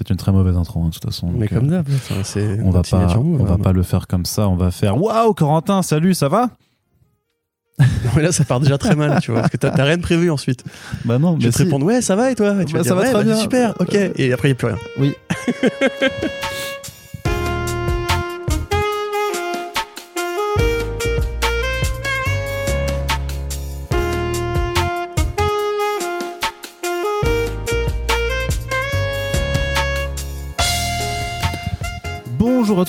[0.00, 1.28] c'était une très mauvaise intro, hein, de toute façon.
[1.30, 1.86] Mais donc, comme euh, d'hab,
[2.24, 3.58] c'est on va pas, move, on va hein.
[3.58, 4.48] pas le faire comme ça.
[4.48, 6.48] On va faire Waouh, Corentin, salut, ça va?
[7.80, 10.02] Non, mais là, ça part déjà très mal, tu vois, parce que t'as rien de
[10.02, 10.64] prévu ensuite.
[11.04, 11.62] Bah non, Je mais vais te si.
[11.64, 12.60] répondre, ouais, ça va et toi?
[12.60, 13.36] Et tu Bah, vas ça dire, va ouais, très bah, bien.
[13.36, 13.94] super, ok.
[14.16, 14.78] Et après, il n'y a plus rien.
[14.98, 15.14] Oui.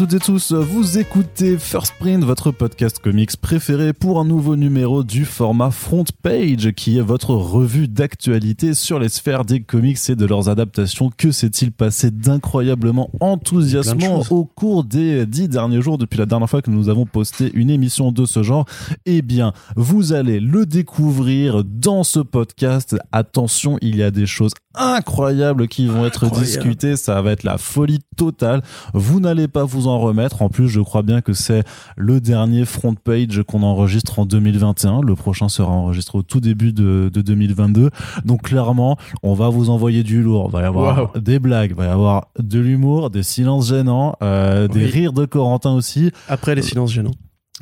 [0.01, 5.03] toutes et tous, vous écoutez First Print, votre podcast comics préféré pour un nouveau numéro
[5.03, 10.15] du format Front Page, qui est votre revue d'actualité sur les sphères des comics et
[10.15, 11.11] de leurs adaptations.
[11.15, 16.63] Que s'est-il passé d'incroyablement enthousiasmant au cours des dix derniers jours depuis la dernière fois
[16.63, 18.65] que nous avons posté une émission de ce genre?
[19.05, 22.97] Eh bien, vous allez le découvrir dans ce podcast.
[23.11, 26.45] Attention, il y a des choses incroyables qui vont être Incroyable.
[26.45, 26.95] discutées.
[26.95, 28.63] Ça va être la folie totale.
[28.93, 30.41] Vous n'allez pas vous en remettre.
[30.41, 31.63] En plus, je crois bien que c'est
[31.97, 35.01] le dernier front page qu'on enregistre en 2021.
[35.01, 37.89] Le prochain sera enregistré au tout début de, de 2022.
[38.25, 40.47] Donc clairement, on va vous envoyer du lourd.
[40.49, 40.81] Il va y avoir
[41.13, 41.19] Wow.
[41.19, 45.25] des blagues, il va y avoir de l'humour, des silences gênants, euh, des rires de
[45.25, 46.11] Corentin aussi.
[46.27, 47.11] Après les silences gênants.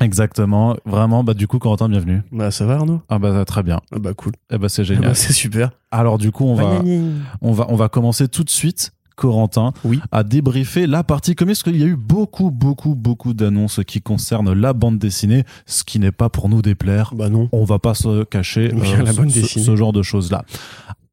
[0.02, 0.77] Exactement.
[0.86, 2.21] Vraiment, bah du coup, Corentin, bienvenue.
[2.31, 3.02] Bah, ça va, Arnaud?
[3.09, 3.81] Ah bah très bien.
[3.93, 4.31] Ah, bah, cool.
[4.52, 5.03] Eh bah c'est Ah, génial.
[5.09, 5.71] bah, c'est super.
[5.91, 6.81] Alors du coup, on va,
[7.41, 8.91] on va, on va commencer tout de suite.
[9.19, 9.99] Corentin Oui.
[10.11, 14.01] à débriefer la partie comics parce qu'il y a eu beaucoup beaucoup beaucoup d'annonces qui
[14.01, 17.49] concernent la bande dessinée ce qui n'est pas pour nous déplaire Bah, non.
[17.51, 19.65] on va pas se cacher Oui, euh, la ce, bande ce- dessinée.
[19.65, 20.45] ce genre de choses là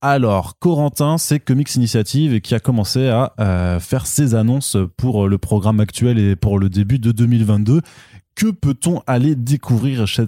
[0.02, 5.38] alors Corentin c'est Comics Initiative qui a commencé à euh, faire ses annonces pour le
[5.38, 7.80] programme actuel et pour le début de 2022
[8.36, 10.26] que peut-on aller découvrir chez,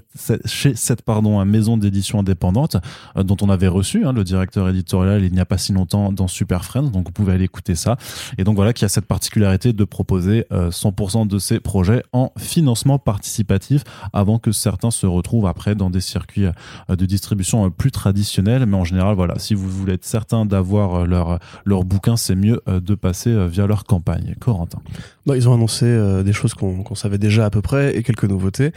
[0.75, 2.77] cette pardon, maison d'édition indépendante
[3.17, 6.11] euh, dont on avait reçu hein, le directeur éditorial il n'y a pas si longtemps
[6.13, 7.97] dans Super Friends, donc vous pouvez aller écouter ça.
[8.39, 12.33] Et donc voilà qui a cette particularité de proposer euh, 100% de ses projets en
[12.39, 17.71] financement participatif avant que certains se retrouvent après dans des circuits euh, de distribution euh,
[17.71, 18.67] plus traditionnels.
[18.67, 22.35] Mais en général, voilà, si vous voulez être certain d'avoir euh, leur, leur bouquin, c'est
[22.35, 24.35] mieux euh, de passer euh, via leur campagne.
[24.41, 24.81] Corentin.
[25.27, 28.25] Bah, ils ont annoncé euh, des choses qu'on savait déjà à peu près et quelques
[28.25, 28.73] nouveautés.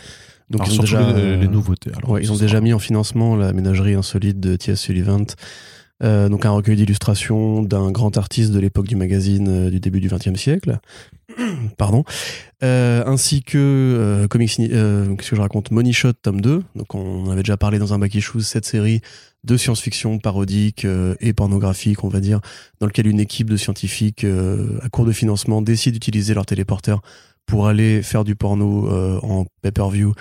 [0.49, 1.91] Donc, Alors, ils ont déjà, les, les nouveautés.
[1.95, 4.79] Alors, Ouais, ils ont ce déjà mis en financement la ménagerie insolite de T.S.
[4.79, 5.25] Sullivan.
[6.03, 9.99] Euh, donc un recueil d'illustrations d'un grand artiste de l'époque du magazine euh, du début
[9.99, 10.79] du XXe siècle.
[11.77, 12.03] Pardon.
[12.63, 15.71] Euh, ainsi que Comics, qu'est-ce que je raconte?
[15.71, 16.63] Money Shot tome 2.
[16.75, 19.01] Donc on avait déjà parlé dans un Back Issues, cette série
[19.43, 20.85] de science-fiction parodique
[21.19, 22.41] et pornographique, on va dire,
[22.79, 27.01] dans lequel une équipe de scientifiques à court de financement décide d'utiliser leur téléporteur
[27.51, 30.13] pour aller faire du porno euh, en pay-per-view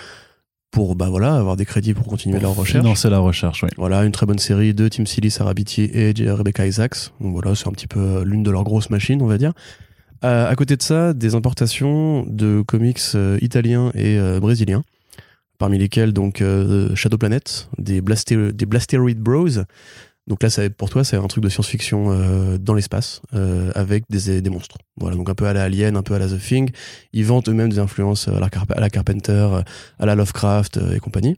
[0.69, 2.83] pour bah voilà avoir des crédits pour continuer leur recherche.
[2.83, 3.69] Financer la recherche, oui.
[3.77, 7.11] Voilà, une très bonne série de Tim Seeley, Sarah Beatty et Rebecca Isaacs.
[7.21, 9.53] Donc voilà, c'est un petit peu euh, l'une de leurs grosses machines, on va dire.
[10.25, 14.83] Euh, à côté de ça, des importations de comics euh, italiens et euh, brésiliens,
[15.57, 16.43] parmi lesquels donc
[16.95, 19.63] Shadow Planet, des, Blasté- des Blasteroid Bros.
[20.27, 24.03] Donc là, ça, pour toi, c'est un truc de science-fiction euh, dans l'espace, euh, avec
[24.09, 24.77] des, monstres.
[24.97, 26.69] Voilà, donc un peu à la Alien, un peu à la The Thing.
[27.11, 28.49] Ils vantent eux-mêmes des influences à la,
[28.89, 29.63] Carpenter,
[29.99, 31.37] à la Lovecraft euh, et compagnie.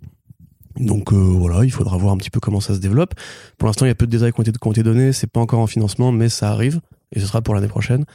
[0.77, 3.13] Donc voilà, il faudra voir un petit peu comment ça se développe.
[3.59, 5.13] Pour l'instant, il y a peu de détails qui ont été, donnés.
[5.13, 6.81] C'est pas encore en financement, mais ça arrive
[7.15, 8.05] et ce sera pour l'année prochaine.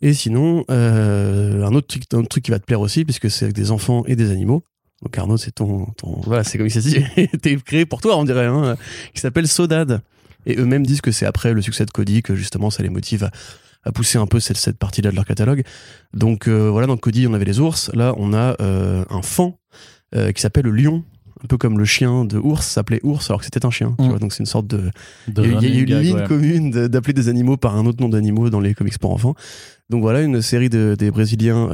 [0.00, 3.46] Et sinon, un, autre truc, un autre truc qui va te plaire aussi, puisque c'est
[3.46, 4.62] avec des enfants et des animaux.
[5.02, 6.80] Donc Arnaud, c'est ton, ton voilà, c'est comme ça
[7.42, 8.76] t'es créé pour toi, on dirait, hein,
[9.14, 10.00] qui s'appelle Sodad.
[10.46, 13.24] Et eux-mêmes disent que c'est après le succès de Cody que justement ça les motive
[13.24, 13.30] à,
[13.84, 15.62] à pousser un peu cette, cette partie-là de leur catalogue.
[16.14, 17.90] Donc euh, voilà, dans Cody, on avait les ours.
[17.94, 19.52] Là, on a euh, un fan
[20.14, 21.04] euh, qui s'appelle le lion.
[21.44, 23.94] Un peu comme le chien de ours s'appelait ours alors que c'était un chien.
[23.98, 24.08] tu Mm.
[24.08, 24.18] vois.
[24.18, 24.90] donc c'est une sorte de,
[25.28, 26.26] De il y a, il y a eu une ligne ouais.
[26.26, 29.34] commune de- d'appeler des animaux par un autre nom d'animaux dans les comics pour enfants.
[29.90, 31.68] Donc voilà, une série de, des Brésiliens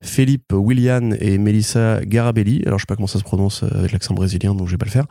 [0.00, 2.62] Felipe Willian et Melissa Garabelli.
[2.66, 4.78] Alors je sais pas comment ça se prononce euh, avec l'accent brésilien, donc je vais
[4.78, 5.06] pas le faire.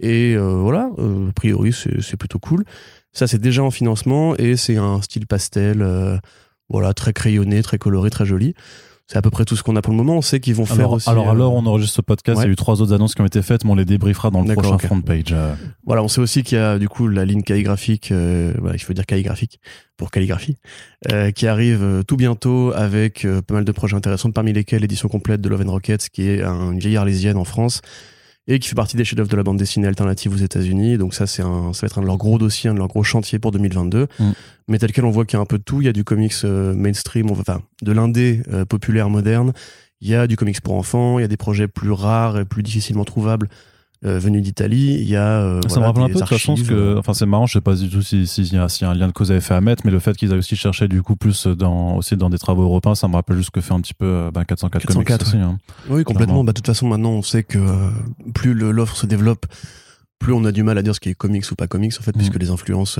[0.00, 2.64] Et euh, voilà, euh, a priori c'est plutôt cool.
[3.12, 5.84] Ça c'est déjà en financement et c'est un style pastel,
[6.68, 8.54] voilà, très crayonné, très coloré, très joli.
[9.10, 10.18] C'est à peu près tout ce qu'on a pour le moment.
[10.18, 11.08] On sait qu'ils vont faire Alors, aussi.
[11.08, 12.44] alors à euh, on enregistre ce podcast, ouais.
[12.44, 14.30] il y a eu trois autres annonces qui ont été faites, mais on les débriefera
[14.30, 15.32] dans le prochain front page.
[15.32, 15.54] euh.
[15.86, 18.80] Voilà, on sait aussi qu'il y a du coup la ligne calligraphique, euh, voilà, il
[18.80, 19.60] faut dire calligraphique
[19.96, 20.58] pour calligraphie,
[21.10, 24.82] euh, qui arrive euh, tout bientôt avec euh, pas mal de projets intéressants, parmi lesquels
[24.82, 27.80] l'édition complète de Love and Rockets, qui est un- une vieille arlésienne en France
[28.48, 30.96] et qui fait partie des chefs-d'œuvre de la bande dessinée alternative aux États-Unis.
[30.96, 32.88] Donc ça, c'est un, ça va être un de leurs gros dossiers, un de leurs
[32.88, 34.06] gros chantiers pour 2022.
[34.18, 34.30] Mm.
[34.68, 35.82] Mais tel quel, on voit qu'il y a un peu de tout.
[35.82, 39.52] Il y a du comics euh, mainstream, enfin de l'indé euh, populaire moderne.
[40.00, 41.18] Il y a du comics pour enfants.
[41.18, 43.48] Il y a des projets plus rares et plus difficilement trouvables
[44.04, 44.96] euh, venus d'Italie.
[45.00, 45.40] Il y a.
[45.40, 47.60] euh, ça me rappelle un peu de toute façon que enfin c'est marrant je sais
[47.60, 49.36] pas du tout si s'il y, a- s'il y a un lien de cause à
[49.36, 52.16] effet à mettre mais le fait qu'ils aient aussi cherché du coup plus dans aussi
[52.16, 54.30] dans des travaux européens ça me rappelle juste ce que fait un petit peu euh,
[54.32, 55.58] ben, 404, 404, Comics aussi hein.
[55.90, 56.44] Oui, complètement.
[56.44, 57.88] Bah, de toute façon, maintenant, on sait que euh,
[58.34, 59.46] plus l'offre se développe,
[60.18, 62.02] plus on a du mal à dire ce qui est comics ou pas comics, en
[62.02, 62.18] fait, Mm.
[62.18, 62.98] puisque les influences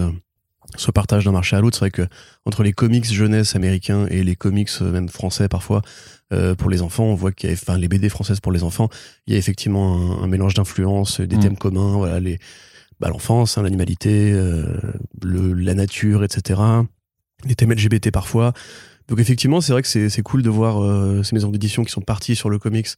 [0.76, 1.76] se partagent d'un marché à l'autre.
[1.76, 2.06] C'est vrai que
[2.44, 5.82] entre les comics jeunesse américains et les comics euh, même français parfois
[6.32, 8.62] euh, pour les enfants, on voit qu'il y a, enfin, les BD françaises pour les
[8.62, 8.88] enfants,
[9.26, 11.40] il y a effectivement un, un mélange d'influences, des Mm.
[11.40, 12.38] thèmes communs, voilà, les,
[13.00, 14.64] bah, l'enfance, hein, l'animalité, euh,
[15.22, 16.60] le, la nature, etc.
[17.46, 18.52] Les thèmes LGBT parfois.
[19.08, 21.92] Donc effectivement, c'est vrai que c'est c'est cool de voir euh, ces maisons d'édition qui
[21.92, 22.88] sont parties sur le comics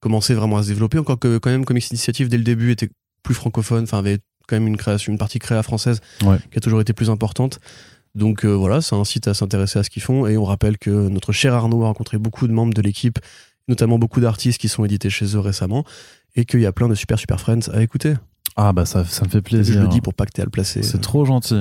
[0.00, 0.98] commencer vraiment à se développer.
[0.98, 2.90] Encore que quand même Comics Initiative dès le début était
[3.22, 4.18] plus francophone, enfin avait
[4.48, 6.38] quand même une création, une partie créa française Ouais.
[6.50, 7.60] qui a toujours été plus importante.
[8.14, 10.90] Donc euh, voilà, ça incite à s'intéresser à ce qu'ils font et on rappelle que
[11.08, 13.18] notre cher Arnaud a rencontré beaucoup de membres de l'équipe,
[13.68, 15.84] notamment beaucoup d'artistes qui sont édités chez eux récemment
[16.34, 18.14] et qu'il y a plein de super super friends à écouter.
[18.60, 20.44] Ah bah ça ça me fait Je plaisir le dis pour pas que t'aies à
[20.44, 20.82] le placer.
[20.82, 21.60] C'est trop gentil.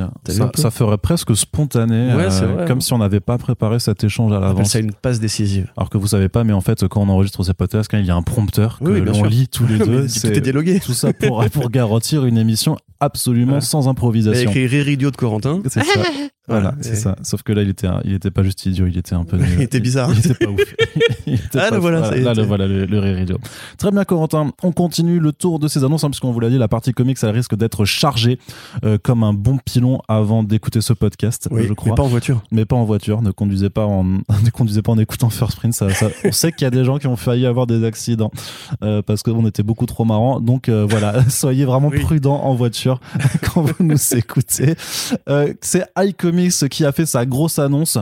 [0.56, 2.82] Ça, ferait presque spontané, Ouais, euh, c'est vrai, comme hein.
[2.82, 4.70] si on n'avait pas préparé cet échange à l'avance.
[4.72, 5.72] ça une passe décisive.
[5.78, 8.06] Alors que vous savez pas, mais en fait, quand on enregistre ces podcasts, quand il
[8.06, 10.80] y a un prompteur que Oui, l'on lit tous les deux, tout c'est est dialogué.
[10.80, 13.62] tout ça pour pour garantir une émission absolument Ouais.
[13.62, 14.50] sans Il a improvisation.
[14.50, 15.62] écrit Rire idiot de Corentin.
[15.68, 15.94] C'est ça.
[16.50, 17.18] Voilà, c'est ça.
[17.24, 19.38] Sauf que là, il était, il était pas juste idiot, il était un peu.
[19.58, 20.10] Il était bizarre.
[20.14, 20.62] Il était pas ouf.
[21.28, 23.20] Il était Ah, pas le voilà, ça y est, là, le voilà le, le rire
[23.20, 23.38] idiot.
[23.78, 24.54] Très bien, Corentin.
[24.64, 27.18] On continue le tour de ces annonces, hein, puisqu'on vous l'a dit, la partie comics,
[27.22, 28.40] elle risque d'être chargée
[28.86, 31.90] euh, comme un bon pilon avant d'écouter ce podcast, Oui, je crois.
[31.92, 32.42] mais pas en voiture.
[32.54, 33.22] mais pas en voiture.
[33.22, 35.74] Ne conduisez pas en, ne conduisez pas en écoutant First Print.
[35.74, 38.32] Ça, ça- on sait qu'il y a des gens qui ont failli avoir des accidents
[38.86, 40.40] euh, parce qu'on était beaucoup trop marrants.
[40.40, 42.00] Donc euh, voilà, soyez vraiment Oui.
[42.00, 42.87] prudents en voiture
[43.42, 44.75] quand vous nous écoutez.
[45.30, 47.98] Euh, c'est iComics qui a fait sa grosse annonce.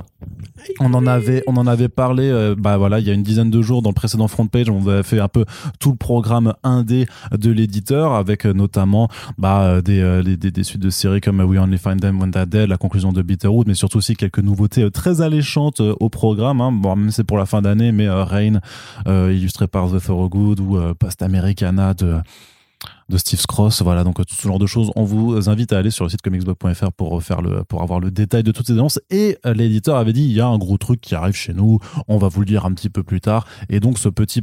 [0.80, 2.30] On en avait, on en avait parlé.
[2.30, 4.70] euh, bah voilà, il y a une dizaine de jours dans le précédent front page,
[4.70, 5.46] on avait fait un peu
[5.80, 10.82] tout le programme indé de l'éditeur avec euh, notamment bah, euh, des, euh, des, suites
[10.82, 13.74] de séries comme We Only Find Them When They're Dead, la conclusion de Bitterroot, mais
[13.74, 16.62] surtout aussi quelques nouveautés très alléchantes au programme.
[16.62, 16.72] Hein.
[16.72, 18.60] Bon, même c'est pour la fin d'année, mais euh, Rain,
[19.06, 22.18] illustré par The Thorogood ou Post Americana de
[23.10, 24.92] de Steve Cross, voilà donc euh, tout ce genre de choses.
[24.96, 28.12] On vous invite à aller sur le site comicsblog.fr pour faire le pour avoir le
[28.12, 29.00] détail de toutes ces annonces.
[29.10, 31.80] Et euh, l'éditeur avait dit il y a un gros truc qui arrive chez nous,
[32.08, 33.46] on va vous le dire un petit peu plus tard.
[33.70, 34.42] Et donc ce petit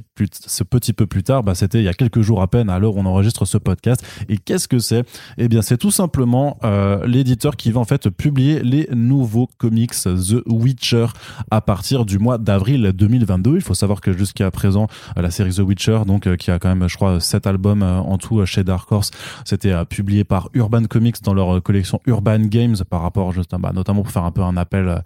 [0.92, 3.00] peu plus tard, bah, c'était il y a quelques jours à peine à l'heure où
[3.00, 4.04] on enregistre ce podcast.
[4.28, 5.04] Et qu'est-ce que c'est?
[5.38, 9.92] Eh bien c'est tout simplement euh, l'éditeur qui va en fait publier les nouveaux comics
[9.92, 11.06] The Witcher
[11.50, 13.56] à partir du mois d'avril 2022.
[13.56, 14.86] Il faut savoir que jusqu'à présent
[15.16, 17.82] euh, la série The Witcher, donc euh, qui a quand même, je crois, sept albums
[17.82, 19.10] euh, en tout euh, chez Dark Horse,
[19.44, 23.50] c'était euh, publié par Urban Comics dans leur euh, collection Urban Games par rapport, juste,
[23.58, 24.98] bah, notamment pour faire un peu un appel, euh,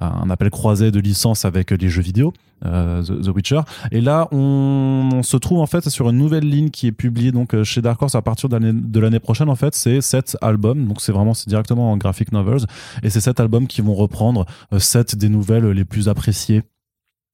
[0.00, 2.32] un appel croisé de licence avec les jeux vidéo.
[2.64, 3.62] The, Witcher.
[3.90, 7.60] Et là on, se trouve en fait sur une nouvelle ligne qui est publiée donc
[7.64, 9.74] chez Dark Horse à partir de l'année- prochaine en fait.
[9.74, 10.86] C'est sept albums.
[10.86, 12.64] Donc c'est vraiment c'est directement en graphic novels.
[13.02, 14.46] Et c'est sept albums qui vont reprendre
[14.78, 16.62] sept des nouvelles les plus appréciées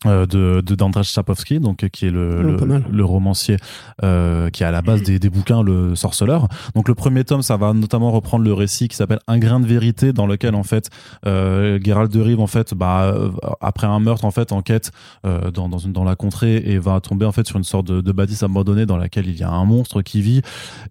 [0.04, 3.56] de, de d'Andrzej Sapkowski, donc euh, qui est le, Oh, le, romancier
[4.04, 6.48] euh, qui est à la base des, des bouquins Le Sorceleur.
[6.74, 9.66] Donc le premier tome, ça va notamment reprendre le récit qui s'appelle Un grain de
[9.66, 10.90] vérité, dans lequel en fait
[11.26, 13.30] euh, Geralt de Rive en fait, bah, euh,
[13.60, 14.92] après un meurtre en fait, enquête
[15.26, 17.86] euh, dans dans, une, dans la contrée et va tomber en fait sur une sorte
[17.86, 20.42] de, de bâtisse abandonnée dans laquelle il y a un monstre qui vit.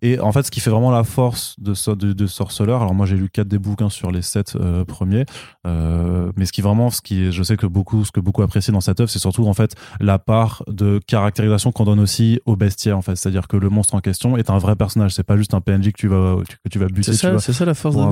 [0.01, 2.81] Et en fait, ce qui fait vraiment la force de ce de, de Sorceleur.
[2.81, 5.25] Alors moi, j'ai lu quatre des bouquins sur les sept euh, premiers.
[5.65, 8.73] Euh, mais ce qui vraiment, ce qui, je sais que beaucoup, ce que beaucoup apprécient
[8.73, 12.97] dans cette c'est surtout en fait la part de caractérisation qu'on donne aussi au bestiaire,
[12.97, 13.15] en fait.
[13.15, 15.13] C'est-à-dire que le monstre en question est un vrai personnage.
[15.13, 17.11] C'est pas juste un PNJ que tu vas, que tu vas buter.
[17.11, 18.09] C'est ça, c'est ça la force d'un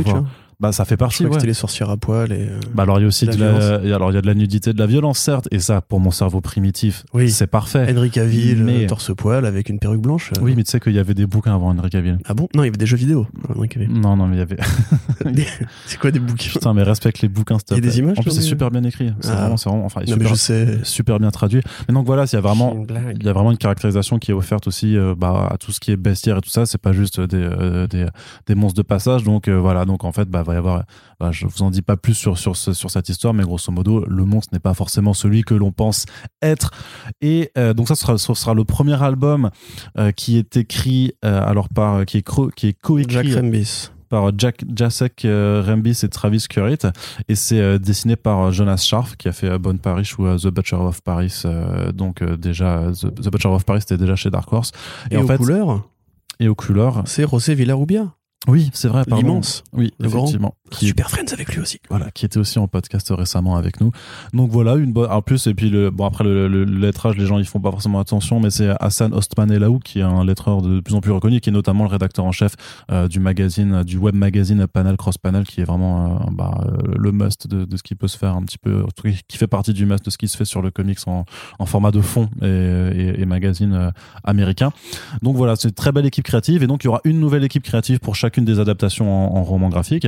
[0.60, 1.24] Bah, ça fait Je partie.
[1.24, 1.34] que ouais.
[1.36, 2.48] c'était les sorcières à poil et.
[2.50, 4.22] euh, Bah alors il y a aussi La de la, et alors il y a
[4.22, 7.30] de la nudité, de la violence certes, et ça pour mon cerveau primitif, Oui.
[7.30, 7.88] c'est parfait.
[7.96, 10.32] Henry Cavill, Mais- euh, torse poil avec une perruque blanche.
[10.38, 10.42] euh.
[10.42, 12.18] Oui, mais tu sais qu'il y avait des bouquins avant Henry Cavill.
[12.26, 12.48] Ah bon?
[12.56, 13.28] Non, il y avait des jeux vidéo.
[13.54, 13.92] Henry Cavill.
[13.92, 14.58] Non, non, mais il y avait.
[15.86, 16.50] c'est quoi des bouquins?
[16.52, 18.84] Putain, mais respecte les bouquins, Il y a des images En plus, c'est super bien
[18.84, 19.12] écrit.
[19.22, 19.36] C'est Ah.
[19.42, 20.80] vraiment, c'est vraiment, enfin, Non, mais super, je sais.
[20.84, 21.62] super bien traduit.
[21.88, 22.86] Mais donc voilà, il y a vraiment,
[23.20, 25.80] il y a vraiment une caractérisation qui est offerte aussi euh, bah, à tout ce
[25.80, 26.66] qui est bestiaire et tout ça.
[26.66, 28.06] C'est pas juste des, euh, des,
[28.48, 29.24] des monstres de passage.
[29.24, 30.84] Donc euh, voilà, donc en fait, bah, va y avoir.
[31.20, 34.06] bah, je vous en dis pas plus sur, sur, sur cette histoire, mais grosso modo,
[34.08, 36.06] le monstre n'est pas forcément celui que l'on pense
[36.42, 36.72] être.
[37.22, 39.50] Et euh, donc ça, sera, ce sera le premier album
[39.98, 43.90] euh, qui est écrit euh, alors par qui est, cro- qui est coécrit Jack Rembis.
[44.10, 46.78] par Jack Jacek euh, Rembis et Travis Currit
[47.28, 50.76] et c'est euh, dessiné par Jonas Scharf qui a fait Bonne Paris ou The Butcher
[50.76, 54.72] of Paris euh, donc déjà The, The Butcher of Paris c'était déjà chez Dark Horse
[55.10, 55.90] Et, en aux fait couleurs,
[56.40, 58.14] et aux couleurs c'est José Villarubia.
[58.48, 59.22] Oui c'est vrai pardon.
[59.28, 59.64] L'immense.
[59.74, 61.80] oui Le effectivement Super Friends avec lui aussi.
[61.90, 63.92] Voilà, qui était aussi en podcast récemment avec nous.
[64.34, 65.12] Donc voilà, une bonne.
[65.12, 67.72] En plus, et puis le, bon après le, le, lettrage, les gens ils font pas
[67.72, 71.12] forcément attention, mais c'est Hassan Ostman Elaou qui est un lettreur de plus en plus
[71.12, 72.56] reconnu, qui est notamment le rédacteur en chef
[72.92, 76.94] euh, du magazine, du web magazine Panel Cross Panel, qui est vraiment euh, bah, euh,
[76.98, 78.84] le must de, de, ce qui peut se faire un petit peu,
[79.28, 81.26] qui fait partie du must de ce qui se fait sur le comics en,
[81.60, 83.92] en format de fond et, magazine
[84.24, 84.72] américain.
[85.24, 87.44] Donc voilà, c'est une très belle équipe créative et donc il y aura une nouvelle
[87.44, 90.08] équipe créative pour chacune des adaptations en, roman graphique.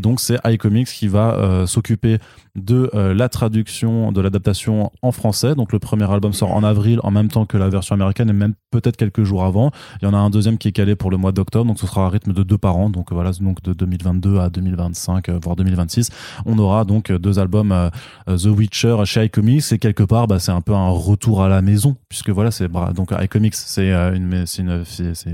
[0.00, 2.18] Donc c'est iComics qui va euh, s'occuper
[2.56, 5.54] de euh, la traduction, de l'adaptation en français.
[5.54, 8.32] Donc le premier album sort en avril, en même temps que la version américaine, et
[8.32, 9.70] même peut-être quelques jours avant.
[10.00, 11.86] Il y en a un deuxième qui est calé pour le mois d'octobre, donc ce
[11.86, 12.90] sera à rythme de deux par an.
[12.90, 16.10] Donc voilà, donc de 2022 à 2025, euh, voire 2026,
[16.46, 17.90] on aura donc deux albums
[18.26, 19.72] The Witcher chez iComics.
[19.72, 22.68] Et quelque part, bah, c'est un peu un retour à la maison, puisque voilà, c'est
[22.94, 25.28] donc iComics, c'est une, c'est une, c'est, sais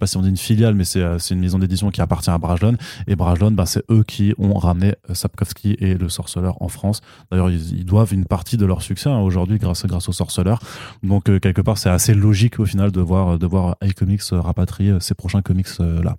[0.00, 2.38] pas si on dit une filiale, mais c'est, c'est une maison d'édition qui appartient à
[2.38, 2.76] Brajlon.
[3.06, 7.00] Et Brajlon, bah, c'est eux qui ont ramené Sapkowski et le sorceleur en France.
[7.30, 10.60] D'ailleurs, ils, doivent une partie de leur succès hein, aujourd'hui grâce, grâce au sorceleur.
[11.02, 14.96] Donc, euh, quelque part, c'est assez logique au final de voir, de voir iComics rapatrier
[15.00, 16.16] ces prochains comics euh, là.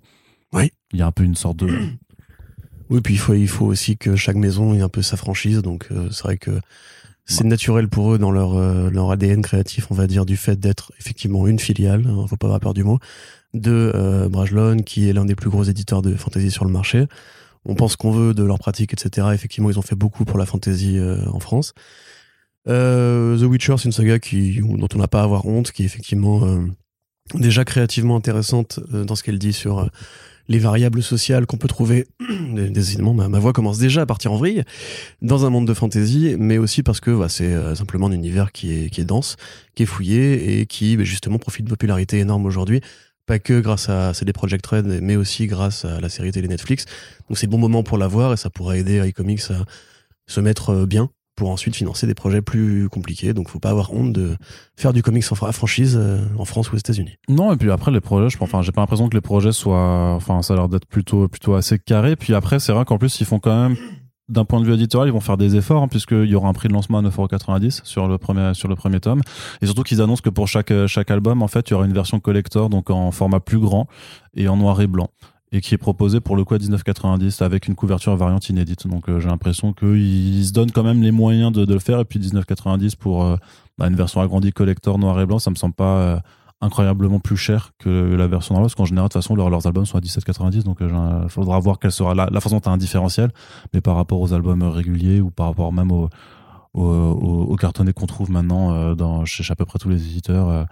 [0.52, 0.72] Oui.
[0.92, 1.68] Il y a un peu une sorte de.
[2.90, 5.62] Oui, puis il faut, il faut aussi que chaque maison ait un peu sa franchise.
[5.62, 6.60] Donc, euh, c'est vrai que
[7.24, 8.58] c'est naturel pour eux dans leur,
[8.90, 12.36] leur ADN créatif, on va dire, du fait d'être effectivement une filiale, ne hein, faut
[12.36, 12.98] pas avoir peur du mot,
[13.54, 17.06] de euh, qui est l'un des plus gros éditeurs de fantasy sur le marché
[17.64, 19.28] on pense qu'on veut de leur pratique, etc.
[19.34, 21.74] Effectivement, ils ont fait beaucoup pour la fantasy euh, en France.
[22.68, 25.82] Euh, The Witcher, c'est une saga qui, dont on n'a pas à avoir honte, qui
[25.82, 26.60] est effectivement euh,
[27.34, 29.88] déjà créativement intéressante dans ce qu'elle dit sur
[30.48, 32.08] les variables sociales qu'on peut trouver.
[32.54, 34.64] Décidément, ma, voix commence déjà à partir en vrille
[35.22, 38.72] dans un monde de fantasy, mais aussi parce que bah, c'est simplement un univers qui
[38.72, 39.36] est, qui est dense,
[39.74, 42.80] qui est fouillé et qui bah, justement profite de popularité énorme aujourd'hui
[43.30, 46.86] pas que grâce à CD Projekt Red, mais aussi grâce à la série télé Netflix.
[47.28, 49.64] Donc c'est bon moment pour la voir et ça pourrait aider iComics à
[50.26, 53.32] se mettre euh, bien pour ensuite financer des projets plus compliqués.
[53.32, 54.36] Donc faut pas avoir honte de
[54.76, 57.18] faire du comics en franchise euh, en France ou aux États-Unis.
[57.28, 60.42] Non, et puis après les projets, je enfin pas l'impression que les projets soient, enfin
[60.42, 62.16] ça a l'air d'être plutôt plutôt assez carré.
[62.16, 63.76] Puis après c'est vrai qu'en plus ils font quand même
[64.30, 66.52] d'un point de vue éditorial, ils vont faire des efforts, hein, puisqu'il y aura un
[66.52, 69.20] prix de lancement à 9,90€ sur le premier, sur le premier tome.
[69.60, 71.92] Et surtout qu'ils annoncent que pour chaque, chaque album, en fait, il y aura une
[71.92, 73.86] version collector, donc en format plus grand
[74.34, 75.08] et en noir et blanc.
[75.52, 78.86] Et qui est proposé pour le coup à 19,90 avec une couverture variante inédite.
[78.86, 81.98] Donc euh, j'ai l'impression qu'ils se donnent quand même les moyens de, le faire.
[81.98, 83.36] Et puis 19,90 pour euh,
[83.76, 86.18] bah, une version agrandie collector noir et blanc, ça me semble pas euh,
[86.60, 89.86] incroyablement plus cher que la version normale parce qu'en général de toute façon leurs, albums
[89.86, 92.68] sont à 17,90 donc il euh, faudra voir quelle sera la, la façon dont tu
[92.68, 93.30] as un différentiel
[93.72, 96.08] mais par rapport aux albums réguliers ou par rapport même aux
[96.72, 100.48] au, au, cartonné qu'on trouve maintenant euh, dans chez à peu près tous les éditeurs
[100.48, 100.64] euh,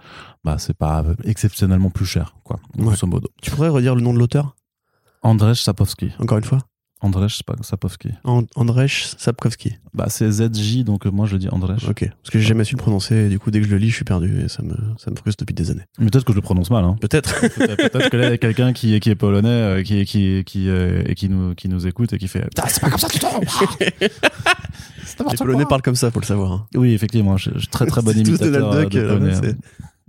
[0.45, 3.27] bah c'est pas exceptionnellement plus cher quoi grosso modo.
[3.41, 4.55] Tu pourrais redire le nom de l'auteur?
[5.21, 6.13] Andrzej Sapowski.
[6.19, 6.59] Encore une fois?
[7.01, 8.09] Andrzej Sapowski.
[8.55, 9.77] Andrzej Sapkowski.
[9.93, 11.89] Bah, c'est ZJ, donc euh, moi je dis Andrzej.
[11.89, 12.09] Ok.
[12.09, 13.89] Parce que j'ai jamais su le prononcer, et du coup, dès que je le lis,
[13.89, 15.85] je suis perdu, et ça me, ça me frustre depuis des années.
[15.97, 16.97] Mais peut-être que je le prononce mal, hein.
[16.99, 17.39] Peut-être.
[17.39, 20.69] peut-être que là, il y a quelqu'un qui, qui est polonais, euh, qui, qui, qui,
[20.69, 23.07] euh, et qui nous, qui nous écoute et qui fait, ah, c'est pas comme ça
[23.07, 24.05] que tu
[25.31, 26.51] Les Polonais parlent comme ça, faut le savoir.
[26.51, 26.67] Hein.
[26.75, 29.33] Oui, effectivement, je, suis très très bon imitateur de polonais.
[29.33, 29.53] Là,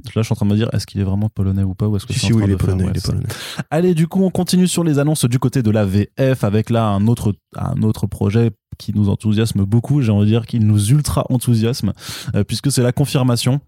[0.05, 1.97] je suis en train de me dire, est-ce qu'il est vraiment polonais ou pas ou
[1.97, 2.93] est-ce que si, oui, il est polonais,
[3.71, 6.87] Allez, du coup, on continue sur les annonces du côté de la VF avec là
[6.87, 10.01] un autre, un autre projet qui nous enthousiasme beaucoup.
[10.03, 11.93] J'ai envie de dire qu'il nous ultra enthousiasme
[12.35, 13.61] euh, puisque c'est la confirmation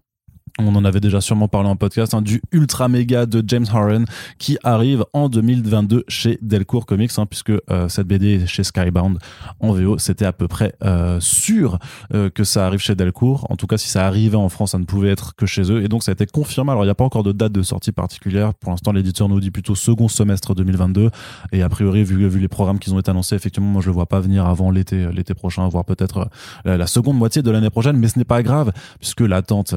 [0.59, 4.05] on en avait déjà sûrement parlé en podcast, hein, du ultra méga de James Harren
[4.37, 9.17] qui arrive en 2022 chez Delcourt Comics, hein, puisque euh, cette BD est chez Skybound
[9.59, 11.79] en VO, c'était à peu près euh, sûr
[12.13, 13.47] euh, que ça arrive chez Delcourt.
[13.49, 15.83] En tout cas, si ça arrivait en France, ça ne pouvait être que chez eux.
[15.83, 16.71] Et donc, ça a été confirmé.
[16.71, 18.53] Alors, il n'y a pas encore de date de sortie particulière.
[18.53, 21.09] Pour l'instant, l'éditeur nous dit plutôt second semestre 2022.
[21.51, 24.05] Et a priori, vu, les programmes qui ont été annoncés, effectivement, moi, je le vois
[24.05, 26.29] pas venir avant l'été, l'été prochain, voire peut-être
[26.63, 27.97] la, seconde moitié de l'année prochaine.
[27.97, 29.73] Mais ce n'est pas grave, puisque l'attente,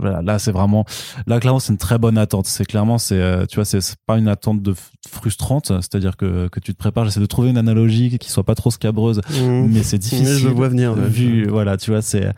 [0.00, 0.84] voilà, là c'est vraiment
[1.26, 2.46] là clairement c'est une très bonne attente.
[2.46, 4.74] C'est clairement c'est euh, tu vois c'est pas une attente de
[5.08, 5.68] frustrante.
[5.68, 7.04] C'est-à-dire que, que tu te prépares.
[7.04, 9.66] J'essaie de trouver une analogie qui soit pas trop scabreuse mmh.
[9.68, 10.38] mais c'est difficile.
[10.38, 12.32] Je vois venir vu voilà tu vois c'est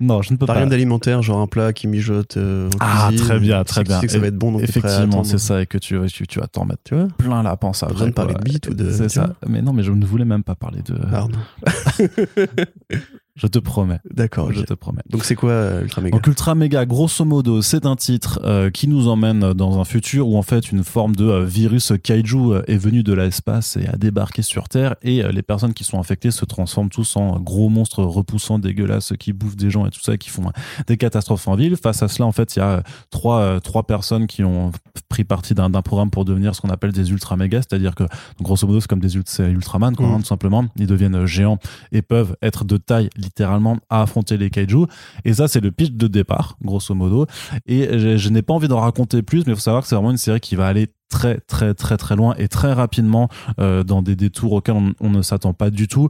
[0.00, 3.38] non je ne peux pas, rien d'alimentaire genre un plat qui mijote euh, ah très
[3.38, 4.00] bien très bien.
[4.00, 6.46] que ça va être bon donc effectivement c'est ça et que tu, tu, tu vas
[6.46, 7.08] t'en mettre tu vois?
[7.18, 9.34] plein la pense à de parler de bite ou de c'est ça.
[9.48, 11.38] mais non mais je ne voulais même pas parler de pardon
[13.36, 13.98] Je te promets.
[14.08, 15.02] D'accord, Je te promets.
[15.10, 18.70] Donc c'est quoi euh, Ultra Mega Donc Ultra Mega, grosso modo, c'est un titre euh,
[18.70, 22.62] qui nous emmène dans un futur où en fait une forme de euh, virus kaiju
[22.68, 25.98] est venu de l'espace et a débarqué sur Terre et euh, les personnes qui sont
[25.98, 30.00] infectées se transforment tous en gros monstres repoussants, dégueulasses, qui bouffent des gens et tout
[30.00, 30.52] ça, qui font
[30.86, 31.76] des catastrophes en ville.
[31.76, 34.70] Face à cela, en fait, il y a trois, trois personnes qui ont
[35.08, 38.04] pris partie d'un programme pour devenir ce qu'on appelle des Ultra Mega, c'est-à-dire que
[38.40, 40.12] grosso modo c'est comme des Ultraman, quoi, Mhm.
[40.14, 40.64] hein, tout simplement.
[40.76, 41.58] Ils deviennent géants
[41.90, 44.86] et peuvent être de taille littéralement à affronter les kaiju.
[45.24, 47.26] Et ça, c'est le pitch de départ, grosso modo.
[47.66, 50.10] Et je, n'ai pas envie d'en raconter plus, mais il faut savoir que c'est vraiment
[50.10, 53.28] une série qui va aller très très très très loin et très rapidement
[53.60, 56.08] euh, dans des détours auxquels on ne s'attend pas du tout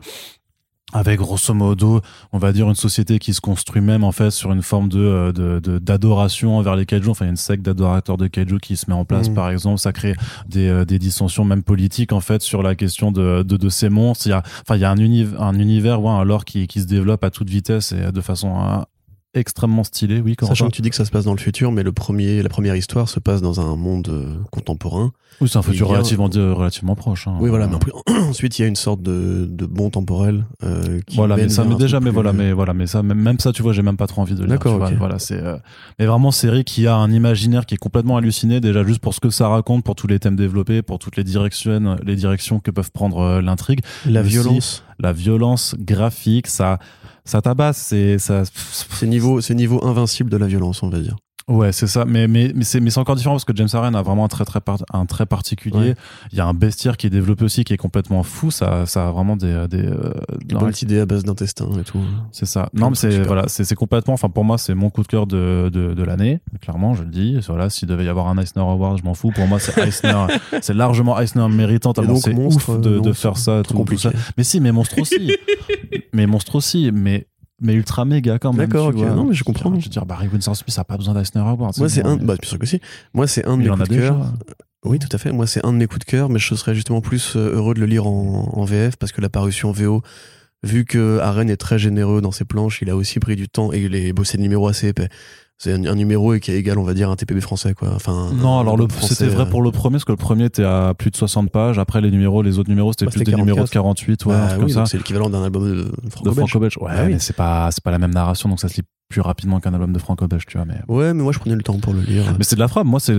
[0.95, 2.01] avec grosso modo,
[2.33, 5.01] on va dire une société qui se construit même en fait sur une forme de
[5.01, 7.11] euh, de- de- d'adoration envers les kaiju.
[7.11, 9.35] Enfin, il y a une secte d'adorateurs de kaiju qui se met en place, Mhm.
[9.35, 9.79] par exemple.
[9.79, 10.15] Ça crée
[10.49, 13.89] des, euh, des dissensions même politiques en fait sur la question de, de, de ces
[13.89, 14.27] monstres.
[14.27, 16.67] Il y a, enfin, il y a un, univers un univers, ouais, un lore qui,
[16.67, 18.77] qui se développe à toute vitesse et de façon euh,
[19.35, 20.21] extrêmement stylée.
[20.21, 22.43] Oui, Sachant que tu dis que ça se passe dans le futur, mais le premier,
[22.43, 25.13] la première histoire se passe dans un monde euh, contemporain.
[25.41, 27.27] oui, c'est un futur y a- relativement, relativement proche.
[27.29, 27.37] hein.
[27.41, 27.67] Oui, voilà.
[27.69, 27.77] Mais
[28.29, 31.65] ensuite, il y a une sorte de, de bond temporel euh, qui voilà mais ça
[31.65, 33.97] mais déjà mais voilà mais voilà mais ça même, même ça tu vois j'ai même
[33.97, 34.89] pas trop envie de le D'accord, tu vois.
[34.89, 34.95] ok.
[34.99, 35.57] voilà c'est euh,
[35.99, 39.21] mais vraiment série qui a un imaginaire qui est complètement halluciné déjà juste pour ce
[39.21, 42.71] que ça raconte pour tous les thèmes développés pour toutes les directions les directions que
[42.71, 46.79] peuvent prendre euh, l'intrigue La Aussi, violence, la violence graphique ça
[47.25, 51.17] ça tabasse c'est niveau, niveau invincible de la violence, on va dire.
[51.47, 52.05] Ouais, c'est ça.
[52.07, 54.61] Mais, mais, mais c'est encore différent parce que James Harren a vraiment un très, très,
[54.63, 55.77] par- un trait particulier.
[55.91, 55.95] Ouais.
[56.33, 58.51] Il y a un bestiaire qui est développé aussi qui est complètement fou.
[58.51, 59.67] Ça, ça a vraiment des.
[59.69, 60.13] des euh,
[60.45, 62.01] Des bonnes idées à base d'intestin et tout.
[62.33, 62.71] c'est ça.
[62.73, 64.15] Non, mais c'est voilà, c'est c'est complètement.
[64.15, 66.41] Enfin, pour moi, c'est mon coup de cœur de, de, de l'année.
[66.63, 67.39] Clairement, je le dis.
[67.47, 69.31] Voilà, s'il devait y avoir un Eisner Award, je m'en fous.
[69.31, 70.27] Pour moi, c'est Eisner.
[70.63, 71.93] c'est largement Eisner méritant.
[71.93, 73.63] Tellement c'est ouf de, euh, de non, faire ça.
[73.69, 74.11] tout- tout ça.
[74.39, 75.37] Mais si, mais monstre aussi.
[76.15, 76.91] mais monstre aussi.
[76.93, 77.27] Mais
[77.65, 78.69] mais ultra méga quand même.
[78.69, 79.05] D'accord, tu ok.
[79.05, 79.15] vois.
[79.15, 79.75] Non, mais je comprends.
[79.79, 81.77] Je veux dire, Barry Winsor Smith a pas besoin d'Eisner Award.
[81.79, 82.81] Moi, c'est un, bah, bien sûr que si.
[83.15, 84.33] Moi, c'est un de mes coups de cœur.
[84.85, 85.33] Oui, tout à fait.
[85.33, 87.73] Moi, c'est un de mes coups de cœur, mais je serais justement plus euh, heureux
[87.73, 90.03] de le lire en, en VF parce que la parution VO,
[90.63, 93.73] vu que Aren est très généreux dans ses planches, il a aussi pris du temps
[93.73, 95.09] et il est bossé de numéros assez épais.
[95.59, 97.91] C'est un, un numéro qui est égal, on va dire, à un TPB français, quoi.
[97.95, 101.11] Enfin, Non, alors c'était vrai pour le premier, parce que le premier était à plus
[101.11, 101.79] de 60 pages.
[101.79, 103.71] Après, les numéros, les autres numéros, c'était Bah, plus des numéros de 44.
[103.71, 104.75] 48, ouais, bah oui, comme ça.
[104.81, 106.77] donc c'est l'équivalent d'un album de De franco-belge.
[106.81, 107.13] Ouais, Ah oui.
[107.13, 109.93] mais c'est pas, pas la même narration, donc ça se lit plus rapidement qu'un album
[109.93, 110.67] de franco-belge, tu vois.
[110.67, 112.25] Mais, Ouais, mais moi, je prenais le temps pour le lire.
[112.37, 112.87] mais c'est de la frappe.
[112.87, 113.13] Moi, c'est,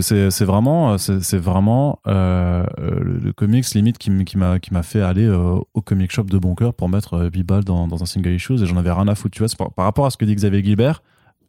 [0.43, 6.11] vraiment, c'est, vraiment euh, euh, le, comics limite qui, m'a, fait aller euh, au comic
[6.11, 8.65] shop de bon cœur pour mettre euh, 8 balles dans, dans un single issue et
[8.65, 9.35] j'en avais rien à foutre.
[9.35, 11.01] Tu vois, par, par rapport à ce que dit Xavier Gilbert.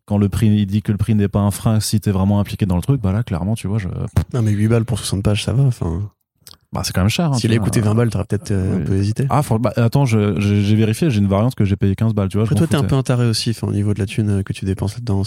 [0.07, 2.39] Quand le prix, il dit que le prix n'est pas un frein si t'es vraiment
[2.41, 3.89] impliqué dans le truc, bah là, clairement, tu vois, je,
[4.33, 5.65] Non, mais 8 balles pour 60 pages, ça va.
[5.65, 6.09] Enfin,
[6.73, 7.33] bah, c'est quand même cher.
[7.33, 8.83] Hein, s'il a coûté 20 balles, t'aurais peut-être euh, oui.
[8.83, 9.27] un peu hésité.
[9.31, 12.37] Ah, faut- bah, attends, j'ai vérifié, j'ai une variante que j'ai payé 15 balles, tu
[12.37, 12.45] vois.
[12.45, 14.43] Après, je toi, t'es un peu un taré aussi, au niveau de la thune euh,
[14.45, 15.23] que tu dépenses là-dedans.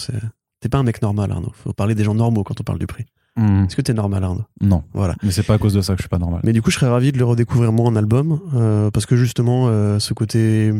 [0.62, 1.52] T'es pas un mec normal, Arnaud.
[1.54, 3.06] Faut parler des gens normaux quand on parle du prix.
[3.38, 4.44] Hmm, Est-ce que t'es normal, Arnaud?
[4.62, 5.16] Non, Voilà.
[5.24, 6.42] mais c'est pas à cause de ça que je suis pas normal.
[6.44, 9.16] Mais du coup, je serais ravi de le redécouvrir moi en album, euh, parce que
[9.16, 10.74] justement, euh, ce côté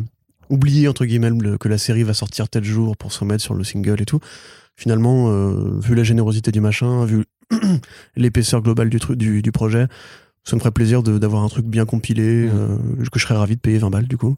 [0.50, 3.54] oublié, entre guillemets, le- que la série va sortir tel jour pour se remettre sur
[3.54, 4.20] le single et tout,
[4.76, 7.26] finalement, euh, vu la générosité du machin, vu
[8.16, 9.88] l'épaisseur globale du, truc, du, du projet,
[10.44, 12.78] ça me ferait plaisir d'avoir un truc bien compilé, euh,
[13.12, 14.36] que je serais ravi de payer 20 balles du coup.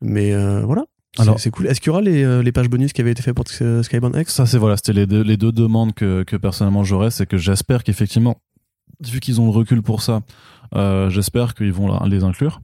[0.00, 0.84] Mais euh, voilà.
[1.16, 1.66] C'est- Alors- c'est cool.
[1.66, 4.16] Est-ce qu'il y aura les, euh, les pages bonus qui avaient été faites pour Skybound
[4.16, 4.32] X?
[4.32, 7.36] Ça, c'est voilà, c'était les deux, les deux demandes que, que personnellement j'aurais, c'est que
[7.36, 8.40] j'espère qu'effectivement,
[9.04, 10.22] vu qu'ils ont le recul pour ça,
[11.10, 12.60] j'espère qu'ils vont les inclure.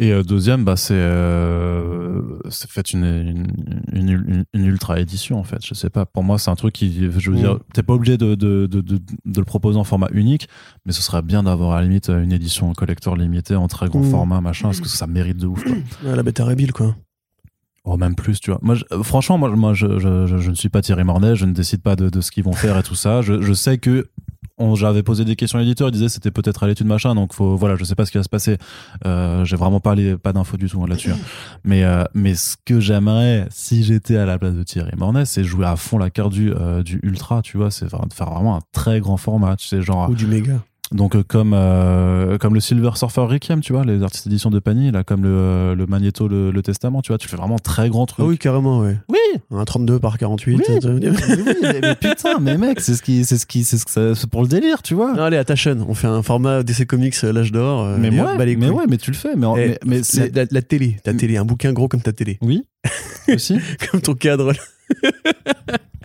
[0.00, 2.20] Et euh, deuxième, bah, c'est euh,
[2.68, 3.46] fait une, une,
[3.92, 5.64] une, une- une ultra édition en fait.
[5.64, 6.04] Je sais pas.
[6.06, 7.40] Pour moi, c'est un truc qui, je veux Mm.
[7.40, 9.00] dire, t'es pas obligé de, de, de,
[9.36, 10.48] le proposer en format unique,
[10.84, 14.00] mais ce serait bien d'avoir à la limite une édition collector limitée en très grand
[14.00, 14.10] Mm.
[14.10, 15.62] format, machin, parce que ça mérite de ouf.
[15.62, 15.72] quoi.
[16.06, 16.96] Ah, La bêta Rebill, quoi.
[17.84, 18.58] Oh, même plus, tu vois.
[18.62, 21.82] Moi, je- franchement, moi, moi je, je, ne suis pas Thierry Mornay, je ne décide
[21.82, 23.20] pas de, de ce qu'ils vont faire et tout ça.
[23.20, 24.08] Je, sais que
[24.74, 27.56] j'avais posé des questions à l'éditeur, il disait c'était peut-être à l'étude machin, donc faut,
[27.56, 28.56] voilà, je sais pas ce qui va se passer.
[29.04, 31.10] Euh, J'ai vraiment pas, les, pas d'infos du tout hein, là-dessus.
[31.12, 31.18] hein.
[31.64, 35.42] Mais, euh, mais ce que j'aimerais, si j'étais à la place de Thierry Mornay, c'est
[35.44, 38.56] jouer à fond la carte du, euh, du ultra, tu vois, c'est faire faire vraiment
[38.56, 40.08] un très grand format, tu sais, genre.
[40.10, 40.60] Ou du méga.
[40.94, 44.60] Donc euh, comme euh, comme le Silver Surfer Requiem, tu vois, les artistes d'édition de
[44.60, 47.88] Pani, là, comme le, le Magneto, le, le Testament, tu vois, tu fais vraiment très
[47.90, 48.24] grand truc.
[48.24, 48.96] Ah oui, carrément, ouais.
[49.08, 49.18] Oui,
[49.50, 50.54] Un 32 par 48.
[50.56, 50.62] Oui.
[50.84, 53.90] euh, mais, mais putain, mais mec, c'est ce qui, c'est ce qui, c'est ce que
[53.90, 55.12] ça- c'est pour le délire, tu vois.
[55.14, 55.84] Non, allez, à ta chaîne.
[55.88, 57.82] On fait un format DC Comics euh, l'âge d'or.
[57.82, 59.78] euh, mais moi, hop, bah, mais ouais, mais tu le fais, mais, en- Eh, mais,
[59.86, 62.62] mais la, c'est la- la télé, ta télé, un bouquin gros comme ta télé, oui
[63.34, 63.58] aussi.
[63.90, 64.52] comme ton cadre.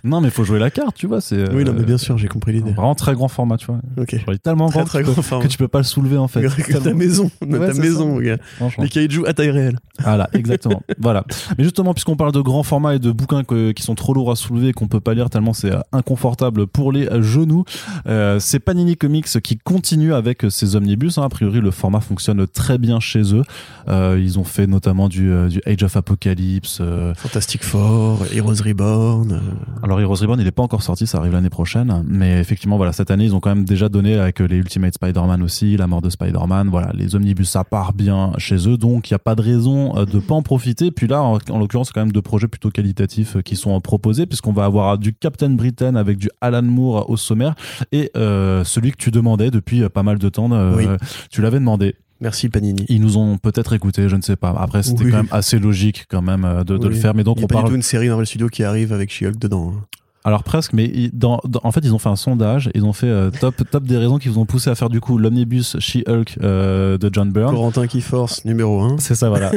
[0.04, 1.22] Non, mais faut jouer la carte, tu vois.
[1.22, 2.72] C'est Oui, non, mais euh, bien sûr, j'ai compris l'idée.
[2.72, 3.80] Vraiment très grand format, tu vois.
[3.98, 4.16] Ok.
[4.28, 5.44] Il tellement Très grand très que, tu grand peux, format.
[5.46, 6.42] que tu peux pas le soulever en fait.
[6.70, 8.38] Que ta Tellement- maison, Ouais, ta maison, gars.
[8.58, 8.84] Franchement.
[8.84, 9.78] Les kaiju à taille réelle.
[10.02, 10.82] Voilà, exactement.
[11.00, 11.26] voilà.
[11.58, 14.32] Mais justement, puisqu'on parle de grands formats et de bouquins que- qui sont trop lourds
[14.32, 17.64] à soulever et qu'on peut pas lire tellement c'est euh, inconfortable pour les euh, genoux,
[18.08, 21.18] euh, c'est Panini Comics qui continue avec euh, ces omnibus.
[21.18, 21.24] hein.
[21.24, 23.44] A priori, le format fonctionne très bien chez eux.
[23.88, 26.80] Euh, ils ont fait notamment du, euh, du Age of Apocalypse.
[26.82, 29.32] euh, Fantastic Four, Heroes Reborn.
[29.32, 29.40] euh,
[29.90, 32.04] alors Heroes Reborn, il est pas encore sorti, ça arrive l'année prochaine.
[32.08, 34.94] Mais effectivement, voilà, cette année, ils ont quand même déjà donné avec euh, les Ultimate
[34.94, 36.70] Spider-Man aussi, la mort de Spider-Man.
[36.70, 39.98] Voilà, les omnibus, ça part bien chez eux, donc il y a pas de raison
[39.98, 40.92] euh, de pas en profiter.
[40.92, 43.80] Puis là, en, en l'occurrence, c'est quand même deux projets plutôt qualitatifs euh, qui sont
[43.82, 47.56] proposés, puisqu'on va avoir du Captain Britain avec du Alan Moore au sommaire
[47.92, 50.52] et euh, celui que tu demandais depuis pas mal de temps.
[50.52, 50.86] euh, Oui.
[51.32, 51.96] Tu l'avais demandé.
[52.22, 52.86] Merci Panini.
[52.90, 54.50] Ils nous ont peut-être écouté, je ne sais pas.
[54.58, 55.12] Après, c'était Oui.
[55.12, 57.14] quand même assez logique quand même euh, de, le faire.
[57.16, 57.66] Mais donc Il y a on pas parle.
[57.66, 59.74] du tout une série Marvel Studios qui arrive avec She-Hulk dedans.
[59.76, 59.86] hein.
[60.26, 63.08] Alors presque, mais dans, dans- en fait ils ont fait un sondage, ils ont fait
[63.08, 66.40] euh, top top des raisons qui vous ont poussé à faire du coup l'omnibus She-Hulk
[66.44, 67.56] euh, de John Byrne.
[67.56, 68.98] Corentin qui force, numéro 1.
[69.00, 69.50] C'est ça voilà.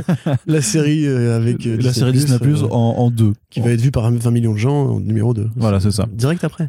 [0.46, 3.32] La série euh, avec la série Disney Plus en, en deux.
[3.48, 5.48] qui va être vue par 20 millions de gens, en numéro 2.
[5.56, 6.06] Voilà c'est ça.
[6.12, 6.68] Direct après.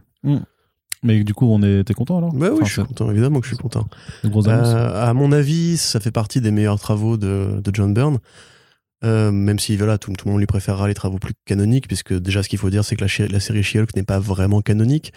[1.04, 3.48] Mais du coup on t'es content alors Bah oui, Enfin, je suis content, évidemment que
[3.48, 3.88] je suis content.
[4.24, 8.20] Euh, à mon avis, ça fait partie des meilleurs travaux de, de John Byrne.
[9.04, 12.14] Euh, même si voilà, tout, tout le monde lui préférera les travaux plus canoniques, puisque
[12.14, 15.12] déjà ce qu'il faut dire, c'est que la série She-Hulk n'est pas vraiment canonique.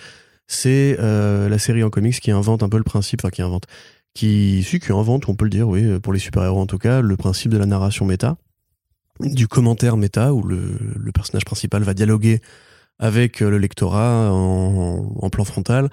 [0.47, 3.65] C'est euh, la série en comics qui invente un peu le principe, enfin qui invente,
[4.15, 7.03] qui, si, qui invente, on peut le dire, oui, pour les super-héros en tout cas,
[7.03, 8.39] le principe de la narration méta,
[9.21, 12.41] du commentaire méta, où le, le personnage principal va dialoguer
[12.99, 15.91] avec euh, le lectorat en, plan frontal,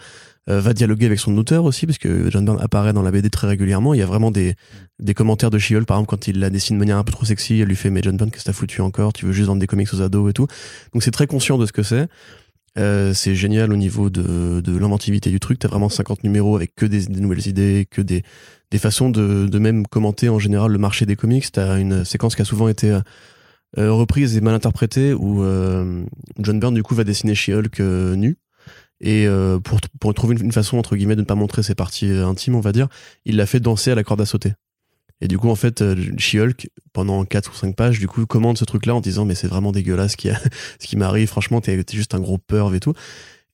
[0.49, 3.29] euh, va dialoguer avec son auteur aussi, parce que John Byrne apparaît dans la BD
[3.29, 3.93] très régulièrement.
[3.93, 4.55] Il y a vraiment des,
[4.99, 7.25] des commentaires de She-Hulk, par exemple, quand il la dessine de manière un peu trop
[7.25, 9.13] sexy, elle lui fait Mais John Byrne, qu'est-ce que t'as foutu encore?
[9.13, 10.47] Tu veux juste vendre des comics aux ados et tout.
[10.93, 12.07] Donc c'est très conscient de ce que c'est.
[12.77, 15.59] Euh, c'est génial au niveau de, de l'inventivité du truc.
[15.59, 18.23] T'as vraiment 50 numéros avec que des, des nouvelles idées, que des,
[18.71, 21.51] des façons de, de même commenter en général le marché des comics.
[21.51, 22.97] T'as une séquence qui a souvent été
[23.77, 26.03] euh, euh, reprise et mal interprétée où euh,
[26.39, 28.37] John Byrne du coup va dessiner She-Hulk euh, nu.
[29.01, 32.09] Et euh, pour, pour trouver une, façon entre guillemets de ne pas montrer ses parties
[32.09, 32.87] euh, intimes, on va dire,
[33.25, 34.53] il l'a fait danser à la corde à sauter.
[35.21, 38.57] Et du coup, en fait, euh, She-Hulk, pendant 4 ou 5 pages, du coup, commande
[38.57, 40.29] ce truc-là en disant, mais c'est vraiment dégueulasse ce qui,
[40.79, 42.93] ce qui m'arrive, franchement, t'es t'es juste un gros perv et tout.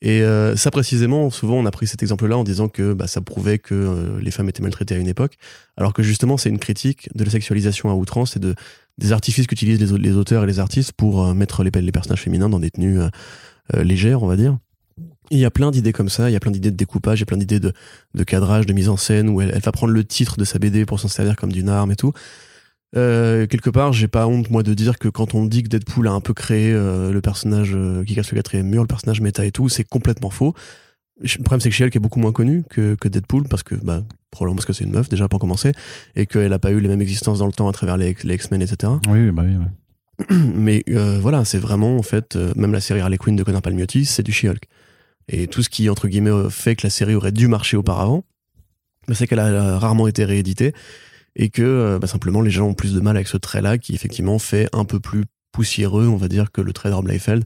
[0.01, 3.21] Et euh, ça, précisément, souvent, on a pris cet exemple-là en disant que bah, ça
[3.21, 5.37] prouvait que euh, les femmes étaient maltraitées à une époque,
[5.75, 8.53] alors que justement, c'est une critique de la sexualisation à outrance et de,
[8.99, 12.21] des artifices qu'utilisent les, au- les auteurs et les artistes pour euh, mettre les, personnages
[12.21, 13.09] féminins dans des tenues euh,
[13.83, 14.57] légères, on va dire.
[15.29, 17.21] Il y a plein d'idées comme ça, il y a plein d'idées de découpage, il
[17.21, 17.73] y a plein d'idées de,
[18.23, 20.99] cadrage, de mise en scène, où elle va prendre le titre de sa BD pour
[20.99, 22.13] s'en servir comme d'une arme et tout.
[22.95, 26.07] Euh, quelque part, j'ai pas honte moi de dire que quand on dit que Deadpool
[26.07, 29.19] a un peu créé euh, le personnage euh, qui casse le quatrième mur, le personnage
[29.19, 30.53] méta et tout, c'est complètement faux.
[31.21, 34.03] Le problème c'est que She-Hulk est beaucoup moins connu que, que Deadpool parce que bah
[34.29, 35.71] probablement parce que c'est une meuf déjà pour commencer
[36.15, 38.35] et qu'elle a pas eu les mêmes existences dans le temps à travers les, les
[38.35, 38.93] X-Men etc.
[39.09, 39.55] Oui bah oui.
[39.55, 39.65] ouais.
[40.55, 43.61] Mais euh, voilà, c'est vraiment en fait euh, même la série Harley Quinn de Connor
[43.61, 44.63] Palmiotti, c'est du She-Hulk.
[45.27, 48.23] Et tout ce qui entre guillemets euh, fait que la série aurait dû marcher auparavant,
[49.07, 50.73] bah, c'est qu'elle a rarement été rééditée
[51.37, 53.95] et que euh, bah, simplement les gens ont plus de mal avec ce trait-là qui
[53.95, 55.23] effectivement fait un peu plus
[55.53, 57.43] poussiéreux, on va dire, que le trait d'Rob Liefeld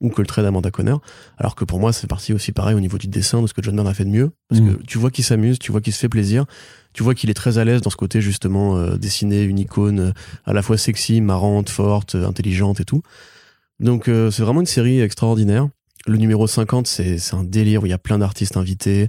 [0.00, 0.96] ou que le trait d'Amanda Conner.
[1.38, 3.62] Alors que pour moi, c'est parti aussi pareil au niveau du dessin de ce que
[3.62, 4.32] John Byrne a fait de mieux.
[4.48, 4.76] Parce Mhm.
[4.76, 6.44] que tu vois qu'il s'amuse, tu vois qu'il se fait plaisir,
[6.92, 10.00] tu vois qu'il est très à l'aise dans ce côté justement euh, dessiner une icône
[10.00, 10.12] euh,
[10.44, 13.02] à la fois sexy, marrante, forte, intelligente et tout.
[13.80, 15.68] Donc euh, c'est vraiment une série extraordinaire.
[16.06, 19.08] Le numéro 50, c'est c'est un délire où il y a plein d'artistes invités.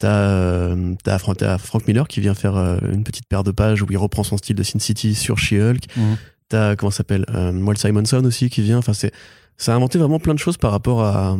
[0.00, 3.52] T'as euh, t'as Fran- t'as Frank Miller qui vient faire euh, une petite paire de
[3.52, 5.84] pages où il reprend son style de Sin City sur She-Hulk.
[5.96, 6.16] Mhm.
[6.48, 8.78] T'as comment ça s'appelle euh, Simonson aussi qui vient.
[8.78, 9.12] Enfin c'est
[9.56, 11.36] ça a inventé vraiment plein de choses par rapport à,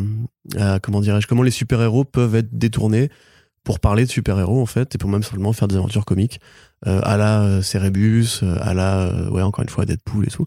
[0.59, 3.11] à comment dirais-je comment les super héros peuvent être détournés
[3.65, 6.39] pour parler de super héros en fait et pour même simplement faire des aventures comiques
[6.87, 10.45] euh, à la euh, Cerebus, à la euh, ouais encore une fois Deadpool et tout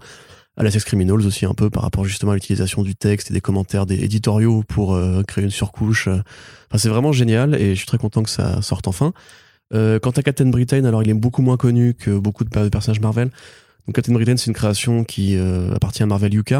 [0.56, 3.34] à la Sex Criminals aussi un peu par rapport justement à l'utilisation du texte et
[3.34, 6.08] des commentaires des éditoriaux pour euh, créer une surcouche.
[6.08, 6.22] euh.
[6.70, 9.14] Enfin, c'est vraiment génial et je suis très content que ça sorte enfin.
[9.74, 13.00] Euh, quant à Captain Britain, alors il est beaucoup moins connu que beaucoup de, personnages
[13.00, 13.32] Marvel.
[13.88, 15.38] Donc Captain Britain, c'est une création qui
[15.76, 16.54] appartient à Marvel UK,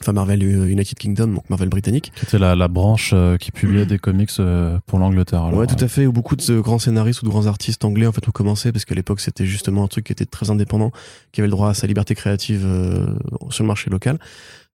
[0.00, 2.12] enfin Marvel United Kingdom, donc Marvel britannique.
[2.16, 5.42] C'était la, la branche euh, qui publiait des comics euh, pour l'Angleterre.
[5.42, 6.06] alors, ouais, tout à fait.
[6.06, 8.72] Où beaucoup de euh, grands scénaristes ou de grands artistes anglais en fait ont commencé
[8.72, 10.92] parce qu'à l'époque c'était justement un truc qui était très indépendant,
[11.32, 13.06] qui avait le droit à sa liberté créative euh,
[13.50, 14.18] sur le marché local.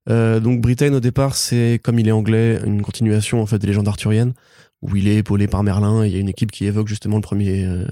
[0.08, 3.68] Euh, donc Britain au départ c'est comme il est anglais une continuation en fait des
[3.68, 4.32] légendes arthuriennes
[4.80, 7.16] où il est épaulé par Merlin et il y a une équipe qui évoque justement
[7.16, 7.86] le premier euh,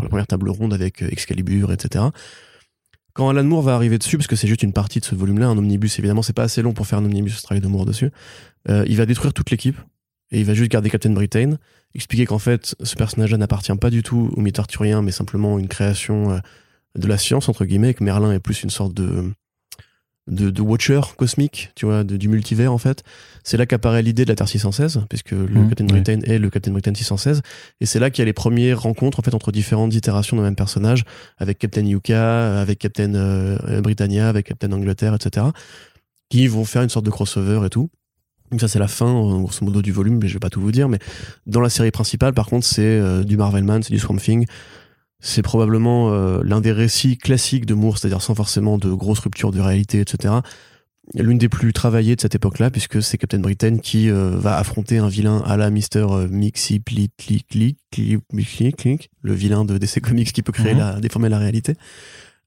[0.00, 2.04] la première table ronde avec Excalibur etc.
[3.14, 5.48] Quand Alan Moore va arriver dessus, parce que c'est juste une partie de ce volume-là,
[5.48, 7.84] un omnibus, évidemment, c'est pas assez long pour faire un omnibus, ce travail de Moore
[7.84, 8.10] dessus,
[8.68, 9.76] euh, il va détruire toute l'équipe
[10.30, 11.56] et il va juste garder Captain Britain,
[11.94, 15.68] expliquer qu'en fait, ce personnage-là n'appartient pas du tout au mythe arthurien, mais simplement une
[15.68, 16.38] création euh,
[16.96, 19.32] de la science, entre guillemets, que Merlin est plus une sorte de,
[20.28, 23.02] de, de watcher cosmique, tu vois, de- du multivers, en fait.
[23.42, 25.84] C'est là qu'apparaît l'idée de la Terre 616, puisque le Mhm, Captain.
[25.86, 27.42] Britain est le Captain Britain 616,
[27.80, 30.44] et c'est là qu'il y a les premières rencontres, en fait, entre différentes itérations d'un
[30.44, 31.04] même personnage,
[31.38, 35.46] avec Captain Yuka, avec Captain euh, Britannia, avec Captain Angleterre, etc.,
[36.30, 37.90] qui vont faire une sorte de crossover et tout.
[38.50, 40.72] Donc ça, c'est la fin, grosso modo, du volume, mais je vais pas tout vous
[40.72, 40.88] dire.
[40.88, 40.98] Mais
[41.46, 44.46] dans la série principale, par contre, c'est euh, du Marvelman, c'est du Swamp Thing.
[45.24, 49.52] C'est probablement euh, l'un des récits classiques de Moore, c'est-à-dire sans forcément de grosses ruptures
[49.52, 50.34] de réalité, etc.
[51.14, 54.98] L'une des plus travaillées de cette époque-là, puisque c'est Captain Britain qui euh, va affronter
[54.98, 57.78] un vilain à la Mister Mixi Click,
[59.22, 61.76] le vilain de DC Comics qui peut créer la, déformer la réalité,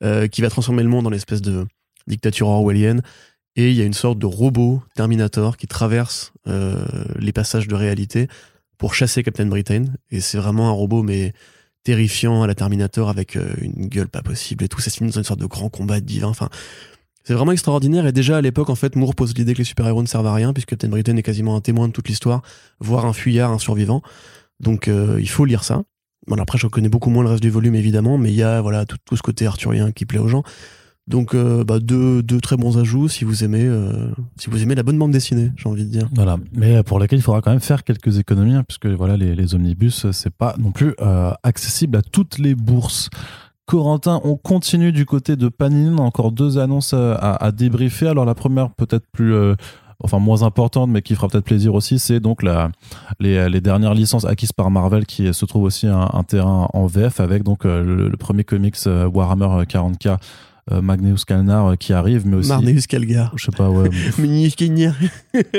[0.04, 1.66] euh, qui va transformer le monde en espèce de
[2.08, 3.02] dictature orwellienne.
[3.56, 8.28] Et il y a une sorte de robot Terminator qui traverse les passages de réalité
[8.78, 9.86] pour chasser Captain Britain.
[10.12, 11.34] Et c'est vraiment un robot, mais
[11.86, 14.82] terrifiant à la Terminator avec euh, une gueule pas possible et tout.
[14.82, 16.28] Ça se finit dans une sorte de grand combat divin.
[16.28, 16.50] Enfin,
[17.24, 18.06] c'est vraiment extraordinaire.
[18.08, 20.34] Et déjà à l'époque, en fait, Moore pose l'idée que les super-héros ne servent à
[20.34, 22.42] rien, puisque Captain Britain est quasiment un témoin de toute l'histoire,
[22.80, 24.02] voire un fuyard, un survivant.
[24.60, 25.84] Donc euh, il faut lire ça.
[26.28, 28.62] Bon, après, je connais beaucoup moins le reste du volume, évidemment, mais il y a
[28.62, 30.44] voilà tout, tout ce côté arthurien qui plaît aux gens.
[31.08, 34.74] Donc, euh, bah, deux, deux très bons ajouts si vous aimez, euh, si vous aimez
[34.74, 36.10] la bonne bande dessinée, j'ai envie de dire.
[36.16, 39.36] Voilà, mais pour lesquels il faudra quand même faire quelques économies, hein, puisque voilà, les,
[39.36, 43.10] les omnibus, c'est pas non plus euh, accessible à toutes les bourses.
[43.68, 48.08] Corentin, on continue du côté de Panini, encore deux annonces euh, à, à débriefer.
[48.08, 49.56] Alors la première, peut-être plus, euh,
[50.04, 52.70] enfin moins importante, mais qui fera peut-être plaisir aussi, c'est donc la,
[53.20, 56.86] les, les dernières licences acquises par Marvel, qui se trouve aussi un, un terrain en
[56.86, 60.18] VF avec donc euh, le, le premier comics euh, Warhammer 40k.
[60.72, 62.50] Euh, Magnus Kalnar euh, qui arrive, mais aussi.
[62.50, 63.32] Marneus Calgar.
[63.36, 63.90] Je sais pas, ouais.
[64.50, 64.92] Skinner.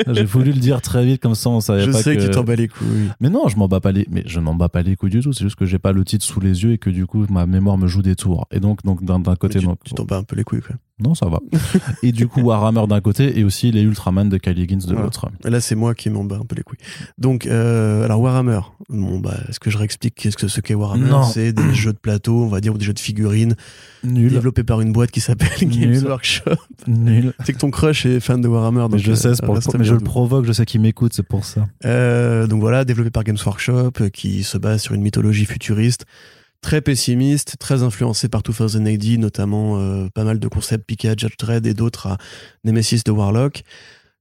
[0.08, 2.22] J'ai voulu le dire très vite, comme ça on savait Je pas sais que...
[2.22, 3.10] que tu t'en bats les couilles.
[3.20, 5.20] mais non, je m'en bats pas les, mais je m'en bats pas les couilles du
[5.20, 5.32] tout.
[5.32, 7.46] C'est juste que j'ai pas le titre sous les yeux et que du coup ma
[7.46, 8.46] mémoire me joue des tours.
[8.50, 10.44] Et donc, donc d'un d'un côté, Mais tu donc- tu t'en bats un peu les
[10.44, 10.76] couilles, quoi.
[10.98, 11.40] Non, ça va.
[12.02, 15.28] et du coup Warhammer d'un côté et aussi les Ultraman de Kylie Higgins de l'autre.
[15.44, 16.78] Là, c'est moi qui m'en bats un peu les couilles.
[17.18, 18.60] Donc, euh, alors Warhammer.
[18.88, 21.24] Bon, bah, est-ce que je réexplique qu'est-ce que ce qu'est Warhammer.
[21.32, 23.56] C'est des jeux de plateau, on va dire, ou des jeux de figurines,
[24.04, 26.02] Nul, développés par une boîte qui s'appelle Games.
[26.06, 26.56] Workshop.
[26.86, 27.32] nul.
[27.44, 28.88] C'est que ton crush est fan de Warhammer.
[28.88, 30.46] Donc, je euh, sais, pour le- mais je le provoque.
[30.46, 31.66] Je sais qu'il m'écoute, c'est pour ça.
[31.84, 36.06] Euh, donc voilà, développé par Games Workshop, euh, qui se base sur une mythologie futuriste,
[36.60, 41.14] très pessimiste, très influencé par 2000 AD, notamment euh, pas mal de concepts piqués à
[41.16, 42.18] Judge Dredd et d'autres à
[42.64, 43.62] Nemesis de Warlock.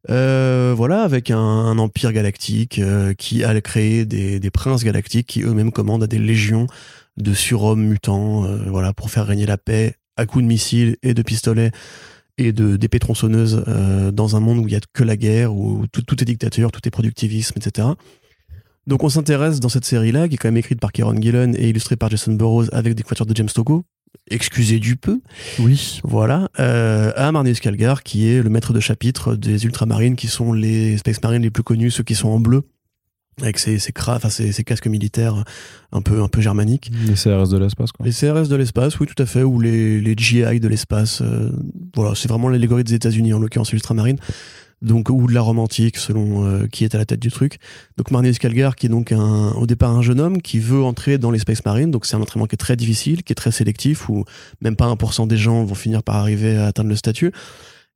[0.10, 5.72] Euh, voilà, avec un, empire galactique euh, qui a créé des, princes galactiques qui eux-mêmes
[5.72, 6.68] commandent à des légions
[7.18, 11.22] de surhommes mutants, voilà, pour faire régner la paix à coups de missiles et de
[11.22, 11.72] pistolets
[12.38, 13.64] et de d'épées tronçonneuses
[14.14, 16.72] dans un monde où il y a que la guerre, où tout, tout est dictature,
[16.72, 17.88] tout est productivisme, etc.
[18.88, 21.70] Donc on s'intéresse dans cette série-là, qui est quand même écrite par Kieron Gillen et
[21.70, 23.84] illustrée par Jason Burroughs avec des couvertures de James Tocco.
[24.30, 25.20] Excusez du peu.
[25.60, 26.00] Oui.
[26.04, 26.50] Voilà.
[26.60, 30.98] Euh, à Marneus Calgar, qui est le maître de chapitre des Ultramarines, qui sont les
[30.98, 32.64] Space Marines les plus connus, ceux qui sont en bleu,
[33.42, 35.44] avec ces, ces, cra- ces, ces casques militaires
[35.92, 36.90] un peu, un peu germaniques.
[37.06, 38.06] Les CRS de l'espace, quoi.
[38.06, 41.22] Les CRS de l'espace, oui, tout à fait, ou les, les GI de l'espace.
[41.22, 41.52] euh,
[41.96, 44.18] voilà, c'est vraiment l'allégorie des États-Unis, en l'occurrence l'ultramarine.
[44.82, 47.58] Donc, ou de la romantique, selon euh, qui est à la tête du truc.
[47.98, 51.18] Donc, Marneus Calgar, qui est donc un, au départ un jeune homme qui veut entrer
[51.18, 51.92] dans les Space Marines.
[51.92, 54.26] Donc, c'est un entraînement qui est très difficile, qui est très sélectif, où
[54.62, 57.32] même pas 1% des gens vont finir par arriver à atteindre le statut.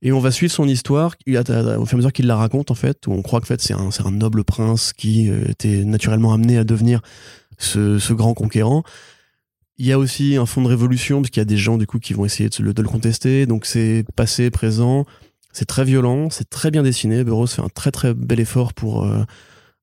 [0.01, 2.75] Et on va suivre son histoire au fur et à mesure qu'il la raconte, en
[2.75, 5.83] fait, où on croit que en fait, c'est un, un noble prince qui euh, était
[5.83, 7.01] naturellement amené à devenir
[7.57, 8.83] ce, ce grand conquérant.
[9.77, 11.87] Il y a aussi un fond de révolution, parce qu'il y a des gens du
[11.87, 13.45] coup qui vont essayer de, de le contester.
[13.45, 15.05] Donc c'est passé, présent,
[15.51, 17.23] c'est très violent, c'est très bien dessiné.
[17.23, 19.23] Burroughs fait un très très bel effort pour, euh,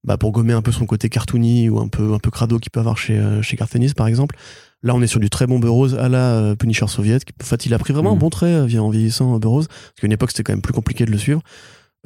[0.05, 2.71] bah, pour gommer un peu son côté cartoony ou un peu, un peu crado qu'il
[2.71, 4.37] peut avoir chez, euh, chez Gartenis par exemple.
[4.83, 7.23] Là, on est sur du très bon Burroughs à la euh, Punisher soviète.
[7.43, 8.21] En fait, il a pris vraiment un Mhm.
[8.21, 11.05] bon trait euh, en vieillissant Burroughs, parce qu'à une époque, c'était quand même plus compliqué
[11.07, 11.41] de le suivre.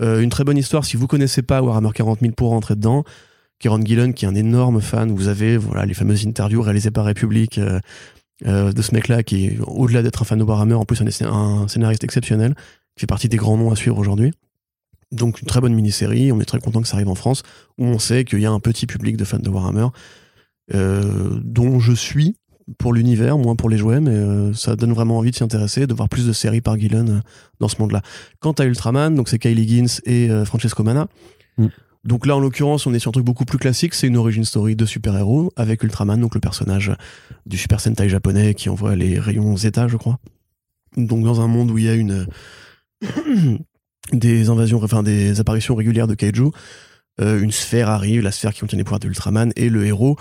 [0.00, 3.04] Euh, une très bonne histoire, si vous connaissez pas Warhammer 40 000 pour rentrer dedans.
[3.58, 7.04] Kieron Gillen, qui est un énorme fan, vous avez voilà les fameuses interviews réalisées par
[7.04, 7.78] Republic euh,
[8.46, 11.68] euh, de ce mec-là, qui au-delà d'être un fan de Warhammer, en plus un, un
[11.68, 12.54] scénariste exceptionnel,
[13.00, 14.32] fait partie des grands noms à suivre aujourd'hui.
[15.10, 17.42] Donc une très bonne mini-série, on est très content que ça arrive en France,
[17.78, 19.88] où on sait qu'il y a un petit public de fans de Warhammer,
[20.74, 22.36] euh, dont je suis
[22.78, 25.86] pour l'univers, moins pour les jouets, mais euh, ça donne vraiment envie de s'y intéresser,
[25.86, 27.20] de voir plus de séries par Gillen euh,
[27.58, 28.02] dans ce monde-là.
[28.38, 31.08] Quant à Ultraman, donc c'est Kylie Higgins et euh, Francesco Mana.
[31.58, 31.66] Mm.
[32.04, 34.44] Donc là, en l'occurrence, on est sur un truc beaucoup plus classique, c'est une origin
[34.44, 36.92] story de super-héros avec Ultraman, donc le personnage
[37.44, 40.18] du Super Sentai japonais qui envoie les rayons Zeta, je crois.
[40.96, 42.26] Donc dans un monde où il y a une
[44.12, 46.50] des invasions, enfin des apparitions régulières de kaiju,
[47.20, 50.16] euh, une sphère arrive, la sphère qui contient les pouvoirs d'Ultraman, et le héros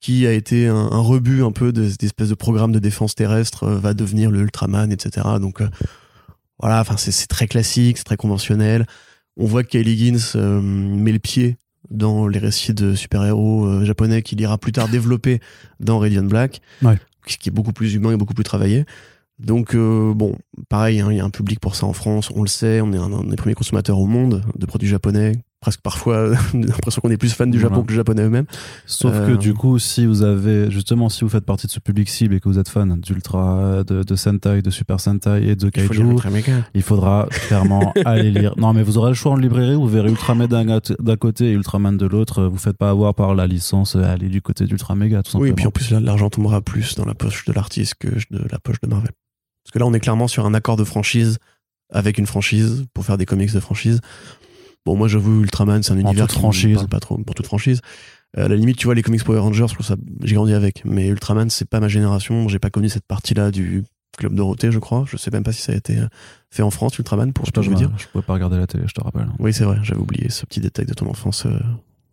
[0.00, 3.14] qui a été un, un rebut un peu de cette espèce de programme de défense
[3.14, 5.26] terrestre euh, va devenir le Ultraman, etc.
[5.40, 5.68] Donc euh,
[6.58, 8.86] voilà, enfin c'est très classique, c'est très conventionnel.
[9.36, 11.56] On voit que Kylie Higgins met le pied
[11.90, 15.40] dans les récits de super-héros japonais qu'il ira plus tard développer
[15.80, 16.98] dans Radiant Black, Ouais.
[17.26, 18.84] ce qui est beaucoup plus humain et beaucoup plus travaillé.
[19.44, 20.36] Donc euh, bon,
[20.68, 22.92] pareil, hein, il y a un public pour ça en France, on le sait, on
[22.92, 25.32] est un, un des premiers consommateurs au monde de produits japonais.
[25.60, 27.86] Presque parfois, j'ai l'impression qu'on est plus fan du Japon Voilà.
[27.86, 28.46] que les japonais eux-mêmes.
[28.84, 31.78] Sauf Euh, que du coup, si vous avez justement, si vous faites partie de ce
[31.78, 35.54] public cible et que vous êtes fan d'Ultra, de, de Sentai, de Super Sentai et
[35.54, 36.02] de Il Kaiju,
[36.32, 36.52] Mega.
[36.74, 38.54] il faudra clairement aller lire.
[38.58, 41.96] Non, mais vous aurez le choix en librairie, vous verrez Ultraman d'un côté et Ultraman
[41.96, 42.42] de l'autre.
[42.44, 45.44] Vous faites pas avoir par la licence, euh, allez du côté d'Ultra Mega, tout simplement.
[45.44, 48.08] Oui, et puis en plus, là, l'argent tombera plus dans la poche de l'artiste que
[48.08, 49.10] de la poche de Marvel.
[49.64, 51.38] Parce que là, on est clairement sur un accord de franchise
[51.90, 54.00] avec une franchise pour faire des comics de franchise.
[54.84, 56.74] Bon, moi, j'avoue, Ultraman, c'est un univers toute qui franchise.
[56.76, 57.80] parle pas trop pour toute franchise.
[58.38, 60.54] Euh, à la limite, tu vois, les comics Power Rangers, je trouve ça, j'ai grandi
[60.54, 60.82] avec.
[60.84, 62.48] Mais Ultraman, c'est pas ma génération.
[62.48, 63.84] J'ai pas connu cette partie-là du
[64.18, 65.04] Club Dorothée, je crois.
[65.06, 66.06] Je sais même pas si ça a été euh,
[66.50, 67.98] fait en France, Ultraman, pour Je ce que sais je pas, veux je, dire.
[67.98, 69.28] je pouvais pas regarder la télé, je te rappelle.
[69.38, 71.58] Oui, c'est vrai, j'avais oublié ce petit détail de ton enfance euh,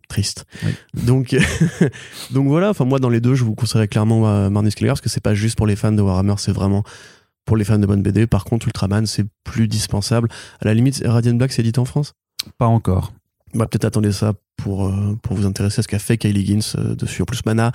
[0.10, 0.46] triste.
[0.66, 0.72] Oui.
[1.06, 1.36] Donc,
[2.32, 5.10] donc voilà, enfin moi dans les deux, je vous conseillerais clairement Marnie Skelliger parce que
[5.10, 6.84] c'est pas juste pour les fans de Warhammer, c'est vraiment
[7.46, 8.28] pour les fans de bonne BD.
[8.28, 10.30] Par contre, Ultraman, c'est plus dispensable.
[10.62, 12.14] À la limite, Radiant Black, c'est édité en France?
[12.58, 13.14] Pas encore.
[13.54, 16.60] bah, Peut-être attendez ça pour, euh, pour vous intéresser à ce qu'a fait Kylie Higgins
[16.78, 17.22] euh, dessus.
[17.22, 17.72] En plus, Mana,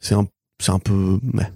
[0.00, 0.26] c'est un,
[0.60, 1.18] c'est un peu...
[1.22, 1.50] mais,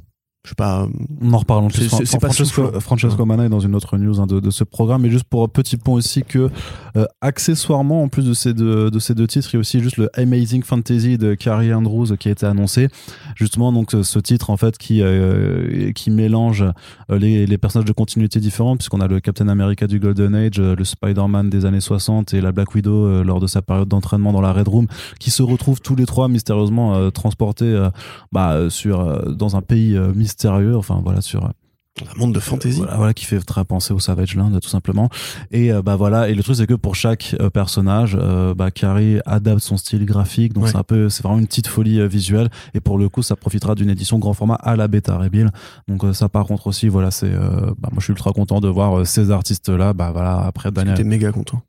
[0.44, 0.88] je sais pas...
[1.20, 1.88] On en reparle en plus.
[1.88, 2.80] C'est- pas Francesco.
[2.80, 5.04] Francesco Mana est dans une autre news hein, de, de ce programme.
[5.04, 6.48] Et juste pour un petit point aussi que,
[6.96, 9.80] euh, accessoirement, en plus de ces, deux, de ces deux titres, il y a aussi
[9.80, 12.88] juste le Amazing Fantasy de Carrie Andrews qui a été annoncé.
[13.36, 16.64] Justement, donc ce titre en fait qui, euh, qui mélange
[17.10, 20.58] euh, les, les personnages de continuité différentes, puisqu'on a le Captain America du Golden Age,
[20.58, 23.88] euh, le Spider-Man des années 60 et la Black Widow euh, lors de sa période
[23.88, 24.86] d'entraînement dans la Red Room,
[25.18, 27.90] qui se retrouvent tous les trois mystérieusement euh, transportés euh,
[28.32, 32.40] bah, euh, sur, euh, dans un pays euh, mystérieux, enfin voilà, sur Un monde de
[32.40, 32.78] fantasy.
[32.78, 35.08] voilà, voilà, qui fait très penser au Savage Land tout simplement.
[35.50, 38.70] Et euh, bah voilà, et le truc c'est que pour chaque euh, personnage, euh, bah
[38.70, 40.70] Carrie adapte son style graphique, donc Ouais.
[40.70, 42.48] c'est un peu, c'est vraiment une petite folie visuelle.
[42.74, 45.50] Et pour le coup, ça profitera d'une édition grand format à la bêta Rebuild.
[45.88, 49.04] Donc ça par contre aussi, voilà, c'est, bah, moi je suis ultra content de voir
[49.06, 49.92] ces artistes là.
[49.92, 50.96] Bah voilà, après Daniel.
[50.96, 51.60] J'étais méga content.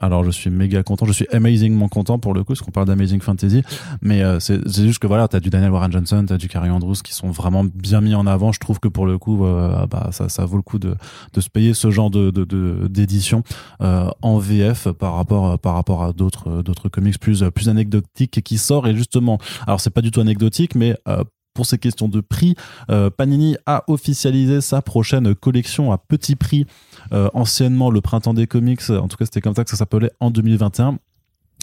[0.00, 2.86] Alors je suis méga content, je suis amazingment content pour le coup, parce qu'on parle
[2.86, 3.62] d'Amazing Fantasy,
[4.00, 6.94] mais euh, c'est juste que voilà, t'as du Daniel Warren Johnson, t'as du Carrie Andrews
[7.02, 8.52] qui sont vraiment bien mis en avant.
[8.52, 10.94] Je trouve que pour le coup, euh, bah ça, ça vaut le coup de,
[11.32, 13.42] de se payer ce genre de de- de- d'édition
[13.80, 18.56] euh, en VF par rapport par rapport à d'autres d'autres comics plus plus anecdotiques qui
[18.56, 22.20] sort et justement, alors c'est pas du tout anecdotique, mais euh, pour ces questions de
[22.20, 22.54] prix,
[22.88, 26.66] euh, Panini a officialisé sa prochaine collection à petit prix
[27.12, 30.10] euh, anciennement le printemps des comics, en tout cas c'était comme ça que ça s'appelait
[30.20, 30.98] en 2021.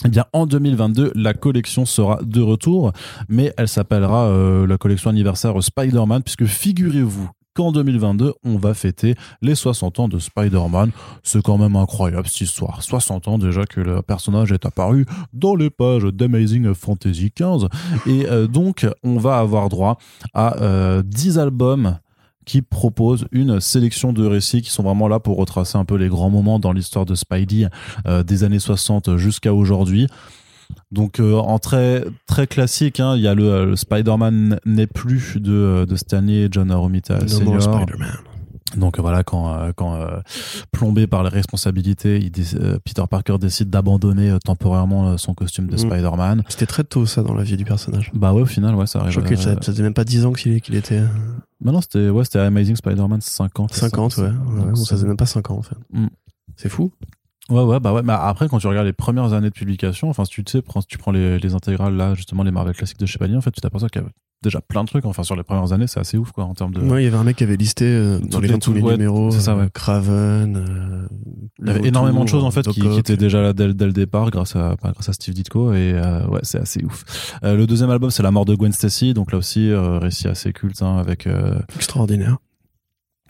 [0.03, 2.91] Eh bien, en 2022, la collection sera de retour,
[3.29, 9.15] mais elle s'appellera euh, la collection anniversaire Spider-Man, puisque figurez-vous qu'en 2022, on va fêter
[9.41, 10.91] les 60 ans de Spider-Man.
[11.23, 12.83] C'est quand même incroyable cette histoire.
[12.83, 17.67] 60 ans déjà que le personnage est apparu dans les pages d'Amazing Fantasy 15.
[18.05, 19.97] Et euh, donc, on va avoir droit
[20.33, 21.97] à euh, 10 albums
[22.45, 26.07] qui propose une sélection de récits qui sont vraiment là pour retracer un peu les
[26.07, 27.67] grands moments dans l'histoire de Spidey
[28.07, 30.07] euh, des années 60 jusqu'à aujourd'hui.
[30.91, 35.37] Donc euh, en très très classique, hein, il y a le, le Spider-Man n'est plus
[35.37, 37.85] de, de Stanley et John Romita No Senior.
[38.77, 40.19] Donc voilà, quand, euh, quand euh,
[40.71, 45.75] plombé par les responsabilités, il euh, Peter Parker décide d'abandonner euh, temporairement son costume de
[45.75, 45.79] Mm.
[45.79, 46.43] Spider-Man.
[46.49, 48.11] C'était très tôt ça dans la vie du personnage.
[48.13, 49.11] Bah ouais, au final, ouais, ça arrive.
[49.13, 51.01] Je crois que ça, faisait même pas 10 ans qu'il était.
[51.61, 53.73] bah non, c'était ouais, Amazing Spider-Man 50.
[53.73, 54.23] 50, ouais.
[54.23, 54.31] ouais,
[54.67, 55.75] Donc, ça faisait même pas 5 ans en fait.
[55.93, 56.07] Mm.
[56.57, 56.91] C'est fou.
[57.49, 58.01] Ouais, ouais, bah ouais.
[58.03, 60.81] Mais après, quand tu regardes les premières années de publication, enfin, si tu sais, prends-
[60.81, 63.41] si tu prends les, les intégrales là, justement, les Marvel classiques de chez Panini, en
[63.41, 64.07] fait, tu t'aperçois qu'il y a
[64.43, 65.05] déjà plein de trucs.
[65.05, 66.81] Enfin, sur les premières années, c'est assez ouf, quoi, en termes de.
[66.81, 68.59] Ouais, il y avait un mec qui avait listé euh, dans Toutes les les- 20
[68.59, 69.31] premiers ouais, numéros.
[69.31, 69.63] c'est ça, ouais.
[69.63, 70.55] euh, Craven.
[70.57, 71.07] euh,
[71.59, 73.93] Il y avait énormément de choses en fait qui, étaient déjà là dès, dès le
[73.93, 77.03] départ grâce à bah, grâce à Steve Ditko et euh, ouais c'est assez ouf.
[77.43, 80.81] Le deuxième album c'est la mort de Gwen Stacy donc là aussi récit assez culte
[80.81, 81.27] hein, avec
[81.75, 82.37] Extraordinaire.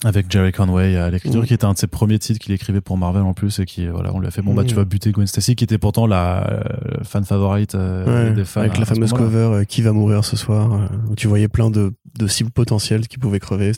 [0.04, 1.46] Avec Jerry Conway à l'écriture Mm.
[1.46, 3.86] qui était un de ses premiers titres qu'il écrivait pour Marvel en plus et qui
[3.86, 4.66] voilà on lui a fait bon bah Mm.
[4.66, 6.62] tu vas buter Gwen Stacy qui était pourtant la euh,
[7.02, 10.24] fan favorite euh, Ouais, des fans avec la ce fameuse cover euh, Qui va mourir
[10.24, 13.72] ce soir euh, où tu voyais plein de, de cibles potentielles qui pouvaient crever.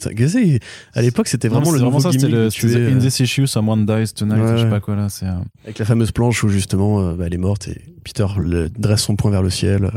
[0.95, 3.47] À l'époque, c'était Non, vraiment le nouveau ça c'était le tuer, In euh, this issue
[3.47, 6.43] someone dies tonight Ouais, je sais pas quoi là c'est euh, avec la fameuse planche
[6.43, 9.51] où justement euh, bah, elle est morte et Peter le- dresse son poing vers le
[9.51, 9.85] ciel.
[9.85, 9.91] euh,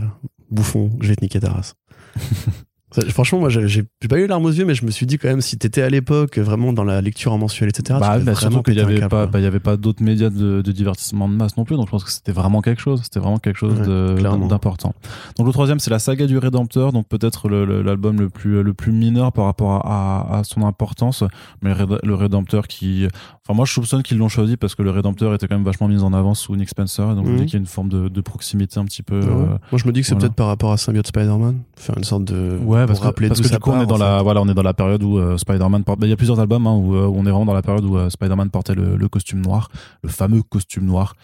[0.52, 1.74] bouffon, je vais te niquer ta race.
[3.10, 5.42] Franchement, moi, j'ai pas eu larmes aux yeux, mais je me suis dit quand même,
[5.42, 8.00] si t'étais à l'époque vraiment dans la lecture en mensuel, etc.
[8.00, 9.78] bah, devais bah, surtout qu'il y péter un avait pas, bah, il y avait pas
[9.78, 12.62] d'autres médias de, de divertissement de masse non plus, donc je pense que c'était vraiment
[12.62, 13.02] quelque chose.
[13.04, 14.94] C'était vraiment quelque chose Ouais, d'important.
[15.38, 18.62] Donc le troisième, c'est la saga du Rédempteur, donc peut-être le- le- l'album le, plus
[18.62, 21.24] le plus mineur par rapport à, à- à son importance,
[21.62, 21.74] mais
[22.04, 23.08] le Rédempteur qui,
[23.52, 25.88] enfin moi je soupçonne qu'ils l'ont choisi parce que le Rédempteur était quand même vachement
[25.88, 27.40] mis en avant sous Nick Spencer, et donc je me Mhm.
[27.40, 29.20] dis qu'il y a une forme de, de proximité un petit peu.
[29.20, 29.26] Ouais.
[29.28, 30.28] euh, Moi, je me dis que c'est voilà.
[30.28, 32.58] peut-être par rapport à Symbiote Spider-Man, faire une sorte de.
[32.64, 34.24] Ouais, parce que, parce que du coup, on part, est dans la, fait.
[34.24, 36.00] voilà, on est dans la période où euh, Spider-Man porte.
[36.00, 37.62] bah, Il y a plusieurs albums hein, où, euh, où on est vraiment dans la
[37.62, 39.70] période où euh, Spider-Man portait le, le costume noir,
[40.04, 41.16] le fameux costume noir,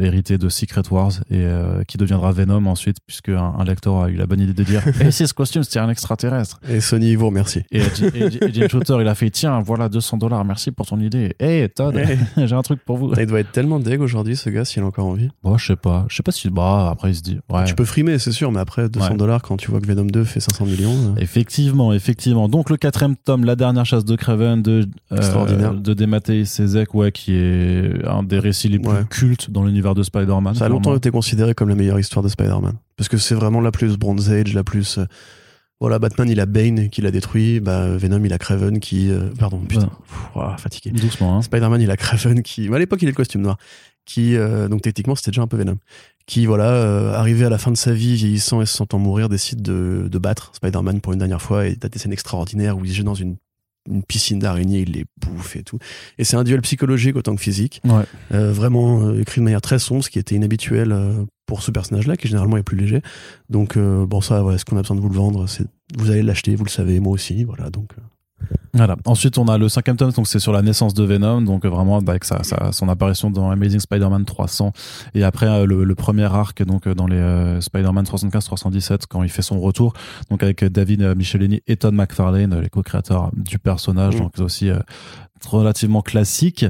[0.00, 4.08] hérité de Secret Wars et euh, qui deviendra Venom ensuite, puisque un, un lecteur a
[4.10, 7.14] eu la bonne idée de dire Et si ce costume c'était un extraterrestre Et Sony,
[7.14, 7.62] vous remercie.
[7.72, 11.34] Et, euh, Jim Shooter, il a fait Tiens, voilà 200 dollars, merci pour ton idée.
[11.40, 12.18] Hey Todd, Hey.
[12.46, 13.12] j'ai un truc pour vous.
[13.18, 15.28] Il doit être tellement deg aujourd'hui, ce gars, s'il a encore envie.
[15.42, 16.48] Bon, je sais pas, je sais pas si.
[16.50, 17.64] Bah, après, il se dit Ouais.
[17.64, 19.16] Tu peux frimer, c'est sûr, mais après, 200 Ouais.
[19.16, 20.90] dollars quand tu vois que Venom 2 fait 500 millions.
[21.16, 22.48] euh, Effectivement, effectivement.
[22.48, 27.12] Donc le quatrième tome, la dernière chasse de Craven de euh, de Dematei Sezek, ouais,
[27.12, 29.04] qui est un des récits les plus Ouais.
[29.18, 30.54] Cultes dans l'univers de Spider-Man.
[30.54, 32.74] Ça a longtemps été considéré comme la meilleure histoire de Spider-Man.
[32.96, 34.98] Parce que c'est vraiment la plus Bronze Age, la plus.
[34.98, 35.04] euh,
[35.80, 37.60] Voilà, Batman, il a Bane qui l'a détruit.
[37.60, 39.10] Bah, Venom, il a Craven qui.
[39.10, 39.86] euh, Pardon, putain.
[39.88, 40.90] Pff, ouah, fatigué.
[40.90, 41.42] Doucement, hein.
[41.42, 42.72] Spider-Man, il a Craven qui.
[42.72, 43.56] À l'époque, il est le costume noir.
[44.06, 45.76] Qui, euh, donc techniquement, c'était déjà un peu Venom.
[46.26, 49.28] Qui, voilà, euh, arrivé à la fin de sa vie, vieillissant et se sentant mourir,
[49.28, 51.66] décide de, de battre Spider-Man pour une dernière fois.
[51.66, 53.36] Et t'as des scènes extraordinaires où il se jette dans une,
[53.88, 55.78] une piscine d'araignées, il les bouffe et tout.
[56.18, 57.80] Et c'est un duel psychologique autant que physique.
[57.84, 58.04] Ouais.
[58.32, 61.70] Euh, vraiment euh, écrit de manière très sombre, ce qui était inhabituel euh, pour ce
[61.70, 63.02] personnage-là, qui généralement est plus léger.
[63.50, 65.64] Donc, bon, ça, voilà, ce qu'on a besoin de vous le vendre, c'est
[65.96, 67.70] vous allez l'acheter, vous le savez, moi aussi, voilà.
[67.70, 67.92] Donc,
[68.74, 68.96] Voilà.
[69.06, 71.68] Ensuite, on a le cinquième tome, donc c'est sur la naissance de Venom, donc euh,
[71.70, 74.72] vraiment avec sa, sa- son apparition dans Amazing Spider-Man 300,
[75.14, 79.22] et après euh, le, le premier arc, donc euh, dans les euh, Spider-Man 75-317, quand
[79.22, 79.94] il fait son retour,
[80.30, 84.18] donc avec David Michelini et Todd McFarlane, les co-créateurs du personnage, Mm.
[84.18, 84.78] donc aussi euh,
[85.48, 86.64] relativement classique.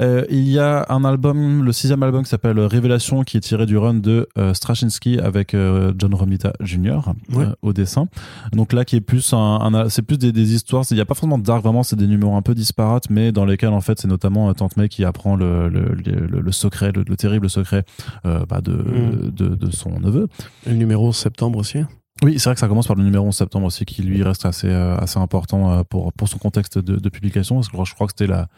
[0.00, 3.66] Euh, il y a un album, le sixième album qui s'appelle Révélation, qui est tiré
[3.66, 7.00] du run de euh, Straczynski avec euh, John Romita Jr.
[7.32, 7.44] Ouais.
[7.44, 8.06] euh, au dessin.
[8.52, 10.84] Donc là, qui est plus un, un- c'est plus des, des histoires.
[10.90, 13.32] Il n'y a pas forcément de dark, vraiment, c'est des numéros un peu disparates, mais
[13.32, 16.52] dans lesquels en fait, c'est notamment euh, Tante May qui apprend le, le, le, le
[16.52, 17.84] secret, le, le terrible secret
[18.26, 19.30] euh, bah, de, Mm.
[19.30, 20.28] de, de son neveu.
[20.66, 21.78] le numéro septembre aussi.
[22.22, 24.46] Oui, c'est vrai que ça commence par le numéro 11 septembre aussi, qui lui reste
[24.46, 27.56] assez, euh, assez important euh, pour, pour son contexte de, de publication.
[27.56, 28.48] Parce que je crois- que c'était la.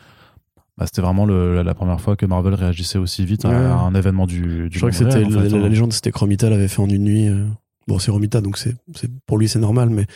[0.76, 3.54] bah, c'était vraiment le- la, la première fois que Marvel réagissait aussi vite à, Ouais.
[3.54, 5.68] à un événement du, du Je crois que c'était en fait, la, hein.
[5.68, 7.28] légende, c'était que Romita l'avait fait en une nuit.
[7.28, 7.46] euh.
[7.86, 8.76] Bon, c'est Romita, donc c'est
[9.26, 10.06] pour lui c'est normal, mais.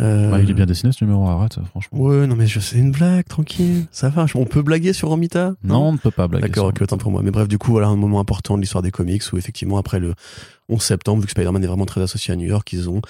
[0.00, 1.98] Euh, Ouais, il est bien dessiné ce numéro, arrête, franchement.
[1.98, 4.26] Ouais, non mais sais une blague, tranquille, ça va.
[4.34, 5.54] On peut blaguer sur Romita?
[5.64, 6.46] Non, on ne peut pas blaguer.
[6.46, 7.22] D'accord, ok, autant pour moi.
[7.22, 9.98] Mais bref, du coup, voilà un moment important de l'histoire des comics où effectivement, après
[9.98, 10.14] le
[10.68, 13.00] 11 septembre, vu que Spider-Man est vraiment très associé à New York, ils ont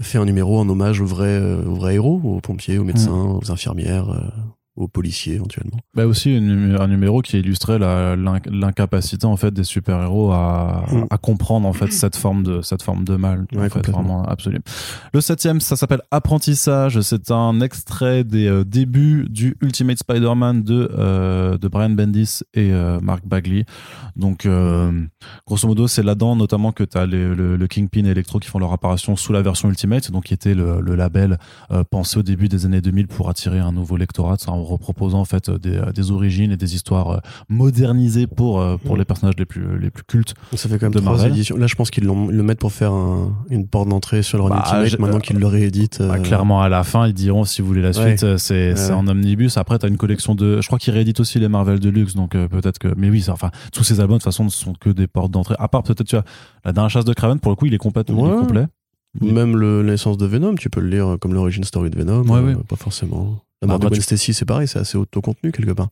[0.00, 3.12] fait un numéro en hommage aux vrais, euh, aux vrais héros, aux pompiers, aux médecins,
[3.12, 4.20] aux infirmières, euh,
[4.76, 5.78] aux policiers éventuellement.
[5.94, 11.04] Bah aussi une- un numéro qui illustrait l'incapacité en fait des super héros à, Mm.
[11.10, 14.58] à comprendre en fait cette forme de cette forme de mal en fait vraiment absolu.
[15.12, 20.90] Le septième ça s'appelle Apprentissage c'est un extrait des euh, débuts du Ultimate Spider-Man de
[20.98, 23.64] euh, de Brian Bendis et euh, Mark Bagley
[24.16, 24.90] donc euh,
[25.46, 28.58] grosso modo c'est là-dedans notamment que tu as le, le Kingpin et Electro qui font
[28.58, 31.38] leur apparition sous la version Ultimate donc qui était le, le label
[31.70, 35.24] euh, pensé au début des années 2000 pour attirer un nouveau lectorat ça, reproposant en
[35.24, 38.98] fait des, euh, des origines et des histoires euh, modernisées pour euh, pour Mm.
[38.98, 40.34] les personnages les plus les plus cultes.
[40.54, 41.32] Ça fait quand même De trois Marvel.
[41.32, 41.56] éditions.
[41.56, 44.50] Là, je pense qu'ils le mettent pour faire un- une porte d'entrée sur le run
[44.50, 45.98] Bah, Ultimate, maintenant qu'ils le rééditent.
[46.00, 48.76] Bah, euh, clairement à la fin ils diront si vous voulez la suite c'est Ouais,
[48.76, 48.90] c'est ouais.
[48.92, 49.56] en omnibus.
[49.56, 52.34] Après tu as une collection de je crois qu'ils rééditent aussi les Marvel Deluxe donc
[52.34, 54.74] euh, peut-être que mais oui ça- enfin tous ces albums de toute façon ne sont
[54.78, 55.54] que des portes d'entrée.
[55.58, 56.24] À part peut-être tu vois
[56.64, 58.40] la dernière chasse de Craven pour le coup il est complètement il est Ouais.
[58.40, 58.66] complet.
[59.20, 62.24] Même le, la naissance de Venom, tu peux le lire comme l'origine story de Venom.
[62.34, 62.54] Euh.
[62.68, 63.38] Pas forcément.
[63.66, 65.88] Bah, mort de tu- Stacy, c'est pareil, c'est assez auto-contenu quelque part.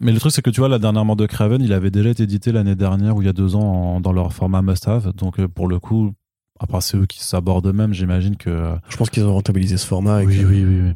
[0.00, 2.10] Mais le truc, c'est que tu vois, la dernière mort de Craven, il avait déjà
[2.10, 3.60] été édité l'année dernière ou il y a deux ans
[3.96, 5.12] en- dans leur format must-have.
[5.14, 6.12] Donc, euh, pour le coup,
[6.58, 8.50] après, c'est eux qui s'abordent eux-mêmes, j'imagine que.
[8.50, 10.22] euh, Je pense qu'ils ont rentabilisé ce format.
[10.22, 10.92] et oui, que- oui, oui, oui.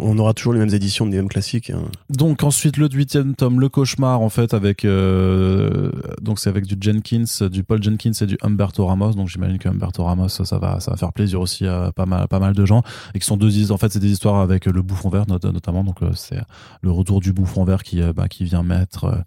[0.00, 1.70] On aura toujours les mêmes éditions des mêmes classiques.
[1.70, 1.82] hein.
[2.10, 4.84] Donc, ensuite, le huitième tome, Le Cauchemar, en fait, avec.
[4.84, 5.90] euh,
[6.22, 9.12] donc, c'est avec du Jenkins, du Paul Jenkins et du Humberto Ramos.
[9.12, 12.06] Donc, j'imagine que Humberto Ramos, ça, ça va, ça va faire plaisir aussi à pas
[12.06, 12.82] mal, pas mal de gens.
[13.14, 13.70] Et qui sont deux.
[13.70, 15.84] En fait, c'est des histoires avec le bouffon vert, not- notamment.
[15.84, 16.40] Donc, euh, c'est
[16.82, 19.22] le retour du bouffon vert qui, euh, bah, qui vient mettre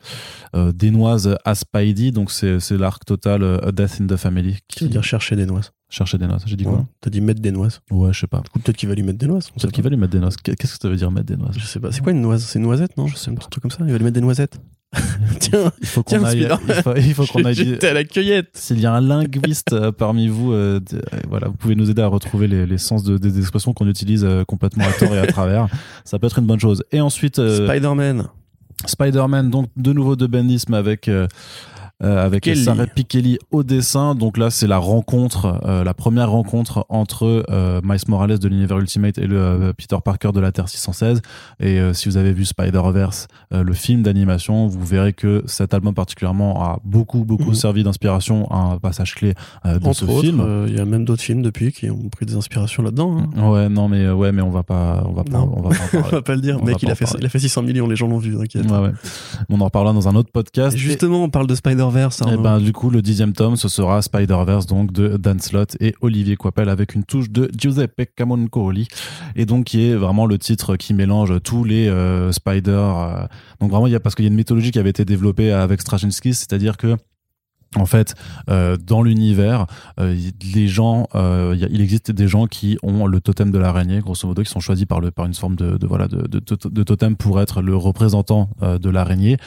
[0.56, 2.12] euh, des noises à Spidey.
[2.12, 4.58] Donc, c'est c'est l'arc total A Death in the Family.
[4.68, 5.72] Qui veux dire chercher des noises.
[5.90, 6.44] Chercher des noises.
[6.46, 6.84] J'ai dit quoi Ouais.
[7.02, 7.82] T'as dit mettre des noises.
[7.92, 8.40] Ouais, je sais pas.
[8.40, 9.50] Du coup, peut-être qu'il va lui mettre des noises.
[9.52, 10.31] Peut-être qu'il va lui mettre des noises.
[10.38, 11.92] Qu'est-ce que ça veut dire mettre des noises Je sais pas.
[11.92, 13.08] C'est quoi une noise C'est une noisette, non?
[13.08, 13.80] Je sais Un truc comme ça?
[13.82, 14.60] Il va lui mettre des noisettes.
[15.40, 16.48] tiens, Il faut Tiens, qu'on aille.
[16.68, 17.56] Il faut, il faut qu'on aille.
[17.56, 18.50] j'étais à la cueillette.
[18.54, 21.90] S'il y a un linguiste euh, parmi vous, euh, de- euh, voilà, vous pouvez nous
[21.90, 25.14] aider à retrouver les, les sens de, des expressions qu'on utilise euh, complètement à tort
[25.14, 25.68] et à travers.
[26.04, 26.84] Ça peut être une bonne chose.
[26.92, 28.28] Et ensuite, Spider-Man.
[28.86, 31.28] Spider-Man, donc de nouveau de Bendis, mais avec euh,
[32.04, 32.64] euh, avec Kelly.
[32.64, 34.16] Sarah Pikeli au dessin.
[34.16, 38.80] Donc là, c'est la rencontre, euh, la première rencontre entre euh, Miles Morales de l'univers
[38.80, 41.22] Ultimate et le euh, Peter Parker de la Terre 616.
[41.60, 46.64] Et si vous avez vu Spider-Verse, le film d'animation, vous verrez que cet album particulièrement
[46.64, 47.56] a beaucoup beaucoup Mhm.
[47.56, 49.34] servi d'inspiration à un passage clé
[49.66, 50.66] de Entre ce autres, film.
[50.68, 53.18] il y a même d'autres films depuis qui ont pris des inspirations là-dedans.
[53.36, 53.50] hein.
[53.52, 55.88] Ouais, non, mais ouais, mais on va pas, on va pas, on va pas en
[55.94, 56.12] On parler.
[56.12, 56.58] va pas le dire.
[56.62, 58.70] On Mec, il a, fait, il a fait 600 millions, les gens l'ont vu, t'inquiète.
[58.70, 58.92] Ouais, ouais.
[59.50, 60.76] On en reparlera dans un autre podcast.
[60.76, 61.56] Et Justement, on parle de
[61.92, 62.22] Spider-Verse.
[62.22, 62.42] Et Arnaud.
[62.42, 66.36] ben du coup le dixième tome ce sera Spider-Verse donc de Dan Slott et Olivier
[66.36, 68.88] Coipel avec une touche de Giuseppe Camuncoli
[69.36, 73.26] et donc qui est vraiment le titre qui mélange tous les euh, Spider euh,
[73.60, 75.52] donc vraiment il y a parce qu'il y a une mythologie qui avait été développée
[75.52, 76.96] avec Straczynski c'est-à-dire que
[77.78, 78.16] en fait,
[78.50, 79.66] euh, dans l'univers,
[80.00, 80.14] euh,
[80.54, 84.44] les gens, euh, il existe des gens qui ont le totem de l'araignée, grosso modo,
[84.44, 87.40] qui sont choisis par le par une forme de, voilà de, de, de- totem pour
[87.40, 89.38] être le représentant de l'araignée.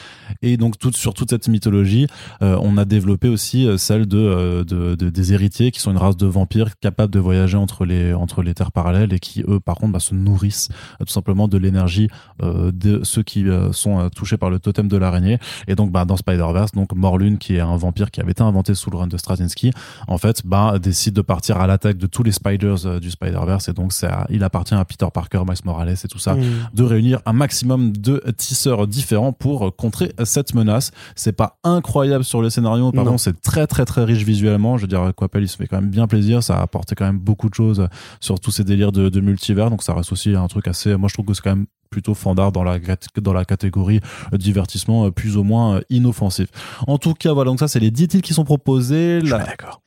[0.41, 2.07] Et donc sur toute cette mythologie,
[2.41, 6.25] on a développé aussi celle de, de, de- des héritiers, qui sont une race de
[6.25, 9.93] vampires capables de voyager entre les entre les terres parallèles et qui eux, par contre,
[9.93, 10.69] bah, se nourrissent
[10.99, 12.07] tout simplement de l'énergie
[12.41, 15.37] de ceux qui sont touchés par le totem de l'araignée.
[15.67, 18.73] Et donc, bah, dans Spider-Verse, donc Morlun, qui est un vampire qui avait été inventé
[18.75, 19.71] sous le run de Straczynski,
[20.07, 23.67] en fait, bah, décide de partir à l'attaque de tous les Spiders euh, du Spider-Verse.
[23.69, 23.91] Et donc,
[24.29, 26.41] il appartient à Peter Parker, Miles Morales et tout ça Mmh.
[26.73, 30.91] de réunir un maximum de tisseurs différents pour contrer cette menace.
[31.15, 34.77] C'est pas incroyable sur le scénario, pardon, c'est très très très riche visuellement.
[34.77, 36.43] Je veux dire, Coppel, il se fait quand même bien plaisir.
[36.43, 37.87] Ça a apporté quand même beaucoup de choses
[38.19, 39.69] sur tous ces délires de, de multivers.
[39.69, 40.95] Donc ça reste aussi un truc assez.
[40.95, 42.79] Moi, je trouve que c'est quand même plutôt fandard dans la
[43.21, 43.99] dans la catégorie
[44.33, 46.47] euh, divertissement euh, plus ou moins euh, inoffensif.
[46.87, 47.49] En tout cas, voilà.
[47.51, 49.19] Donc ça, c'est les 10 titres qui sont proposés.
[49.23, 49.81] Je La- d'accord.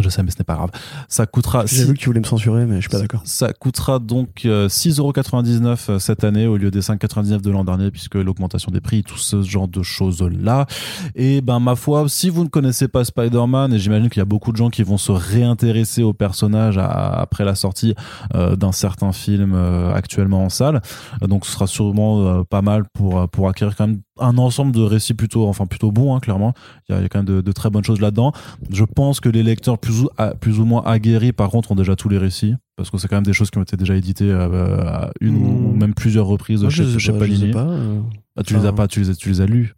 [0.00, 0.70] Je sais, mais ce n'est pas grave.
[1.08, 1.66] Ça coûtera.
[1.66, 3.20] J'ai vu que tu voulais me censurer, mais je suis pas d'accord.
[3.24, 7.90] ça coûtera donc euh, 6,99€ euh, cette année au lieu des 5,99€ de l'an dernier
[7.90, 10.66] puisque l'augmentation des prix, tout ce genre de choses-là.
[11.14, 14.26] Et ben ma foi, si vous ne connaissez pas Spider-Man, et j'imagine qu'il y a
[14.26, 17.94] beaucoup de gens qui vont se réintéresser au personnage après la sortie
[18.34, 20.80] euh, d'un certain film euh, actuellement en salle,
[21.22, 24.36] euh, donc ce sera sûrement euh, pas mal pour, euh, pour acquérir quand même un
[24.38, 26.52] ensemble de récits plutôt, enfin plutôt bons, hein, clairement.
[26.88, 28.32] Il y, a, il y a quand même de, de très bonnes choses là-dedans.
[28.70, 31.74] Je pense que les lecteurs plus ou, à- plus ou moins aguerris, par contre, ont
[31.76, 32.54] déjà tous les récits.
[32.76, 35.36] Parce que c'est quand même des choses qui ont été déjà éditées euh, à une
[35.36, 35.66] Hmm.
[35.66, 38.00] ou même plusieurs reprises chez, je chez pas, je pas, euh.
[38.36, 39.74] Ah, tu les as pas, tu les as, tu les as lus.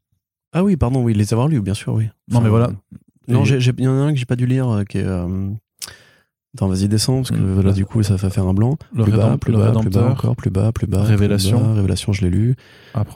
[0.52, 2.08] Ah oui, pardon, oui, les avoir lus, bien sûr, oui.
[2.30, 2.70] Non, mais voilà.
[3.28, 5.04] Non, il y en a un que j'ai pas dû lire, euh, qui est.
[5.04, 5.48] euh,
[6.54, 7.60] Attends, vas-y, descends, parce que Mm.
[7.62, 8.76] là, du coup, ça va faire un blanc.
[8.94, 10.98] Le, plus, bas, plus, le bas, plus bas, encore, plus bas, plus bas.
[11.00, 11.60] plus Révélation.
[11.60, 11.74] bas.
[11.74, 12.54] Révélation, je l'ai lu.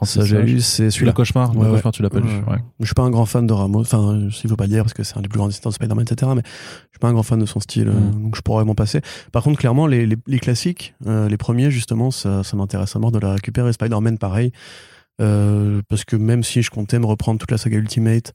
[0.03, 1.13] Ça, j'ai lu, c'est Le celui-là.
[1.13, 2.27] cauchemar, Ouais, le cauchemar, tu l'as pas lu.
[2.27, 2.57] Ouais.
[2.81, 4.93] Je suis pas un grand fan de Ramos, enfin, il faut pas le dire parce
[4.93, 6.31] que c'est un des plus grands dessinateurs de Spider-Man, etc.
[6.35, 8.23] Mais je suis pas un grand fan de son style, euh, Mm.
[8.23, 8.99] donc je pourrais m'en passer.
[9.31, 12.99] Par contre, clairement, les, les, les classiques, euh, les premiers, justement, ça, ça m'intéresse à
[12.99, 13.71] mort de la récupérer.
[13.71, 14.51] Spider-Man, pareil.
[15.21, 18.33] Euh, parce que même si je comptais me reprendre toute la saga Ultimate,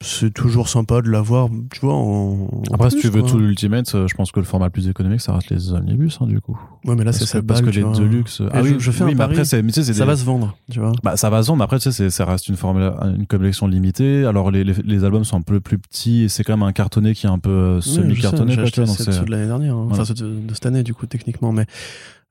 [0.00, 2.48] c'est toujours sympa de l'avoir, tu vois, en.
[2.48, 3.30] en Après, si tu veux quoi.
[3.30, 6.18] tout l'Ultimate, euh, je pense que le format le plus économique, ça reste les omnibus,
[6.20, 6.56] hein, du coup.
[6.84, 8.40] Ouais, mais là, c'est parce ça que, parce que les Deluxe.
[8.52, 9.32] Ah je- oui, je fais oui, un mais pari.
[9.32, 10.92] après, c'est, tu sais, Ça des- va se vendre, tu vois.
[11.02, 11.64] Bah, ça va se vendre.
[11.64, 14.24] Après, tu sais, ça reste une, formule, une collection limitée.
[14.24, 16.72] Alors, les, les, les albums sont un peu plus petits et c'est quand même un
[16.72, 18.54] cartonné qui est un peu euh, Oui, semi-cartonné.
[18.54, 19.86] Ceux- c'est- ceux de l'année dernière, hein.
[19.88, 20.02] Voilà.
[20.02, 21.66] enfin ceux de, de cette année du coup techniquement, mais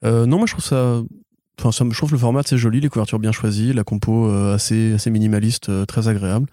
[0.06, 1.02] euh, non, moi je trouve ça,
[1.60, 4.56] enfin ça je trouve le format c'est joli, les couvertures bien choisies, la compo euh,
[4.56, 6.48] assez assez minimaliste, euh, très agréable.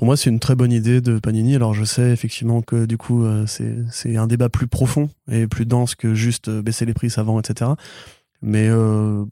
[0.00, 1.54] Pour moi, c'est une très bonne idée de Panini.
[1.56, 5.66] Alors, je sais effectivement que du coup, euh, c'est un débat plus profond et plus
[5.66, 7.72] dense que juste euh, baisser les prix savants, etc.
[8.40, 9.26] Mais euh,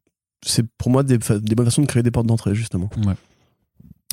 [0.45, 2.91] c'est pour moi des, bonnes façons de créer des portes d'entrée, justement.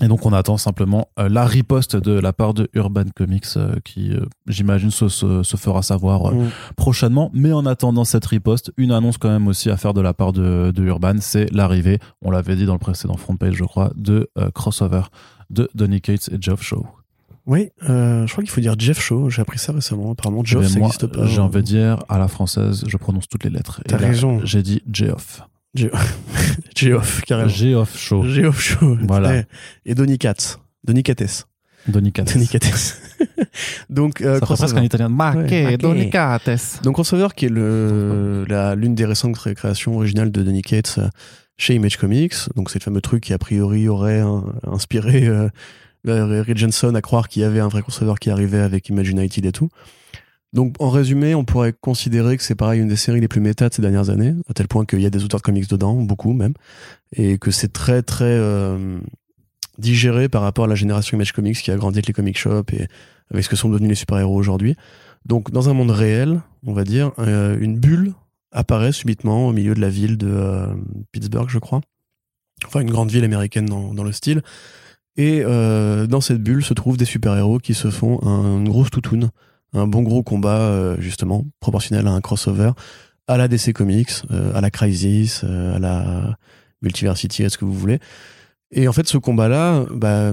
[0.02, 3.48] Et donc on attend simplement la riposte de la part de Urban Comics
[3.84, 4.14] qui,
[4.48, 6.50] j'imagine, se, se, se fera savoir Mm.
[6.78, 7.32] prochainement.
[7.34, 10.32] Mais en attendant cette riposte, une annonce quand même aussi à faire de la part
[10.32, 13.92] de, de Urban, c'est l'arrivée, on l'avait dit dans le précédent front page, je crois,
[13.96, 15.04] de euh, crossover
[15.56, 16.86] de Donny Cates et Geoff Shaw.
[17.48, 19.30] Oui, euh, je crois qu'il faut dire Jeff Shaw.
[19.30, 20.12] J'ai appris ça récemment.
[20.12, 21.26] Apparemment, Geoff, ça n'existe pas.
[21.28, 23.82] j'ai envie de dire à la française, je prononce toutes les lettres.
[23.86, 24.42] Et T'as raison.
[24.44, 25.42] J'ai dit Geoff.
[26.76, 27.50] Geoff, carrément.
[27.50, 28.24] Geoff Shaw.
[28.24, 28.98] Geoff Shaw.
[29.04, 29.44] Voilà.
[29.86, 30.58] Et Donny Katz.
[30.84, 31.48] Donny Cates.
[31.88, 32.34] Donny Cates.
[32.34, 33.00] Donny Cates.
[33.92, 35.08] Donc, euh, Ça presque un italien.
[35.10, 35.78] Marque, Ouais.
[35.78, 36.80] Donny Cates.
[36.84, 41.08] Donc Crossover qui est l'une des récentes créations originales de Donny Cates euh,
[41.58, 42.36] chez Image Comics.
[42.56, 45.50] Donc c'est le fameux truc qui a priori aurait hein, inspiré euh,
[46.08, 49.10] euh, Ray Jensen à croire qu'il y avait un vrai crossover qui arrivait avec Image
[49.10, 49.70] United et tout.
[50.54, 53.68] Donc en résumé, on pourrait considérer que c'est pareil une des séries les plus méta
[53.68, 55.96] de ces dernières années, à tel point qu'il y a des auteurs de comics dedans,
[55.96, 56.54] beaucoup même,
[57.12, 58.98] et que c'est très très euh,
[59.78, 62.72] digéré par rapport à la génération Image Comics qui a grandi avec les comic shops
[62.72, 62.88] et
[63.32, 64.76] avec ce que sont devenus les super-héros aujourd'hui.
[65.26, 68.14] Donc, dans un monde réel, on va dire, euh, une bulle
[68.56, 70.68] apparaît subitement au milieu de la ville de euh,
[71.12, 71.82] Pittsburgh, je crois.
[72.66, 74.42] Enfin, une grande ville américaine dans, le style.
[75.18, 78.90] Et euh, dans cette bulle se trouvent des super-héros qui se font un, une grosse
[78.90, 79.30] toutoune,
[79.74, 82.72] un bon gros combat, euh, justement, proportionnel à un crossover,
[83.28, 86.38] à la DC Comics, à la Crisis, à la
[86.82, 88.00] Multiversity, à ce que vous voulez.
[88.72, 90.32] Et en fait, ce combat-là, bah,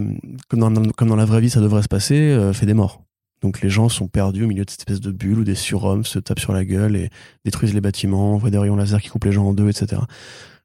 [0.49, 3.03] comme, dans, la vraie vie ça devrait se passer, fait des morts.
[3.43, 6.05] Donc les gens sont perdus au milieu de cette espèce de bulle où des surhommes
[6.05, 7.11] se tapent sur la gueule et
[7.45, 10.03] détruisent les bâtiments, voit des rayons laser qui coupent les gens en deux, etc.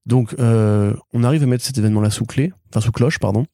[0.05, 3.45] Donc euh, on arrive à mettre cet événement-là sous clé, enfin sous cloche, pardon,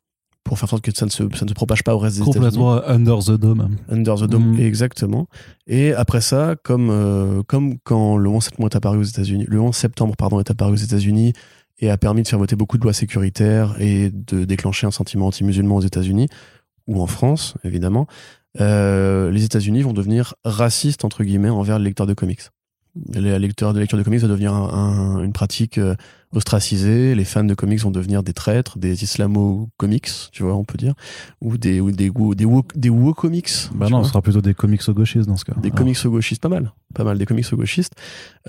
[0.44, 2.18] pour faire en sorte que ça ne se, ça ne se propage pas au reste
[2.18, 2.46] des États-Unis.
[2.58, 3.78] Complètement under the dome.
[3.90, 4.60] Under the Dome, Mhm.
[4.60, 5.28] exactement.
[5.68, 9.60] Et après ça, comme, euh, comme quand le 11 septembre est apparu aux États-Unis, le
[9.62, 11.32] 11 septembre pardon, est apparu aux États-Unis
[11.80, 15.28] et a permis de faire voter beaucoup de lois sécuritaires et de déclencher un sentiment
[15.28, 16.28] anti-musulman aux États-Unis
[16.88, 18.06] ou en France, évidemment,
[18.62, 22.41] euh, les États-Unis vont devenir racistes entre guillemets envers les lecteurs de comics.
[23.12, 24.70] Les lecteurs de lecture de comics va devenir un-
[25.18, 25.95] un- une pratique euh,
[26.36, 27.16] ostracisée.
[27.16, 30.93] Les fans de comics vont devenir des traîtres, des islamo-comics, tu vois, on peut dire,
[31.41, 33.49] ou des ou des wo- des wo- des wo-comics.
[33.74, 34.04] Bah non, vois.
[34.06, 35.56] ce sera plutôt des comics gauchistes dans ce cas.
[35.60, 35.76] Des Ah.
[35.78, 36.72] comics gauchistes, pas mal.
[36.93, 37.93] Pas mal, des comics gauchistes.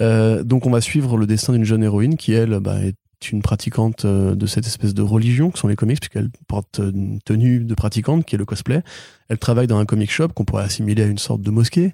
[0.02, 2.96] Euh, donc on va suivre le destin d'une jeune héroïne qui, elle, bah, est
[3.30, 7.20] une pratiquante euh, de cette espèce de religion que sont les comics, puisqu'elle porte une
[7.24, 8.82] tenue de pratiquante qui est le cosplay.
[9.28, 11.92] Elle travaille dans un comic shop qu'on pourrait assimiler à une sorte de mosquée.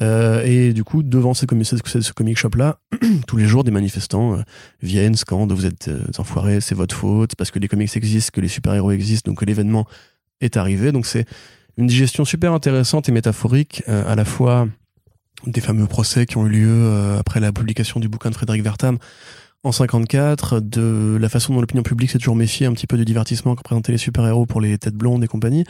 [0.00, 2.78] Euh, et du coup, devant ce, comic- ce, comic shop-là,
[3.26, 4.42] tous les jours, des manifestants euh,
[4.82, 8.40] viennent, scandent, vous êtes euh, enfoirés, c'est votre faute, parce que les comics existent, que
[8.40, 9.86] les super-héros existent, donc que l'événement
[10.40, 10.92] est arrivé.
[10.92, 11.26] Donc c'est
[11.76, 14.68] une digestion super intéressante et métaphorique, à la fois
[15.46, 18.98] des fameux procès qui ont eu lieu après la publication du bouquin de Frédéric Vertam
[19.64, 23.04] en 54, de la façon dont l'opinion publique s'est toujours méfiée un petit peu du
[23.04, 25.64] divertissement que présentaient les super-héros pour les têtes blondes et compagnie.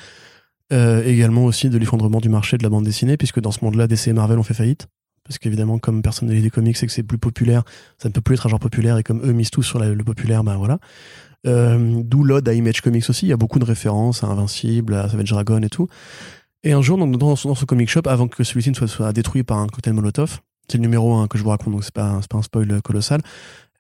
[0.73, 3.87] Euh, également aussi de l'effondrement du marché de la bande dessinée, puisque dans ce monde-là,
[3.87, 4.87] DC et Marvel ont fait faillite.
[5.25, 7.63] Parce qu'évidemment, comme personne ne lit des comics et que c'est plus populaire,
[7.99, 9.89] ça ne peut plus être un genre populaire, et comme eux misent tous sur la-
[9.95, 10.79] le populaire, ben voilà.
[11.47, 14.95] Euh, D'où l'ode à Image Comics aussi, il y a beaucoup de références à Invincible,
[14.95, 15.87] à Savage Dragon et tout.
[16.65, 19.45] Et un jour, dans, ce- dans ce comic shop, avant que celui-ci ne soit, détruit
[19.45, 22.21] par un cocktail Molotov, c'est le numéro 1 que je vous raconte, donc c'est pas
[22.33, 23.21] un spoil colossal,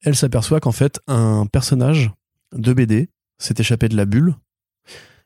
[0.05, 2.11] elle s'aperçoit qu'en fait, un personnage
[2.53, 4.34] de BD s'est échappé de la bulle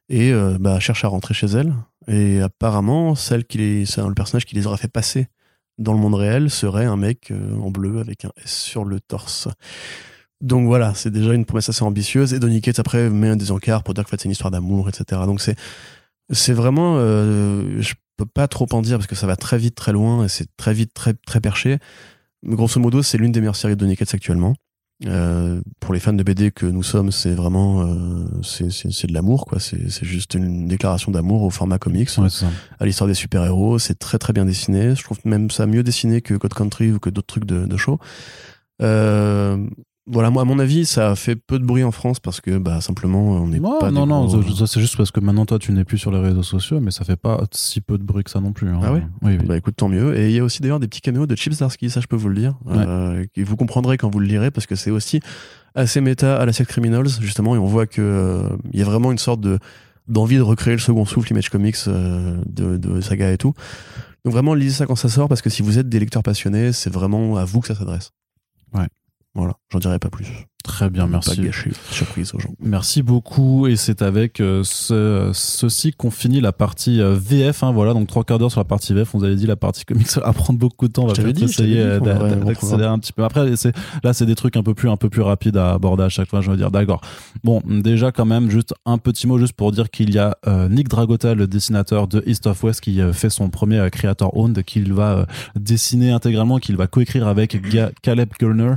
[0.08, 1.74] et euh, bah, cherche à rentrer chez elle.
[2.08, 5.28] Et apparemment, celle qui les, le personnage qui les aura fait passer
[5.78, 9.00] dans le monde réel serait un mec euh, en bleu avec un S sur le
[9.00, 9.48] torse.
[10.40, 12.34] Donc voilà, c'est déjà une promesse assez ambitieuse.
[12.34, 15.22] Et Donny Cates après met des encarts pour dire que c'est une histoire d'amour, etc.
[15.24, 15.56] Donc c'est
[16.30, 19.74] c'est vraiment, euh, je peux pas trop en dire parce que ça va très vite,
[19.74, 21.78] très loin et c'est très vite, très très perché.
[22.44, 24.54] Grosso modo, c'est l'une des meilleures séries de Cates actuellement.
[25.06, 29.46] Euh, pour les fans de BD que nous sommes, c'est vraiment euh, c'est de l'amour
[29.46, 29.58] quoi.
[29.58, 32.28] C'est juste une déclaration d'amour au format comics, Ouais,
[32.78, 33.78] à l'histoire des super héros.
[33.78, 34.94] C'est très très bien dessiné.
[34.94, 37.76] Je trouve même ça mieux dessiné que God Country ou que d'autres trucs de, de
[37.76, 37.98] show.
[38.80, 39.66] Euh,
[40.06, 42.58] voilà, moi à mon avis, ça a fait peu de bruit en France parce que
[42.58, 45.20] bah simplement on n'est Ouais, pas non, non, gros- ça- ça, c'est juste parce que
[45.20, 47.98] maintenant toi tu n'es plus sur les réseaux sociaux, mais ça fait pas si peu
[47.98, 48.68] de bruit que ça non plus.
[48.68, 48.80] hein.
[48.82, 49.46] Ah ouais Oui, oui.
[49.46, 50.18] Bah écoute, tant mieux.
[50.18, 52.16] Et il y a aussi d'ailleurs des petits caméos de Chips Darsky, ça je peux
[52.16, 52.54] vous le dire.
[52.68, 55.20] Euh, et vous comprendrez quand vous le lirez parce que c'est aussi
[55.74, 58.86] assez méta à la Sex Criminals, justement, et on voit que euh, il y a
[58.86, 59.58] vraiment une sorte de
[60.08, 63.54] d'envie de recréer le second souffle Image Comics euh, de, de saga et tout.
[64.24, 66.72] Donc vraiment, lisez ça quand ça sort parce que si vous êtes des lecteurs passionnés,
[66.72, 68.10] c'est vraiment à vous que ça s'adresse.
[69.34, 70.26] Voilà, j'en dirai pas plus.
[70.62, 71.40] Très bien, Pas merci.
[71.40, 72.50] gâcher la surprise aux gens.
[72.60, 77.64] Merci beaucoup et c'est avec euh, ce, ceci qu'on finit la partie euh, VF.
[77.64, 79.12] Hein, voilà, donc trois quarts d'heure sur la partie VF.
[79.14, 81.04] On vous avait dit la partie comics ça va prendre beaucoup de temps.
[81.04, 83.24] On va peut-être essayer euh, d'accélérer un petit peu.
[83.24, 83.44] Après,
[84.04, 86.28] là, c'est des trucs un peu plus un peu plus rapides à aborder à chaque
[86.28, 86.42] fois.
[86.42, 87.00] Je veux dire, d'accord.
[87.42, 90.68] Bon, déjà quand même, juste un petit mot juste pour dire qu'il y a euh,
[90.68, 94.92] Nick Dragota, le dessinateur de East of West, qui fait son premier creator owned, qu'il
[94.92, 95.26] va
[95.56, 98.74] dessiner intégralement, qu'il va coécrire avec Ga- Caleb Gurner.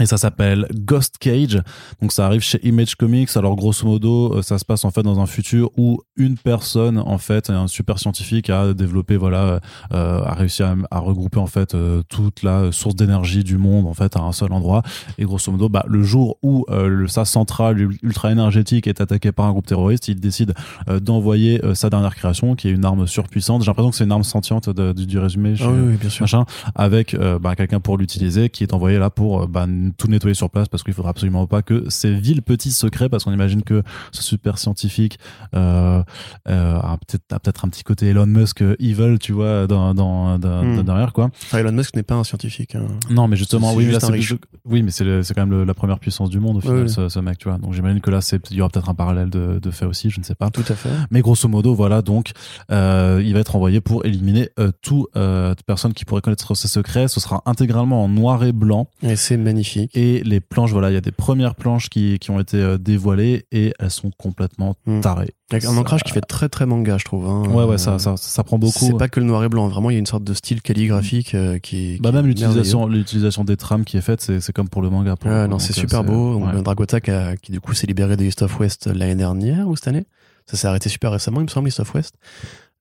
[0.00, 1.62] Et ça s'appelle Ghost Cage.
[2.02, 3.28] Donc ça arrive chez Image Comics.
[3.36, 6.98] Alors grosso modo, euh, ça se passe en fait dans un futur où une personne,
[6.98, 9.60] en fait, un super scientifique a développé, voilà,
[9.92, 13.86] euh, a réussi à, à regrouper en fait euh, toute la source d'énergie du monde
[13.86, 14.82] en fait à un seul endroit.
[15.18, 19.30] Et grosso modo, bah, le jour où euh, le- sa centrale ultra énergétique est attaquée
[19.30, 20.54] par un groupe terroriste, il décide
[21.00, 23.62] d'envoyer sa dernière création, qui est une arme surpuissante.
[23.62, 25.54] J'ai l'impression que c'est une arme sentiente de- du, du résumé.
[25.56, 26.22] chez- Ah oui, oui, bien sûr.
[26.24, 30.50] machin, avec bah, quelqu'un pour l'utiliser qui est envoyé là pour bah, tout nettoyer sur
[30.50, 33.82] place parce qu'il faudra absolument pas que ces villes petits secrets, parce qu'on imagine que
[34.12, 35.18] ce super scientifique
[35.54, 36.02] euh,
[36.48, 36.98] euh, a
[37.38, 40.82] peut-être un petit côté Elon Musk euh, evil, tu vois, dans, dans, dans- Hmm.
[40.82, 41.30] derrière quoi.
[41.44, 42.74] Enfin, Elon Musk n'est pas un scientifique.
[42.74, 42.86] hein.
[43.10, 45.04] Non, mais justement, oui, mais là, plus- oui, mais c'est
[45.34, 46.90] quand même le- la première puissance du monde au final, Oui, oui.
[46.90, 47.58] ce, ce mec, tu vois.
[47.58, 50.10] Donc j'imagine que là, c'est il y aura peut-être un parallèle de, de fait aussi,
[50.10, 50.50] je ne sais pas.
[50.50, 50.88] Tout à fait.
[51.10, 52.32] Mais grosso modo, voilà, donc
[52.70, 54.48] euh, il va être envoyé pour éliminer
[54.82, 57.08] tout, toute personne qui pourrait connaître ses secrets.
[57.08, 58.88] Ce sera intégralement en noir et blanc.
[59.02, 59.73] Et c'est magnifique.
[59.94, 62.78] Et les planches, voilà, il y a des premières planches qui, qui ont été euh,
[62.78, 65.00] dévoilées et elles sont complètement Hmm.
[65.00, 65.34] tarées.
[65.50, 67.26] Avec un ancrage qui fait très très manga, je trouve.
[67.26, 67.44] hein.
[67.48, 68.72] Ouais, ouais, ça, ça, ça prend beaucoup.
[68.86, 69.68] C'est pas que le noir et blanc.
[69.68, 71.98] Vraiment, il y a une sorte de style calligraphique euh, qui.
[72.00, 75.16] Bah même l'utilisation, l'utilisation des trames qui est faite, c'est, c'est comme pour le manga.
[75.16, 75.36] pour coup.
[75.48, 76.36] non, c'est euh, super beau.
[76.38, 76.62] Ouais.
[76.62, 79.76] Dragota qui, a- qui, du coup s'est libéré de East of West l'année dernière ou
[79.76, 80.04] cette année.
[80.46, 82.16] Ça s'est arrêté super récemment, il me semble, East of West.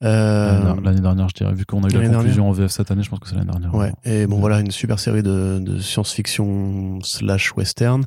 [0.03, 3.03] Euh, L'année dernière, je dirais, vu qu'on a eu la conclusion en VF cette année,
[3.03, 3.73] je pense que c'est l'année dernière.
[3.73, 4.41] Ouais, et bon Ouais.
[4.41, 8.03] voilà, une super série de, de science-fiction slash western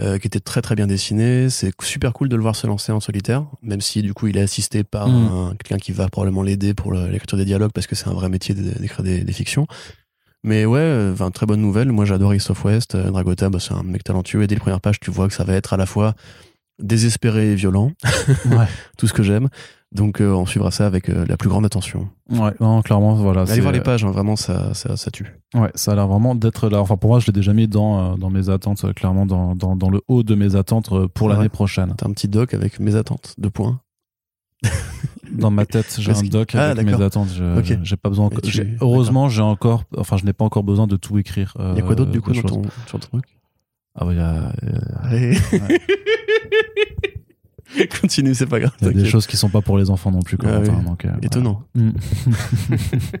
[0.00, 1.48] euh, qui était très très bien dessinée.
[1.50, 4.36] C'est super cool de le voir se lancer en solitaire, même si du coup il
[4.36, 5.12] est assisté par Mm.
[5.32, 8.28] un- quelqu'un qui va probablement l'aider pour l'écriture des dialogues parce que c'est un vrai
[8.28, 9.66] métier d'écrire des, des fictions.
[10.42, 11.92] Mais ouais, enfin, très bonne nouvelle.
[11.92, 12.94] Moi j'adore East of West.
[12.94, 15.34] Euh, Dragota, bah, c'est un mec talentueux et dès les premières pages tu vois que
[15.34, 16.14] ça va être à la fois
[16.78, 17.92] désespéré et violent,
[18.46, 18.66] Ouais.
[18.98, 19.48] tout ce que j'aime.
[19.92, 22.08] Donc euh, on suivra ça avec euh, la plus grande attention.
[22.30, 23.42] Ouais, non, clairement, voilà.
[23.42, 25.26] Allez voir les pages, hein, vraiment ça, ça, ça tue.
[25.54, 26.80] Ouais, ça a l'air vraiment d'être là.
[26.80, 29.56] Enfin, pour moi, je l'ai déjà mis dans, euh, dans mes attentes, euh, clairement, dans,
[29.56, 31.92] dans, dans le haut de mes attentes euh, pour l'année prochaine.
[31.98, 33.80] T'as un petit doc avec mes attentes, deux points.
[35.32, 37.28] Dans ma tête, j'ai un doc Ah, avec mes attentes.
[37.82, 38.28] J'ai pas besoin.
[38.42, 38.76] Tu-.
[38.80, 39.84] Heureusement, j'ai encore.
[39.96, 41.54] Enfin, je n'ai pas encore besoin de tout écrire.
[41.60, 43.24] euh, Il y a quoi d'autre du coup dans ton, sur ton truc
[43.94, 44.52] Ah, ouais, il y a,
[45.04, 45.38] Allez.
[48.00, 48.72] Continue, c'est pas grave.
[48.80, 50.36] il y a des choses qui sont pas pour les enfants non plus.
[50.40, 50.84] Ah Corentin, oui.
[50.84, 51.62] donc, euh, Étonnant.
[51.74, 51.90] voilà.
[51.90, 51.94] Mm.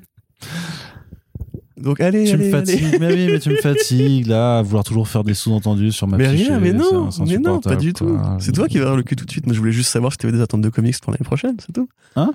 [1.76, 2.66] Donc allez, tu allez, me allez.
[2.76, 6.06] fatigues, mais oui, mais tu me fatigues là, à vouloir toujours faire des sous-entendus sur
[6.06, 8.04] ma Mais rien, mais et non, mais non, pas du tout.
[8.18, 8.36] quoi.
[8.38, 9.46] C'est toi qui vas avoir le cul tout de suite.
[9.46, 11.56] Moi, je voulais juste savoir si tu avais des attentes de comics pour l'année prochaine,
[11.58, 11.88] c'est tout.
[12.16, 12.32] Hein?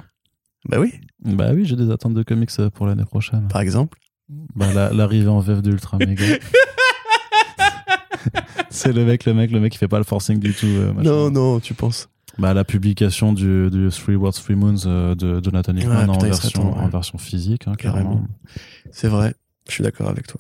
[0.68, 0.93] Bah oui,
[1.24, 3.47] Bah oui, j'ai des attentes de comics euh, pour l'année prochaine.
[3.47, 3.99] par exemple.
[4.55, 6.24] Bah, la- l'arrivée en VF de Ultra Mega.
[8.69, 10.65] c'est le mec, le mec, le mec qui fait pas le forcing du tout.
[10.67, 10.93] euh.
[10.93, 12.09] Non, non, tu penses.
[12.38, 16.17] Bah, la publication du, du Three Worlds, Three Moons euh, de Jonathan Hickman Ah, en,
[16.19, 16.84] version, temps, ouais.
[16.84, 17.73] en version physique, hein.
[18.91, 19.34] C'est vrai.
[19.67, 20.39] Je suis d'accord avec toi.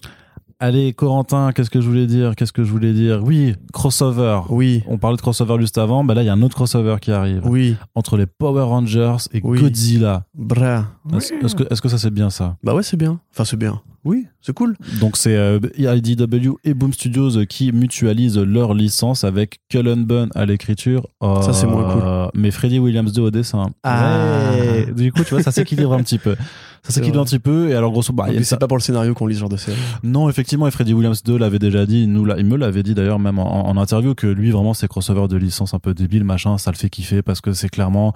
[0.59, 2.33] Allez, Corentin, qu'est-ce que je voulais dire?
[2.35, 3.21] Qu'est-ce que je voulais dire?
[3.23, 4.39] Oui, crossover.
[4.49, 6.05] Oui, On parlait de crossover juste avant.
[6.05, 9.17] Bah là, il y a un autre crossover qui arrive oui, entre les Power Rangers
[9.33, 9.59] et Oui.
[9.59, 10.23] Godzilla.
[10.33, 10.85] bra.
[11.13, 12.55] Est-ce est-ce que, que ça c'est bien ça?
[12.63, 13.19] Bah ouais, c'est bien.
[13.33, 13.81] Enfin, c'est bien.
[14.05, 14.77] Oui, c'est cool.
[15.01, 20.45] Donc c'est euh, IDW et Boom Studios qui mutualisent leur licence avec Cullen Bunn à
[20.45, 21.07] l'écriture.
[21.23, 22.39] Euh, Ça, c'est moins cool.
[22.39, 23.71] Mais Freddie Williams 2 au dessin.
[23.83, 24.51] Ah.
[24.57, 24.93] Ouais.
[24.95, 26.35] Du coup, tu vois, ça s'équilibre un petit peu.
[26.85, 27.69] Ça s'équilibre un petit peu.
[27.69, 29.49] Et alors, grosso bah, plus, ça- c'est pas pour le scénario qu'on lit ce genre
[29.49, 29.77] de série.
[30.03, 32.93] Non, effectivement, et Freddie Williams 2 l'avait déjà dit, il nous il me l'avait dit
[32.93, 36.23] d'ailleurs même en, en interview que lui vraiment ces crossovers de licence un peu débiles,
[36.23, 38.13] machin, ça le fait kiffer parce que c'est clairement.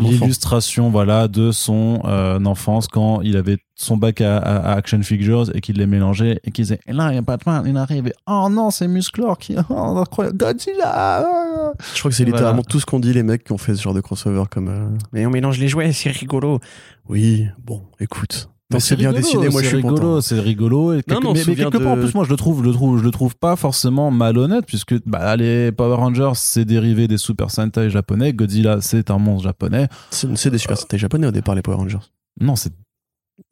[0.00, 5.02] L'illustration voilà de son euh, enfance quand il avait son bac à, à- à action
[5.02, 7.76] figures et qu'il les mélangeait et qu'il disait et là il y a Batman il
[7.76, 11.72] arrive et oh non c'est Musclor qui oh, incroyable Godzilla ah.
[11.94, 12.36] Je crois que c'est Voilà.
[12.36, 14.68] littéralement tout ce qu'on dit les mecs qui ont fait ce genre de crossover comme.
[14.68, 16.60] euh, Mais on mélange les jouets, c'est rigolo.
[17.08, 18.50] Oui, bon, écoute.
[18.80, 20.20] C'est bien rigolo, dessiné, moi je c'est suis rigolo, content.
[20.20, 20.92] c'est rigolo.
[20.92, 22.72] Et Non, quelque- mais mais, quelque part, en plus, moi, je le trouve, je le
[22.74, 27.18] trouve, je le trouve pas forcément malhonnête, puisque bah, les Power Rangers, c'est dérivé des
[27.18, 28.32] Super Sentai japonais.
[28.32, 29.88] Godzilla, c'est un monstre japonais.
[30.10, 31.98] C'est c'est des super sentai japonais au départ, les Power Rangers.
[32.40, 32.72] Non, c'est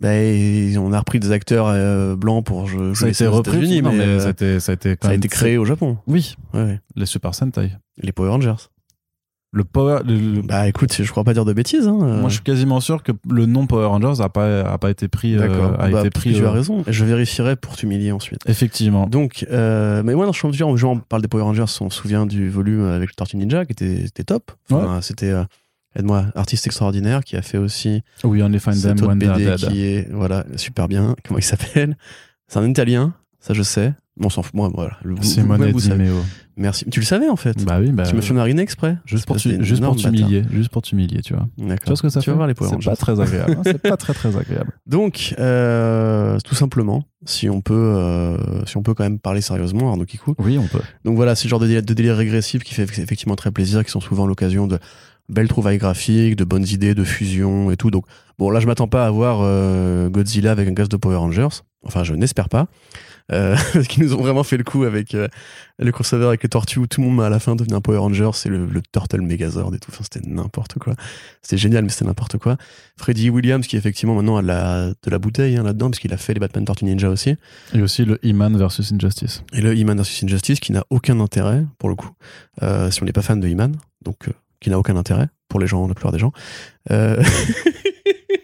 [0.01, 0.09] Bah,
[0.79, 4.01] on a repris des acteurs euh, blancs pour jouer ça a été repris, mais, mais
[4.05, 5.99] euh, ça a été, ça a été, quand ça a même- été créé au Japon.
[6.07, 6.81] Oui, Ouais, ouais.
[6.97, 7.73] les Super Sentai.
[7.99, 8.55] Les Power Rangers.
[9.53, 11.89] Le Power, le- Bah écoute, je crois pas dire de bêtises.
[11.89, 11.99] Hein.
[12.03, 12.21] euh.
[12.21, 15.09] moi, je suis quasiment sûr que le nom Power Rangers a pas, a pas été
[15.09, 15.81] pris, euh, D'accord.
[15.81, 16.35] a Bah, pris.
[16.35, 16.85] tu euh, as raison.
[16.87, 18.41] Je vérifierai pour t'humilier ensuite.
[18.47, 19.07] Effectivement.
[19.09, 22.01] Donc, euh, mais ouais, non, je suis en on parle des Power Rangers, on se
[22.01, 24.53] souvient du volume avec le Tortue Ninja qui était, était top.
[24.71, 25.43] Enfin, C'était, euh,
[25.97, 29.35] aide-moi, artiste extraordinaire qui a fait aussi We only find them cette autre when they're
[29.35, 31.17] BD qui est, voilà, super bien.
[31.27, 31.97] Comment il s'appelle?
[32.47, 33.95] C'est un italien, ça je sais.
[34.23, 34.99] On s'en fout, moi, voilà.
[35.81, 35.95] Savez.
[35.97, 36.17] Dimeo.
[36.57, 36.85] Merci.
[36.91, 38.03] Tu le savais en fait Bah oui, bah.
[38.03, 41.33] Tu me fais nariner exprès Juste pour, tu- juste pour t'humilier, juste pour t'humilier, tu
[41.33, 41.49] vois.
[41.57, 43.53] Tu vois ce que ça tu fait vas voir les C'est pas très agréable.
[43.59, 44.73] hein, c'est pas très très agréable.
[44.87, 48.37] Donc, euh, tout simplement, si on peut, euh,
[48.67, 50.35] si on peut quand même parler sérieusement, Arnaud Kikou.
[50.39, 50.81] Oui, on peut.
[51.05, 53.85] Donc voilà, c'est le genre de délire, de délire régressif qui fait effectivement très plaisir,
[53.85, 54.79] qui sont souvent l'occasion de
[55.31, 57.91] belle trouvaille graphique, de bonnes idées de fusion et tout.
[57.91, 58.05] Donc
[58.39, 61.49] bon, là je m'attends pas à voir euh, Godzilla avec un gaz de Power Rangers.
[61.85, 62.67] Enfin, je n'espère pas.
[63.33, 65.29] Euh, parce qu'ils nous ont vraiment fait le coup avec euh,
[65.79, 67.99] le crossover avec les tortues où tout le monde à la fin devenu un Power
[67.99, 69.91] Ranger, c'est le, le, Turtle Megazord et tout.
[69.93, 70.95] Enfin, c'était n'importe quoi.
[71.43, 72.57] C'était génial, mais c'était n'importe quoi.
[72.97, 76.13] Freddy Williams, qui effectivement maintenant a de la, de la bouteille hein, là-dedans, parce qu'il
[76.13, 77.37] a fait les Batman Tortue Ninja aussi.
[77.73, 79.43] Et aussi le E-Man versus Injustice.
[79.53, 82.11] Et le E-Man versus Injustice, qui n'a aucun intérêt, pour le coup,
[82.63, 83.77] euh, si on n'est pas fan de E-Man.
[84.03, 86.33] Donc, euh, qui n'a aucun intérêt, pour les gens, la plupart des gens.
[86.91, 87.23] Euh...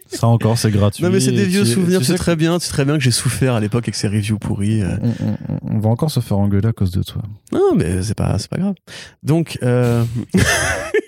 [0.09, 1.03] Ça encore, c'est gratuit.
[1.05, 2.59] Non, mais c'est des vieux souvenirs, c'est très bien.
[2.59, 4.83] C'est très bien que j'ai souffert à l'époque avec ces reviews pourris.
[4.83, 7.23] On, on, on, va encore se faire engueuler à cause de toi.
[7.53, 8.75] Non, mais c'est pas, c'est pas grave.
[9.23, 10.05] Donc, euh...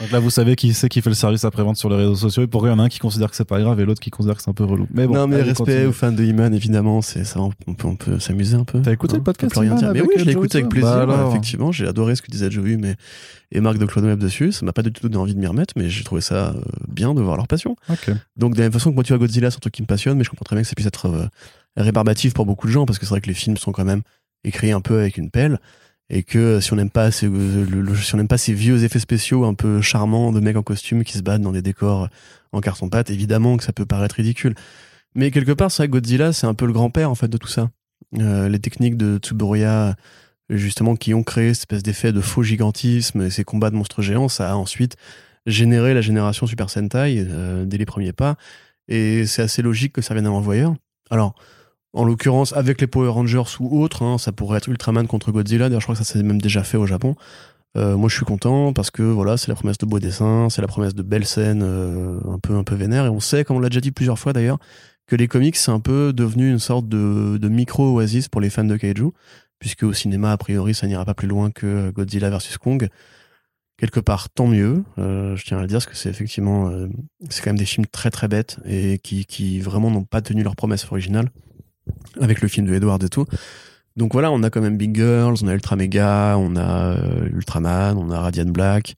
[0.00, 2.42] Donc là, vous savez qui c'est qui fait le service après-vente sur les réseaux sociaux
[2.42, 4.00] et pourquoi il y en a un qui considère que c'est pas grave et l'autre
[4.00, 4.86] qui considère que c'est un peu relou.
[4.92, 5.14] Mais bon.
[5.14, 5.86] Non, mais respect continue.
[5.86, 8.80] aux fans de Iman, évidemment, c'est ça, on peut, on peut s'amuser un peu.
[8.80, 9.92] T'as écouté hein, le podcast rien dire.
[9.92, 11.06] Mais oui, je l'ai écouté avec plaisir.
[11.06, 12.96] Bah effectivement, j'ai adoré ce que disait Joey mais,
[13.52, 14.52] et Marc de Clone Web dessus.
[14.52, 16.60] Ça m'a pas du tout donné envie de m'y remettre, mais j'ai trouvé ça euh,
[16.88, 17.76] bien de voir leur passion.
[17.88, 18.12] Okay.
[18.36, 19.86] Donc, de la même façon que moi, tu vois Godzilla, c'est un truc qui me
[19.86, 21.26] passionne, mais je comprends très bien que ça puisse être euh,
[21.76, 24.02] rébarbatif pour beaucoup de gens parce que c'est vrai que les films sont quand même
[24.44, 25.58] écrits un peu avec une pelle
[26.10, 28.84] et que si on n'aime pas ces, le, le, si on n'aime pas ces vieux
[28.84, 32.08] effets spéciaux un peu charmants de mecs en costume qui se battent dans des décors
[32.52, 34.54] en carton pâte, évidemment que ça peut paraître ridicule.
[35.14, 37.70] Mais quelque part, que Godzilla, c'est un peu le grand-père en fait de tout ça.
[38.18, 39.96] Euh, les techniques de Tsuburaya,
[40.48, 44.02] justement, qui ont créé cette espèce d'effet de faux gigantisme et ces combats de monstres
[44.02, 44.96] géants, ça a ensuite
[45.46, 48.36] généré la génération Super Sentai euh, dès les premiers pas.
[48.86, 50.74] Et c'est assez logique que ça vienne à l'envoyeur.
[51.10, 51.34] Alors,
[51.94, 55.68] en l'occurrence, avec les Power Rangers ou autres, hein, ça pourrait être Ultraman contre Godzilla.
[55.68, 57.16] D'ailleurs, je crois que ça s'est même déjà fait au Japon.
[57.76, 60.62] Euh, moi, je suis content parce que voilà, c'est la promesse de beaux dessins, c'est
[60.62, 63.06] la promesse de belles scènes euh, un peu un peu vénères.
[63.06, 64.58] Et on sait, comme on l'a déjà dit plusieurs fois d'ailleurs,
[65.06, 68.64] que les comics c'est un peu devenu une sorte de, micro oasis pour les fans
[68.64, 69.10] de kaiju,
[69.58, 72.88] puisque au cinéma, a priori, ça n'ira pas plus loin que Godzilla versus Kong.
[73.76, 74.82] Quelque part, tant mieux.
[74.98, 76.70] Euh, je tiens à le dire parce que c'est effectivement,
[77.30, 80.42] c'est quand même des films très très bêtes et qui qui vraiment n'ont pas tenu
[80.42, 81.30] leur promesse originale
[82.20, 83.24] avec le film de Edward et tout.
[83.96, 87.28] Donc voilà, on a quand même Big Girls, on a Ultra Mega, on a euh,
[87.32, 88.94] Ultraman, on a Radiant Black.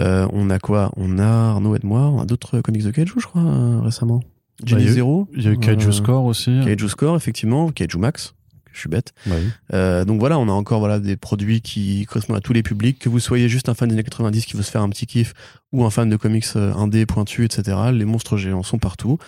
[0.00, 0.90] Euh, on a quoi?
[0.96, 4.24] On a Arnaud et moi, on a d'autres comics de Kaiju, je crois, euh, récemment.
[4.64, 5.28] Jenny Bah, Zero.
[5.36, 6.60] Il y a eu Kaiju Score aussi.
[6.64, 7.70] Kaiju Score, effectivement.
[7.70, 8.34] Kaiju Max.
[8.72, 9.12] Je suis bête.
[9.24, 10.04] Bah oui.
[10.04, 12.98] Donc voilà, on a encore voilà des produits qui correspondent à tous les publics.
[12.98, 15.06] Que vous soyez juste un fan des années 90 qui veut se faire un petit
[15.06, 15.32] kiff
[15.70, 17.76] ou un fan de comics indé, pointu, etc.
[17.92, 19.18] Les monstres géants sont partout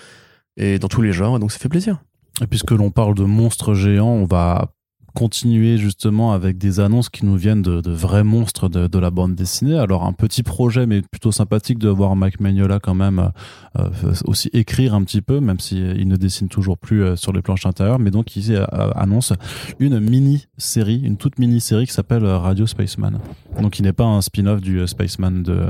[0.57, 2.01] et dans tous les genres, donc ça fait plaisir.
[2.51, 4.70] Puisque l'on parle de monstres géants, on va
[5.16, 9.34] continuer justement avec des annonces qui nous viennent de, vrais monstres de, de, la bande
[9.34, 9.78] dessinée.
[9.78, 13.32] Alors un petit projet, mais plutôt sympathique de voir Mike Magnola quand même
[13.78, 13.89] euh,
[14.26, 17.41] aussi écrire un petit peu, même s'il il ne dessine toujours plus euh, sur les
[17.41, 17.99] planches intérieures.
[17.99, 19.32] Mais donc il euh, annonce
[19.78, 23.18] une mini-série, une toute mini-série qui s'appelle Radio Spaceman.
[23.59, 25.62] Donc il n'est pas un spin-off du Spaceman de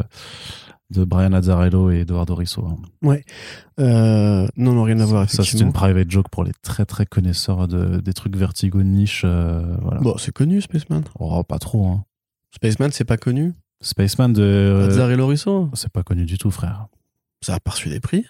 [0.91, 2.66] de Brian Azzarello et Eduardo Risso.
[3.03, 3.24] Ouais.
[3.80, 5.28] Euh, non, non, rien à voir.
[5.28, 9.22] Ça, c'est une private joke pour les très très connaisseurs de, des trucs vertigo niche.
[9.24, 10.01] Euh, voilà.
[10.01, 11.03] Bon, c'est connu, Spaceman.
[11.18, 11.87] Oh, pas trop.
[11.87, 12.05] Hein.
[12.55, 13.53] Spaceman, c'est pas connu?
[13.80, 14.43] Spaceman de.
[14.43, 15.70] Euh, Azzarello Risso?
[15.74, 16.87] C'est pas connu du tout, frère.
[17.43, 18.24] Ça a pas reçu des prix?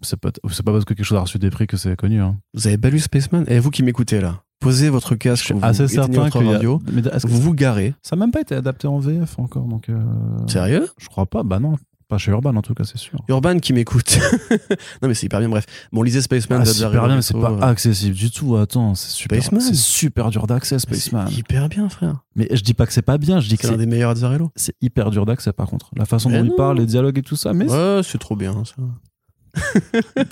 [0.00, 2.20] C'est pas, parce que quelque chose a reçu des prix que c'est connu.
[2.20, 2.38] Hein.
[2.54, 3.44] Vous avez pas lu Spaceman?
[3.46, 6.90] Et vous qui m'écoutez là Posez votre casque, suis assez certain que radio, a...
[6.92, 7.94] mais vous vous garez.
[8.02, 9.88] Ça n'a même pas été adapté en VF encore, donc.
[9.88, 10.00] Euh...
[10.46, 10.88] Sérieux?
[10.98, 11.42] Je crois pas.
[11.42, 11.76] Bah non,
[12.12, 13.18] pas chez Urban en tout cas, c'est sûr.
[13.28, 14.18] Urban qui m'écoute.
[15.02, 15.48] non mais c'est hyper bien.
[15.48, 16.60] Bref, bon lisez Spaceman.
[16.60, 18.56] Ah, c'est hyper bien, mais c'est pas accessible du tout.
[18.56, 19.42] Attends, c'est super.
[19.42, 19.60] Spaceman.
[19.62, 21.26] C'est super dur d'accès, Spaceman.
[21.28, 22.22] C'est hyper bien, frère.
[22.36, 23.40] Mais je dis pas que c'est pas bien.
[23.40, 24.50] Je dis que c'est un des meilleurs Azzarello.
[24.56, 25.90] C'est hyper dur d'accès par contre.
[25.96, 26.52] La façon mais dont non.
[26.52, 27.52] il parle, les dialogues et tout ça.
[27.52, 28.74] Mais ouais, c'est trop bien ça.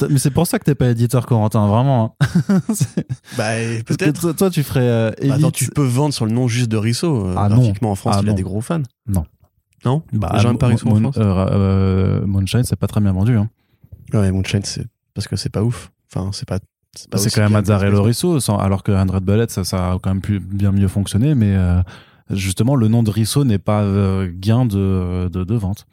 [0.09, 2.17] Mais c'est pour ça que t'es pas éditeur Corentin, vraiment.
[2.21, 2.27] Hein.
[3.37, 3.51] bah,
[3.87, 4.21] peut-être.
[4.21, 4.81] Toi, toi, tu ferais.
[4.89, 7.27] Euh, bah, attends, tu peux vendre sur le nom juste de Risso.
[7.27, 8.33] Euh, ah, graphiquement en France, ah, il non.
[8.33, 8.83] a des gros fans.
[9.07, 9.25] Non.
[9.85, 10.03] Non?
[10.13, 11.17] Bah, J'aime pas Risso en France?
[11.19, 13.37] Euh, Moonshine, c'est pas très bien vendu.
[13.37, 13.49] Hein.
[14.13, 15.91] Ouais, Moonshine, c'est parce que c'est pas ouf.
[16.13, 16.59] Enfin, c'est pas.
[17.15, 18.59] C'est quand même Azzarello Risso, sans...
[18.59, 21.81] alors que Andred Bullet, ça, ça a quand même pu bien mieux fonctionner, mais euh,
[22.31, 25.87] justement, le nom de Risso n'est pas euh, gain de, de, de vente.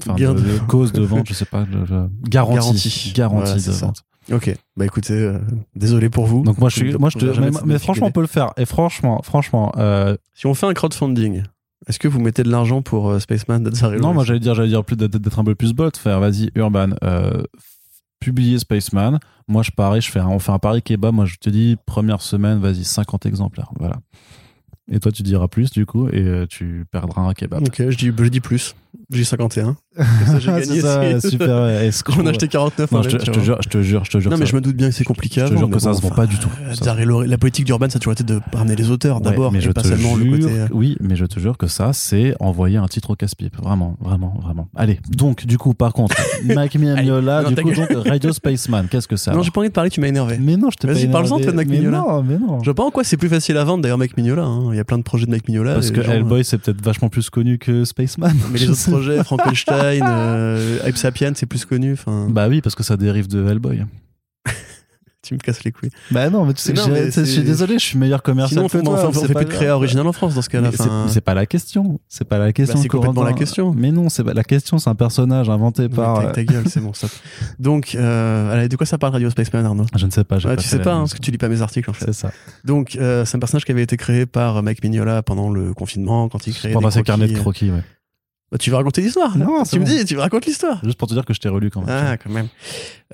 [0.00, 3.12] Enfin, de, cause de vente, je sais pas, de- de- garantie, Garantie.
[3.14, 3.86] garantie Voilà, de c'est ça.
[3.86, 4.02] vente.
[4.30, 4.54] Ok.
[4.76, 5.38] Bah écoutez, euh,
[5.74, 6.42] désolé pour vous.
[6.44, 8.52] Donc moi, je suis, moi, je te, mais, mais franchement, on peut le faire.
[8.58, 11.42] Et franchement, franchement, euh, Si on fait un crowdfunding,
[11.86, 14.68] est-ce que vous mettez de l'argent pour euh, Spaceman d'Azzarello non, moi j'allais dire, j'allais
[14.68, 17.42] dire plus d'être un peu plus bot, faire vas-y Urban, euh,
[18.20, 19.18] publier Spaceman.
[19.46, 21.10] Moi je parie, je fais, un, on fait un pari qui est bas.
[21.12, 23.96] Moi je te dis première semaine, vas-y 50 exemplaires, voilà.
[24.90, 27.62] Et toi tu diras plus du coup et tu perdras un kebab.
[27.66, 28.74] Ok, je dis, je dis plus.
[29.10, 29.76] Je dis 51.
[30.26, 30.80] Ça, j'ai gagné.
[30.80, 31.48] ça, super.
[31.62, 31.90] ouais.
[32.08, 34.10] J'en ai acheté 49 Non, en je, te, je te jure, je te jure, je
[34.10, 34.30] te jure.
[34.30, 35.78] Non, mais ça- je me doute bien que c'est compliqué Je te avant, jure que
[35.78, 36.48] ça se vend pas du tout.
[36.68, 36.94] euh, Ça.
[37.26, 39.70] La politique d'Urban, ça a toujours été de ramener les auteurs d'abord, mais et je
[39.70, 40.52] pas te seulement jure, le côté.
[40.52, 43.56] euh, oui, mais je te jure que ça, c'est envoyer un titre au casse-pipe.
[43.62, 44.68] Vraiment, vraiment, vraiment.
[44.76, 49.16] Allez, donc, du coup, par contre, Mike Mignola, du coup, donc, Radio Spaceman, qu'est-ce que
[49.16, 50.38] c'est Non, j'ai pas envie de parler, tu m'as énervé.
[50.40, 51.98] Mais non, je pas Vas-y, parle-en, toi, de Mike Mignola.
[51.98, 52.58] Non, mais non.
[52.60, 54.44] Je vois pas en quoi c'est plus facile à vendre d'ailleurs Mike Mignola.
[54.44, 54.68] hein.
[54.72, 55.74] Il y a plein de projets de Mike Mignola.
[55.74, 58.30] Parce que Hellboy, c'est peut-être vachement plus connu que Spaceman.
[58.30, 58.90] euh, Mais les autres sais.
[58.90, 61.96] projets, Frankenstein, euh, Hype Sapien, c'est plus connu.
[62.28, 63.84] Bah oui, parce que ça dérive de Hellboy.
[65.22, 65.90] tu me casses les couilles.
[66.10, 68.50] Bah non, mais tu sais que Non, mais je suis désolé, je suis meilleur commercial
[68.60, 70.06] Sinon, on fait, que toi, on fait- on c'est fait pas plus de créa original
[70.06, 70.70] en France dans ce cas-là.
[71.08, 72.00] C'est- pas la question.
[72.08, 72.76] C'est pas la question.
[72.76, 73.74] Bah, c'est complètement la question.
[73.76, 74.78] Mais non, c'est pas la question.
[74.78, 76.22] C'est un personnage inventé par.
[76.22, 77.10] ta, ta gueule, c'est bon, stop.
[77.58, 80.38] Donc, euh, allez, de quoi ça parle Radio Spaceman, Arnaud Je ne sais pas.
[80.38, 82.06] pas Tu sais pas, hein, parce que tu lis pas mes articles en fait.
[82.06, 82.30] C'est ça.
[82.64, 86.28] Donc, euh, c'est un personnage qui avait été créé par Mike Mignola pendant le confinement,
[86.28, 87.66] quand il créait Pendant ses carnets de croquis.
[87.68, 87.82] croquis, ouais.
[88.50, 89.36] Bah, tu vas raconter l'histoire.
[89.36, 89.90] Non, tu me bon.
[89.90, 90.80] dis, tu me racontes l'histoire.
[90.82, 91.90] Juste pour te dire que je t'ai relu quand même.
[91.90, 92.48] Ah, quand même.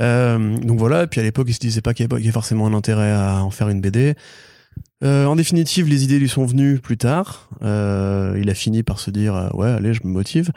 [0.00, 2.26] Euh, donc voilà, et puis à l'époque, il se disait pas qu'il y avait qu'il
[2.26, 4.14] y avait forcément un intérêt à en faire une BD.
[5.02, 7.48] Euh, en définitive, les idées lui sont venues plus tard.
[7.62, 10.50] Euh, il a fini par se dire, euh, ouais, allez, je me motive.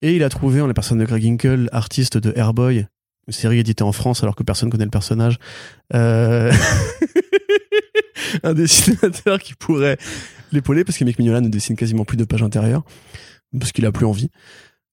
[0.00, 2.86] Et il a trouvé en la personne de Greg Hinkle, artiste de Airboy,
[3.26, 5.38] une série éditée en France alors que personne connaît le personnage.
[5.94, 6.52] Euh...
[8.42, 9.98] un dessinateur qui pourrait
[10.52, 12.82] l'épauler parce que Mick Mignola ne dessine quasiment plus de pages intérieures
[13.58, 14.30] parce qu'il a plus envie.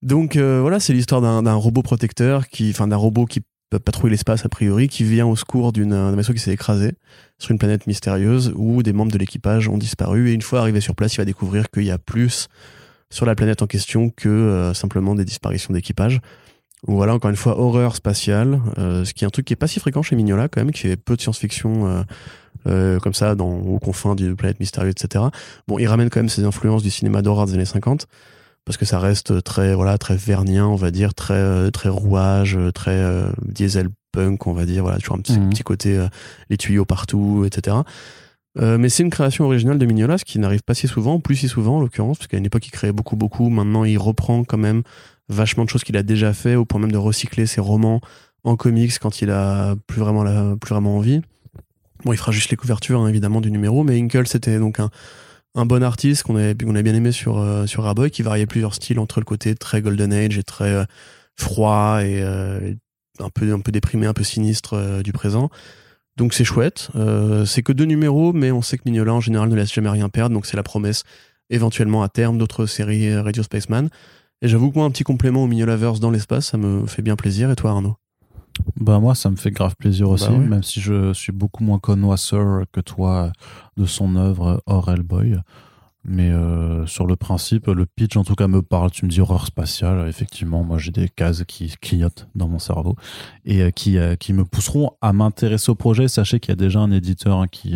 [0.01, 4.11] Donc euh, voilà, c'est l'histoire d'un robot protecteur qui, enfin d'un robot qui peut patrouiller
[4.11, 6.93] l'espace a priori, qui vient au secours d'un vaisseau qui s'est écrasé
[7.37, 10.81] sur une planète mystérieuse où des membres de l'équipage ont disparu et une fois arrivé
[10.81, 12.47] sur place, il va découvrir qu'il y a plus
[13.11, 16.21] sur la planète en question que euh, simplement des disparitions d'équipage.
[16.87, 19.67] Voilà, encore une fois, horreur spatiale, euh, ce qui est un truc qui est pas
[19.67, 22.03] si fréquent chez Mignola quand même, qui fait peu de science-fiction euh,
[22.67, 25.25] euh, comme ça, dans, aux confins d'une planète mystérieuse, etc.
[25.67, 28.07] Bon, il ramène quand même ses influences du cinéma d'horreur des années 50,
[28.65, 32.55] parce que ça reste très, voilà, très vernien, on va dire, très, euh, très rouage,
[32.57, 35.49] euh, très euh, diesel punk, on va dire, voilà, toujours un petit, Mhm.
[35.49, 36.07] petit côté, euh,
[36.49, 37.77] les tuyaux partout, etc.
[38.57, 41.35] Euh, mais c'est une création originale de Mignola, ce qui n'arrive pas si souvent, plus
[41.35, 43.49] si souvent en l'occurrence, parce qu'à une époque il créait beaucoup, beaucoup.
[43.49, 44.81] Maintenant il reprend quand même
[45.29, 48.01] vachement de choses qu'il a déjà fait, au point même de recycler ses romans
[48.43, 51.21] en comics quand il a plus vraiment, la, plus vraiment envie.
[52.05, 54.89] Bon, il fera juste les couvertures, hein, évidemment, du numéro, mais Hinkle, c'était donc un,
[55.55, 58.99] un bon artiste qu'on a bien aimé sur, euh, sur Raboy, qui variait plusieurs styles
[58.99, 60.83] entre le côté très Golden Age et très euh,
[61.35, 62.73] froid et euh,
[63.19, 65.49] un, peu, un peu déprimé, un peu sinistre euh, du présent.
[66.17, 66.89] Donc c'est chouette.
[67.45, 70.09] C'est que deux numéros, mais on sait que Mignola en général ne laisse jamais rien
[70.09, 71.03] perdre, donc c'est la promesse
[71.49, 73.89] éventuellement à terme d'autres séries Radio Spaceman.
[74.41, 77.15] Et j'avoue que moi, un petit complément au Mignolaverse dans l'espace, ça me fait bien
[77.15, 77.49] plaisir.
[77.51, 77.95] Et toi, Arnaud?
[78.79, 80.39] Bah moi, ça me fait grave plaisir aussi, Bah ouais.
[80.39, 83.31] même si je suis beaucoup moins connoisseur que toi
[83.77, 85.35] de son œuvre hors Hellboy.
[86.05, 88.89] Mais euh, sur le principe, le pitch en tout cas me parle.
[88.89, 92.95] Tu me dis horreur spatiale, effectivement, moi j'ai des cases qui clignotent dans mon cerveau
[93.43, 96.07] et euh, qui, euh, qui me pousseront à m'intéresser au projet.
[96.07, 97.75] Sachez qu'il y a déjà un éditeur hein, qui,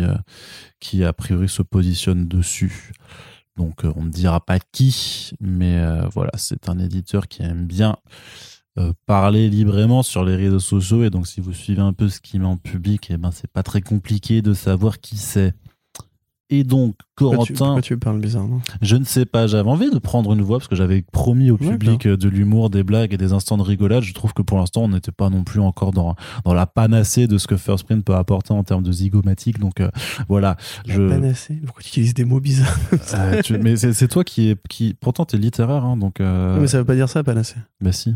[0.80, 2.92] qui a priori se positionne dessus.
[3.58, 5.78] Donc on ne dira pas qui, mais
[6.12, 7.98] voilà, c'est un éditeur qui aime bien
[8.76, 12.20] euh, parler librement sur les réseaux sociaux et donc si vous suivez un peu ce
[12.20, 15.54] qu'il met en public, eh ben c'est pas très compliqué de savoir qui c'est.
[16.50, 19.90] Et donc pourquoi tu, Corentin, pourquoi tu parles bizarrement je ne sais pas, j'avais envie
[19.90, 23.14] de prendre une voix parce que j'avais promis au public euh, de l'humour, des blagues
[23.14, 24.02] et des instants de rigolade.
[24.02, 27.26] Je trouve que pour l'instant, on n'était pas non plus encore dans, dans la panacée
[27.26, 29.58] de ce que First Print peut apporter en termes de zygomatique.
[29.58, 29.88] Donc euh,
[30.28, 32.78] voilà, La je, panacée Pourquoi tu utilises des mots bizarres
[33.14, 36.66] euh, tu- mais c'est toi qui est qui pourtant t'es littéraire hein, donc euh, Mais
[36.66, 37.56] ça veut pas dire ça, panacée.
[37.80, 38.14] bah si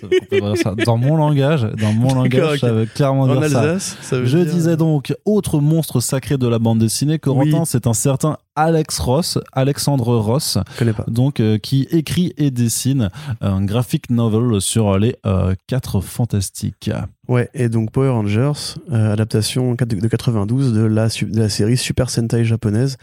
[0.00, 0.74] Ça veut complètement dire ça.
[0.86, 2.58] dans mon langage dans mon langage ok.
[2.60, 6.00] ça veut clairement En dire ça Alsace, ça veut je dire- disais donc autre monstre
[6.00, 7.60] sacré de la bande dessinée Corentin Oui.
[7.64, 11.04] c'est un certain Alex Ross Alexandre Ross pas.
[11.08, 13.08] donc euh, qui écrit et dessine
[13.40, 16.90] un graphic novel sur les euh, quatre fantastiques
[17.28, 18.52] Ouais, et donc Power Rangers,
[18.90, 22.96] euh, adaptation de de 92 de la, de la série Super Sentai japonaise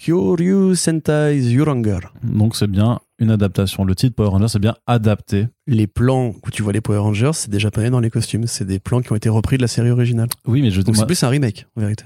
[0.00, 1.98] Kyoryu Sentai Zyuranger.
[2.22, 6.50] donc c'est bien une adaptation le titre Power Rangers c'est bien adapté Les plans où
[6.50, 8.46] tu vois les Power Rangers, c'est des japonais dans les costumes.
[8.46, 10.28] C'est des plans qui ont été repris de la série originale.
[10.46, 12.04] oui mais je Donc c'est plus un remake, en vérité.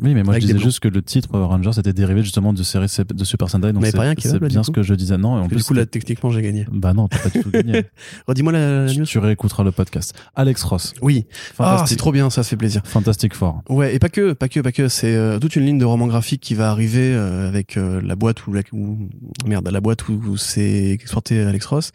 [0.00, 2.62] Oui, mais moi je disais juste que le titre Power Rangers était dérivé justement de
[2.62, 4.62] série de Super Sentai, donc Mais c'est pas rien qui va, c'est là, du bien
[4.62, 5.16] ce que je disais.
[5.18, 6.66] Non, et en plus, du coup, là, techniquement, j'ai gagné.
[6.72, 7.84] bah non, t'as pas du tout gagné.
[8.28, 9.04] Redis-moi la, news.
[9.04, 10.14] tu réécouteras le podcast.
[10.36, 11.26] Alex Ross, Oui.
[11.58, 12.82] Ah, c'est trop bien, ça, fait plaisir.
[12.84, 13.62] fantastique fort.
[13.68, 14.88] Ouais, et pas que, pas que, pas que.
[14.88, 18.16] C'est euh, toute une ligne de romans graphiques qui va arriver euh, avec euh, la
[18.16, 19.08] boîte la, où-
[19.46, 21.92] merde, la boîte où, où c'est exporté Alex Ross.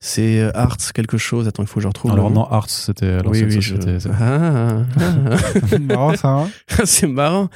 [0.00, 1.48] C'est euh, Arts quelque chose?
[1.48, 2.12] Attends, il faut que je retrouve.
[2.12, 3.74] Alors non, Arts, c'était Oui, oui, je-
[4.12, 5.78] Ah, ah, ah.
[5.80, 6.48] Marrant, ça, hein
[6.84, 7.48] c'est marrant.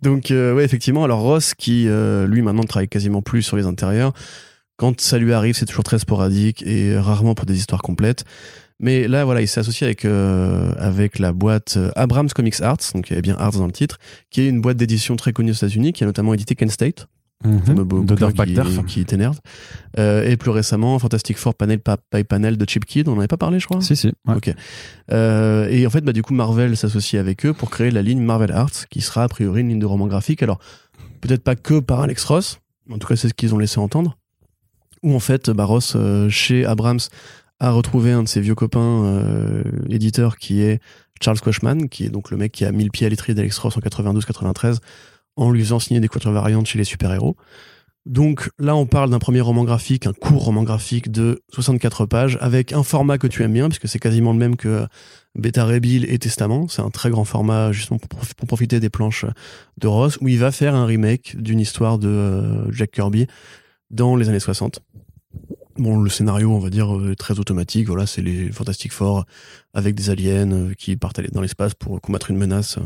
[0.00, 1.04] Donc, euh, ouais, effectivement.
[1.04, 4.12] Alors, Ross, qui, euh, lui, maintenant, ne travaille quasiment plus sur les intérieurs.
[4.78, 8.24] Quand ça lui arrive, c'est toujours très sporadique et rarement pour des histoires complètes.
[8.80, 12.78] Mais là, voilà, il s'est associé avec, euh, avec la boîte euh, Abrams Comics Arts,
[12.94, 13.98] donc il y avait bien Arts dans le titre,
[14.30, 17.06] qui est une boîte d'édition très connue aux États-Unis, qui a notamment édité Kent State,
[17.44, 17.62] Mhm.
[17.64, 19.38] fameux De Dirk qui, qui t'énerve.
[19.98, 23.18] Euh, et plus récemment, Fantastic Four Panel Pa- by Panel de Chip Kid, on n'en
[23.18, 23.80] avait pas parlé, je crois.
[23.80, 24.08] Si, si.
[24.26, 24.34] ouais.
[24.36, 24.52] Ok.
[25.12, 28.20] Euh, et en fait, bah, du coup, Marvel s'associe avec eux pour créer la ligne
[28.20, 30.42] Marvel Arts, qui sera a priori une ligne de roman graphique.
[30.42, 30.58] Alors,
[31.20, 32.58] peut-être pas que par Alex Ross,
[32.90, 34.16] en tout cas, c'est ce qu'ils ont laissé entendre.
[35.02, 37.00] Où en fait, bah, Ross, euh, chez Abrams,
[37.60, 39.22] a retrouvé un de ses vieux copains
[39.88, 40.80] éditeurs qui est
[41.22, 43.56] Charles Quashman, qui est donc le mec qui a mis le pied à l'étrier d'Alex
[43.58, 44.78] Ross en 92-93,
[45.36, 47.36] en lui faisant signer des quatuors variantes chez les super-héros.
[48.04, 52.36] Donc là, on parle d'un premier roman graphique, un court roman graphique de 64 pages,
[52.40, 54.86] avec un format que tu aimes bien, puisque c'est quasiment le même que
[55.36, 56.66] Beta Ray Bill et Testament.
[56.66, 59.24] C'est un très grand format, justement pour, prof- pour profiter des planches
[59.78, 63.28] de Ross, où il va faire un remake d'une histoire de euh, Jack Kirby
[63.90, 64.80] dans les années 60.
[65.78, 67.86] Bon, le scénario, on va dire, euh, est très automatique.
[67.86, 69.24] Voilà, c'est les Fantastic Four
[69.74, 72.78] avec des aliens euh, qui partent dans l'espace pour combattre une menace.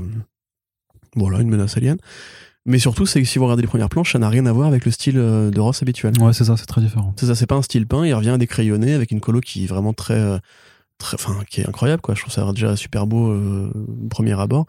[1.17, 1.97] Voilà, une menace alien.
[2.65, 4.69] Mais surtout, c'est que si vous regardez les premières planches, ça n'a rien à voir
[4.69, 6.13] avec le style euh, de Ross habituel.
[6.21, 7.15] Ouais, c'est ça, c'est très différent.
[7.17, 9.41] C'est ça, c'est pas un style peint, il revient à des crayonnés avec une colo
[9.41, 10.39] qui est vraiment très, euh,
[10.99, 12.15] très, enfin, qui est incroyable, quoi.
[12.15, 13.71] Je trouve ça déjà super beau, euh,
[14.05, 14.67] au premier abord.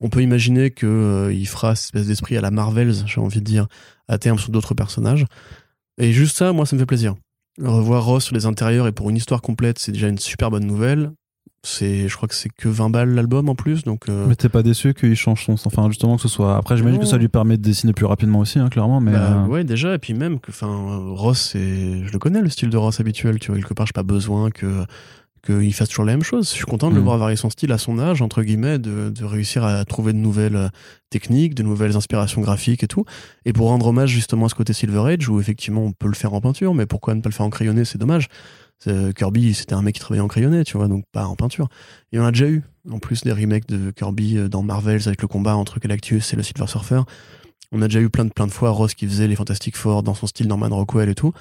[0.00, 3.40] On peut imaginer que euh, il fera cette espèce d'esprit à la Marvels, j'ai envie
[3.40, 3.66] de dire,
[4.08, 5.26] à terme sur d'autres personnages.
[5.98, 7.14] Et juste ça, moi, ça me fait plaisir.
[7.60, 10.64] Revoir Ross sur les intérieurs et pour une histoire complète, c'est déjà une super bonne
[10.64, 11.12] nouvelle.
[11.62, 14.08] C'est, je crois que c'est que 20 balles l'album en plus, donc.
[14.08, 15.56] euh, Mais t'es pas déçu qu'il change son.
[15.66, 16.56] Enfin, justement, que ce soit.
[16.56, 19.00] Après, j'imagine que ça lui permet de dessiner plus rapidement aussi, hein, clairement.
[19.00, 20.68] Mais Bah, euh, ouais, déjà, et puis même que, enfin,
[21.14, 23.92] Ross, c'est, je le connais, le style de Ross habituel, tu vois, quelque part, j'ai
[23.92, 24.86] pas besoin que,
[25.44, 26.48] qu'il fasse toujours la même chose.
[26.48, 27.04] Je suis content de le Mm.
[27.04, 30.18] voir varier son style à son âge, entre guillemets, de, de réussir à trouver de
[30.18, 30.68] nouvelles euh,
[31.10, 33.04] techniques, de nouvelles inspirations graphiques et tout.
[33.44, 36.14] Et pour rendre hommage justement à ce côté Silver Age, où effectivement on peut le
[36.14, 38.28] faire en peinture, mais pourquoi ne pas le faire en crayonné, c'est dommage.
[38.82, 41.68] C'est- Kirby, c'était un mec qui travaillait en crayonné, tu vois, donc pas en peinture.
[42.12, 45.20] Et on a déjà eu, en plus, des remakes de Kirby euh, dans Marvels avec
[45.22, 47.02] le combat entre Galactus et le Silver Surfer.
[47.72, 50.02] On a déjà eu plein de, plein de fois Ross qui faisait les Fantastic Four
[50.02, 51.32] dans son style Norman Rockwell et tout.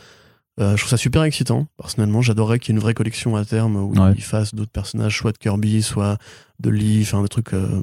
[0.59, 1.67] Euh, je trouve ça super excitant.
[1.77, 4.11] Personnellement, j'adorerais qu'il y ait une vraie collection à terme où Ouais.
[4.15, 6.17] il fasse d'autres personnages, soit de Kirby, soit
[6.59, 7.53] de Lee, enfin des trucs.
[7.53, 7.81] euh,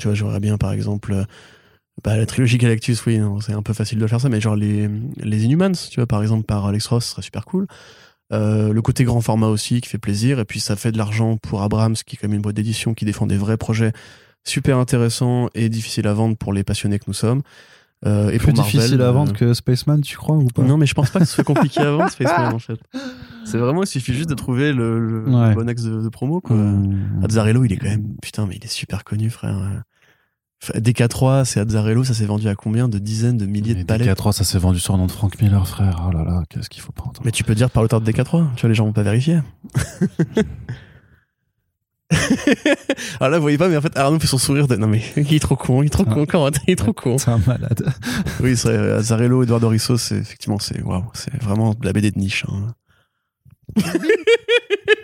[0.00, 1.12] tu vois, j'aimerais bien par exemple.
[1.12, 1.24] euh,
[2.02, 4.56] bah, la trilogie Galactus, oui, non, c'est un peu facile de faire ça, mais genre
[4.56, 7.66] les, les Inhumans, tu vois, par exemple, par Alex Ross, ce serait super cool.
[8.32, 11.38] Euh, le côté grand format aussi, qui fait plaisir, et puis ça fait de l'argent
[11.38, 13.92] pour Abrams, qui est quand même une boîte d'édition qui défend des vrais projets
[14.46, 17.40] super intéressants et difficiles à vendre pour les passionnés que nous sommes.
[18.06, 20.62] Euh, et plus pour Marvel, difficile à euh, vendre que Spaceman, tu crois ou pas
[20.62, 22.78] non, mais je pense pas que ce soit compliqué à vendre, Spaceman, en fait.
[23.44, 25.54] C'est vraiment, il suffit juste de trouver le, le- le Ouais.
[25.54, 26.54] bon axe de, de promo, quoi.
[26.54, 27.24] Mmh.
[27.24, 29.82] Azzarello, il est quand même, putain, mais il est super connu, frère.
[30.62, 34.08] Enfin, DK3, c'est Azzarello, ça s'est vendu à combien de dizaines de milliers de palettes
[34.18, 36.04] DK3, ça s'est vendu sur le nom de Frank Miller, frère.
[36.08, 37.22] Oh là là, qu'est-ce qu'il faut pas entendre.
[37.24, 39.40] Mais tu peux dire par l'auteur de DK3, tu vois, les gens vont pas vérifier.
[43.20, 44.76] Alors là, vous voyez pas, mais en fait, Arnaud fait son sourire de.
[44.76, 46.14] Non, mais il est trop con, il est trop Ah.
[46.14, 47.18] con, Corentin, il est trop con.
[47.18, 47.84] C'est un malade.
[48.40, 52.18] Oui, c'est Azzarello, Eduardo Risso, c'est effectivement, c'est waouh, c'est vraiment de la BD de
[52.18, 52.46] niche.
[52.48, 52.74] hein.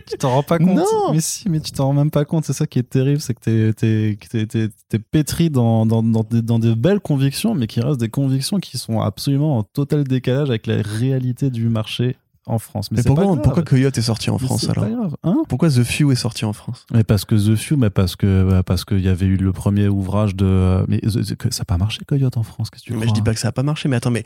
[0.07, 0.77] Tu t'en rends pas compte.
[0.77, 1.13] Non.
[1.13, 2.45] Mais si, mais tu t'en rends même pas compte.
[2.45, 6.43] C'est ça qui est terrible, c'est que t'es, t'es, t'es pétri dans, dans, dans, des,
[6.43, 10.49] dans des belles convictions, mais qui restent des convictions qui sont absolument en total décalage
[10.49, 12.91] avec la réalité du marché en France.
[12.91, 13.43] Mais, Mais c'est pas pourquoi, grave.
[13.43, 15.17] pourquoi Coyote est sorti en Mais France alors.
[15.23, 15.43] Hein?
[15.49, 16.87] Pourquoi The Few est sorti en France?
[16.93, 19.53] Mais parce que The Few, mais parce que bah, parce qu'il y avait eu le
[19.53, 20.85] premier ouvrage de.
[20.89, 23.15] Mais que ça n'a pas marché Coyote en France, qu'est-ce que tu Mais crois je
[23.15, 24.25] dis pas que ça a pas marché, mais attends, mais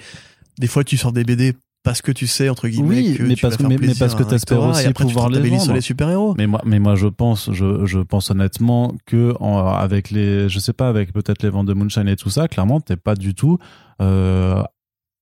[0.59, 1.55] des fois tu sors des BD
[1.85, 3.87] parce que tu sais, entre guillemets, Oui, que mais tu parce vas que- faire mais-
[3.87, 5.73] mais parce que t'espères aussi et après, tu te pouvoir les sur vendre.
[5.75, 6.35] les super-héros.
[6.37, 10.59] Mais moi, mais moi, je pense, je, je pense honnêtement que en- avec les, je
[10.59, 13.35] sais pas, avec peut-être les ventes de Moonshine et tout ça, clairement, t'es pas du
[13.35, 13.59] tout
[14.03, 14.63] euh,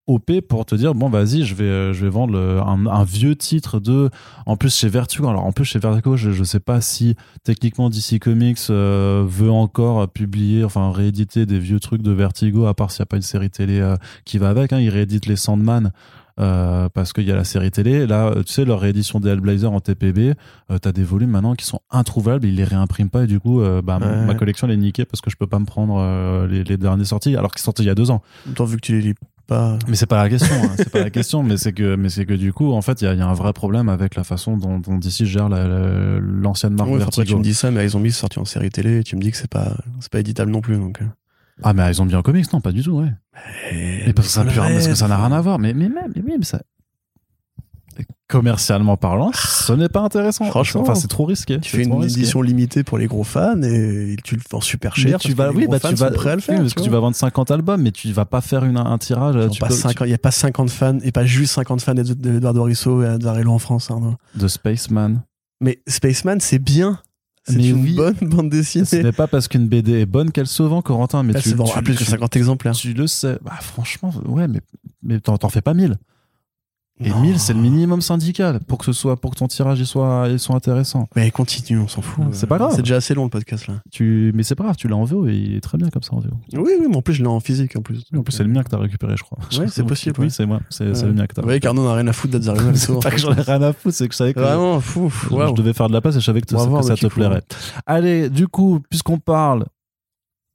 [0.08, 3.34] OP pour te dire bon, vas-y, je vais, je vais vendre le- un, un vieux
[3.34, 4.08] titre de.
[4.46, 7.90] En plus chez Vertigo, alors en plus chez Vertigo, je, je sais pas si techniquement
[7.90, 12.90] DC Comics euh, veut encore publier, enfin rééditer des vieux trucs de Vertigo, à part
[12.92, 14.72] s'il y a pas une série télé euh, qui va avec.
[14.72, 15.90] Hein, ils rééditent les Sandman.
[16.38, 18.06] Euh, parce qu'il y a la série télé.
[18.06, 20.34] Là, euh, tu sais, leur réédition des Hellblazer en TPB,
[20.70, 23.60] euh, t'as des volumes maintenant qui sont introuvables, ils les réimpriment pas et du coup,
[23.62, 24.26] euh, bah, Ouais.
[24.26, 27.06] ma collection elle est niquée parce que je peux pas me prendre les, les dernières
[27.06, 28.22] sorties, alors qu'ils sont sortis il y a deux ans.
[28.54, 29.14] Tant vu que tu les lis
[29.46, 29.78] pas.
[29.88, 32.26] Mais c'est pas la question, hein, c'est pas la question, mais c'est que, mais c'est
[32.26, 34.16] que du coup, en fait, il y a, il y a un vrai problème avec
[34.16, 37.38] la façon dont, dont DC gère la- la- l'ancienne marque Ouais, après, tu Vertigo.
[37.38, 39.36] me dis ça, mais Zombie c'est sorti en série télé, et tu me dis que
[39.36, 40.76] c'est pas, c'est pas éditable non plus.
[40.76, 40.98] Donc.
[41.62, 43.12] Ah, mais ils ont bien en comics, non, pas du tout, ouais.
[43.72, 45.26] Mais parce que ça, n'a plus- parce que ça n'a rêve.
[45.26, 45.58] rien à voir.
[45.58, 46.60] Mais, mais même, mais, oui, mais ça.
[48.28, 50.44] commercialement parlant, ce n'est pas intéressant.
[50.46, 50.80] Franchement.
[50.82, 51.60] enfin c'est trop risqué.
[51.60, 52.20] Tu fais une risqué.
[52.20, 55.18] édition limitée pour les gros fans et tu le vends super Mais cher.
[55.20, 56.58] tu vas, oui, bah tu vas, prêts à le faire.
[56.58, 59.36] parce que tu vas vendre 50 albums, mais tu vas pas faire une, un tirage.
[59.36, 61.54] Ils ont tu pas peux- 50 Il n'y a pas 50 fans et pas juste
[61.54, 63.90] 50 fans d'Eduardo Risso et Azzarello en France.
[64.34, 65.22] Tu- de Spaceman.
[65.60, 66.98] Mais Spaceman, c'est bien.
[67.48, 67.94] C'est Mais une oui.
[67.94, 69.02] bonne bande Ce dessinée.
[69.04, 71.22] n'est pas parce qu'une BD est bonne qu'elle se vend, Corentin.
[71.22, 72.72] Mais Elle tu, se vend tu- à plus que tu- 50 exemplaires.
[72.74, 73.38] Tu le sais.
[73.44, 74.46] Bah, franchement, ouais,
[75.02, 75.96] mais, t'en fais pas 1000.
[76.98, 77.20] Et Non.
[77.20, 80.28] 1000, c'est le minimum syndical pour que ce soit, pour que ton tirage il soit,
[80.30, 81.08] il soit intéressant.
[81.14, 82.24] Mais continue, on s'en fout.
[82.32, 82.72] C'est pas grave.
[82.74, 83.74] C'est déjà assez long le podcast là.
[83.92, 86.02] Tu, mais c'est pas grave, tu l'as en VO et il est très bien comme
[86.02, 86.30] ça en VO.
[86.54, 88.02] Oui, oui, mais en plus je l'ai en physique en plus.
[88.16, 89.38] En plus, c'est le mien que t'as récupéré, je crois.
[89.58, 90.60] Ouais, c'est possible, Oui, c'est moi.
[90.70, 91.42] C'est le mien que t'as.
[91.42, 92.70] Vous voyez qu'Arnaud n'a rien à foutre d'Azzarello.
[92.74, 95.10] c'est pas que j'en ai rien à foutre, c'est que je savais que Vraiment, fou.
[95.10, 97.42] je, devais faire de la place et je savais que, que ça te plairait.
[97.84, 99.66] Allez, du coup, puisqu'on parle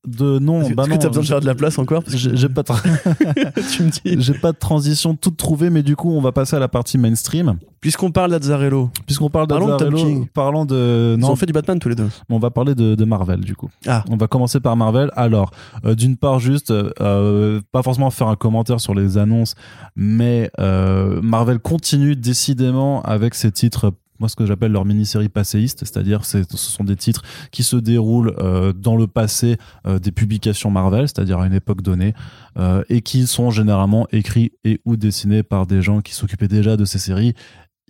[0.08, 2.36] de non, Est-ce bah que t'as besoin de faire de la place encore Parce que
[2.36, 3.62] j'ai pas de...
[3.76, 4.22] tu me dis.
[4.22, 6.98] J'ai pas de transition toute trouvée, mais du coup, on va passer à la partie
[6.98, 7.58] mainstream.
[7.82, 10.28] Puisqu'on parle d'Azzarello, Puisqu'on parle Parlons de Tom d'Azzarello, King.
[10.34, 11.14] parlons de.
[11.16, 12.10] ils Non, ont fait du Batman tous les deux.
[12.30, 13.70] on va parler de, de Marvel, du coup.
[13.88, 14.04] Ah.
[14.10, 15.12] On va commencer par Marvel.
[15.16, 15.52] Alors,
[15.86, 19.54] euh, d'une part, juste, euh, pas forcément faire un commentaire sur les annonces,
[19.96, 23.94] mais euh, Marvel continue décidément avec ses titres.
[24.22, 27.76] Moi, ce que j'appelle leur mini-série passéiste, c'est-à-dire c'est- ce sont des titres qui se
[27.76, 29.58] déroulent euh, dans le passé
[29.88, 32.14] euh, des publications Marvel, c'est-à-dire à une époque donnée,
[32.60, 36.78] euh, et qui sont généralement écrits et ou dessinés par des gens qui s'occupaient déjà
[36.78, 37.34] de ces séries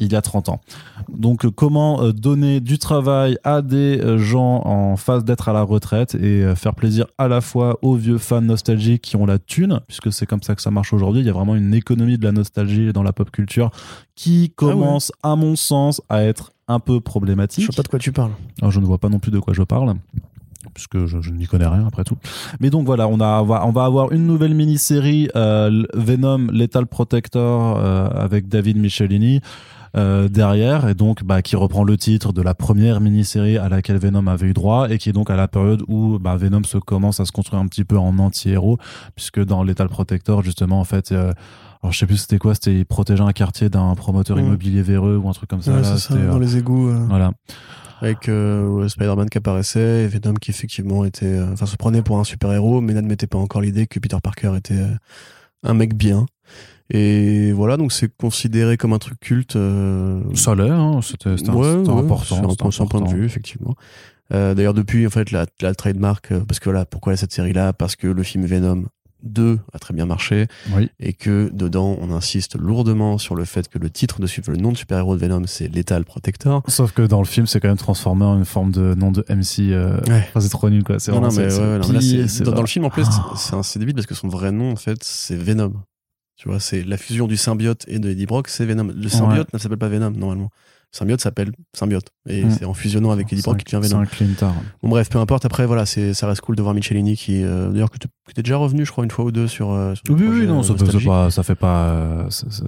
[0.01, 0.61] il y a 30 ans.
[1.09, 5.53] Donc euh, comment euh, donner du travail à des euh, gens en phase d'être à
[5.53, 9.39] la retraite et faire plaisir à la fois aux vieux fans nostalgiques qui ont la
[9.39, 12.17] thune, puisque c'est comme ça que ça marche aujourd'hui, il y a vraiment une économie
[12.17, 13.71] de la nostalgie dans la pop culture
[14.15, 17.65] qui commence à mon sens à être un peu Je problématique.
[17.65, 18.31] sais pas de quoi tu parles.
[18.59, 19.95] Alors, je ne vois pas non plus de quoi je parle
[20.73, 22.17] puisque je, je n'y connais rien après tout.
[22.59, 27.77] Mais donc voilà, on, a, on va avoir une nouvelle mini-série euh, Venom Lethal Protector
[27.77, 29.41] euh, avec David Michelini
[29.97, 33.97] euh, derrière et donc bah, qui reprend le titre de la première mini-série à laquelle
[33.97, 36.77] Venom avait eu droit et qui est donc à la période où bah, Venom se
[36.77, 38.77] commence à se construire un petit peu en anti-héros
[39.15, 41.33] puisque dans Lethal Protector justement en fait euh,
[41.83, 44.41] alors je sais plus c'était quoi c'était il protégeait un quartier d'un promoteur Mm.
[44.41, 46.87] immobilier véreux ou un truc comme ça, Ouais, là, ça, euh, dans les égouts.
[46.89, 47.31] euh, voilà
[48.01, 51.25] Avec euh, Spider-Man qui apparaissait et Venom qui effectivement était.
[51.25, 54.53] euh, Enfin, se prenait pour un super-héros, mais n'admettait pas encore l'idée que Peter Parker
[54.57, 54.79] était
[55.63, 56.25] un mec bien.
[56.93, 59.55] Et voilà, donc c'est considéré comme un truc culte.
[59.55, 63.75] euh, ça l'est hein, c'était Ouais, ouais, important C'est un, point- de vue, effectivement.
[64.33, 67.71] Euh, D'ailleurs, depuis, en fait, la, la trademark, euh, parce que voilà, pourquoi cette série-là?
[67.73, 68.85] Parce que le film Venom
[69.23, 73.67] 2 a très bien marché oui et que dedans, on insiste lourdement sur le fait
[73.69, 76.63] que le titre de le nom de super-héros de Venom, c'est Lethal Protector.
[76.67, 79.23] Sauf que dans le film, c'est quand même transformé en une forme de nom de
[79.29, 79.71] MC.
[79.73, 79.99] Euh...
[80.07, 80.25] Ouais.
[80.29, 80.97] enfin, c'est trop nul, quoi.
[80.99, 83.61] C'est ouais, dans, pas- le film, en plus, Ah.
[83.63, 85.73] c'est débile parce que son vrai nom, en fait, c'est Venom.
[86.41, 88.91] Tu vois, c'est la fusion du symbiote et de Eddie Brock, c'est Venom.
[88.95, 90.49] Le symbiote ne s'appelle pas Venom, normalement.
[90.91, 92.07] Le symbiote s'appelle symbiote.
[92.27, 92.49] Et Mm.
[92.49, 94.03] c'est en fusionnant avec Eddie c'est Brock un- qu'il devient C'est Venom.
[94.03, 94.55] un clean tard.
[94.81, 95.45] Bon, bref, peu importe.
[95.45, 98.41] Après, voilà, c'est, ça reste cool de voir Michelini qui, euh, d'ailleurs, que tu es
[98.41, 99.69] déjà revenu, je crois, une fois ou deux sur.
[99.71, 101.85] euh, sur Oui, oui, non, euh, ça, c'est pas, ça fait pas.
[101.89, 102.63] euh, c'est- c'est-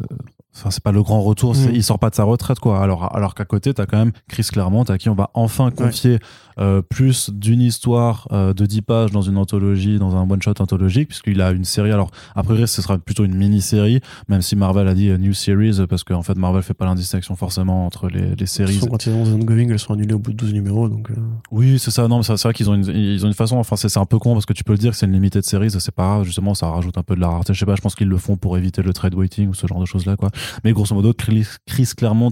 [0.56, 1.56] Enfin, c'est pas le grand retour.
[1.56, 1.76] c'est- Mm.
[1.76, 2.80] Il sort pas de sa retraite, quoi.
[2.80, 6.20] Alors, alors qu'à côté, t'as quand même Chris Claremont, à qui on va enfin confier
[6.60, 11.10] euh, plus d'une histoire euh, de 10 pages dans une anthologie, dans un one-shot anthologique,
[11.10, 11.92] puisqu'il a une série.
[11.92, 15.34] Alors, a priori, ce sera plutôt une mini-série, même si Marvel a dit euh, new
[15.34, 18.80] series, parce qu'en fait, Marvel fait pas l'indistinction forcément entre les, les séries.
[18.90, 20.90] Quand ils ont des ongoing, elles sont annulées au bout de 12 numéros.
[20.90, 21.16] Donc, euh,
[21.52, 22.08] Oui, c'est ça.
[22.08, 23.58] Non, mais c'est vrai qu'ils ont une, ils ont une façon.
[23.58, 25.44] Enfin, c'est un peu con parce que tu peux le dire que c'est une limited
[25.44, 25.72] series.
[25.72, 26.24] C'est pas grave.
[26.26, 27.54] Justement, ça rajoute un peu de la rareté.
[27.54, 27.76] Je sais pas.
[27.76, 30.06] Je pense qu'ils le font pour éviter le trade waiting ou ce genre de choses
[30.06, 30.30] là, quoi.
[30.64, 32.32] Mais grosso modo, Chris, Chris Claremont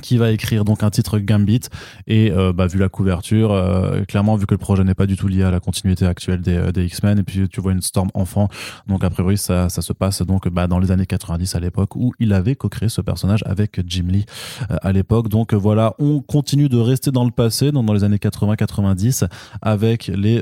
[0.00, 1.62] qui va écrire donc un titre Gambit.
[2.06, 5.16] Et euh, bah, vu la couverture euh, clairement vu que le projet n'est pas du
[5.16, 7.82] tout lié à la continuité actuelle des, euh, des X-Men et puis tu vois une
[7.82, 8.48] Storm enfant
[8.86, 11.96] donc a priori ça, ça se passe donc bah, dans les années 90 à l'époque
[11.96, 14.26] où il avait co-créé ce personnage avec Jim Lee
[14.70, 15.28] euh, à l'époque.
[15.28, 19.28] Donc voilà on continue de rester dans le passé donc dans les années 80-90
[19.62, 20.40] avec les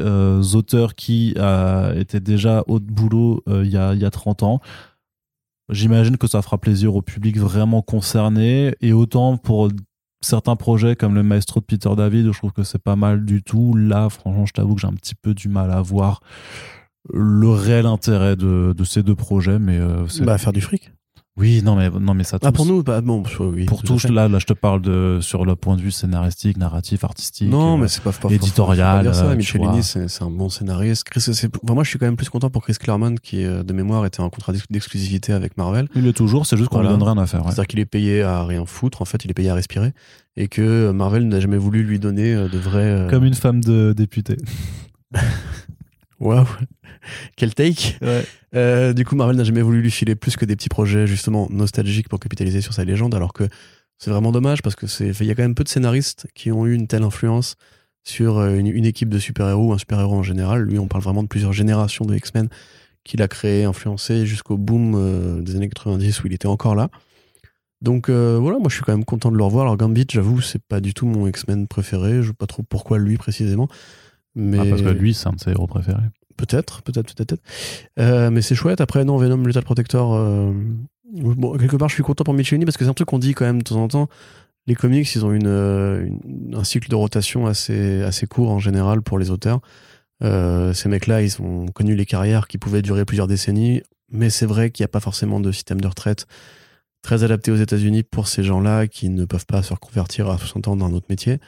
[0.55, 1.35] auteurs qui
[1.97, 4.61] étaient déjà au boulot il y, a, il y a 30 ans
[5.69, 9.71] J'imagine que ça fera plaisir au public vraiment concerné et autant pour
[10.21, 13.43] certains projets comme le Maestro de Peter David, je trouve que c'est pas mal du
[13.43, 13.75] tout.
[13.75, 16.21] Là, franchement, je t'avoue que j'ai un petit peu du mal à voir
[17.13, 20.93] le réel intérêt de, ces deux projets, mais euh, c'est- bah, faire du fric.
[21.39, 22.37] Oui, non mais non mais ça.
[22.43, 23.65] Ah, tous- pour nous, bah, bon, oui.
[23.65, 27.05] pour tout là, là, je te parle de sur le point de vue scénaristique, narratif,
[27.05, 27.49] artistique.
[27.49, 29.31] Non, euh, mais c'est pas, pas éditorial, pas euh, ça.
[29.31, 31.05] tu Michelini, c'est un bon scénariste.
[31.05, 31.33] Chris, c'est-
[31.65, 34.05] enfin, moi, je suis quand même plus content pour Chris Claremont, qui, euh, de mémoire,
[34.05, 35.89] était en contrat d'ex- d'exclusivité avec Marvel.
[35.95, 36.91] il est toujours, c'est juste qu'on Voilà.
[36.91, 37.41] lui donne rien à faire.
[37.41, 37.47] ouais.
[37.47, 39.93] C'est-à-dire qu'il est payé à rien foutre, en fait, il est payé à respirer.
[40.37, 42.81] Et que Marvel n'a jamais voulu lui donner euh, de vrais.
[42.85, 44.37] euh, Comme une femme de député.
[46.23, 46.47] Waouh,
[47.36, 48.24] quel take Ouais.
[48.55, 51.49] Euh, Du coup, Marvel n'a jamais voulu lui filer plus que des petits projets justement
[51.51, 53.49] nostalgiques pour capitaliser sur sa légende, alors que
[53.99, 56.53] c'est vraiment dommage parce que c'est, il y a quand même peu de scénaristes qui
[56.53, 57.57] ont eu une telle influence
[58.05, 60.62] sur euh, une, une équipe de super-héros un super-héros en général.
[60.62, 62.49] Lui, on parle vraiment de plusieurs générations de X-Men
[63.05, 66.89] qu'il a créé, influencé jusqu'au boom euh, des années 90 où il était encore là.
[67.81, 69.65] Donc euh, voilà, moi je suis quand même content de le revoir.
[69.65, 72.23] Alors Gambit, j'avoue, c'est pas du tout mon X-Men préféré.
[72.23, 73.66] Je sais pas trop pourquoi lui précisément.
[74.35, 76.03] Mais Ah, parce que lui, c'est un de ses héros préférés.
[76.37, 77.29] Peut-être, peut-être, peut-être.
[77.43, 77.43] peut-être.
[77.99, 78.81] Euh, mais c'est chouette.
[78.81, 80.15] Après, non, Venom Lethal Protector.
[80.15, 80.53] euh,
[81.15, 83.35] Bon, quelque part, je suis content pour Michelini parce que c'est un truc qu'on dit
[83.35, 84.09] quand même de temps en temps.
[84.67, 88.59] Les comics, ils ont une, euh, une- un cycle de rotation assez, assez court en
[88.59, 89.61] général pour les auteurs.
[90.25, 93.83] Euh, ces mecs-là, ils ont connu les carrières qui pouvaient durer plusieurs décennies.
[94.11, 96.27] Mais c'est vrai qu'il n'y a pas forcément de système de retraite
[97.03, 100.69] très adapté aux États-Unis pour ces gens-là qui ne peuvent pas se reconvertir à 60
[100.69, 101.41] ans dans un autre métier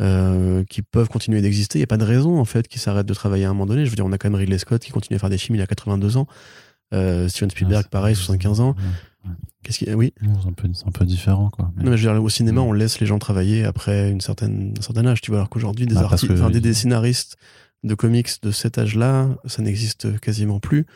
[0.00, 1.78] euh, qui peuvent continuer d'exister.
[1.78, 3.66] Il n'y a pas de raison, en fait, qu'ils s'arrêtent de travailler à un moment
[3.66, 3.84] donné.
[3.84, 5.56] Je veux dire, on a quand même Ridley Scott qui continue à faire des films,
[5.56, 6.26] il a 82 ans.
[6.92, 8.74] Euh, Steven Spielberg, Ah, pareil, 75 ans.
[9.24, 9.30] Ouais.
[9.62, 9.92] Qu'est-ce qui...
[9.94, 10.12] Oui.
[10.20, 11.72] C'est un, peu- c'est un peu différent, quoi.
[11.76, 12.64] Mais- Non, mais je veux dire, au cinéma, Mm.
[12.64, 15.86] on laisse les gens travailler après une certaine, un certain âge, tu vois, alors qu'aujourd'hui,
[15.86, 17.36] des Ah, artistes, que- enfin, des, des scénaristes
[17.84, 20.86] de comics de cet âge-là, ça n'existe quasiment plus.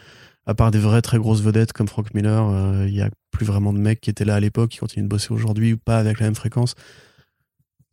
[0.47, 3.45] À part des vraies très grosses vedettes comme Frank Miller, euh, il y a plus
[3.47, 5.99] vraiment de mecs qui étaient là à l'époque, qui continuent de bosser aujourd'hui ou pas
[5.99, 6.75] avec la même fréquence.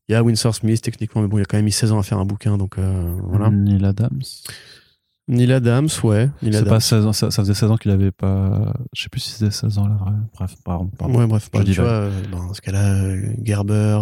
[0.08, 2.00] Il y a Winsor Smith techniquement, mais bon, il a quand même mis 16 ans
[2.00, 3.50] à faire un bouquin, donc euh, voilà.
[3.50, 4.22] Neil Adams.
[5.28, 6.30] Neil Adams, ouais.
[6.44, 6.70] Neil C'est Adams.
[6.70, 8.72] pas 16 ans, ça, ça faisait 16 ans qu'il avait pas.
[8.96, 10.12] Je sais plus si c'était 16 ans là, vrai.
[10.36, 10.92] Bref, pardon.
[10.98, 11.18] pardon.
[11.18, 11.82] Ouais, bref, bah, tu pas.
[11.82, 13.98] vois, euh, dans ce cas-là, euh, Gerber,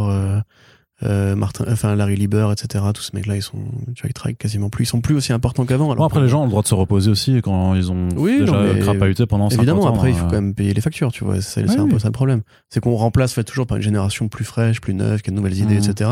[1.04, 2.84] euh, euh, Martin, enfin Larry Lieber, etc.
[2.94, 3.58] Tous ces mecs-là, ils sont,
[3.96, 4.84] tu vois, ils travaillent quasiment plus.
[4.84, 5.86] Ils sont plus aussi importants qu'avant.
[5.86, 8.10] alors Bon, après, les gens ont le droit de se reposer aussi quand ils ont
[8.16, 9.94] Oui, déjà non, crapahuté pendant 50 Évidemment, ans.
[9.94, 11.42] après, il faut euh, quand même payer les factures, tu vois.
[11.42, 12.42] C'est un peu ça le problème.
[12.70, 15.36] C'est qu'on remplace fait, toujours par une génération plus fraîche, plus neuve, qui a de
[15.38, 15.90] nouvelles idées, Mhm.
[15.90, 16.10] etc.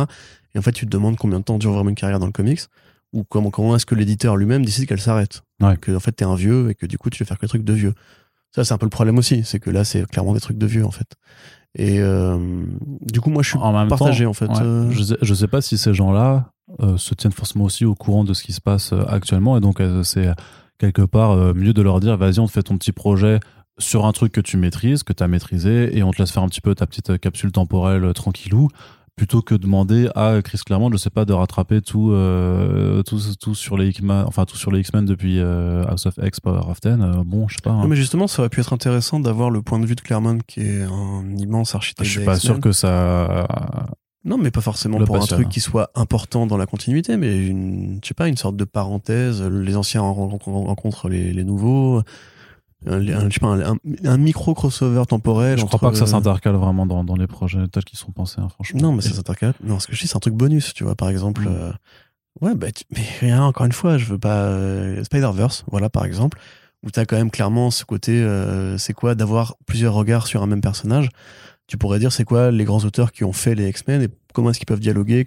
[0.55, 2.31] Et en fait, tu te demandes combien de temps dure vraiment une carrière dans le
[2.33, 2.61] comics,
[3.13, 5.41] ou comment, comment est-ce que l'éditeur lui-même décide qu'elle s'arrête.
[5.61, 5.77] Ouais.
[5.77, 7.49] Que, en fait, t'es un vieux et que du coup, tu veux faire que des
[7.49, 7.93] trucs de vieux.
[8.53, 9.43] Ça, c'est un peu le problème aussi.
[9.45, 11.07] C'est que là, c'est clairement des trucs de vieux, en fait.
[11.75, 12.37] Et euh,
[13.01, 14.47] du coup, moi, je suis en même partagé, temps, en fait.
[14.47, 17.85] ouais, Euh, je, sais, je sais pas si ces gens-là euh, se tiennent forcément aussi
[17.85, 19.57] au courant de ce qui se passe actuellement.
[19.57, 20.29] Et donc, c'est
[20.77, 23.39] quelque part mieux de leur dire vas-y, on te fait ton petit projet
[23.77, 26.43] sur un truc que tu maîtrises, que tu as maîtrisé, et on te laisse faire
[26.43, 28.67] un petit peu ta petite capsule temporelle tranquillou,
[29.17, 33.53] plutôt que demander à Chris Claremont, je sais pas, de rattraper tout, euh, tout, tout
[33.53, 36.79] sur les X-Men, enfin tout sur les X-Men depuis euh, House of X, Power of
[36.81, 37.01] Ten.
[37.01, 37.71] Euh, bon, je sais pas.
[37.71, 37.81] hein.
[37.83, 40.39] Non, mais justement, ça aurait pu être intéressant d'avoir le point de vue de Claremont,
[40.47, 42.07] qui est un immense architecte.
[42.09, 43.47] je suis pas sûr que ça.
[44.23, 47.45] Non, mais pas forcément Le pour un truc qui soit important dans la continuité, mais
[47.47, 49.41] une, je sais pas, une sorte de parenthèse.
[49.41, 52.01] Les anciens ren- ren- rencontrent les, les nouveaux.
[52.87, 53.75] Un, un- je sais pas, un,
[54.05, 55.57] un micro crossover temporel.
[55.59, 58.41] Je crois pas que ça s'intercale vraiment dans, dans les projets tels qu'ils sont pensés,
[58.41, 58.79] hein, franchement.
[58.81, 59.53] Non, mais ça s'intercale.
[59.63, 61.43] Non, ce que je dis, c'est un truc bonus, tu vois, par exemple.
[61.43, 61.47] Mm.
[61.47, 61.71] euh,
[62.41, 64.45] ouais, bah, tu- mais rien, encore une fois, je veux pas.
[64.45, 66.39] euh, Spider-Verse, voilà, par exemple,
[66.83, 70.47] où t'as quand même clairement ce côté, euh, c'est quoi d'avoir plusieurs regards sur un
[70.47, 71.09] même personnage.
[71.67, 74.49] Tu pourrais dire, c'est quoi les grands auteurs qui ont fait les X-Men et comment
[74.49, 75.25] est-ce qu'ils peuvent dialoguer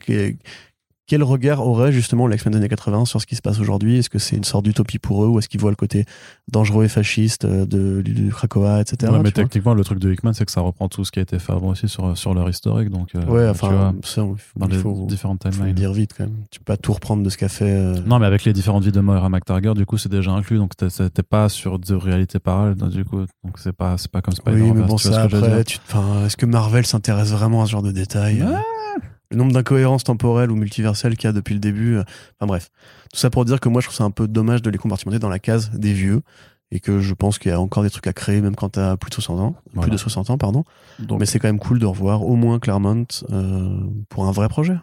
[1.07, 3.99] quel regard aurait justement les X-Men des années 80 sur ce qui se passe aujourd'hui?
[3.99, 6.07] Est-ce que c'est une sorte d'utopie pour eux ou est-ce qu'ils voient le côté
[6.51, 9.13] dangereux et fasciste euh, de, du, Krakoa, etc.
[9.13, 11.23] Ouais, mais techniquement, le truc de Hickman, c'est que ça reprend tout ce qui a
[11.23, 12.89] été fait avant aussi sur, sur leur historique.
[12.91, 15.49] Donc, euh, Ouais, tu enfin, vois, ça, il faut, dans il les faut- différentes faut
[15.51, 15.75] le timelines.
[15.75, 16.37] dire vite quand même.
[16.51, 17.71] Tu peux pas tout reprendre de ce qu'a fait.
[17.71, 20.57] euh, Non, mais avec les différentes vies de Moira McTaggart, du coup, c'est déjà inclus.
[20.59, 20.89] Donc, t'es-
[21.29, 22.77] pas sur de réalité parallèle.
[22.77, 24.79] donc, Du coup, donc c'est pas, pas comme Oui, Spider-Man.
[24.83, 27.83] mais bon, ça après, dire tu- enfin, est-ce que Marvel s'intéresse vraiment à ce genre
[27.83, 28.49] de détails Ouais.
[28.49, 28.59] euh,
[29.35, 31.97] Le nombre d'incohérences temporelles ou multiverselles qu'il y a depuis le début.
[31.97, 32.03] euh,
[32.39, 32.71] Enfin bref.
[33.13, 35.19] Tout ça pour dire que moi, je trouve ça un peu dommage de les compartimenter
[35.19, 36.23] dans la case des vieux.
[36.71, 38.97] Et que je pense qu'il y a encore des trucs à créer, même quand t'as
[38.97, 39.55] plus de 60 ans.
[39.81, 40.65] Plus de 60 ans, pardon.
[40.99, 43.79] Donc, Mais c'est quand même cool de revoir au moins Claremont euh,
[44.09, 44.77] pour un vrai projet.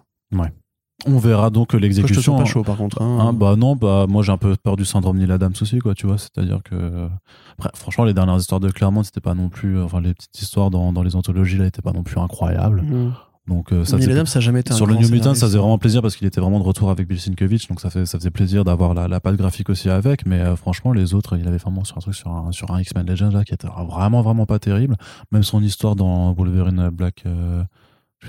[1.07, 2.37] on verra donc l'exécution.
[2.37, 3.01] pas chaud, par contre.
[3.01, 3.17] hein.
[3.19, 5.95] Hein, bah non, bah moi j'ai un peu peur du syndrome Neil Adams aussi, quoi,
[5.95, 6.17] tu vois.
[6.19, 7.09] C'est-à-dire que,
[7.57, 10.41] après, franchement, les dernières histoires de Claremont, c'était pas non plus, euh, enfin les petites
[10.41, 12.83] histoires dans, dans les anthologies là, étaient pas non plus incroyables.
[12.83, 13.13] Mmh.
[13.47, 15.33] Donc euh, ça Neil faisait- Adams, ça a jamais été un sur le New Mutant,
[15.33, 17.89] ça faisait vraiment plaisir parce qu'il était vraiment de retour avec Bill Sienkiewicz, donc ça,
[17.89, 20.25] fait, ça faisait plaisir d'avoir la, la patte graphique aussi avec.
[20.27, 22.79] Mais euh, franchement, les autres, il avait vraiment sur un truc sur un, sur un
[22.79, 24.95] X-Men Legends là qui était vraiment vraiment pas terrible.
[25.31, 27.23] Même son histoire dans Wolverine Black.
[27.25, 27.63] Euh,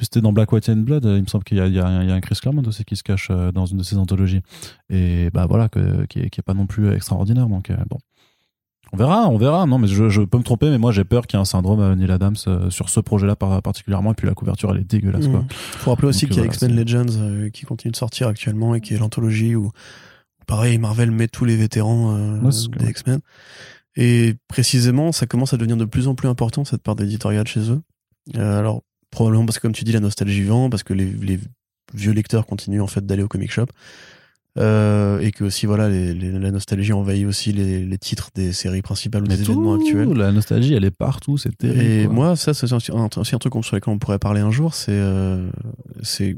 [0.01, 2.21] c'était dans Black White and Blood, il me semble qu'il y, y y a un
[2.23, 4.41] Chris Claremont aussi qui se cache euh, dans une de ses anthologies.
[4.89, 7.47] Et bah voilà, que, qui, est, qui est pas non plus extraordinaire.
[7.49, 7.99] Donc bon.
[8.93, 9.67] On verra, on verra.
[9.67, 11.47] Non, mais je, je peux me tromper, mais moi j'ai peur qu'il y ait un
[11.47, 14.13] syndrome euh, Neil Adams euh, sur ce projet-là par- particulièrement.
[14.13, 15.29] Et puis la couverture, elle est dégueulasse.
[15.29, 15.41] Quoi.
[15.41, 15.49] Mmh.
[15.51, 18.75] Faut rappeler aussi qu'il y a voilà, X-Men Legends euh, qui continue de sortir actuellement
[18.75, 19.71] et qui est l'anthologie où,
[20.47, 23.21] pareil, Marvel met tous les vétérans euh, Ouais, des X-Men.
[23.97, 27.71] Et précisément, ça commence à devenir de plus en plus important, cette part d'éditorial chez
[27.71, 27.81] eux.
[28.37, 31.39] Euh, alors, probablement parce que, comme tu dis, la nostalgie vend, parce que les, les
[31.95, 33.67] vieux lecteurs continuent en fait d'aller au comic shop.
[34.59, 38.53] Euh, et que aussi voilà les, les- la nostalgie envahit aussi les, les titres des
[38.53, 40.13] séries principales ou Mais des événements tout, actuels.
[40.13, 41.81] La nostalgie, elle est partout, c'est terrible.
[41.81, 42.15] Et quoi.
[42.15, 43.25] moi, ça, c'est aussi un, truc
[43.65, 45.49] sur lequel on pourrait parler un jour, c'est euh,
[46.03, 46.37] c'est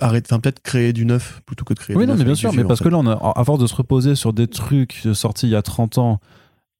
[0.00, 1.94] arrête, enfin peut-être créer du neuf plutôt que de créer.
[1.94, 2.86] Oui, du non, neuf mais bien sûr, mais parce fait.
[2.86, 5.56] que là, on a, à force de se reposer sur des trucs sortis il y
[5.56, 6.20] a 30 ans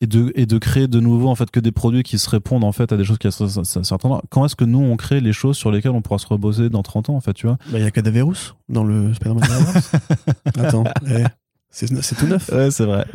[0.04, 2.62] et de, et de créer de nouveau, en fait, que des produits qui se répondent,
[2.64, 5.20] en fait, à des choses qui ont certains ans, quand est-ce que nous, on crée
[5.20, 7.56] les choses sur lesquelles on pourra se reposer dans 30 ans, en fait, tu vois?
[7.72, 9.42] Bah, il y a Cadaverous dans le Spider-Man.
[10.58, 11.24] Attends, eh,
[11.70, 12.50] c'est tout neuf.
[12.52, 13.06] Ouais, c'est vrai.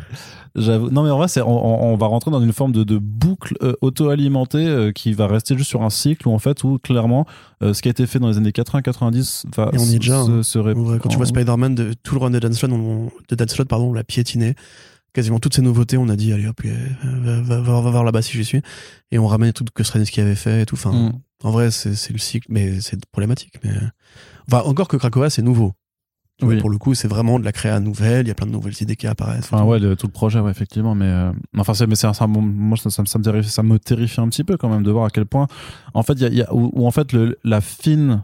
[0.56, 3.74] Non, mais en vrai, on, on- va rentrer dans une forme de, de boucle euh,
[3.82, 7.28] auto-alimentée euh, qui va rester juste sur un cycle où, en fait, où clairement,
[7.61, 9.99] euh, ce qui a été fait dans les années 80-90 va Et on y est
[9.99, 10.44] déjà, se, hein.
[10.44, 13.36] se Ouais, quand tu vois Spider-Man, de, tout le run de Dan Slott, on, de
[13.36, 14.56] Dan Slott, pardon, on l'a piétiné.
[15.14, 18.03] Quasiment toutes ces nouveautés, on a dit, allez hop, euh, va, va, va, va voir
[18.03, 18.61] là-bas si j'y suis.
[19.11, 20.76] Et on ramène tout que Straczynski avait fait et tout.
[20.76, 21.11] Enfin, Mm.
[21.44, 23.56] en vrai, c'est le cycle, mais c'est problématique.
[23.64, 23.72] Mais...
[24.52, 25.73] Enfin, encore que Krakoa, c'est nouveau.
[26.41, 26.57] Oui.
[26.61, 28.76] Pour le coup, c'est vraiment de la créa nouvelle, il y a plein de nouvelles
[28.81, 29.44] idées qui apparaissent.
[29.52, 32.27] Enfin ouais, le- tout le projet, ouais, effectivement, mais euh, enfin c'est, mais c'est, un-
[32.30, 34.69] bon- moi ça, ça, me- ça me terrifie, ça me terrifie un petit peu quand
[34.69, 35.48] même de voir à quel point,
[35.94, 38.23] en fait, il y a, il y a où, où, en fait le, la fine,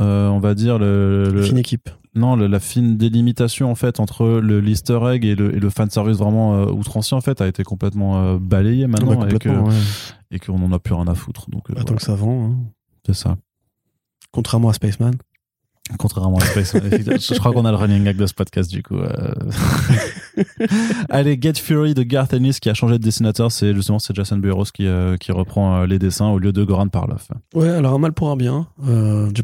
[0.00, 1.90] euh, on va dire le, le- Fine équipe.
[2.14, 5.70] non le- la fine délimitation en fait entre le l'Easter egg et le, et le
[5.70, 9.48] fan service vraiment euh, outrancier en fait a été complètement euh, balayé maintenant Bah, et
[9.48, 9.74] ouais.
[10.30, 11.50] et qu'on en a plus rien à foutre.
[11.50, 12.44] Donc euh, Attends voilà, que ça vend.
[12.50, 12.56] hein.
[13.06, 13.36] c'est ça.
[14.30, 15.14] Contrairement à Spaceman.
[15.98, 18.98] Contrairement à Space je crois qu'on a le running gag de ce podcast du coup.
[18.98, 19.32] euh.
[21.10, 24.38] Allez, Get Fury de Garth Ennis qui a changé de dessinateur, c'est justement c'est Jason
[24.38, 27.28] Burrows qui, euh, qui reprend euh, les dessins au lieu de Goran Parloff.
[27.54, 28.68] Ouais, alors un mal pour un bien.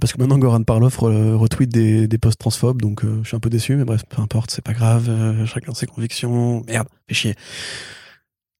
[0.00, 3.40] Parce que maintenant Goran Parlov re- retweet des, des posts transphobes, donc je suis un
[3.40, 5.10] peu déçu, mais bref, peu importe, c'est pas grave.
[5.46, 6.62] chacun ses convictions.
[6.68, 7.34] Merde, fais chier.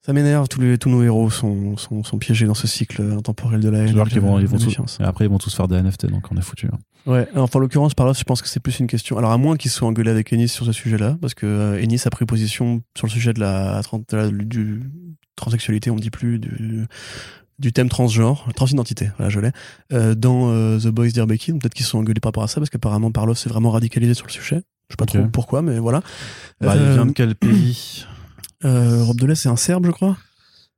[0.08, 3.60] Ça m'énerve, tous, les, tous nos héros sont, sont, sont piégés dans ce cycle intemporel
[3.60, 3.88] de la haine.
[4.08, 4.56] Qu'ils vont, ils vont
[4.86, 6.66] tous, et après ils vont tous faire des NFT, donc on est foutu.
[6.72, 6.78] hein.
[7.04, 9.18] Ouais, enfin, en l'occurrence, Parlov, je pense que c'est plus une question.
[9.18, 12.00] Alors, à moins qu'ils soient engueulés avec Ennis sur ce sujet-là, parce que euh, Ennis
[12.06, 14.82] a pris position sur le sujet de la, tran- de la- du
[15.36, 16.86] transsexualité, on ne dit plus, du,
[17.58, 19.50] du thème transgenre, transidentité, voilà, je l'ai,
[19.92, 21.10] euh, dans euh, The Boys.
[21.10, 24.14] Donc, Peut-être qu'ils sont engueulés par rapport à ça, parce qu'apparemment, Parlov s'est vraiment radicalisé
[24.14, 24.62] sur le sujet.
[24.88, 26.00] Je sais pas trop pourquoi, mais voilà.
[26.62, 28.06] Bah, Euh, il vient de quel pays?
[28.64, 30.16] Euh, Europe de l'Est, c'est un Serbe, je crois.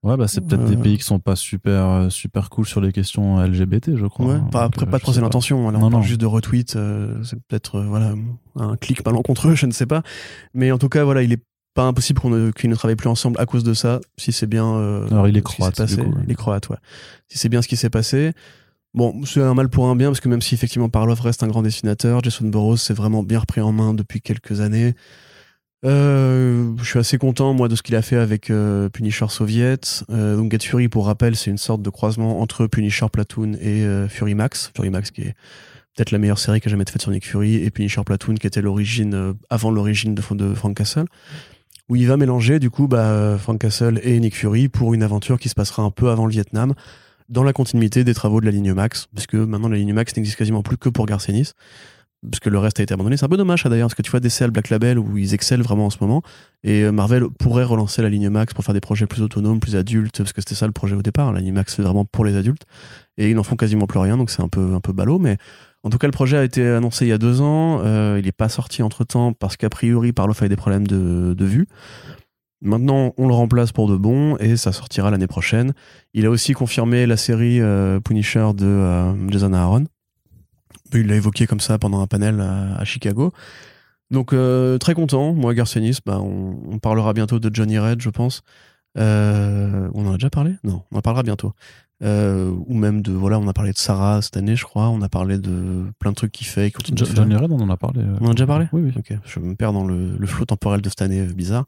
[0.03, 0.83] Ouais, bah c'est peut-être des Euh.
[0.83, 4.27] pays qui sont pas super euh, super cool sur les questions LGBT, je crois.
[4.27, 4.49] Ouais, hein.
[4.51, 5.21] pas, après, euh, pas sais pas.
[5.21, 5.71] l'intention.
[5.71, 6.09] Là, Non, on parle non.
[6.09, 6.75] juste de retweet.
[6.77, 8.15] euh, c'est peut-être euh, voilà
[8.57, 10.03] un clic malencontreux, je ne sais pas.
[10.55, 11.43] Mais en tout cas, voilà, il est
[11.75, 14.01] pas impossible qu'on ne, qu'ils ne travaillent plus ensemble à cause de ça.
[14.17, 14.65] Si c'est bien.
[14.75, 15.97] euh, Alors, il est ce qui croate, s'est passé.
[15.97, 16.23] du coup, ouais.
[16.27, 16.79] Il est croate, ouais.
[17.29, 18.33] Si c'est bien ce qui s'est passé.
[18.95, 21.47] Bon, c'est un mal pour un bien, parce que même si effectivement Parlov reste un
[21.49, 24.95] grand dessinateur, Jason Burrows s'est vraiment bien repris en main depuis quelques années.
[25.85, 30.05] Euh, je suis assez content, moi, de ce qu'il a fait avec euh, Punisher Soviet.
[30.11, 33.85] Euh, donc, Get Fury, pour rappel, c'est une sorte de croisement entre Punisher Platoon et
[33.85, 34.73] euh, Fury Max.
[34.77, 35.35] Fury Max, qui est
[35.97, 38.35] peut-être la meilleure série qui a jamais été faite sur Nick Fury, et Punisher Platoon,
[38.35, 41.07] qui était l'origine, euh, avant l'origine de, de Frank Castle.
[41.89, 45.41] Où il va mélanger, du coup, bah, Frank Castle et Nick Fury pour une aventure
[45.41, 46.75] qui se passera un peu avant le Vietnam,
[47.29, 50.37] dans la continuité des travaux de la ligne Max, puisque maintenant la ligne Max n'existe
[50.37, 51.53] quasiment plus que pour Garcenis
[52.23, 53.17] parce que le reste a été abandonné.
[53.17, 55.63] C'est un peu dommage, d'ailleurs, parce que tu vois DCL Black Label où ils excellent
[55.63, 56.23] vraiment en ce moment,
[56.63, 59.77] et euh, Marvel pourrait relancer la ligne Max pour faire des projets plus autonomes, plus
[59.77, 61.33] adultes, parce que c'était ça le projet au départ.
[61.33, 62.65] La ligne Max c'est vraiment pour les adultes,
[63.17, 65.39] et ils n'en font quasiment plus rien, donc c'est un peu un peu ballot, mais
[65.83, 67.81] en tout cas le projet a été annoncé il y a deux ans.
[67.85, 71.35] euh, il n'est pas sorti entre temps parce qu'a priori Parloff avait des problèmes de,
[71.35, 71.67] de vue.
[72.63, 75.73] Maintenant, on le remplace pour de bon et ça sortira l'année prochaine.
[76.13, 79.87] Il a aussi confirmé la série euh, Punisher de Jason Aaron.
[80.95, 83.33] Il l'a évoqué comme ça pendant un panel à, à Chicago.
[84.11, 85.33] Donc euh, très content.
[85.35, 88.43] Moi, Garcenis, bah, on, on parlera bientôt de Johnny Red, je pense.
[88.99, 90.55] Euh, on en a déjà parlé?
[90.65, 91.53] Non, on en parlera bientôt.
[92.03, 94.89] Euh, ou même de voilà, on a parlé de Sarah cette année, je crois.
[94.89, 96.71] On a parlé de plein de trucs qu'il fait.
[96.71, 97.15] faire.
[97.15, 98.01] Johnny Red, on en a parlé.
[98.21, 98.67] On en a déjà parlé?
[98.73, 98.93] Oui, oui.
[98.97, 101.67] Ok, je me perds dans le, le flot temporel de cette année bizarre.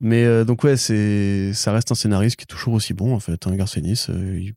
[0.00, 3.46] Mais donc ouais, c'est ça reste un scénariste qui est toujours aussi bon en fait.
[3.46, 4.54] Hein, il-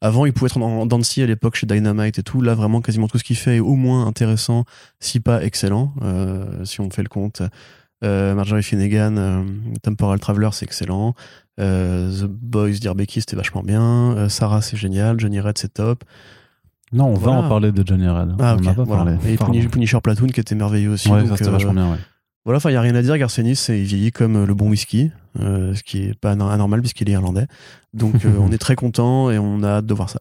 [0.00, 2.40] Avant, il pouvait être en, Dancy à l'époque chez Dynamite et tout.
[2.40, 4.64] Là, vraiment, quasiment tout ce qu'il fait est au moins intéressant,
[5.00, 7.42] si pas excellent, euh, si on fait le compte.
[8.04, 9.42] Euh, Marjorie Finnegan, euh,
[9.82, 11.14] Temporal Traveler, c'est excellent.
[11.60, 14.28] Euh, The Boys Dear Becky, c'était vachement bien.
[14.28, 15.18] Sarah, c'est génial.
[15.18, 16.04] Johnny Red, c'est top.
[16.92, 18.36] Non, on va en parler de Johnny Red.
[18.38, 19.04] Ah, on ok, n'a pas voilà.
[19.16, 19.32] parlé.
[19.32, 21.08] Et Punisher Platoon, qui était merveilleux aussi.
[21.08, 21.98] Ouais, donc, ça c'était vachement bien, ouais.
[22.44, 23.16] Voilà, enfin, il n'y a rien à dire.
[23.16, 25.10] Garcenis, c'est- il vieillit comme euh, le bon whisky,
[25.40, 27.46] euh, ce qui est pas anormal puisqu'il est irlandais.
[27.94, 30.20] Donc, euh, on est très content et on a hâte de voir ça.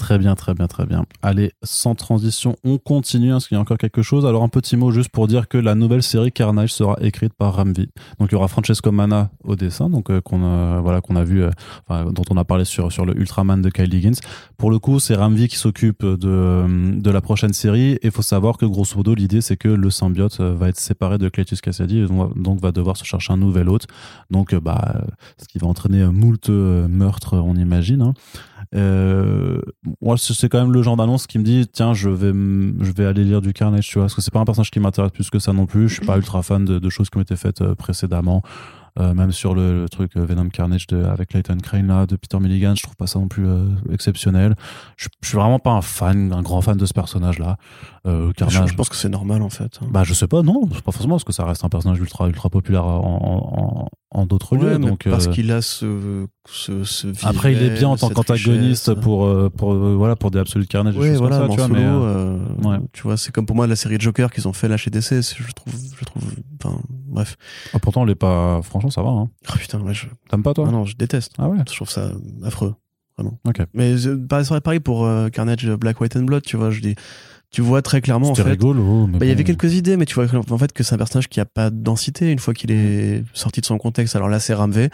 [0.00, 1.04] Très bien, très bien, très bien.
[1.20, 3.36] Allez, sans transition, on continue.
[3.36, 5.58] Est-ce qu'il y a encore quelque chose Alors, un petit mot juste pour dire que
[5.58, 7.90] la nouvelle série Carnage sera écrite par Ramvi.
[8.18, 11.22] Donc, il y aura Francesco Mana au dessin, donc euh, qu'on a, voilà, qu'on a
[11.22, 11.50] vu, euh,
[11.90, 14.18] dont on a parlé sur sur le Ultraman de Kyle Higgins.
[14.56, 17.92] Pour le coup, c'est Ramvi qui s'occupe de de la prochaine série.
[17.92, 20.80] Et il faut savoir que grosso modo, l'idée c'est que le symbiote euh, va être
[20.80, 22.06] séparé de Cletus Cassidy,
[22.36, 23.86] donc, va devoir se chercher un nouvel hôte.
[24.30, 25.02] Donc, euh, bah,
[25.36, 28.02] ce qui va entraîner moult euh, meurtres, on imagine.
[28.02, 28.14] Hein.
[28.74, 29.60] Euh,
[30.00, 33.04] moi, c'est quand même le genre d'annonce qui me dit tiens, je vais, je vais
[33.06, 35.28] aller lire du Carnage, tu vois, parce que c'est pas un personnage qui m'intéresse plus
[35.30, 35.88] que ça non plus.
[35.88, 38.42] Je suis pas ultra fan de, de choses qui ont été faites euh, précédemment.
[38.98, 42.16] Euh, même sur le, le truc euh, Venom Carnage de, avec Leighton Crane là, de
[42.16, 44.56] Peter Milligan, je trouve pas ça non plus euh, exceptionnel.
[44.96, 47.56] Je, je suis vraiment pas un fan, un grand fan de ce personnage là.
[48.08, 48.68] Euh, Je, Carnage.
[48.70, 49.78] je pense que c'est normal en fait.
[49.88, 52.50] Bah je sais pas, non, pas forcément parce que ça reste un personnage ultra ultra
[52.50, 54.78] populaire en, en, en d'autres Ouais, lieux.
[54.78, 58.94] Donc parce euh, qu'il a ce, ce, ce après il est bien en tant qu'antagoniste
[58.94, 60.96] pour euh, pour euh, voilà pour des Absolute Carnage.
[60.96, 62.78] Ouais, voilà, ça, tu vois, mais, euh, ouais.
[62.92, 65.22] tu vois, c'est comme pour moi la série Joker qu'ils ont fait là chez DC,
[65.22, 66.22] je trouve, je trouve,
[66.62, 67.36] enfin, bref.
[67.72, 69.10] ah, pourtant elle est pas, franchement ça va.
[69.10, 69.28] Hein.
[69.48, 70.66] Oh putain, ouais, je, T'aimes pas toi?
[70.68, 71.32] Ah non, je déteste.
[71.38, 71.58] Ah ouais?
[71.68, 72.10] Je trouve ça
[72.42, 72.74] affreux,
[73.16, 73.38] vraiment.
[73.46, 73.60] Ok.
[73.74, 76.96] Mais euh, pareil, c'est pareil pour Carnage Black, White and Blood, tu vois, je dis,
[77.50, 78.42] tu vois très clairement en fait.
[78.42, 79.08] rigolo.
[79.08, 81.28] Bah, il y avait quelques idées, mais tu vois en fait que c'est un personnage
[81.28, 84.14] qui a pas de densité une fois qu'il est sorti de son contexte.
[84.16, 84.90] Alors là, c'est Ramvé.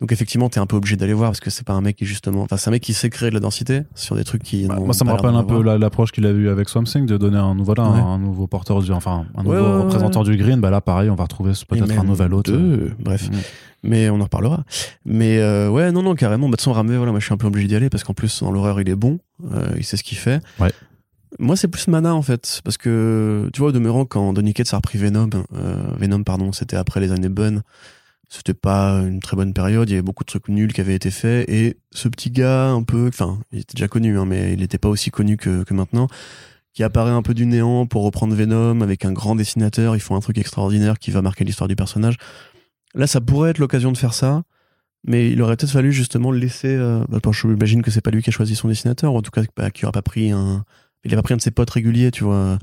[0.00, 2.06] Donc effectivement, t'es un peu obligé d'aller voir parce que c'est pas un mec qui
[2.06, 4.66] justement, enfin c'est un mec qui sait créer de la densité sur des trucs qui.
[4.66, 7.16] Bah, moi, ça me rappelle un peu l'approche qu'il a eu avec Swamp Thing de
[7.16, 8.00] donner un, voilà, Ouais.
[8.00, 10.60] un, nouveau porteur, du, enfin, un nouveau Ouais, ouais, ouais, représentant du green.
[10.60, 12.46] Bah là, pareil, on va retrouver Et peut-être un nouvel hôte.
[12.46, 13.30] deux, bref.
[13.30, 13.34] Mm.
[13.84, 14.64] Mais on en reparlera.
[15.04, 16.48] Mais euh, ouais, non, non, carrément.
[16.48, 18.14] Bah, de façon, Ramvé, voilà, moi je suis un peu obligé d'y aller parce qu'en
[18.14, 19.20] plus, dans l'horreur, il est bon.
[19.52, 20.40] Euh, il sait ce qu'il fait.
[20.58, 20.72] Ouais.
[21.38, 22.60] Moi, c'est plus Mana en fait.
[22.64, 26.52] Parce que, tu vois, au demeurant, quand Donny Cates a repris Venom, euh, Venom, pardon,
[26.52, 27.62] c'était après les années bonnes.
[28.28, 29.88] C'était pas une très bonne période.
[29.90, 31.48] Il y avait beaucoup de trucs nuls qui avaient été faits.
[31.50, 34.78] Et ce petit gars, un peu, enfin, il était déjà connu, hein, mais il n'était
[34.78, 36.08] pas aussi connu que, que maintenant
[36.72, 39.94] qui apparaît un peu du néant pour reprendre Venom avec un grand dessinateur.
[39.94, 42.16] Ils font un truc extraordinaire qui va marquer l'histoire du personnage.
[42.94, 44.42] Là, ça pourrait être l'occasion de faire ça,
[45.04, 46.74] mais il aurait peut-être fallu justement laisser.
[46.74, 49.22] Euh, bah, je m'imagine que c'est pas lui qui a choisi son dessinateur, ou en
[49.22, 50.64] tout cas bah, qu'il aurait pas pris un.
[51.04, 52.58] Il a pas pris un de ses potes réguliers, tu vois.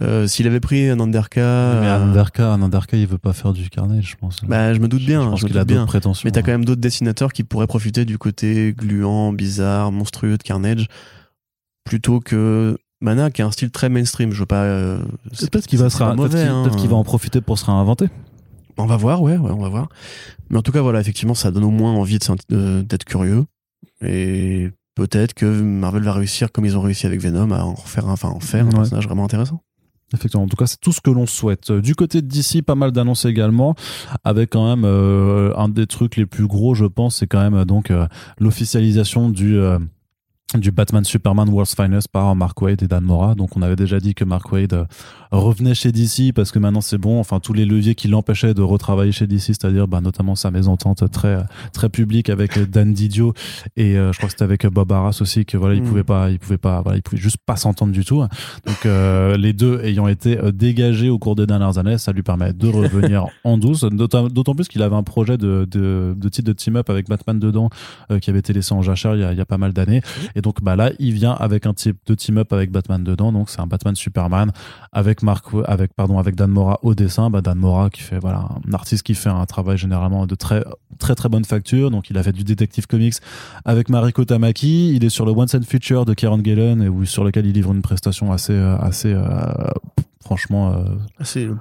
[0.00, 1.40] Euh, S'il avait pris un Underka.
[1.80, 4.40] Mais euh, un Underka, un Underka, il veut pas faire du Carnage, je pense.
[4.44, 5.22] bah, je me doute bien.
[5.24, 5.76] je pense je me qu'il a doute bien.
[5.80, 6.22] d'autres prétentions.
[6.24, 10.42] Mais t'as quand même d'autres dessinateurs qui pourraient profiter du côté gluant, bizarre, monstrueux de
[10.42, 10.86] Carnage,
[11.84, 14.32] plutôt que Mana qui a un style très mainstream.
[14.32, 14.62] Je veux pas.
[14.62, 14.98] euh,
[15.32, 16.68] c'est- Peut-être qu'il va, se mauvais, qu'il- hein.
[16.88, 18.08] va en profiter pour se réinventer.
[18.76, 19.88] On va voir, ouais, ouais, on va voir.
[20.50, 23.04] Mais en tout cas, voilà, effectivement, ça donne au moins envie de s'int- de- d'être
[23.04, 23.44] curieux.
[24.00, 28.06] Et peut-être que Marvel va réussir, comme ils ont réussi avec Venom, à en faire
[28.08, 28.74] un, enfin, en faire un Ouais.
[28.74, 29.62] personnage vraiment intéressant.
[30.14, 31.70] Effectivement, en tout cas, c'est tout ce que l'on souhaite.
[31.70, 33.74] Euh, Du côté de DC, pas mal d'annonces également,
[34.24, 37.54] avec quand même euh, un des trucs les plus gros, je pense, c'est quand même
[37.54, 38.06] euh, donc euh,
[38.38, 39.78] l'officialisation du euh,
[40.56, 43.34] du Batman Superman World's Finest par Mark Wade et Dan Mora.
[43.34, 44.84] Donc on avait déjà dit que Mark Wade euh,
[45.30, 47.20] revenait chez DC parce que maintenant c'est bon.
[47.20, 51.10] Enfin tous les leviers qui l'empêchaient de retravailler chez DC, c'est-à-dire bah, notamment sa mésentente
[51.10, 51.38] très
[51.74, 53.34] très publique avec euh, Dan Didio
[53.76, 55.86] et euh, je crois que c'était avec Bob Arras aussi que voilà il Mm.
[55.86, 58.20] pouvait pas il pouvait pas voilà il pouvait juste pas s'entendre du tout.
[58.20, 62.54] Donc euh, les deux ayant été dégagés au cours des dernières années, ça lui permet
[62.54, 63.84] de revenir en douce.
[63.84, 67.38] D'autant d'autant plus qu'il avait un projet de, de, de titre de team-up avec Batman
[67.38, 67.68] dedans
[68.10, 69.74] euh, qui avait été laissé en jachère il y a, il y a pas mal
[69.74, 70.00] d'années.
[70.38, 73.32] Et donc bah là, il vient avec un type de team-up avec Batman dedans.
[73.32, 74.52] Donc c'est un Batman Superman
[74.92, 75.18] avec
[75.66, 77.28] avec pardon, avec Dan Mora au dessin.
[77.28, 80.64] Bah, Dan Mora qui fait voilà un artiste qui fait un travail généralement de très
[81.00, 81.90] très très bonne facture.
[81.90, 83.16] Donc il a fait du Detective Comics
[83.64, 84.94] avec Mariko Tamaki.
[84.94, 87.52] Il est sur le Once and Future de Kieran Gillen et où, sur lequel il
[87.52, 89.24] livre une prestation assez euh, assez euh,
[90.20, 91.56] franchement euh, dire,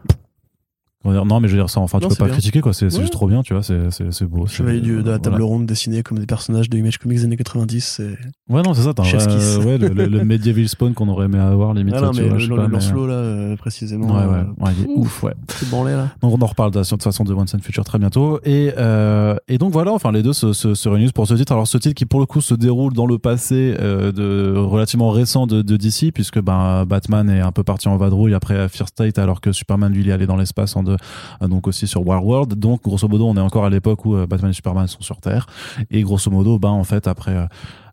[1.06, 2.34] non mais je veux dire ça enfin tu Non, peux c'est pas bien.
[2.34, 3.02] critiquer quoi c'est Ouais.
[3.02, 5.46] juste trop bien tu vois c'est c'est c'est beau Chevalier du- de la table voilà.
[5.46, 7.82] ronde dessinée comme des personnages de Image Comics des années 90.
[7.86, 8.18] C'est
[8.54, 9.58] ouais non c'est ça kiss.
[9.66, 12.58] ouais le, le, le medieval spawn qu'on aurait aimé avoir limite Ah non, mais le,
[12.58, 14.08] mais- Lancelot, là, euh, précisément.
[14.08, 15.34] Ouais, ouais, euh, ouais, il est ouf, ouais.
[15.50, 16.10] C'est branlé, là.
[16.22, 18.40] Donc on en reparle de, de toute façon de Once and Future très bientôt.
[18.44, 21.52] Et, euh, et donc voilà, enfin les deux se, se, se réunissent pour ce titre.
[21.54, 25.10] Alors ce titre qui pour le coup se déroule dans le passé euh, de relativement
[25.12, 28.88] récent de, de DC, puisque ben, Batman est un peu parti en vadrouille après Fear
[28.90, 32.06] State, alors que Superman lui il est allé dans l'espace en euh, donc aussi sur
[32.06, 32.56] War World.
[32.56, 35.20] Donc grosso modo on est encore à l'époque où euh, Batman et Superman sont sur
[35.22, 35.48] Terre.
[35.92, 37.48] Et grosso modo, ben en fait après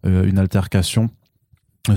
[0.06, 1.10] euh, une altercation.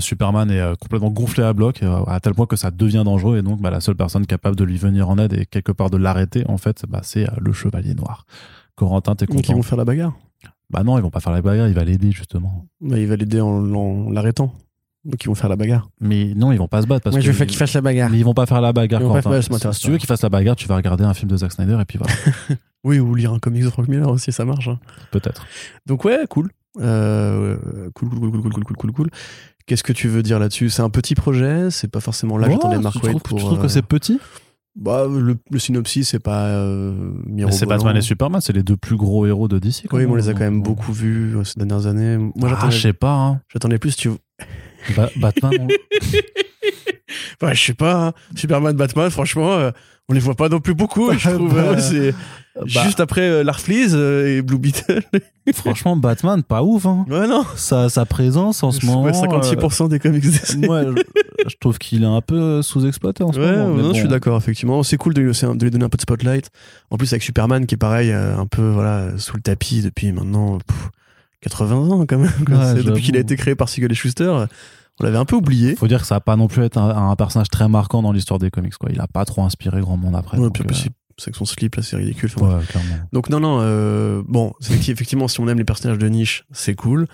[0.00, 3.62] Superman est complètement gonflé à bloc à tel point que ça devient dangereux et donc
[3.62, 6.44] bah, la seule personne capable de lui venir en aide et quelque part de l'arrêter
[6.46, 8.26] en fait bah, c'est le chevalier noir.
[8.76, 10.12] Corentin t'es Donc ils content vont faire la bagarre?
[10.68, 12.66] Bah non ils vont pas faire la bagarre il va l'aider justement.
[12.82, 14.52] Bah, il va l'aider en, en l'arrêtant.
[15.08, 15.88] Donc ils vont faire la bagarre.
[16.00, 17.80] Mais non ils vont pas se battre parce Moi, que je veux qu'il fasse la
[17.80, 18.10] bagarre.
[18.10, 19.96] mais ils vont pas faire la bagarre Ils vont pas faire- ça si tu veux
[19.98, 22.14] qu'ils fassent la bagarre tu vas regarder un film de Zack Snyder et puis voilà
[22.84, 24.68] Oui, ou lire un comics de Frank Miller aussi, ça marche.
[24.68, 24.78] hein.
[25.10, 25.44] peut-être.
[25.86, 26.50] Donc ouais, cool.
[26.80, 27.56] Euh,
[27.94, 29.08] cool, cool, cool, cool, cool, cool, cool, cool.
[29.66, 30.70] Qu'est-ce que tu veux dire là-dessus?
[30.70, 33.28] C'est un petit projet, c'est pas forcément là que j'attendais tu Mark trouves, Waid tu
[33.28, 33.38] pour.
[33.40, 34.20] trouves que euh, c'est petit?
[34.76, 37.66] Bah, le, le synopsis, c'est pas euh, Mais C'est.
[37.66, 39.86] Batman et Superman, c'est les deux plus gros héros de DC.
[39.92, 42.16] Oui, mais on les a quand même beaucoup beaucoup vus euh, ces dernières années.
[42.36, 43.12] Moi, Ah, je sais pas.
[43.12, 43.40] hein.
[43.52, 44.10] j'attendais plus, tu
[44.96, 45.68] Ba- Batman, on-
[47.46, 48.06] Ouais, je sais pas.
[48.08, 48.12] hein.
[48.36, 49.70] Superman, Batman, franchement, euh,
[50.08, 51.54] on les voit pas non plus beaucoup, je trouve.
[51.54, 51.78] Bah, hein.
[51.78, 52.12] c'est
[52.56, 55.02] bah, juste après euh, Larfleeze euh, et Blue Beetle.
[55.54, 56.84] franchement, Batman, pas ouf.
[56.86, 57.06] Hein.
[57.08, 57.44] ouais, non.
[57.56, 59.02] Sa, sa présence en ce moment.
[59.04, 60.56] Ouais, 56% des comics DC.
[60.68, 60.94] euh,
[61.44, 63.76] je, je trouve qu'il est un peu sous-exploité en ce Ouais, moment.
[63.76, 63.94] non, bon.
[63.94, 64.82] je suis d'accord, effectivement.
[64.82, 66.50] C'est cool de, lui- de lui donner un peu de spotlight.
[66.90, 70.12] En plus, avec Superman, qui est pareil, euh, un peu voilà, sous le tapis depuis
[70.12, 70.88] maintenant pff,
[71.42, 72.30] 80 ans, quand même.
[72.50, 74.34] Ouais, depuis qu'il a été créé par Siegel et Schuster,
[75.00, 75.76] on l'avait un peu oublié.
[75.76, 78.12] Faut dire que ça va pas non plus être un, un personnage très marquant dans
[78.12, 78.74] l'histoire des comics.
[78.76, 78.90] Quoi.
[78.92, 80.38] Il a pas trop inspiré grand monde après.
[80.38, 82.30] Ouais, puis euh, c'est- que son slip, là, c'est ridicule.
[82.40, 82.94] Ouais, clairement.
[83.12, 87.06] Donc non, non, euh, bon, effectivement, si on aime les personnages de niche, c'est cool.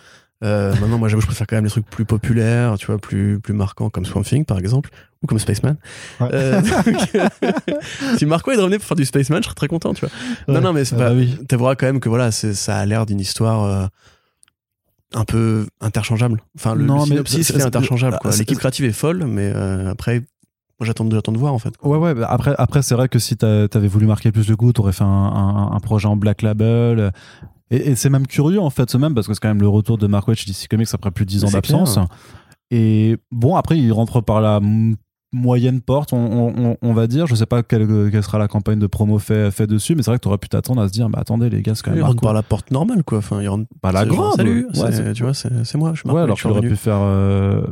[0.43, 3.41] Euh, maintenant, moi, j'avoue, je préfère quand même les trucs plus populaires, tu vois, plus,
[3.41, 4.91] plus marquants, comme Swamp Thing, par exemple,
[5.23, 5.77] ou comme Spaceman.
[6.21, 6.29] Ouais.
[6.35, 6.61] Euh,
[7.43, 7.57] donc,
[8.19, 10.11] si Marco est revenait pour faire du Spaceman, je serais très content, tu vois.
[10.55, 11.09] Non, non, mais c'est Ah pas.
[11.11, 11.39] bah oui.
[11.49, 13.87] T'avoueras quand même que voilà, ça a l'air d'une histoire euh,
[15.15, 16.43] un peu interchangeable.
[16.57, 18.19] Enfin, le, Non, le mais synopsis, c'est- il est interchangeable.
[18.39, 20.21] L'équipe créative est folle, mais euh, après,
[20.81, 21.75] moi, j'attends de voir, en fait.
[21.83, 24.57] Ouais, ouais, bah après, après c'est vrai que si t'a- t'avais voulu marquer plus le
[24.57, 27.13] coup, t'aurais fait un, un, un projet en Black Label.
[27.71, 29.69] Et, et c'est même curieux, en fait, ce même, parce que c'est quand même le
[29.69, 31.99] retour de Mark chez DC Comics après plus de 10 ans d'absence.
[32.71, 34.61] Et bon, après, il rentre par la
[35.35, 37.27] moyenne porte, on, on- on- on va dire.
[37.27, 40.11] Je sais pas quelle, quelle sera la campagne de promo fait, fait dessus, mais c'est
[40.11, 41.97] vrai que t'aurais pu t'attendre à se dire, bah attendez, les gars, c'est quand Il
[41.97, 43.19] même rentre Mark par la porte normale, quoi.
[43.19, 44.37] Enfin, il rentre Pas la grande.
[44.37, 46.69] Salut, Ouais, tu vois, c'est moi, je Ouais, alors revenu.
[46.71, 46.99] pu faire.
[47.01, 47.63] euh,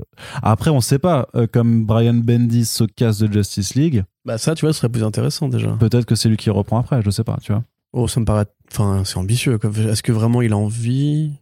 [0.43, 1.29] Après, on sait pas.
[1.35, 4.89] euh, comme Brian Bendis se casse de Justice League, Bah ça, tu vois, ce serait
[4.89, 5.71] plus intéressant déjà.
[5.79, 7.63] peut-être que c'est lui qui reprend après, je sais pas, tu vois.
[7.93, 8.47] Oh, ça me paraît...
[8.71, 9.59] Enfin, c'est ambitieux.
[9.89, 11.33] Est-ce que vraiment il a envie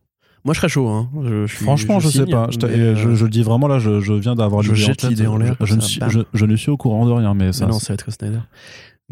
[0.44, 1.08] Moi, je serais chaud, hein.
[1.22, 2.48] Je, je Franchement, je, sais signe, pas.
[2.50, 5.26] Je, je, euh, je le dis vraiment là, je, viens d'avoir l'idée en tête.
[5.26, 6.08] en l'air, Je, ne suis, bam.
[6.10, 7.66] je, je ne suis au courant de rien, mais mais ça.
[7.66, 8.38] non, ça va être Snyder.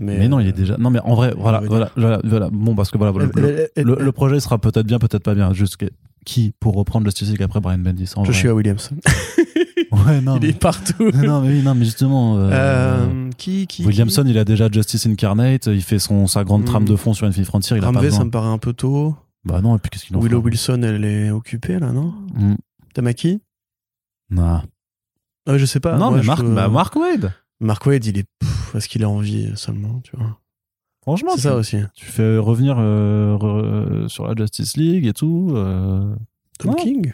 [0.01, 0.77] Mais, mais non, il est euh, déjà.
[0.79, 2.49] Non, mais en vrai, voilà, voilà, voilà, voilà.
[2.53, 5.53] Bon, parce que voilà, euh, le- le- le projet sera peut-être bien, peut-être pas bien.
[5.53, 5.77] Juste
[6.25, 8.91] qui pour reprendre Justice League après Brian Bendis en Je vrai suis à Williams.
[9.91, 10.37] Ouais, non.
[10.37, 11.11] il mais, est partout.
[11.15, 12.37] non, mais oui, non, mais justement.
[12.37, 16.63] euh, Euh, qui, qui Williamson, il a déjà Justice Incarnate, il fait son, sa grande
[16.63, 16.67] Hmm.
[16.67, 18.19] trame de fond sur Infinite Frontier, il a pas besoin.
[18.19, 19.15] ça me paraît un peu tôt.
[19.45, 22.57] Bah non, et puis qu'est-ce qu'il en Willow Wilson, elle est occupée là, non Hmm.
[22.95, 23.41] Tamaki
[24.31, 24.63] Non,
[25.47, 25.97] ah, Je sais pas.
[25.97, 27.33] non moi, mais Mark, bah, Mark Wade.
[27.61, 28.29] Mark Wade, il est.
[28.75, 30.39] Est-ce qu'il a envie seulement, tu vois
[31.03, 31.79] Franchement, C'est ça aussi.
[31.95, 35.53] tu fais revenir euh, re- sur la Justice League et tout.
[35.55, 36.15] euh,
[36.59, 36.75] Tom.
[36.77, 37.13] King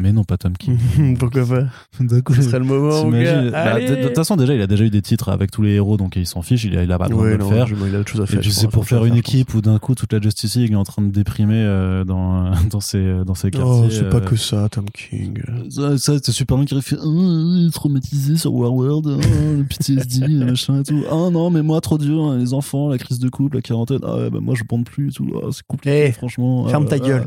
[0.00, 0.78] Mais non, pas Tom King.
[1.18, 1.64] Pourquoi pas
[2.00, 2.34] D'accord.
[2.36, 3.08] Ce serait le moment.
[3.10, 3.50] gars.
[3.50, 5.96] bah, de toute façon, déjà, il a déjà eu des titres avec tous les héros,
[5.96, 7.66] donc il s'en fiche, il a, il a pas besoin Ouais, de non, le faire.
[7.86, 8.40] il a autre chose à Et faire.
[8.40, 10.76] puis je c'est pour faire une équipe où d'un coup toute la Justice League est
[10.76, 13.86] en train de déprimer euh, dans, dans, ses, dans ses quartiers.
[13.86, 15.40] Oh, c'est pas euh, que ça, Tom King.
[15.68, 19.18] Ça, ça, c'est Superman qui fait oh, est traumatisé sur Warworld, oh,
[19.58, 21.02] le PTSD, machin et tout.
[21.10, 23.98] Ah non, mais moi trop dur, hein, les enfants, la crise de couple, la quarantaine.
[24.02, 25.26] Ah ouais, bah moi je bande plus et tout.
[25.42, 26.66] Ah, c'est compliqué, Eh, franchement.
[26.68, 27.06] Ferme Ah, ta ah.
[27.06, 27.26] gueule.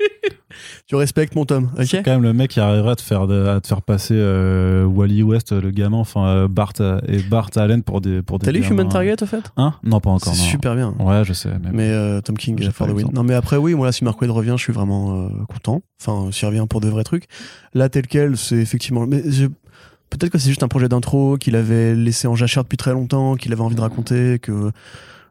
[0.86, 3.26] tu respectes mon Tom, ok C'est quand même le mec qui arriverait à te faire,
[3.26, 7.18] de- à te faire passer euh, Wally West, le gamin, enfin euh, Bart euh, et
[7.22, 8.46] Bart Allen pour des pour des.
[8.46, 8.64] T'as lu.
[8.66, 9.74] Human Target, au fait Hein?
[9.84, 10.34] Non, pas encore.
[10.34, 10.94] C'est super bien.
[10.98, 11.50] Ouais, je sais.
[11.62, 13.08] Mais, Mais euh, Tom King, J'ai the win.
[13.12, 15.82] Non, mais après, oui, voilà, si Mark Wade revient, je suis vraiment euh, content.
[16.00, 17.24] Enfin, s'il revient pour de vrais trucs.
[17.74, 19.06] Là, tel quel, c'est effectivement.
[19.06, 19.46] Mais je-
[20.10, 23.36] peut-être que c'est juste un projet d'intro qu'il avait laissé en jachère depuis très longtemps,
[23.36, 24.72] qu'il avait envie de raconter, que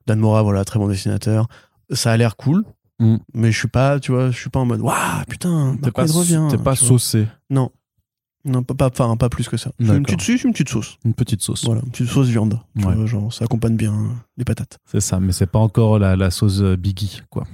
[0.08, 1.48] Dan Mora, voilà, très bon dessinateur.
[1.92, 2.64] Ça a l'air cool.
[3.00, 3.18] Mm.
[3.34, 6.04] Mais je suis pas, tu vois, je suis pas en mode, waouh, putain, t'es pas,
[6.06, 6.48] revient.
[6.52, 7.28] t'es pas saucé.
[7.50, 7.72] Non.
[8.46, 9.72] Non, pas, pas, enfin, pas plus que ça.
[9.80, 10.98] Une petite, c'est une petite sauce.
[11.04, 11.66] Une petite sauce.
[11.66, 12.60] Voilà, une petite sauce viande.
[12.78, 12.96] Tu Ouais.
[12.96, 13.94] vois, genre, ça accompagne bien
[14.38, 14.78] les patates.
[14.86, 17.46] C'est ça, mais c'est pas encore la, la sauce euh, Biggie, quoi.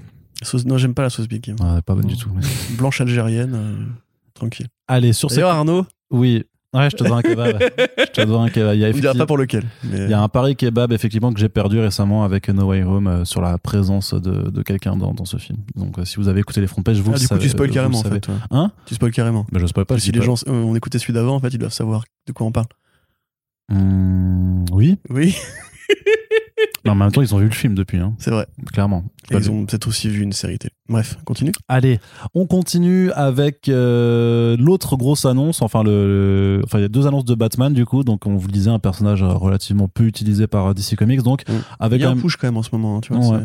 [0.44, 1.42] Sauce, non, j'aime pas la sauce Big.
[1.42, 1.56] Game.
[1.60, 2.10] Ouais, pas bonne Non.
[2.10, 2.30] du tout.
[2.36, 2.44] mais-
[2.78, 3.86] Blanche algérienne, euh,
[4.36, 4.68] tranquille.
[4.88, 5.42] Allez, sur ces.
[5.42, 6.44] Arnaud, Oui.
[6.76, 7.58] Ouais, je te dois un kebab.
[7.98, 8.76] je te dois un kebab.
[8.76, 9.64] Il y a, on dira effectivement- pas pour lequel.
[9.84, 12.84] mais- il y a un pari kebab, effectivement, que j'ai perdu récemment avec No Way
[12.84, 15.60] Home euh, sur la présence de, de quelqu'un dans, dans ce film.
[15.76, 17.50] Donc, euh, si vous avez écouté les fronts vous Ah, le du coup, savez- tu
[17.50, 18.28] spoil carrément, en fait.
[18.52, 19.46] Hein Tu spoil carrément.
[19.52, 19.98] Mais je spoil pas.
[20.00, 22.46] Si les gens euh, ont écouté celui d'avant, en fait, ils doivent savoir de quoi
[22.48, 22.68] on parle.
[23.72, 24.98] Hum, oui.
[25.10, 25.36] Oui,
[26.86, 28.46] Mais en même temps, ils ont vu le film depuis, hein, c'est vrai.
[28.72, 29.04] clairement.
[29.32, 30.72] Et ils ont peut-être aussi vu une série télé.
[30.88, 31.52] Bref, continue.
[31.68, 32.00] Allez,
[32.36, 35.64] on continue avec euh, l'autre grosse annonce.
[35.64, 38.04] Enfin, le, le- enfin, il y a deux annonces de Batman du coup.
[38.04, 41.24] Donc, on vous le disait, un personnage euh, relativement peu utilisé par euh, DC Comics.
[41.24, 41.54] Donc, Mm.
[41.80, 42.98] avec Il y a un push quand même en ce moment.
[42.98, 43.44] hein, tu vois, Ouais.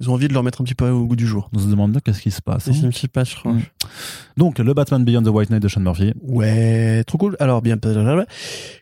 [0.00, 1.50] Ils ont envie de le remettre un petit peu au goût du jour.
[1.54, 2.68] on se demande bien qu'est-ce qui se passe.
[2.68, 2.72] hein.
[2.72, 3.52] C'est un petit pas, je crois.
[3.52, 3.62] Mm.
[4.38, 6.14] Donc, le Batman Beyond the White Knight de Sean Murphy.
[6.22, 7.36] Ouais, trop cool.
[7.40, 7.76] Alors, bien,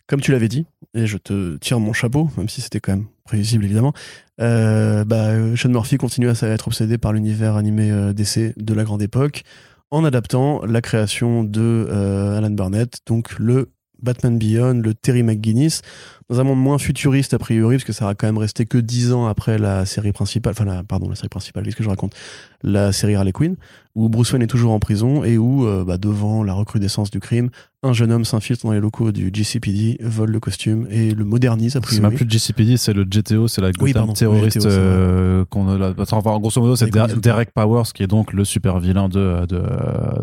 [0.07, 3.07] comme tu l'avais dit, et je te tire mon chapeau, même si c'était quand même
[3.27, 3.93] prévisible évidemment.
[4.41, 8.85] Euh, bah, Sean Murphy continue à être obsédé par l'univers animé euh, DC de la
[8.85, 9.43] grande époque
[9.91, 13.71] en adaptant la création de euh, Alan Burnett, donc le
[14.03, 15.83] Batman Beyond, le Terry McGuinness,
[16.29, 18.79] dans un monde moins futuriste a priori, parce que ça a quand même resté que
[18.79, 21.89] dix ans après la série principale, enfin la, pardon, la série principale, qu'est-ce que je
[21.89, 22.15] raconte?
[22.63, 23.55] La série Harley Quinn,
[23.95, 27.21] où Bruce Wayne est toujours en prison et où, euh, bah, devant la recrudescence du
[27.21, 27.51] crime,
[27.83, 31.77] un jeune homme s'infiltre dans les locaux du GCPD, vole le costume et le modernise
[31.77, 32.17] a C'est même priori.
[32.17, 35.69] plus le GCPD, c'est le GTO, c'est la Oui, Gotham pardon, terroriste GTO, euh, qu'on
[35.69, 35.95] a là.
[36.11, 36.91] Enfin, grosso modo, c'est.
[36.91, 39.63] Derek Powers qui est donc le super vilain de, de,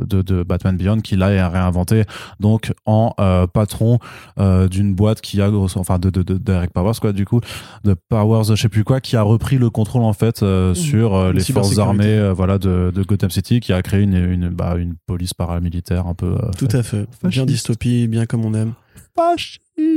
[0.06, 2.04] de, de Batman Beyond qui là est réinventé
[2.40, 4.00] donc en euh, patron
[4.40, 7.40] euh, d'une boîte qui a grosso, enfin de, de, de Derek Powers quoi du coup
[7.84, 10.76] de Powers je sais plus quoi qui a repris le contrôle en fait euh, Mmh.
[10.76, 14.15] sur euh, les forces armées euh, voilà de, de Gotham City qui a créé une
[14.15, 17.06] une bah, une police paramilitaire un peu Tout à fait.
[17.24, 18.74] Bien dystopie, bien comme on aime.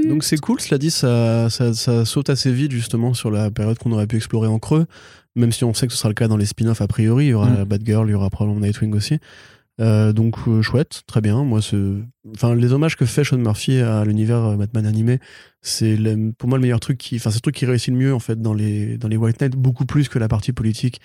[0.09, 3.78] Donc c'est cool, cela dit, ça, ça, ça saute assez vite justement sur la période
[3.78, 4.86] qu'on aurait pu explorer en creux,
[5.35, 7.28] même si on sait que ce sera le cas dans les spin-offs a priori, il
[7.31, 7.64] y aura Mm.
[7.64, 9.18] Batgirl, il y aura probablement Nightwing aussi.
[9.78, 11.44] Euh, donc euh, chouette, très bien.
[11.44, 11.61] Moi,
[12.35, 15.19] enfin, les hommages que fait Sean Murphy à l'univers euh, Batman animé,
[15.61, 15.98] c'est
[16.39, 18.19] pour moi le meilleur truc qui, enfin, c'est le truc qui réussit le mieux en
[18.19, 21.01] fait dans les dans les White Knight, beaucoup plus que la partie politique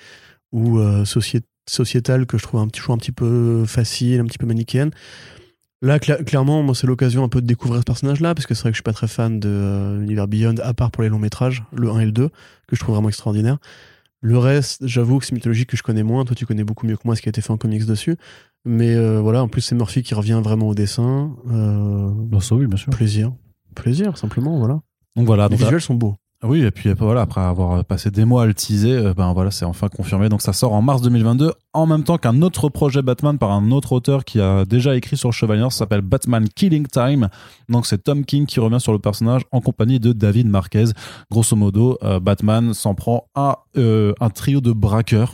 [0.53, 4.25] ou euh, socié- sociétale que je trouve un petit toujours un petit peu facile, un
[4.25, 4.91] petit peu manichéenne.
[5.83, 8.61] Là, cla- clairement, moi, c'est l'occasion un peu de découvrir ce personnage-là, parce que c'est
[8.61, 11.17] vrai que je suis pas très fan de l'univers Beyond, à part pour les longs
[11.19, 12.29] métrages, le 1 et le 2,
[12.67, 13.57] que je trouve vraiment extraordinaire.
[14.21, 16.25] Le reste, j'avoue que c'est mythologie que je connais moins.
[16.25, 18.17] Toi, tu connais beaucoup mieux que moi ce qui a été fait en comics dessus.
[18.65, 21.35] Mais euh, voilà, en plus, c'est Murphy qui revient vraiment au dessin.
[21.49, 23.31] Euh, Bah, ça, oui bien sûr plaisir.
[23.75, 24.81] Plaisir, simplement, voilà.
[25.15, 26.15] donc voilà Les donc, visuels sont beaux.
[26.43, 29.51] Oui, et puis voilà, après avoir passé des mois à le teaser, euh, ben voilà,
[29.51, 30.27] c'est enfin confirmé.
[30.27, 33.69] Donc ça sort en mars 2022, en même temps qu'un autre projet Batman par un
[33.69, 37.29] autre auteur qui a déjà écrit sur Chevalier, ça s'appelle Batman Killing Time.
[37.69, 40.85] Donc c'est Tom King qui revient sur le personnage en compagnie de David Marquez.
[41.29, 45.33] Grosso modo, euh, Batman s'en prend à euh, un trio de braqueurs.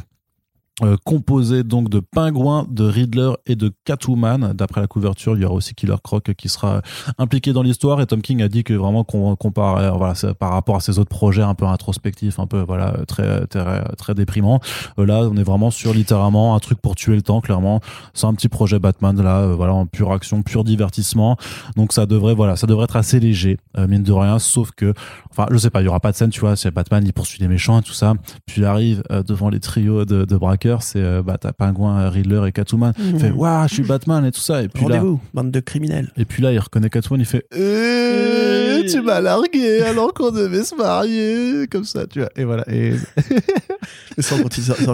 [0.83, 4.53] Euh, composé donc de Pingouin, de Riddler et de Catwoman.
[4.53, 6.81] D'après la couverture, il y aura aussi Killer Croc qui sera
[7.17, 7.99] impliqué dans l'histoire.
[7.99, 10.99] Et Tom King a dit que vraiment qu'on compare euh, voilà par rapport à ses
[10.99, 14.59] autres projets un peu introspectifs un peu voilà très très très déprimant
[14.99, 17.81] Euh, là on est vraiment sur littéralement un truc pour tuer le temps clairement.
[18.13, 21.37] C'est un petit projet Batman là euh, voilà en pure action pur divertissement.
[21.75, 24.37] Donc ça devrait voilà ça devrait être assez léger euh, mine de rien.
[24.37, 24.93] Sauf que
[25.31, 26.55] enfin je sais pas il y aura pas de scène tu vois.
[26.55, 28.13] C'est Batman il poursuit les méchants et tout ça.
[28.45, 30.35] Puis il arrive euh, devant les trios de, de
[30.79, 34.31] c'est euh, bah t'as Pingouin Riddler et Catwoman il fait waouh je suis Batman et
[34.31, 36.11] tout ça et puis là Rendez-vous, bande de criminels.
[36.17, 40.63] et puis là, il reconnaît Catwoman, il fait Euh, tu m'as largué alors qu'on devait
[40.63, 42.29] se marier, comme ça, tu vois.
[42.35, 42.63] Et voilà.
[42.71, 42.93] Et,
[44.19, 44.41] C'est en,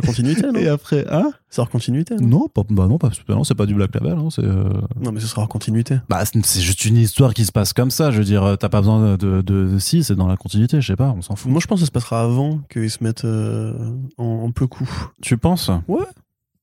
[0.01, 3.43] continuité, non et après, hein C'est en continuité, non Non, pas, bah non, pas, non,
[3.45, 4.43] c'est pas du Black Label, hein, c'est.
[4.43, 4.65] euh,
[5.01, 5.95] Non, mais ce sera en continuité.
[6.09, 8.11] Bah, c'est c'est juste une histoire qui se passe comme ça.
[8.11, 10.87] Je veux dire, t'as pas besoin de, de, de- si, c'est dans la continuité, je
[10.87, 11.49] sais pas, on s'en fout.
[11.51, 13.73] Moi, je pense que ça se passera avant qu'ils se mettent euh,
[14.17, 14.89] en, en peu coup.
[15.21, 15.99] Tu penses Ouais.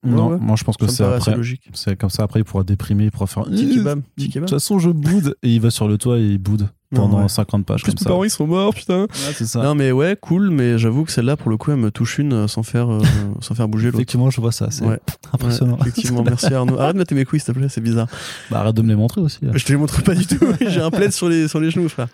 [0.02, 0.38] Non, Ouais, ouais.
[0.40, 1.36] moi je pense que c'est après.
[1.36, 1.60] logique.
[1.74, 3.42] C'est comme ça, après, il pourra déprimer, il pourra faire.
[3.44, 4.00] Petit kebab.
[4.16, 5.36] Petit De toute façon, je boude.
[5.42, 7.28] Et il va sur le toit et il boude pendant ouais.
[7.28, 8.10] 50 pages comme ça.
[8.24, 9.02] ils sont morts, putain.
[9.02, 9.62] Ouais, c'est ça.
[9.62, 12.32] Non, mais ouais, cool, mais j'avoue que celle-là, pour le coup, elle me touche une
[12.32, 13.00] euh, sans faire, euh,
[13.42, 13.98] sans faire bouger l'autre.
[13.98, 14.98] Effectivement, je vois ça, c'est Ouais.
[15.34, 15.74] impressionnant.
[15.74, 16.78] Ouais, effectivement, merci Arnaud.
[16.80, 18.08] Arrête de mettre mes couilles, s'il te plaît, c'est bizarre.
[18.50, 19.40] Bah, arrête de me les montrer aussi.
[19.54, 20.38] Je te les montre pas du tout.
[20.66, 22.08] J'ai un plaid sur les, sur les genoux, frère.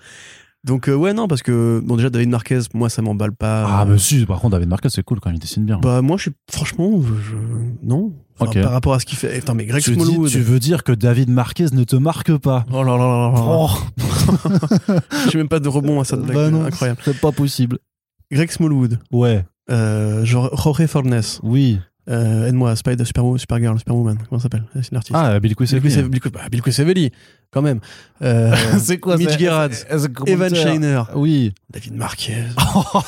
[0.67, 3.65] Donc, euh, ouais, non, parce que, bon, déjà, David Marquez, moi, ça m'emballe pas.
[3.67, 5.79] Ah, euh, mais si, par contre, David Marquez, c'est cool quand il dessine bien.
[5.81, 7.37] Bah, moi, je suis, franchement, je,
[7.87, 8.13] non.
[8.39, 8.63] Enfin, Ok.
[8.63, 9.35] Par rapport à ce qu'il fait.
[9.39, 10.29] Attends, mais Greg tu, dis- Smallwood.
[10.29, 12.67] tu veux dire que David Marquez ne te marque pas?
[12.71, 13.43] Oh là là là là là.
[13.47, 13.71] Oh,
[15.31, 16.35] J'ai même pas de rebond à blague.
[16.35, 17.01] bah non, Incroyable.
[17.05, 17.79] c'est pas possible.
[18.31, 18.99] Greg Smallwood.
[19.13, 21.21] Ouais, Euh, genre Jorge Fornes.
[21.43, 21.79] oui.
[22.09, 24.17] Euh, Aide-moi, Spider, Superwo- Supergirl, Superwoman.
[24.29, 24.63] Comment ça s'appelle?
[24.75, 25.17] C'est l'artiste.
[25.19, 25.67] Ah, Billy Bill.
[25.81, 27.11] Quissav- Bill Quis- bah, Bill Quissavelli,
[27.51, 27.81] quand même.
[28.23, 29.71] Euh, c'est quoi Mitch Gerrard,
[30.27, 31.53] Evan Shiner, Oui.
[31.71, 32.45] David Marquez.
[32.95, 33.01] Oh,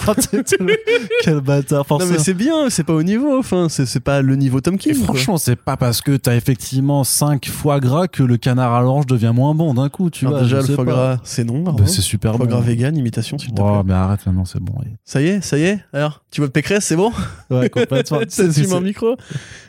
[1.23, 2.13] Quel bâtard, non forcément.
[2.13, 4.95] mais c'est bien, c'est pas au niveau, enfin, c'est c'est pas le niveau Tom King.
[4.95, 9.07] franchement, c'est pas parce que t'as effectivement 5 foie gras que le canard à l'orange
[9.07, 10.43] devient moins bon d'un coup, tu vois.
[10.43, 11.63] déjà le foie gras, c'est non.
[11.63, 12.51] Bah, c'est super foie bon.
[12.53, 13.83] gras vegan, imitation s'il te Oh, plaît.
[13.87, 14.75] mais arrête maintenant, c'est bon.
[15.05, 15.79] Ça y est, ça y est.
[15.93, 17.13] Alors, tu vois Pécresse, c'est bon?
[17.51, 18.21] Ouais, complètement.
[18.29, 19.17] Ça fume un micro?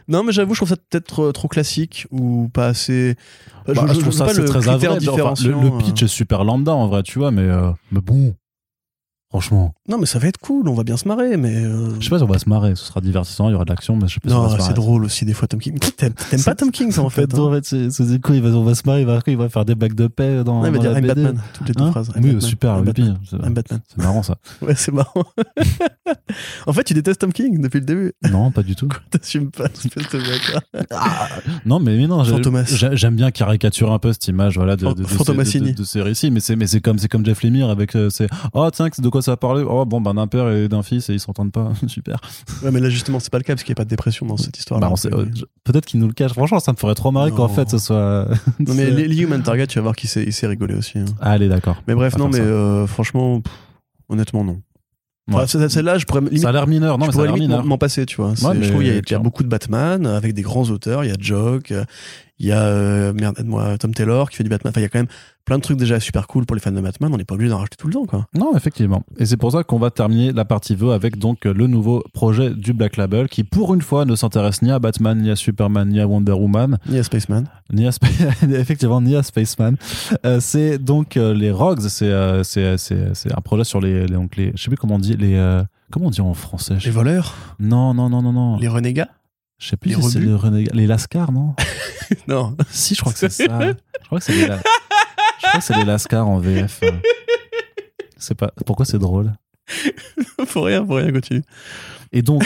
[0.07, 3.15] Non mais j'avoue, je trouve ça peut-être trop classique ou pas assez.
[3.73, 5.07] Bah, je, je, je- je trouve ça c'est très average.
[5.09, 6.05] Enfin, le, le pitch euh.
[6.05, 8.35] est super lambda en vrai, tu vois, mais, euh, mais bon,
[9.29, 11.55] franchement, Non mais ça va être cool, on va bien se marrer, mais.
[11.55, 13.65] euh, je sais pas si on va se marrer, ce sera divertissant, il y aura
[13.65, 15.47] de l'action, mais je sais pas si on va se c'est drôle aussi des fois
[15.47, 15.77] Tom King.
[15.97, 16.13] T'aimes
[16.45, 17.33] pas Tom King ça en fait.
[17.33, 17.39] hein?
[17.39, 17.89] en fait, c'est
[18.41, 20.61] va, on va se marrer, il va, il va faire des bacs de paix dans,
[20.61, 21.07] Ouais, il va dire I'm BD.
[21.07, 21.91] Batman, toutes les deux Hein?
[21.91, 22.07] phrases.
[22.15, 23.79] I'm oui, Batman, super, I'm Batman, c'est I'm Batman.
[23.87, 24.35] c'est marrant ça.
[24.61, 25.23] Ouais, c'est marrant.
[26.67, 28.13] en fait, tu détestes Tom King depuis le début?
[28.31, 28.89] Non, pas du tout.
[29.11, 30.41] T'assumes pas, espèce de mec.
[31.65, 32.23] Non, mais, mais non,
[32.93, 35.03] j'aime bien caricaturer un peu cette image, voilà, de, de, de,
[35.73, 38.09] de- ces récits, mais c'est, comme, Jeff Lemire avec, euh,
[38.53, 41.09] oh, tiens, de quoi quoi ça parlait Oh, bon, ben d'un père et d'un fils
[41.09, 41.71] et ils s'entendent pas.
[41.87, 42.19] Super.
[42.63, 44.25] Ouais, mais là, justement, c'est pas le cas parce qu'il n'y a pas de dépression
[44.25, 44.79] dans cette histoire.
[44.79, 45.25] Bah, euh,
[45.63, 46.33] Peut-être qu'ils nous le cachent.
[46.33, 48.27] Franchement, ça me ferait trop marrer qu'en fait ce soit.
[48.59, 50.99] Non, mais les Human Target, tu vas voir qu'il s'est rigolé aussi.
[50.99, 51.05] hein.
[51.21, 51.81] Allez, d'accord.
[51.87, 53.53] Mais bref, non, mais euh, franchement, pff,
[54.09, 54.61] honnêtement, non.
[55.31, 55.43] Ouais.
[55.43, 56.97] Enfin, Celle-là, je pourrais limite Ça a l'air mineur.
[56.97, 57.63] Non, je mais ça a limite mineur.
[57.63, 58.29] m'en- passer, tu vois.
[58.29, 61.03] Ouais, mais je trouve qu'il y, y a beaucoup de Batman avec des grands auteurs.
[61.03, 61.85] Il y a Jock, euh,
[62.39, 64.71] il y a euh, merde, aide-moi, Tom Taylor qui fait du Batman.
[64.71, 65.07] Enfin, il y a quand même
[65.49, 67.11] plein de trucs déjà super cool pour les fans de Batman.
[67.13, 68.27] On n'est pas obligé d'en rajouter tout le temps, quoi.
[68.35, 69.03] Non, effectivement.
[69.17, 72.51] Et c'est pour ça qu'on va terminer la partie VO avec donc le nouveau projet
[72.51, 75.89] du Black Label qui, pour une fois, ne s'intéresse ni à Batman, ni à Superman,
[75.89, 77.45] ni à Wonder Woman, y a Spaceman.
[77.73, 77.89] ni à
[78.51, 79.75] effectivement ni à Spaceman.
[80.25, 81.81] Euh, c'est donc euh, les Rogues.
[81.87, 82.43] C'est euh,
[83.35, 85.63] un projet sur les, les donc les je sais plus comment on dit les euh,
[85.91, 86.75] comment on dit en français.
[86.85, 88.57] Les voleurs, Non non non non non.
[88.57, 89.09] les renégats.
[89.57, 91.55] Je sais plus les si c'est les renégats, les Lascars non.
[92.27, 93.43] Non, si je crois que c'est ça.
[94.01, 94.59] Je crois que c'est les La-
[95.61, 96.79] c'est les Lascars en VF.
[96.83, 96.91] euh.
[98.17, 99.33] C'est pas pourquoi c'est drôle.
[100.45, 101.43] faut rien, faut rien, continue.
[102.11, 102.43] Et donc,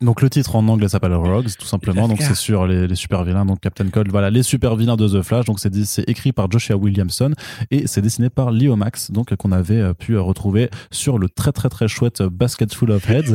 [0.00, 2.08] donc le titre en anglais s'appelle Rogues, tout simplement.
[2.08, 4.10] Donc c'est sur les, les super vilains, donc Captain Cold.
[4.10, 5.46] Voilà, les super vilains de The Flash.
[5.46, 7.32] Donc c'est dit- c'est écrit par Joshua Williamson
[7.70, 11.28] et c'est dessiné par Leo Max, donc qu'on avait euh, pu euh, retrouver sur le
[11.28, 13.32] très très très chouette euh, Basket Full of Heads.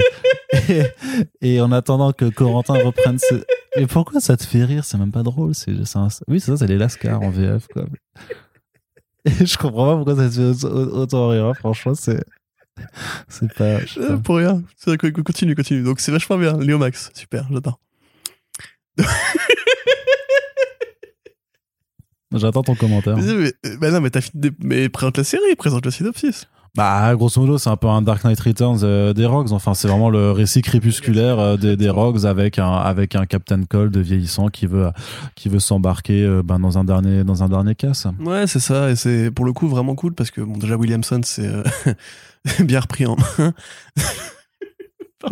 [0.70, 0.84] et,
[1.42, 3.44] et en attendant que Corentin reprenne ce.
[3.78, 4.84] Mais pourquoi ça te fait rire?
[4.86, 5.54] C'est même pas drôle.
[5.56, 7.86] C'est un- Oui, c'est ça, c'est les Lascars en VF, quoi.
[9.26, 11.46] Et je comprends pas pourquoi ça te fait autant- rire.
[11.46, 11.54] hein.
[11.54, 12.24] Franchement, c'est.
[13.28, 13.80] C'est pas.
[13.98, 14.64] Euh, pour rien.
[15.26, 15.84] Continue, continue.
[15.84, 16.58] Donc c'est vachement bien.
[16.58, 17.80] Léo Max, super, j'adore.
[22.34, 23.18] J'attends ton commentaire.
[23.18, 24.52] Mais, mais- bah non, mais t'as fini.
[24.60, 26.48] Mais présente la série, présente le synopsis.
[26.76, 29.52] Bah, grosso modo, c'est un peu un Dark Knight Returns euh, des Rogues.
[29.52, 33.64] Enfin, c'est vraiment le récit crépusculaire euh, des, des Rogues avec un avec un Captain
[33.64, 34.90] Cold vieillissant qui veut
[35.36, 38.08] qui veut s'embarquer euh, ben, dans un dernier dans un dernier casse.
[38.20, 41.22] Ouais, c'est ça, et c'est pour le coup vraiment cool parce que bon, déjà Williamson
[41.24, 41.50] c'est
[42.64, 43.54] bien repris en main.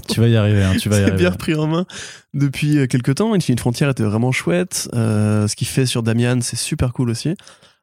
[0.10, 1.18] Tu vas y arriver, hein, tu vas y arriver.
[1.18, 1.86] bien repris en main
[2.34, 3.34] depuis quelques temps.
[3.34, 4.90] Infinite Frontier était vraiment chouette.
[4.92, 7.36] Ce qu'il fait sur Damian, c'est super cool aussi.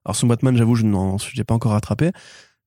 [0.04, 2.10] Alors son Batman, j'avoue, je n'en j'ai pas encore rattrapé.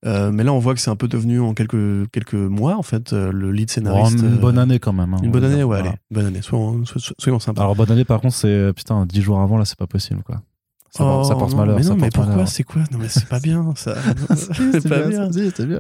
[0.06, 2.84] Euh, mais là, on voit que c'est un peu devenu en quelques, quelques mois, en
[2.84, 4.20] fait, euh, le lead Bon, scénariste.
[4.20, 5.14] une euh, bonne année quand même.
[5.16, 5.90] hein, Une on bonne année, ouais, Voilà.
[5.90, 5.98] allez.
[6.12, 6.42] Bonne année.
[6.44, 7.62] Soyons, so- so- soyons sympas.
[7.64, 10.42] Alors bonne année, par contre, c'est putain 10 jours avant là, c'est pas possible quoi.
[10.92, 11.76] Ça, Oh, porte non, malheur.
[11.78, 12.46] Mais ça non, mais pourquoi.
[12.46, 12.82] C'est quoi?
[12.92, 13.96] Non, mais c'est pas bien, ça.
[14.36, 15.30] c'est pas bien.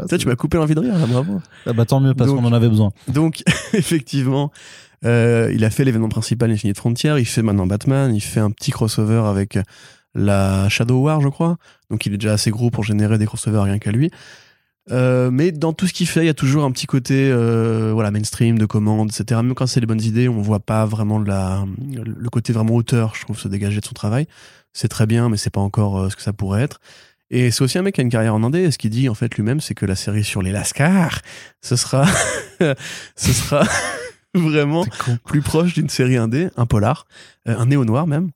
[0.07, 1.39] Toi, tu m'as coupé l'envie de rire, là, bravo.
[1.65, 2.91] Ah bah tant mieux parce qu'on en avait besoin.
[3.07, 4.51] Donc, effectivement,
[5.05, 8.49] euh, il a fait l'événement principal Infinite Frontier, il fait maintenant Batman, il fait un
[8.51, 9.57] petit crossover avec
[10.15, 11.57] la Shadow War, je crois.
[11.89, 14.11] Donc, il est déjà assez gros pour générer des crossovers rien qu'à lui.
[14.91, 17.91] Euh, mais dans tout ce qu'il fait, il y a toujours un petit côté euh,
[17.93, 19.41] voilà mainstream de commande, etc.
[19.43, 23.13] Même quand c'est les bonnes idées, on voit pas vraiment la, le côté vraiment auteur,
[23.15, 24.27] je trouve, se dégager de son travail.
[24.73, 26.79] C'est très bien, mais c'est pas encore euh, ce que ça pourrait être.
[27.29, 28.59] Et c'est aussi un mec qui a une carrière en indé.
[28.59, 31.21] Et ce qu'il dit en fait lui-même, c'est que la série sur les Lascars,
[31.61, 32.05] ce sera,
[33.15, 33.67] ce sera
[34.33, 34.85] vraiment
[35.25, 37.05] plus proche d'une série indé, un polar,
[37.45, 38.31] un néo noir même,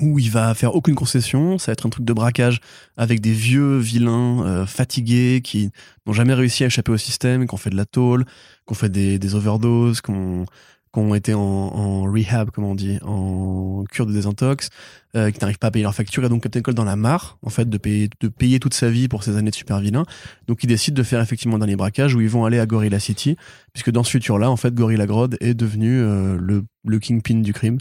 [0.00, 1.58] où il va faire aucune concession.
[1.58, 2.60] Ça va être un truc de braquage
[2.96, 5.70] avec des vieux vilains euh, fatigués qui
[6.06, 8.74] n'ont jamais réussi à échapper au système, qui ont fait de la tôle, qui ont
[8.74, 10.46] fait des, des overdoses, qui ont,
[10.92, 14.70] qui ont été en, en rehab, comme on dit, en cure de désintox,
[15.14, 16.24] euh, qui n'arrivent pas à payer leur facture.
[16.24, 18.90] Et donc Captain Cold dans la marre, en fait, de payer, de payer toute sa
[18.90, 20.04] vie pour ces années de super vilain.
[20.48, 22.98] Donc ils décident de faire effectivement un dernier braquage où ils vont aller à Gorilla
[22.98, 23.36] City,
[23.72, 27.52] puisque dans ce futur-là, en fait, Gorilla Grodd est devenu euh, le, le kingpin du
[27.52, 27.78] crime.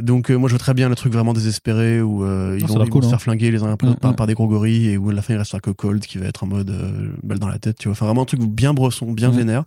[0.00, 2.68] Donc euh, moi je vois très bien le truc vraiment désespéré où euh, ils Ah,
[2.68, 3.10] vont, cool, se hein.
[3.10, 5.10] faire flinguer les uns après les autres par, Mm, par des gros gorilles et où
[5.10, 7.48] à la fin il restera que Cold qui va être en mode euh, balle dans
[7.48, 9.36] la tête tu vois enfin vraiment un truc bien bresson bien Mm.
[9.36, 9.64] vénère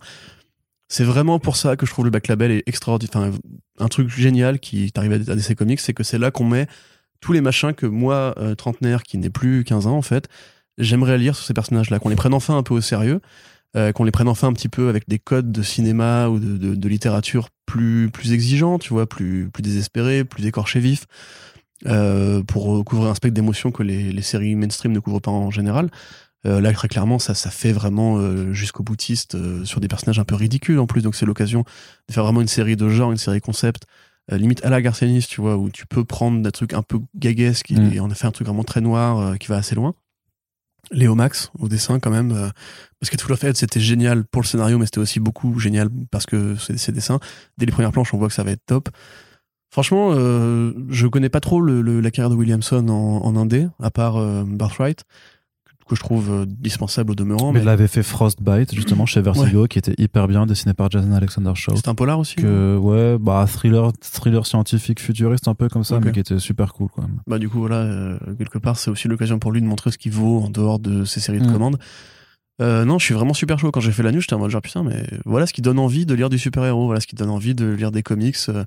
[0.88, 3.30] c'est vraiment pour ça que je trouve le back label est extraordinaire enfin
[3.78, 6.66] un truc génial qui est arrivé à DC Comics c'est que c'est là qu'on met
[7.20, 10.28] tous les machins que moi euh, trentenaire qui n'ai plus 15 ans en fait
[10.78, 13.20] j'aimerais lire sur ces personnages là qu'on les prenne enfin un peu au sérieux
[13.76, 16.56] euh, qu'on les prenne enfin un petit peu avec des codes de cinéma ou de,
[16.56, 21.06] de- de littérature plus plus exigeants, tu vois, plus plus désespérés, plus écorchés vifs,
[21.86, 25.50] euh, pour couvrir un spectre d'émotions que les, les séries mainstream ne couvrent pas en
[25.50, 25.90] général.
[26.44, 30.18] Euh, là, très clairement, ça, ça fait vraiment euh, jusqu'au boutiste euh, sur des personnages
[30.18, 31.00] un peu ridicules en plus.
[31.02, 31.64] Donc, c'est l'occasion
[32.08, 33.84] de faire vraiment une série de genre, une série concept,
[34.32, 36.98] euh, limite à la Garcianis, tu vois, où tu peux prendre des trucs un peu
[37.16, 37.92] gaguesques Mm.
[37.94, 39.94] et en effet un truc vraiment très noir euh, qui va assez loin.
[40.90, 42.48] Léo Max au dessin quand même euh,
[43.00, 46.26] parce que Full of c'était génial pour le scénario mais c'était aussi beaucoup génial parce
[46.26, 47.20] que ses dessins.
[47.58, 48.88] Dès les premières planches on voit que ça va être top.
[49.70, 53.68] Franchement euh, je connais pas trop le, le- la carrière de Williamson en, en indé
[53.80, 55.04] à part euh, Birthright
[55.88, 59.20] que je trouve euh, dispensable au demeurant Mais mais il avait fait Frostbite justement chez
[59.20, 61.74] Vertigo qui était hyper bien dessiné par Jason Alexander Shaw.
[61.76, 65.98] c'est un polar aussi Que ouais, bah thriller thriller scientifique futuriste un peu comme ça
[66.00, 67.20] mais qui était super cool quand même.
[67.26, 69.98] bah du coup voilà euh, quelque part c'est aussi l'occasion pour lui de montrer ce
[69.98, 71.52] qu'il vaut en dehors de ses séries de Mm.
[71.52, 71.78] commandes
[72.62, 73.70] Euh, non, je suis vraiment super chaud.
[73.70, 75.78] Quand j'ai fait la news, j'étais en mode genre putain, mais voilà ce qui donne
[75.78, 78.36] envie de lire du super-héros, voilà ce qui donne envie de lire des comics.
[78.48, 78.64] Euh,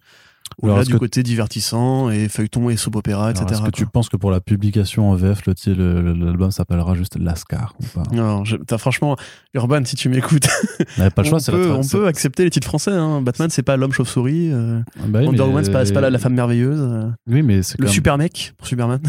[0.62, 3.46] au-delà du côté divertissant et feuilleton et soap opéra, etc.
[3.50, 7.74] Est-ce que tu penses que pour la publication en VF, le l'album s'appellera juste Lascar
[7.82, 8.04] ou pas?
[8.14, 8.44] Non,
[8.78, 9.18] franchement,
[9.56, 10.48] Urban, si tu m'écoutes,
[10.80, 11.72] On n'avait pas le choix, on, c'est la peut,
[12.04, 12.92] on accepter les titres français.
[12.92, 13.22] Hein.
[13.24, 14.52] Batman, c'est pas l'homme chauve-souris.
[14.52, 16.80] euh, Bah oui, Wonder mais- Woman, c'est pas, la, la femme merveilleuse.
[16.80, 19.02] euh, Oui, mais c'est le même- super mec pour Superman.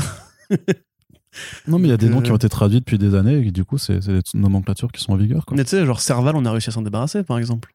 [1.68, 3.46] Non, mais il y a des noms euh, qui ont été traduits depuis des années
[3.46, 5.46] et du coup, c'est c'est des nomenclatures qui sont en vigueur.
[5.46, 5.56] Quoi.
[5.56, 7.72] Mais tu sais, genre Serval, on a réussi à s'en débarrasser, par exemple.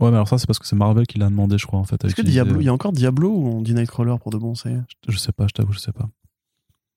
[0.00, 1.84] Ouais, mais alors ça, c'est parce que c'est Marvel qui l'a demandé, je crois, en
[1.84, 2.04] fait.
[2.04, 2.22] Est-ce que.
[2.22, 4.74] Diablo, il y a encore Diablo ou on dit Nightcrawler pour de bon, ça y
[4.74, 4.82] est?
[5.08, 6.08] Je sais pas, je t'avoue, je sais pas.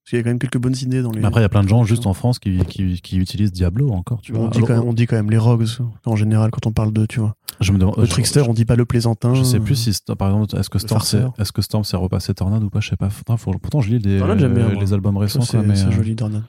[0.07, 1.19] Parce qu'il y a quand même quelques bonnes idées dans les.
[1.19, 3.51] Mais après, il y a plein de gens juste en France qui, qui, qui utilisent
[3.51, 4.45] Diablo encore, tu vois.
[4.45, 5.65] on, dit Alors, quand même, on dit quand même les rogues
[6.05, 7.35] en général quand on parle d'eux, tu vois.
[7.59, 7.95] je me demande.
[7.97, 9.33] Le je- trickster, je- on dit pas le plaisantin.
[9.35, 11.25] Je sais plus si, par exemple, est-ce que Storm s'est
[11.59, 13.09] Storm s'est repassé Tornade ou pas, je sais pas.
[13.09, 16.43] Faut- pourtant, je lis les, Tornade, bien, euh, les albums récents, C'est euh, joli, Dornan.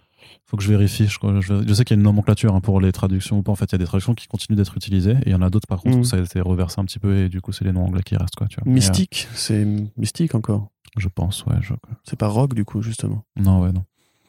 [0.47, 1.09] faut que je vérifie.
[1.09, 3.51] Je, sais qu'il y a une nomenclature hein, pour les traductions ou pas.
[3.51, 5.43] En fait, il y a des traductions qui continuent d'être utilisées et il y en
[5.43, 6.03] a d'autres, par contre, Mhm.
[6.03, 8.03] où ça a été reversé un petit peu et du coup, c'est les noms anglais
[8.05, 8.73] qui restent, quoi, tu vois.
[8.73, 9.67] Mystique, c'est
[9.97, 10.69] mystique encore.
[10.99, 11.57] Je pense, ouais.
[11.61, 11.75] Je...
[12.05, 13.25] C'est pas rogue, du coup, justement.
[13.37, 13.85] Non, ouais, non.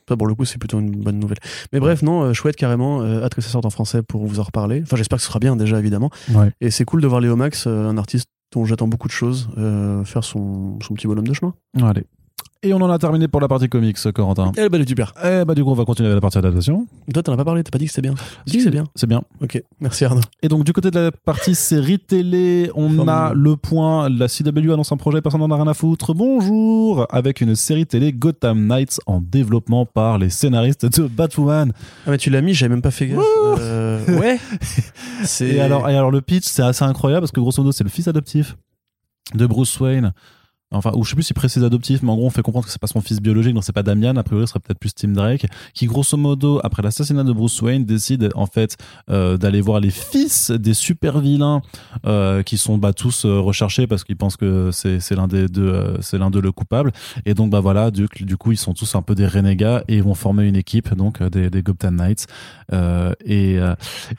[0.08, 1.38] Ça, pour le coup, c'est plutôt une bonne nouvelle.
[1.72, 3.02] Mais bref, non, euh, chouette carrément.
[3.02, 4.82] euh, hâte que ça sorte en français pour vous en reparler.
[4.82, 6.10] Enfin, j'espère que ce sera bien déjà, évidemment.
[6.34, 6.52] Ouais.
[6.62, 9.50] Et c'est cool de voir Léo Max, euh, un artiste dont j'attends beaucoup de choses,
[9.60, 11.54] euh, faire son, son petit bonhomme de chemin.
[11.80, 12.06] Allez.
[12.62, 14.52] Et on en a terminé pour la partie comics, Corentin.
[14.58, 15.14] Eh ben, super.
[15.24, 16.88] Eh bah, du coup, on va continuer avec la partie adaptation.
[17.14, 18.16] Toi, t'en as pas parlé, t'as pas dit que c'était bien.
[18.46, 18.84] Dis que c'est bien.
[18.96, 19.24] C'est bien.
[19.42, 20.20] Ok, merci Arnaud.
[20.44, 24.74] Et donc du côté de la partie série télé, on a le point, la CW
[24.74, 26.14] annonce un projet, personne n'en a rien à foutre.
[26.14, 31.72] Bonjour Avec une série télé Gotham Knights en développement par les scénaristes de Batwoman.
[32.06, 33.20] Ah, mais tu l'as mis, j'avais même pas fait gaffe.
[33.60, 34.38] Euh, ouais.
[35.40, 37.90] Et alors, et alors le pitch, c'est assez incroyable parce que grosso modo, c'est le
[37.90, 38.58] fils adoptif
[39.34, 40.14] de Bruce Wayne.
[40.72, 42.72] Enfin, ou je sais plus si précise adoptif, mais en gros, on fait comprendre que
[42.72, 44.94] c'est pas son fils biologique, donc c'est pas Damian, a priori, ce serait peut-être plus
[44.94, 48.78] Tim Drake, qui grosso modo, après l'assassinat de Bruce Wayne, décide en fait
[49.10, 51.64] euh, d'aller voir les fils des super vilains
[52.06, 55.48] euh, qui sont bah, tous euh, recherchés parce qu'ils pensent que c'est c'est l'un des
[55.48, 56.92] deux, euh, c'est l'un d'eux le coupable.
[57.26, 59.96] Et donc bah voilà, du, du coup, ils sont tous un peu des renégats et
[59.98, 62.28] ils vont former une équipe, donc euh, des, des Gotham Knights.
[62.74, 63.58] Euh, et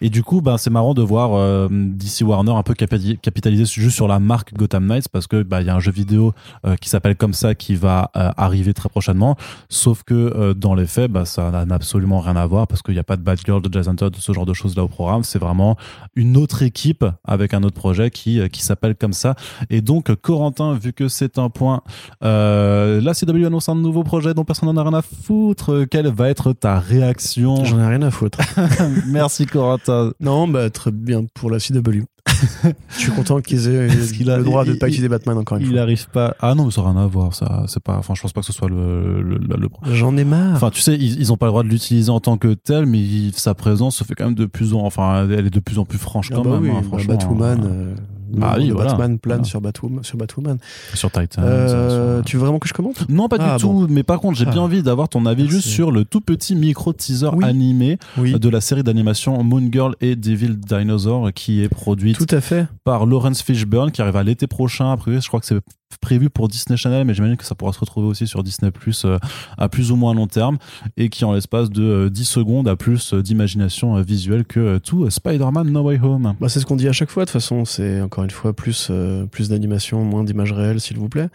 [0.00, 3.94] et du coup, bah, c'est marrant de voir DC Warner un peu capitali- capitaliser juste
[3.94, 6.32] sur la marque Gotham Knights parce que bah il y a un jeu vidéo
[6.66, 9.36] euh, qui s'appelle comme ça qui va euh, arriver très prochainement.
[9.68, 12.94] Sauf que euh, dans les faits, bah, ça n'a absolument rien à voir parce qu'il
[12.94, 14.88] n'y a pas de Batgirl, de Jazz Hunter, de ce genre de choses là au
[14.88, 15.24] programme.
[15.24, 15.76] C'est vraiment
[16.14, 19.34] une autre équipe avec un autre projet qui, qui s'appelle comme ça.
[19.70, 21.82] Et donc, Corentin, vu que c'est un point,
[22.20, 25.84] la CW annonce un nouveau projet dont personne n'en a rien à foutre.
[25.90, 27.64] Quelle va être ta réaction?
[27.64, 28.38] J'en ai rien à foutre.
[29.06, 30.12] Merci Corentin.
[30.20, 32.04] non, bah, très bien pour la CW.
[32.90, 33.88] Je suis content qu'ils aient
[34.28, 35.80] a- le droit de il- pas il- utiliser Batman encore une Il fois.
[35.80, 36.34] arrive pas.
[36.40, 37.34] Ah non, mais ça n'a rien à voir.
[37.34, 37.96] Ça, c'est pas.
[37.98, 40.54] Enfin, je pense pas que ce soit le, le, le, le- J'en ai marre.
[40.56, 42.86] Enfin, tu sais, ils, ils ont pas le droit de l'utiliser en tant que tel,
[42.86, 45.60] mais il- sa présence se fait quand même de plus en, enfin, elle est de
[45.60, 46.62] plus en plus franche Ah quand bah même.
[46.62, 47.14] oui, hein, bah, franchement.
[47.14, 47.60] Batwoman.
[47.64, 47.94] euh, euh,
[48.32, 48.90] Bah le oui, voilà.
[48.90, 49.48] Batman plane Voilà.
[49.48, 50.58] sur, Batwoman, sur Batwoman.
[50.94, 51.42] sur Titan.
[51.42, 53.08] Euh, sur- Tu veux vraiment que je commente?
[53.08, 53.86] Non, pas Ah, du tout.
[53.90, 54.50] Mais par contre, j'ai Ah.
[54.52, 55.56] bien envie d'avoir ton avis Merci.
[55.56, 57.44] juste sur le tout petit micro teaser Oui.
[57.44, 62.34] animé Oui, de la série d'animation Moon Girl et Devil Dinosaur qui est produite tout
[62.34, 62.66] à fait.
[62.84, 64.92] par Lawrence Fishburne qui arrive à l'été prochain.
[64.92, 65.58] Après, je crois que c'est
[65.98, 69.04] prévu pour Disney Channel, mais j'imagine que ça pourra se retrouver aussi sur Disney Plus
[69.04, 69.18] euh,
[69.58, 70.58] à plus ou moins long terme
[70.96, 74.60] et qui, en l'espace de euh, 10 secondes, a plus euh, d'imagination euh, visuelle que
[74.60, 76.34] euh, tout euh, Spider-Man No Way Home.
[76.40, 78.52] Bah, c'est ce qu'on dit à chaque fois, de toute façon, c'est encore une fois
[78.52, 81.28] plus, euh, plus d'animation, moins d'images réelles, s'il vous plaît.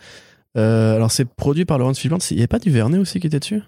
[0.57, 2.21] Euh, alors, c'est produit par Laurence Fishburne.
[2.31, 3.61] Il n'y a pas du Vernet aussi qui était dessus?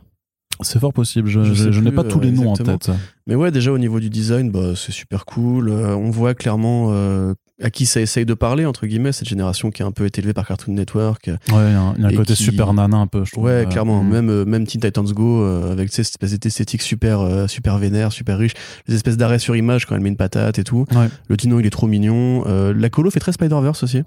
[0.62, 2.76] C'est fort possible, je, n'ai pas tous les noms exactement.
[2.76, 2.92] en tête.
[3.28, 5.70] Mais ouais, déjà au niveau du design, bah, c'est super cool.
[5.70, 9.70] Euh, on voit clairement euh, à qui ça essaye de parler, entre guillemets, cette génération
[9.72, 11.28] qui a un peu été élevée par Cartoon Network.
[11.28, 13.46] Ouais, il y a un, côté qui- super nana un peu, je trouve.
[13.46, 14.04] Ouais, Euh, clairement.
[14.04, 14.10] mm.
[14.10, 18.38] Même, même Teen Titans Go, euh, avec cette espèce d'esthétique super, euh, super vénère, super
[18.38, 18.54] riche.
[18.88, 20.86] Les espèces d'arrêts sur image quand elle met une patate et tout.
[20.96, 21.08] Ouais.
[21.30, 22.44] Le dino, il est trop mignon.
[22.48, 24.04] Euh, la colo fait très Spider-Verse aussi.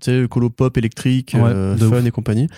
[0.00, 2.06] Tu sais, colo pop électrique, Ouais, fun ouf.
[2.06, 2.48] et compagnie.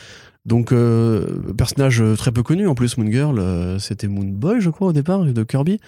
[0.44, 3.38] Donc, euh, personnage euh, très peu connu en plus, Moon Girl.
[3.38, 5.78] euh, C'était Moon Boy, je crois, au départ, de Kirby.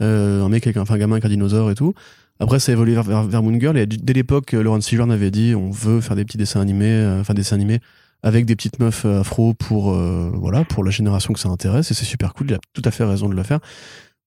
[0.00, 1.94] Un mec avec un, gamin un dinosaure et tout.
[2.38, 3.76] Après, ça a évolué vers, Moon Girl.
[3.78, 7.32] Et dès l'époque, Laurence Fishburne avait dit on veut faire des petits dessins animés, enfin,
[7.32, 7.80] dessins animés
[8.22, 11.90] avec des petites meufs afro pour, voilà, pour la génération que ça intéresse.
[11.90, 12.48] Et c'est super cool.
[12.50, 13.60] Il a tout à fait raison de le faire.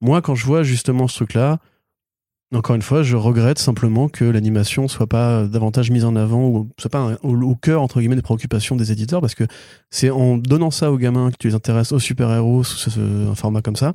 [0.01, 1.59] Moi, quand je vois justement ce truc-là,
[2.53, 6.69] encore une fois, je regrette simplement que l'animation soit pas davantage mise en avant ou
[6.79, 9.43] soit pas un- au, au cœur entre guillemets des préoccupations des éditeurs parce que
[9.91, 13.29] c'est en donnant ça aux gamins que tu les intéresses aux super-héros sous ce- ce-
[13.29, 13.93] un format comme ça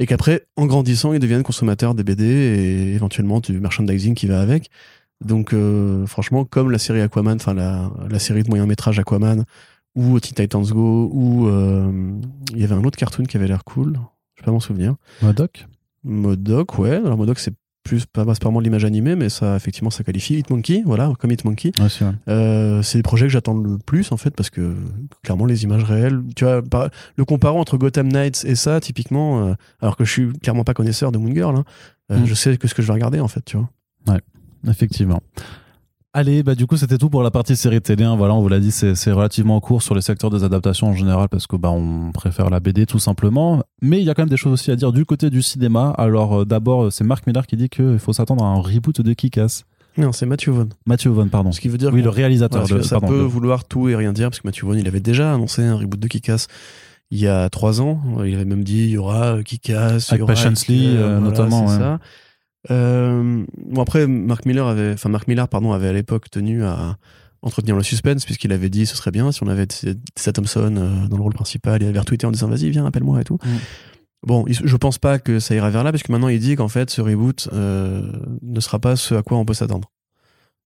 [0.00, 4.40] et qu'après en grandissant ils deviennent consommateurs des BD et éventuellement du merchandising qui va
[4.40, 4.68] avec.
[5.24, 9.44] Donc euh, franchement comme la série Aquaman, enfin la, la série de moyen métrage Aquaman
[9.94, 11.90] ou Teen Titans Go ou euh,
[12.52, 13.98] il y avait un autre cartoon qui avait l'air cool,
[14.34, 14.96] je vais pas m'en souvenir.
[15.22, 15.66] Modoc?
[16.04, 16.96] Modoc, ouais.
[16.96, 17.54] Alors Modoc, c'est
[17.86, 20.34] plus pas vraiment l'image animée, mais ça, effectivement, ça qualifie.
[20.38, 21.72] Hitmonkey, voilà, comme Hitmonkey.
[21.80, 22.04] Ouais, c'est.
[22.28, 24.74] Euh, les projets que j'attends le plus, en fait, parce que
[25.22, 29.46] clairement, les images réelles, tu vois, par- le comparant entre Gotham Knights et ça, typiquement,
[29.46, 31.64] euh, alors que je suis clairement pas connaisseur de Moon Girl, hein,
[32.12, 32.26] euh, Mm.
[32.26, 33.68] je sais que ce que je vais regarder, en fait, tu vois.
[34.68, 35.22] Effectivement.
[36.18, 38.02] Allez, bah du coup c'était tout pour la partie série télé.
[38.04, 38.16] hein.
[38.16, 41.28] Voilà, on vous l'a dit, c'est relativement court sur les secteurs des adaptations en général
[41.28, 43.62] parce que bah on préfère la BD tout simplement.
[43.82, 45.90] Mais il y a quand même des choses aussi à dire du côté du cinéma.
[45.98, 49.12] Alors euh, d'abord, c'est Mark Miller qui dit qu'il faut s'attendre à un reboot de
[49.12, 49.64] Kick-Ass.
[49.98, 50.68] Non, c'est Matthew Vaughn.
[50.86, 51.52] Matthew Vaughn, pardon.
[51.52, 52.66] Ce qui veut dire Oui, le réalisateur.
[52.66, 54.78] Que de- ça pardon, peut le- vouloir tout et rien dire, parce que Matthew Vaughn,
[54.78, 56.46] il avait déjà annoncé un reboot de Kick-Ass
[57.10, 58.00] il y a trois ans.
[58.24, 61.66] Il avait même dit il y aura Kick-Ass, il y aura Patience Lee, euh, notamment,
[61.66, 61.76] ouais.
[61.76, 61.98] ça.
[62.70, 66.96] Euh, bon après, Mark Miller avait, enfin Mark Miller, pardon, avait à l'époque tenu à
[67.42, 71.06] entretenir le suspense puisqu'il avait dit ce serait bien si on avait Tessa Thompson euh,
[71.08, 71.82] dans le rôle principal.
[71.82, 73.38] Il avait retweeté en disant vas-y viens appelle-moi et tout.
[73.44, 73.48] Mm.
[74.26, 76.68] Bon, je pense pas que ça ira vers là parce que maintenant il dit qu'en
[76.68, 78.10] fait ce reboot euh,
[78.42, 79.92] ne sera pas ce à quoi on peut s'attendre.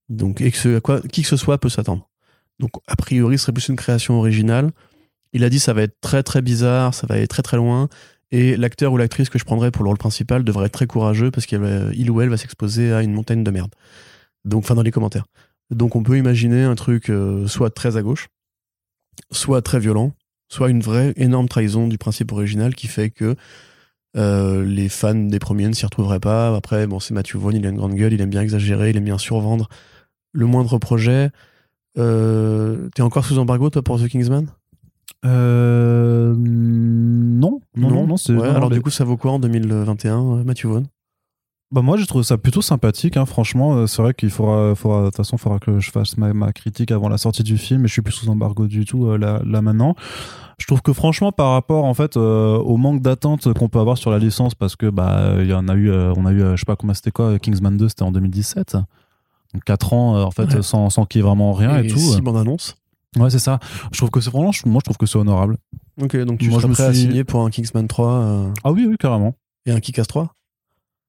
[0.08, 2.08] Donc et que ce à quoi qui que ce soit peut s'attendre.
[2.58, 4.70] Donc a priori ce serait plus une création originale.
[5.32, 7.88] Il a dit ça va être très très bizarre, ça va aller très très loin.
[8.32, 11.30] Et l'acteur ou l'actrice que je prendrais pour le rôle principal devrait être très courageux
[11.30, 13.74] parce qu'il ou elle va s'exposer à une montagne de merde.
[14.44, 15.26] Donc, enfin, dans les commentaires.
[15.70, 18.28] Donc, on peut imaginer un truc euh, soit très à gauche,
[19.30, 20.12] soit très violent,
[20.48, 23.36] soit une vraie énorme trahison du principe original qui fait que
[24.16, 26.54] euh, les fans des premiers ne s'y retrouveraient pas.
[26.54, 28.96] Après, bon, c'est Matthew Vaughn, il a une grande gueule, il aime bien exagérer, il
[28.96, 29.68] aime bien survendre
[30.32, 31.30] le moindre projet.
[31.98, 34.46] Euh, T'es encore sous embargo, toi, pour The Kingsman?
[35.26, 38.34] Euh, non, non, non, non, c'est.
[38.34, 40.86] Ouais, alors les- du coup, ça vaut quoi en 2021, euh, Matthew Vaughn
[41.72, 43.16] Bah moi, j'ai trouvé ça plutôt sympathique.
[43.16, 43.26] Hein.
[43.26, 46.16] Franchement, euh, c'est vrai qu'il faudra, faudra, de toute façon, il faudra que je fasse
[46.16, 47.84] ma, ma critique avant la sortie du film.
[47.84, 49.94] Et je suis plus sous embargo du tout euh, là, là maintenant.
[50.58, 53.96] Je trouve que franchement, par rapport en fait euh, au manque d'attente qu'on peut avoir
[53.98, 56.40] sur la licence, parce que bah il y en a eu, euh, on a eu,
[56.40, 58.76] je sais pas comment c'était quoi, Kingsman 2, c'était en 2017.
[59.54, 60.62] Donc 4 ans en fait Ouais.
[60.62, 61.96] sans, sans qu'il y ait vraiment rien et, tout.
[61.98, 62.76] six bandes annonces.
[63.18, 63.58] Ouais, c'est ça.
[63.92, 65.56] Je trouve que c'est vraiment, je- moi je trouve que c'est honorable.
[66.00, 68.48] Ok, donc tu Moi, je serais me prêt à signer pour un Kingsman 3 euh,
[68.64, 69.34] Ah oui, oui, carrément.
[69.66, 70.34] et un Kick-Ass 3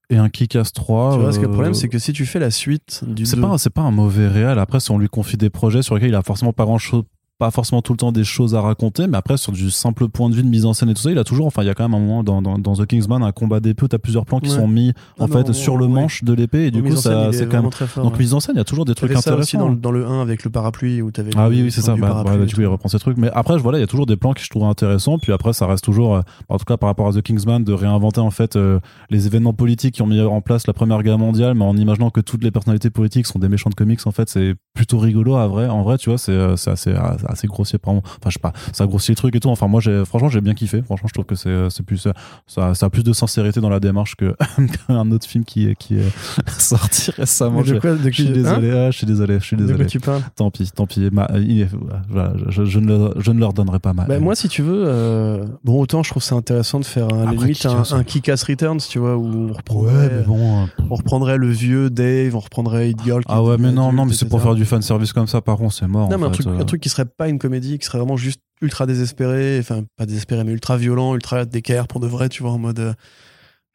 [0.10, 1.12] Et un Kick-Ass 3.
[1.12, 3.26] Tu vois, parce que le euh, problème, c'est que si tu fais la suite du
[3.26, 4.58] C'est 2, pas, c'est pas un mauvais réel.
[4.60, 7.04] Après, si on lui confie des projets sur lesquels il a forcément pas grand chose,
[7.42, 10.30] pas forcément tout le temps des choses à raconter, mais après, sur du simple point
[10.30, 11.70] de vue de mise en scène et tout ça, il a toujours, enfin, il y
[11.72, 13.98] a quand même un moment dans, dans, dans The Kingsman, un combat d'épée où t'as
[13.98, 14.56] plusieurs plans qui Ouais.
[14.58, 15.92] sont mis, en Ah fait, non, sur le ouais.
[15.92, 18.20] manche de l'épée, et du coup, ça, c'est quand même, très fort, donc ouais.
[18.20, 19.70] mise en scène, il y a toujours des trucs ça aussi intéressants.
[19.70, 21.96] dans, dans le 1 avec le parapluie où t'avais Ah oui, oui, c'est ça.
[21.96, 23.18] Bah, bah, du coup, il reprend ces trucs.
[23.18, 25.18] Mais après, voilà, il y a toujours des plans que je trouve intéressants.
[25.18, 27.74] Puis après, ça reste toujours, euh, en tout cas par rapport à The Kingsman, de
[27.74, 31.18] réinventer en fait euh, les événements politiques qui ont mis en place la Première Guerre
[31.18, 34.00] mondiale, mais en imaginant que toutes les personnalités politiques sont des méchants de comics.
[34.06, 35.36] En fait, c'est plutôt rigolo.
[35.38, 36.92] À vrai, en vrai, tu vois, c'est euh, c'est assez,
[37.32, 37.80] assez grossier.
[37.80, 38.04] Par moment.
[38.06, 39.50] Enfin, je sais pas, ça grossit les trucs et tout.
[39.50, 40.82] Enfin, moi, j'ai, franchement, j'ai bien kiffé.
[40.82, 42.12] Franchement, je trouve que c'est, c'est plus, euh,
[42.48, 44.36] ça, ça a plus de sincérité dans la démarche que
[44.88, 46.12] qu'un autre film qui est, qui est
[46.60, 47.58] sorti récemment.
[47.60, 49.56] Mais de Je, quoi, de je suis hein désolé, ah, je suis désolé, je suis
[49.58, 49.90] De quoi désolé.
[49.90, 50.22] tu parles?
[50.36, 51.10] Tant pis, tant pis.
[51.12, 51.70] Ma- il est-
[52.10, 54.06] voilà, je, je ne leur, je ne leur donnerai pas ma.
[54.06, 57.22] Bah, moi, si tu veux, euh, bon, autant je trouve ça intéressant de faire un,
[57.22, 60.10] à la Après, limite un, Kick-Ass, un Kick-Ass Returns, tu vois, où on reprendrait, ouais,
[60.18, 60.64] mais bon.
[60.64, 63.22] euh, on reprendrait le vieux Dave, on reprendrait Hit Girl.
[63.28, 65.42] Ah ouais, mais non, non, mais c'est pour faire du fan service comme ça.
[65.42, 66.10] Par contre, c'est mort.
[66.10, 66.60] Non, mais un truc, euh.
[66.60, 70.06] un truc qui serait pas une comédie, qui serait vraiment juste ultra désespéré, enfin, pas
[70.08, 72.80] désespéré, mais ultra violent, ultra d'équerre pour de vrai, tu vois, en mode.
[72.80, 72.94] euh,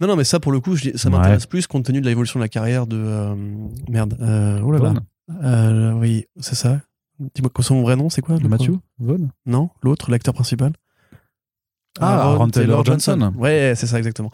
[0.01, 1.17] Non, non, mais ça, pour le coup, je ça Ouais.
[1.17, 2.97] m'intéresse plus compte tenu de l'évolution de la carrière de.
[2.99, 3.35] euh,
[3.89, 4.17] Merde.
[4.21, 5.95] Euh, oh là là.
[5.95, 6.81] Oui, c'est ça.
[7.35, 8.67] Dis-moi, son vrai nom, c'est quoi pro-
[8.99, 10.73] Vaughn Non, l'autre, l'acteur principal
[11.99, 13.33] Ah, Aaron Taylor Johnson.
[13.37, 14.31] Ouais, c'est ça, exactement.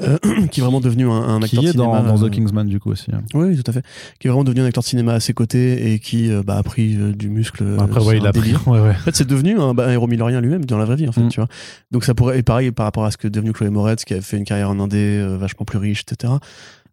[0.00, 0.16] Euh,
[0.52, 2.08] qui est vraiment devenu un, un acteur Qui de est dans, cinéma.
[2.12, 3.10] dans euh, The Kingsman, du coup, aussi.
[3.12, 3.22] hein.
[3.34, 3.82] Oui, tout à fait.
[4.20, 6.56] Qui est vraiment devenu un acteur de cinéma à ses côtés et qui euh, bah,
[6.56, 7.64] a pris euh, du muscle.
[7.64, 8.42] euh, Après, ouais, il a pris.
[8.42, 8.62] délire.
[8.68, 8.90] Ouais, ouais.
[8.90, 11.12] En fait, c'est devenu un, bah, un héros millerien lui-même dans la vraie vie, en
[11.12, 11.28] fait, Mm.
[11.30, 11.48] tu vois.
[11.90, 14.14] Donc ça pourrait, et pareil par rapport à ce que est devenu Chloé Moretz, qui
[14.14, 16.34] a fait une carrière en indé euh, vachement plus riche, etc.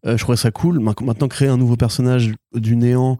[0.07, 0.79] Euh, je trouverais ça cool.
[0.79, 3.17] Ma- Maintenant, créer un nouveau personnage du néant,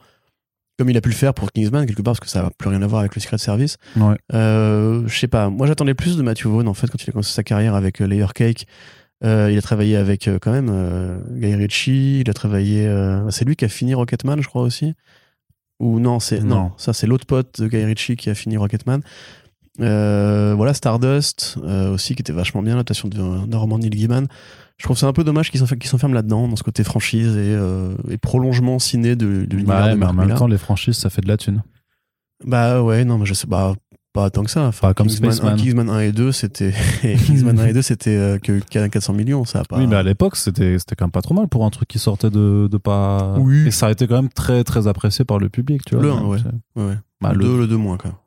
[0.79, 2.69] comme il a pu le faire pour Kingsman, quelque part, parce que ça n'a plus
[2.69, 3.77] rien à voir avec le Secret Service.
[3.97, 4.15] Ouais.
[4.33, 5.49] Euh, je sais pas.
[5.51, 8.01] Moi, j'attendais plus de Matthew Vaughn, en fait, quand il a commencé sa carrière avec
[8.01, 8.65] euh, Layer Cake.
[9.25, 12.19] Euh, il a travaillé avec, euh, quand même, euh, Guy Ritchie.
[12.21, 12.87] Il a travaillé...
[13.29, 14.93] c'est lui qui a fini Rocketman, je crois, aussi?
[15.79, 16.55] Ou non, c'est non.
[16.55, 16.71] Non.
[16.77, 19.01] ça c'est l'autre pote de Guy Ritchie qui a fini Rocketman.
[19.77, 21.57] Voilà, Stardust,
[21.91, 24.27] aussi, qui était vachement bien, l'adaptation de, de Neil Gaiman.
[24.77, 27.35] Je trouve c'est un peu dommage qu'ils s'enfer- qu'ils s'enferment là-dedans, dans ce côté franchise
[27.37, 30.37] et, euh, et prolongement ciné de, de l'univers Bah, ouais, de mais en Mark même
[30.37, 31.63] temps, les franchises, ça fait de la thune.
[32.43, 33.73] Bah ouais, non, mais je sais pas,
[34.15, 34.65] pas tant que ça.
[34.65, 35.53] Enfin, comme Kingsman, Spaceman.
[35.53, 36.73] 1, Kingsman 1 et 2, c'était
[37.25, 39.77] Kingsman 1 et 2, c'était euh, que 400 millions, ça pas.
[39.77, 41.99] Oui, mais à l'époque, c'était c'était quand même pas trop mal pour un truc qui
[41.99, 43.35] sortait de, de pas.
[43.37, 43.67] Oui.
[43.67, 46.03] Et ça a été quand même très, très apprécié par le public, tu vois.
[46.03, 46.37] Le un, Donc, ouais.
[46.39, 46.97] c'est- Ouais, ouais.
[47.21, 48.19] Bah, le le- 2, le 2 moins, quoi.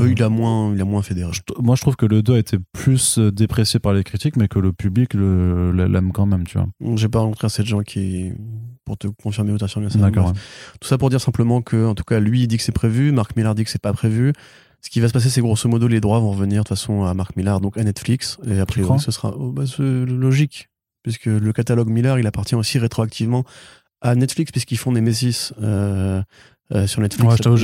[0.00, 1.30] Euh, il a moins, il a moins fédéré.
[1.58, 4.48] Moi, je trouve que le 2 a été plus euh, déprécié par les critiques, mais
[4.48, 6.66] que le public l'aime quand même, tu vois.
[6.96, 8.32] J'ai pas rencontré assez de gens qui,
[8.86, 9.98] pour te confirmer ou t'affirmer ça.
[9.98, 10.32] D'accord.
[10.32, 10.76] Bref.
[10.80, 13.12] Tout ça pour dire simplement que, en tout cas, lui, il dit que c'est prévu,
[13.12, 14.32] Marc Millar dit que c'est pas prévu.
[14.84, 17.04] Ce qui va se passer, c'est grosso modo, les droits vont revenir de toute façon
[17.04, 18.38] à Marc Millar, donc à Netflix.
[18.44, 20.70] Et a priori, ce sera oh, bah, logique,
[21.02, 23.44] puisque le catalogue Millar, il appartient aussi rétroactivement
[24.00, 26.20] à Netflix, puisqu'ils font Nemesis euh,
[26.74, 27.28] euh, sur Netflix.
[27.30, 27.56] Ouais, je t'avoue,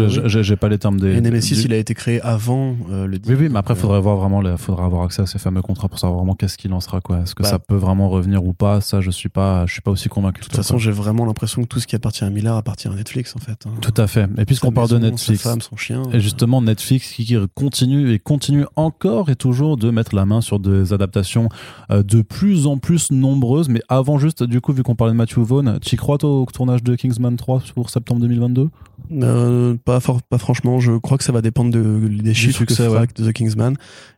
[0.42, 1.12] j'ai- pas les termes des.
[1.16, 3.76] Et Nemesis, du- il a été créé avant euh, le Oui, oui, mais après, euh,
[3.76, 6.58] faudrait voir vraiment, il faudra avoir accès à ces fameux contrats pour savoir vraiment qu'est-ce
[6.58, 7.20] qu'il en sera, quoi.
[7.20, 7.48] Est-ce que Bah.
[7.48, 8.80] ça peut vraiment revenir ou pas?
[8.80, 10.40] Ça, je suis pas, je suis pas aussi convaincu.
[10.40, 12.92] De toute façon, j'ai vraiment l'impression que tout ce qui appartient à Millar appartient à
[12.94, 13.66] Netflix, en fait.
[13.66, 13.70] hein.
[13.80, 14.28] tout à fait.
[14.38, 16.02] Et puisqu'on parle de Netflix, Sa femme, son chien.
[16.12, 20.58] et justement Netflix qui continue et continue encore et toujours de mettre la main sur
[20.58, 21.48] des adaptations
[21.90, 23.68] euh, de plus en plus nombreuses.
[23.68, 26.46] Mais avant, juste, du coup, vu qu'on parlait de Matthew Vaughn, tu crois toi, au
[26.46, 28.68] tournage de Kingsman 3 pour septembre 2022
[29.12, 32.74] Euh, pas, for- pas franchement, je crois que ça va dépendre de, des chiffres que
[32.88, 33.06] ouais.
[33.08, 33.74] The Kingsman.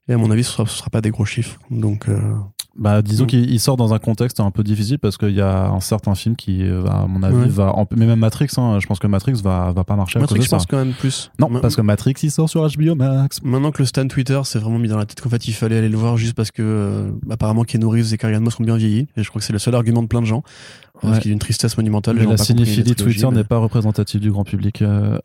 [0.08, 1.58] Et à mon avis, ce sera, ce sera pas des gros chiffres.
[1.70, 2.18] Donc, euh,
[2.78, 3.26] Bah, disons Mm.
[3.26, 6.14] qu'il il sort dans un contexte un peu difficile parce qu'il y a un certain
[6.14, 7.46] film qui, euh, à mon avis, Ouais.
[7.48, 7.74] va.
[7.76, 10.36] en- Mais même Matrix, hein, je pense que Matrix va, va pas marcher à Matrix,
[10.38, 10.56] cause je de ça.
[10.56, 11.30] pense quand même plus.
[11.40, 13.42] Non, Ma- parce que Matrix, il sort sur HBO Max.
[13.42, 15.78] Maintenant que le stand Twitter s'est vraiment mis dans la tête qu'en fait il fallait
[15.78, 18.76] aller le voir juste parce que euh, apparemment Keanu Reeves et Carrie Moss sont bien
[18.76, 20.42] vieillis et je crois que c'est le seul argument de plein de gens
[21.02, 21.14] Ouais.
[21.14, 24.44] ce qui est une tristesse monumentale Mais la cinéphilie Twitter n'est pas représentative du grand
[24.44, 24.82] public.
[24.82, 25.18] euh,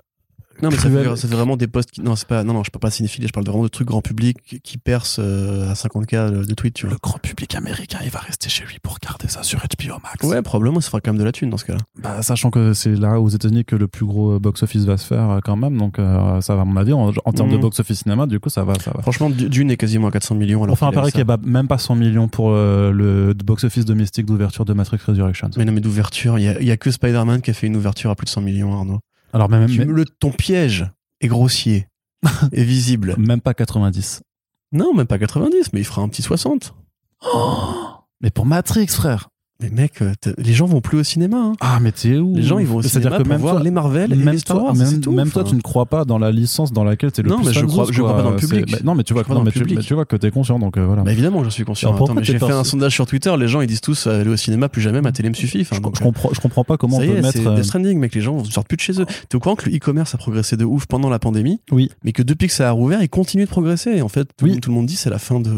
[0.62, 2.02] non mais ça fait, ça fait vraiment des posts qui...
[2.02, 3.70] non c'est pas non non je parle pas de cinéphilie je parle de vraiment de
[3.70, 7.56] trucs grand public qui percent euh, à 50k de, tweets tu vois Le grand public
[7.56, 10.24] américain, il va rester chez lui pour regarder ça sur HBO Max.
[10.26, 12.74] ouais probablement ça fera quand même de la thune dans ce cas-là Bah, sachant que
[12.74, 15.78] c'est là aux États-Unis que le plus gros box-office va se faire euh, quand même,
[15.78, 17.62] donc euh, ça va à mon avis en, en termes de Mhm.
[17.62, 19.02] box-office cinéma, du coup ça va, ça va.
[19.02, 21.32] franchement Du- Dune est quasiment à 400 millions alors On fait un qu'il pari n'y
[21.32, 25.50] a même pas 100 millions pour euh, le box-office domestique d'ouverture de Matrix Resurrections.
[25.58, 28.10] mais non mais d'ouverture il y y a que Spider-Man qui a fait une ouverture
[28.10, 29.00] à plus de 100 millions Arnaud
[29.36, 30.90] Alors même, Tu- même, le, ton piège
[31.20, 31.90] est grossier
[32.54, 33.16] et visible.
[33.18, 34.24] Même pas 90.
[34.72, 36.74] non même pas 90 mais il fera un petit 60
[38.22, 39.30] Mais pour Matrix, frère
[39.62, 41.38] Mais mec, euh, les gens vont plus au cinéma.
[41.38, 41.54] hein.
[41.62, 42.36] Ah, mais t'es où?
[42.36, 44.34] Les gens, ils vont au cinéma que pour même voir toi, les Marvel et même
[44.34, 44.76] les Star toi, Wars.
[44.76, 45.14] même, c'est tout.
[45.14, 47.46] même toi, tu ne crois pas dans la licence dans laquelle t'es le Non, plus
[47.48, 48.70] mais je crois- je crois pas dans le public.
[48.70, 50.76] bah, non, mais tu vois, Je non, mais tu, tu vois que t'es conscient, donc
[50.78, 51.04] euh, voilà.
[51.04, 51.88] Bah évidemment, j'en suis conscient.
[51.88, 53.80] Alors, pourquoi Attends, mais t'es j'ai fait un sondage sur Twitter, les gens ils disent
[53.80, 55.62] tous euh, aller au cinéma plus jamais, ma télé me suffit.
[55.62, 57.32] Enfin, je, donc, je comprends, je comprends pas comment on peut mettre.
[57.32, 59.06] c'est Death Stranding, mec, les gens sortent plus de chez eux.
[59.30, 61.90] T'es au courant que le e-commerce a progressé de ouf pendant la pandémie, Oui.
[62.04, 63.92] mais que depuis que ça a rouvert, il continue de progresser.
[63.92, 64.52] Et en fait, tout, le Oui.
[64.56, 65.52] monde- tout le monde dit c'est la fin de.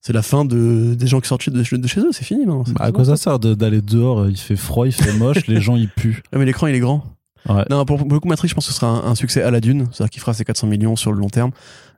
[0.00, 2.44] C'est la fin de, des gens qui sortent de, de chez eux, c'est fini.
[2.66, 3.16] C'est bah, à quoi ça.
[3.16, 6.22] sert d'aller dehors Il fait froid, il fait moche, les gens ils puent.
[6.32, 7.04] Mais l'écran il est grand.
[7.48, 7.64] Ouais.
[7.70, 9.50] Non, pour, pour le coup, Matrix, je pense que ce sera un, un succès à
[9.50, 11.50] la dune, c'est-à-dire qu'il fera ses 400 millions sur le long terme,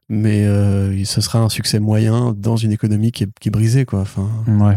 [0.09, 3.85] mais euh, ce sera un succès moyen dans une économie qui est, qui est brisée,
[3.85, 4.01] quoi.
[4.01, 4.77] Enfin, Ouais.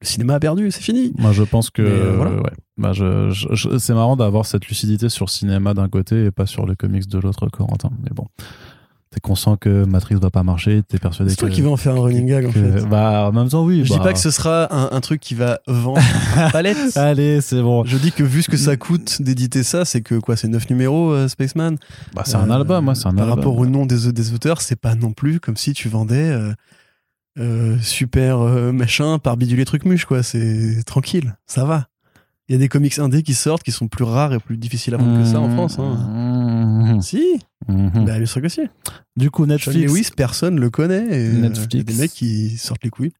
[0.00, 1.12] le cinéma a perdu, c'est fini.
[1.18, 2.36] Moi, je pense que euh, voilà.
[2.36, 2.50] ouais.
[2.78, 6.30] bah, je, je- je- c'est marrant d'avoir cette lucidité sur le cinéma d'un côté et
[6.30, 7.90] pas sur les comics de l'autre, Corentin.
[8.02, 8.26] Mais bon,
[9.12, 11.54] t'es conscient que Matrix va pas marcher, t'es persuadé C'est toi que.
[11.54, 12.88] qui vas en faire un running gag, en que- fait.
[12.88, 13.84] Bah, en même temps, oui.
[13.84, 13.96] Je bah.
[13.98, 16.00] dis pas que ce sera un, un truc qui va vendre
[16.52, 16.96] palette.
[16.96, 17.84] Allez, c'est bon.
[17.84, 20.70] Je dis que vu ce que ça coûte d'éditer ça, c'est que quoi, c'est 9
[20.70, 21.76] numéros, euh, Spaceman?
[22.14, 23.38] Bah, c'est un Euh, album, ouais, c'est un Par album.
[23.38, 26.52] rapport au nom des, des auteurs, c'est pas non plus comme si tu vendais euh,
[27.38, 30.22] euh, super euh, machin par biduler truc muche, quoi.
[30.22, 31.86] C'est tranquille, ça va.
[32.48, 34.94] Il y a des comics indés qui sortent, qui sont plus rares et plus difficiles
[34.94, 35.78] à vendre que ça en France.
[35.78, 35.94] Hein.
[35.94, 36.51] Mmh.
[37.00, 38.04] Si, Mmh.
[38.04, 38.62] bah, bien sûr que si.
[39.16, 39.78] Du coup, Netflix.
[39.92, 41.06] Lewis, personne le connaît.
[41.10, 41.68] Et, euh, Netflix.
[41.74, 43.12] il y a des mecs qui sortent les couilles.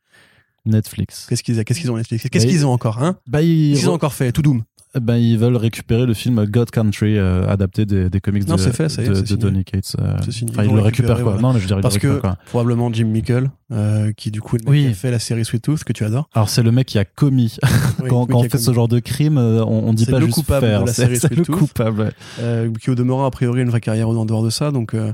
[0.64, 1.26] Netflix.
[1.28, 2.26] Qu'est-ce qu'ils qu'est-ce qu'ils ont Netflix?
[2.30, 3.16] Qu'est-ce Bah, qu'ils ont encore hein?
[3.26, 4.30] Bah, ils, Qu'est-ce qu'ils ont encore fait?
[4.32, 4.62] Tout Doom.
[5.00, 8.60] bah, ils veulent récupérer le film God Country euh, adapté des, des comics Non, de,
[8.60, 9.36] c'est fait, ça y est, de, de.
[9.36, 9.96] Donny Cates.
[10.00, 10.16] euh.
[10.18, 11.24] Enfin, Ils ils le récupèrent quoi.
[11.32, 11.40] voilà.
[11.40, 12.36] Non, mais je dirais Parce que quoi.
[12.46, 14.84] probablement Jim Mickle, euh, qui du coup est le mec Oui.
[14.86, 16.28] qui a fait la série Sweet Tooth que tu adores.
[16.34, 17.56] Alors, c'est le mec qui a commis.
[18.00, 18.62] Oui, quand on fait commis.
[18.64, 20.82] ce genre de crime, euh, on, on dit pas le juste coupable faire.
[20.82, 21.56] de la c'est le Sweet Tooth.
[21.58, 22.00] coupable.
[22.02, 22.10] ouais.
[22.40, 25.12] euh, qui au demeurant a priori une vraie carrière en dehors de ça donc euh,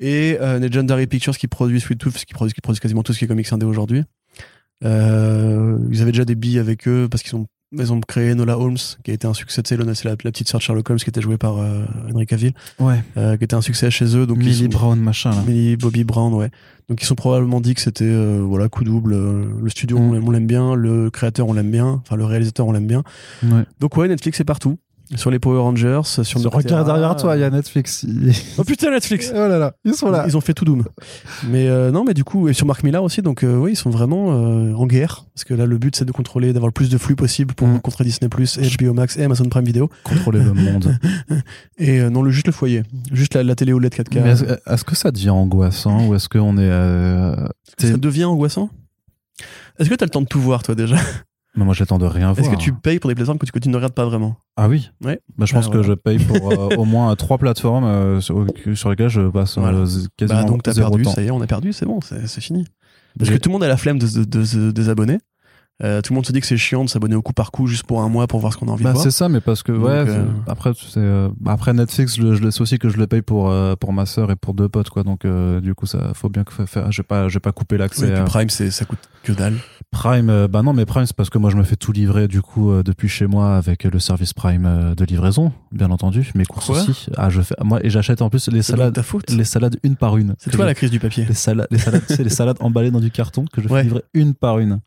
[0.00, 3.18] et euh, Legendary Pictures qui produit Sweet Tooth qui produit, qui produit quasiment tout ce
[3.20, 4.02] qui est comics indé aujourd'hui
[4.84, 7.46] euh, ils avaient déjà des billes avec eux parce qu'ils ont
[7.76, 10.48] ils ont créé Nola Holmes qui a été un succès de c'est la, la petite
[10.48, 13.02] sœur de Sherlock Holmes qui était jouée par euh, Henry Cavill Ouais.
[13.16, 15.42] euh, qui était un succès chez eux donc ils Millie sont- Brown, machin, là.
[15.44, 16.50] Millie Bobby Brown ouais
[16.88, 20.02] donc ils sont probablement dit que c'était euh, voilà coup double euh, le studio Mm.
[20.02, 22.86] on l'aime- on l'aime bien le créateur on l'aime bien enfin le réalisateur on l'aime
[22.86, 23.02] bien
[23.42, 23.64] Ouais.
[23.80, 24.76] donc ouais Netflix est partout
[25.16, 26.58] sur les Power Rangers sur Noctera.
[26.58, 28.06] Regarde derrière toi, il y a Netflix.
[28.58, 30.24] oh putain Netflix Oh là là, ils sont là.
[30.26, 30.84] ils ont fait tout Doom.
[31.48, 33.76] Mais euh, non, mais du coup, et sur Mark Millar aussi, donc euh, oui, ils
[33.76, 35.24] sont vraiment euh, en guerre.
[35.34, 37.68] Parce que là, le but, c'est de contrôler, d'avoir le plus de flux possible pour
[37.68, 37.80] Mm.
[37.80, 39.88] contrer Disney, et HBO Max et Amazon Prime Video.
[40.04, 40.96] Contrôler le monde.
[41.78, 42.82] Et euh, non, le, juste le foyer.
[43.12, 44.20] Juste la, la télé OLED 4K.
[44.22, 46.68] Mais est-ce est-ce que ça devient angoissant ou est-ce qu'on est.
[46.70, 47.34] euh,
[47.78, 48.70] Ça devient angoissant?
[49.78, 50.96] Est-ce que t'as le temps de tout voir, toi, déjà?
[51.56, 52.38] Mais moi, j'attends de rien voir.
[52.46, 54.36] Est-ce que tu payes pour des plateformes que tu, que tu ne regardes pas vraiment?
[54.56, 55.20] Ah oui Ouais.
[55.38, 58.44] Bah, je pense Ah, que je paye pour euh, au moins trois plateformes euh, sur,
[58.74, 59.84] sur lesquelles je passe euh, Voilà.
[60.16, 61.12] quasiment Bah, donc t'as perdu, temps.
[61.12, 62.66] ça y est, on a perdu, c'est bon, c'est c'est fini.
[63.18, 65.18] Parce que tout le monde a la flemme de, se- de se désabonner.
[65.82, 67.66] Euh, tout le monde se dit que c'est chiant de s'abonner au coup par coup
[67.66, 69.02] juste pour un mois pour voir ce qu'on a envie Bah, de voir.
[69.02, 72.22] c'est ça, mais parce que Donc, ouais, euh, c'est- après c'est euh, après Netflix, je,
[72.22, 74.68] le- je sais aussi que je le paye pour pour ma sœur et pour deux
[74.68, 75.02] potes quoi.
[75.02, 76.92] Donc du coup, ça faut bien que faire.
[76.92, 79.32] Je vais pas je vais pas couper Oui, l'accès à Prime, c'est- ça coûte que
[79.32, 79.54] dalle.
[79.90, 80.46] Prime.
[80.48, 82.70] bah non, mais Prime c'est parce que moi je me fais tout livrer du coup
[82.84, 86.30] depuis chez moi avec le service Prime de livraison, bien entendu.
[86.36, 86.80] Mes courses Quoi?
[86.82, 87.06] aussi.
[87.16, 88.96] Ah je fais moi et j'achète en plus les C'est salades
[89.28, 90.36] les salades une par une.
[90.38, 91.24] C'est toi je- la crise du papier.
[91.26, 93.82] les salades, les salades, sais, les salades emballées dans du carton que je fais Ouais.
[93.82, 94.80] livrer une par une.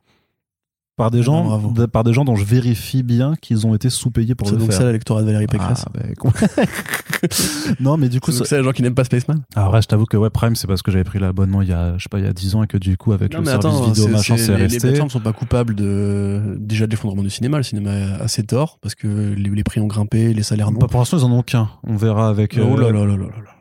[0.98, 4.34] Par des Ah, gens, par des gens dont je vérifie bien qu'ils ont été sous-payés
[4.34, 4.80] pour C'est le donc faire.
[4.80, 5.86] ça l'électorat de Valérie Pécresse.
[5.86, 6.32] Ah, bah, com-
[7.80, 8.40] non, mais du coup, c'est ça...
[8.40, 9.44] donc ça les gens qui n'aiment pas Spaceman.
[9.56, 11.74] alors ouais, je t'avoue que ouais, Prime, c'est parce que j'avais pris l'abonnement il y
[11.74, 13.40] a, je sais pas, il y a 10 ans et que du coup, avec Non,
[13.40, 14.80] le service attends, vidéo c'est- machin, c'est- c'est les, resté.
[14.80, 17.58] plateformes sont pas coupables de déjà de l'effondrement du cinéma.
[17.58, 20.80] Le cinéma a assez tort parce que les, les prix ont grimpé, les salaires non.
[20.80, 21.70] Bah, pour l'instant, ils en ont qu'un.
[21.84, 22.58] On verra avec.
[22.60, 23.52] Oh là euh, là là là là là.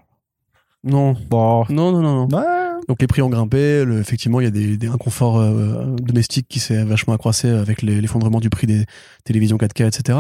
[0.85, 1.65] Non, Bon.
[1.69, 2.29] non, non, non.
[2.29, 2.39] non.
[2.39, 2.45] Ouais.
[2.89, 3.85] Donc les prix ont grimpé.
[3.85, 7.83] le- effectivement, il y a des, des inconforts euh, domestiques qui s'est vachement accroissé avec
[7.83, 8.85] les- l'effondrement du prix des
[9.25, 10.19] télévisions 4K, etc.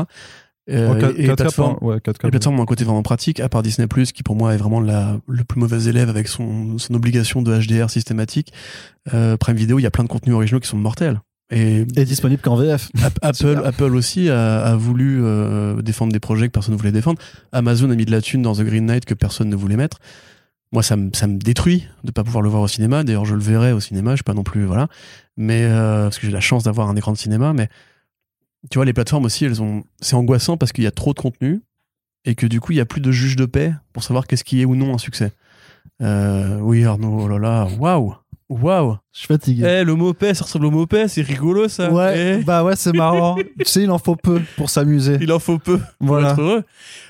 [0.69, 2.25] Euh, Oh, 4- et les 4K, plateformes, ouais, 4K.
[2.25, 4.81] les plateformes ont un côté vraiment pratique, à part Disney+, qui pour moi est vraiment
[4.81, 8.53] la, le plus mauvais élève avec son, son obligation de HDR systématique.
[9.15, 11.21] Euh, Prime Video, il y a plein de contenus originaux qui sont mortels.
[11.53, 12.89] Et Et disponible qu'en VF.
[13.05, 13.61] App- Apple.
[13.65, 17.21] Apple aussi a, a voulu euh, défendre des projets que personne ne voulait défendre.
[17.53, 19.99] Amazon a mis de la thune dans The Green Knight que personne ne voulait mettre.
[20.73, 23.05] Moi, ça me, ça me détruit de pas pouvoir le voir au cinéma.
[23.05, 24.13] D'ailleurs, je le verrai au cinéma.
[24.13, 24.89] Je suis pas non plus voilà,
[25.37, 27.53] mais euh, parce que j'ai la chance d'avoir un écran de cinéma.
[27.53, 27.69] Mais
[28.71, 29.85] tu vois, les plateformes aussi, elles ont.
[30.01, 31.63] C'est angoissant parce qu'il y a trop de contenu
[32.25, 34.45] et que du coup, il y a plus de juge de paix pour savoir qu'est-ce
[34.45, 35.33] qui est ou non un succès.
[36.03, 38.15] Euh, oui, Arnaud, oh là là, waouh,
[38.49, 38.99] waouh.
[39.17, 39.65] Je suis fatigué.
[39.67, 41.91] Eh, le mot paix, ça ressemble au mot paix, c'est rigolo ça.
[41.91, 42.45] ouais, Eh.
[42.45, 43.37] bah ouais, c'est marrant.
[43.59, 45.17] tu sais, il en faut peu pour s'amuser.
[45.23, 46.33] Il en faut peu pour Voilà.
[46.33, 46.65] être heureux.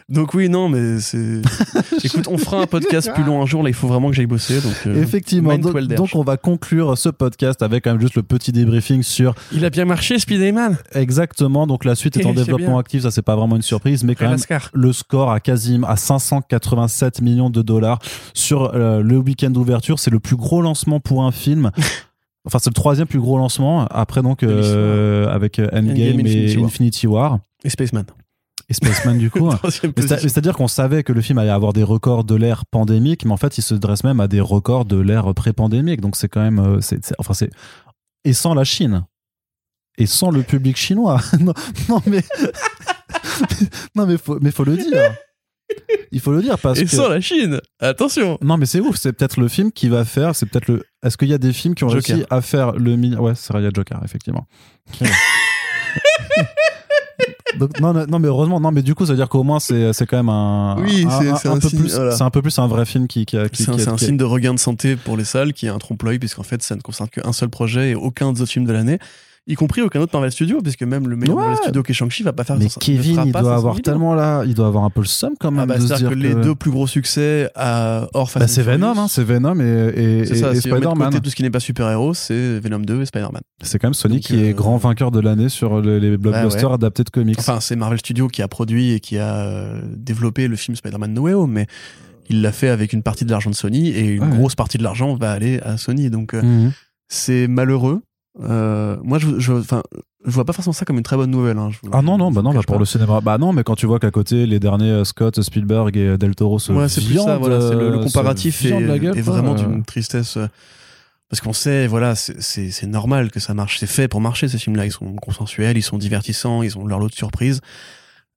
[0.09, 1.43] Donc oui, non, mais c'est...
[2.05, 4.27] Écoute, on fera un podcast plus long un jour, là, il faut vraiment que j'aille
[4.27, 4.61] bosser.
[4.61, 5.59] Donc, euh, Effectivement.
[5.59, 9.65] Donc, on va conclure ce podcast avec quand même juste le petit débriefing sur Il
[9.65, 11.66] a bien marché, Spider-Man exactement.
[11.66, 12.78] Donc la suite est en développement bien.
[12.78, 14.70] actif, ça c'est pas vraiment une surprise, mais quand même Lascar.
[14.74, 17.99] le score à quasiment à 587 millions de dollars
[18.33, 19.99] sur euh, le week-end d'ouverture.
[19.99, 21.73] C'est le plus gros lancement pour un film.
[22.47, 26.55] Enfin, c'est le troisième plus gros lancement après donc euh, avec euh, Endgame, Endgame, et
[26.55, 26.64] Infinity War.
[26.66, 28.05] Infinity War Et Spaceman.
[28.68, 29.51] et Spaceman du coup.
[29.68, 33.36] C'est-à-dire qu'on savait que le film allait avoir des records de l'ère pandémique, mais en
[33.36, 36.01] fait, il se dresse même à des records de l'ère pré-pandémique.
[36.01, 37.51] Donc c'est quand même, euh, c'est- enfin c'est
[38.24, 39.05] et sans la Chine
[39.98, 41.20] et sans le public chinois.
[41.40, 41.52] non,
[41.89, 42.23] non, mais
[43.94, 45.14] non mais faut, mais faut le dire.
[46.12, 48.97] Il faut le dire parce Et que sans la Chine Attention non mais c'est ouf.
[48.97, 50.34] C'est peut-être le film qui va faire.
[50.36, 50.84] C'est peut-être le.
[51.05, 52.14] Est-ce qu'il y a des films qui ont Joker.
[52.16, 54.47] réussi à faire le mi- Ouais, c'est vrai, il y a Joker effectivement.
[57.59, 59.94] Donc, non, non, mais heureusement, non, mais du coup, ça veut dire qu'au moins, c'est,
[59.94, 60.76] c'est quand même un.
[60.78, 61.94] Oui, c'est- un- c'est un un peu signe, plus.
[61.94, 62.10] voilà.
[62.14, 64.18] C'est un peu plus un vrai film qui, qui, a- qui, C'est un, qui signe
[64.18, 66.82] de regain de santé pour les salles qui est un trompe-l'œil, puisqu'en fait, ça ne
[66.82, 68.98] concerne qu'un seul projet et aucun des autres films de l'année,
[69.48, 71.43] y compris aucun autre Marvel Studio, puisque même le meilleur Ouais.
[71.43, 74.14] Marvel Studio qui est Shang-Chi va pas faire Mais Kevin, il doit 500 avoir tellement
[74.14, 76.14] là, il doit avoir un peu le seum quand même Ah bah, c'est-à-dire dire que
[76.14, 79.64] les deux plus gros succès à hors Fast Bah, c'est Venom, hein, c'est Venom et,
[79.64, 81.20] et, et- ça, et si Spider-Man.
[81.20, 83.43] tout ce qui n'est pas super-héros, c'est Venom 2 et Spider-Man.
[83.62, 86.16] C'est quand même Sony Donc, qui est euh, grand vainqueur de l'année sur le- les
[86.16, 87.39] blockbusters adaptés de comics.
[87.39, 91.12] Enfin, c'est Marvel Studios qui a produit et qui a euh, développé le film Spider-Man
[91.14, 91.66] No Way Home, mais
[92.28, 94.36] il l'a fait avec une partie de l'argent de Sony et une Ouais.
[94.36, 96.10] grosse partie de l'argent va aller à Sony.
[96.10, 96.73] Donc, euh, Mhm.
[97.09, 98.02] c'est malheureux.
[98.42, 99.82] Euh, moi, je, je, enfin,
[100.24, 101.56] je vois pas forcément ça comme une très bonne nouvelle.
[101.58, 101.70] hein.
[101.70, 102.78] Je- Ah non, non, bah non, bah pour pas.
[102.78, 103.20] le cinéma.
[103.20, 106.34] Bah non, mais quand tu vois qu'à côté, les derniers euh, Scott, Spielberg et Del
[106.34, 109.52] Toro se Ouais, c'est plus ça, voilà, c'est le, le euh, comparatif est, gueule, vraiment
[109.52, 110.36] Euh, d'une tristesse.
[110.36, 110.48] euh,
[111.30, 113.78] Parce qu'on sait, voilà, c'est normal que ça marche.
[113.78, 114.84] C'est fait pour marcher, ces films-là.
[114.86, 117.60] Ils sont consensuels, ils sont divertissants, ils ont leur lot de surprises.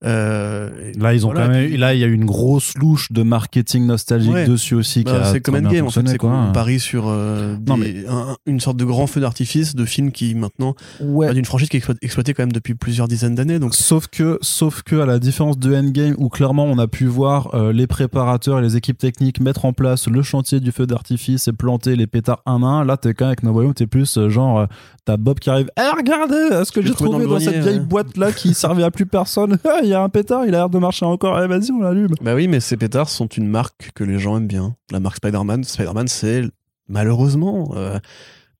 [0.05, 1.67] Euh, Là, ils ont voilà, quand même.
[1.67, 4.47] puis- Là, il y a eu une grosse louche de marketing nostalgique Ouais.
[4.47, 5.03] dessus aussi.
[5.03, 6.29] Bah, a c'est comme Endgame en fait, c'est quoi.
[6.29, 10.11] qu'on parie sur euh, Non, des- un- une sorte de grand feu d'artifice de films
[10.11, 11.33] qui maintenant Ouais.
[11.33, 13.59] d'une franchise qui est exploit- exploitée quand même depuis plusieurs dizaines d'années.
[13.59, 17.05] Donc Sauf que, sauf que, à la différence de Endgame, où clairement on a pu
[17.05, 20.85] voir euh, les préparateurs et les équipes techniques mettre en place le chantier du feu
[20.87, 23.73] d'artifice et planter les pétards un à un, là t'es quand même avec No Way
[23.73, 24.67] t'es plus euh, genre,
[25.05, 27.85] t'as Bob qui arrive, eh regardez ce que J'ai trouvé trouvé dans cette vieille ouais.
[27.85, 29.57] boîte là qui servait à plus personne?
[29.89, 32.13] Il y a un pétard, il a l'air de marcher encore, eh vas-y on l'allume.
[32.21, 34.75] bah oui, mais ces pétards sont une marque que les gens aiment bien.
[34.91, 36.43] La marque Spider-Man, Spider-Man, c'est
[36.87, 37.97] malheureusement euh,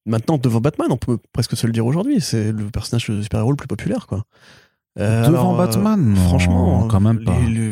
[0.05, 3.51] maintenant devant Batman, on peut presque se le dire aujourd'hui, c'est le personnage de super-héros
[3.51, 4.23] le plus populaire quoi.
[4.99, 7.25] Euh, Devant alors, Batman Non, franchement, quand même les-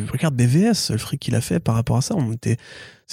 [0.05, 0.11] pas.
[0.11, 2.57] regarde BVS, le fric qu'il a fait par rapport à ça, on était,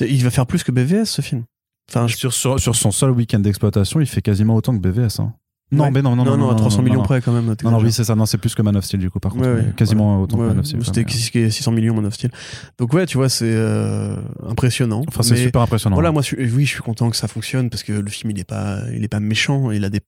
[0.00, 1.44] il va faire plus que BVS ce film.
[1.90, 5.20] Enfin, je- Sur, sur, sur son seul week-end d'exploitation, il fait quasiment autant que BVS.
[5.20, 5.32] Hein.
[5.72, 5.90] Non, Ouais.
[5.90, 7.02] mais non, non, non, non, à 300 millions non.
[7.04, 7.54] près quand même.
[7.64, 8.14] Non, non, oui, c'est ça.
[8.14, 9.46] Non, c'est plus que Man of Steel, du coup, par contre.
[9.46, 10.84] Ouais, ouais, quasiment autant que Man of Steel.
[10.84, 12.30] C'était mais- 600 millions Man of Steel?
[12.78, 14.14] Donc ouais, tu vois, c'est euh,
[14.46, 15.02] impressionnant.
[15.08, 15.96] Enfin, c'est super impressionnant.
[15.96, 18.30] Voilà, moi, je suis- oui, je suis content que ça fonctionne parce que le film,
[18.30, 19.70] il est pas, il est pas méchant.
[19.70, 20.00] Il a des,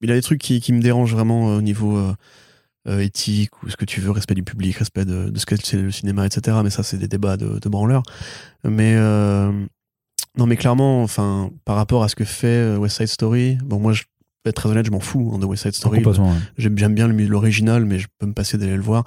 [0.00, 1.98] il a des trucs qui, qui me dérangent vraiment euh, au niveau
[2.86, 5.54] euh, éthique ou ce que tu veux, respect du public, respect de, de ce que
[5.62, 6.56] c'est le cinéma, etc.
[6.64, 8.04] Mais ça, c'est des débats de, de branleurs.
[8.64, 9.50] Mais euh,
[10.38, 13.92] non, mais clairement, enfin, par rapport à ce que fait West Side Story, bon, moi,
[13.92, 14.04] je
[14.46, 16.02] être très honnête, je m'en fous hein, de West Side Story.
[16.04, 16.14] Ouais.
[16.56, 19.04] J'aime bien le- l'original, mais je peux me passer d'aller le voir.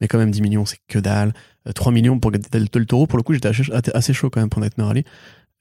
[0.00, 1.32] Mais quand même, 10 millions, c'est que dalle.
[1.68, 3.50] Euh, 3 millions pour Del, Toro, pour le coup, j'étais
[3.94, 5.04] assez, chaud quand même pour Nightmare Alley.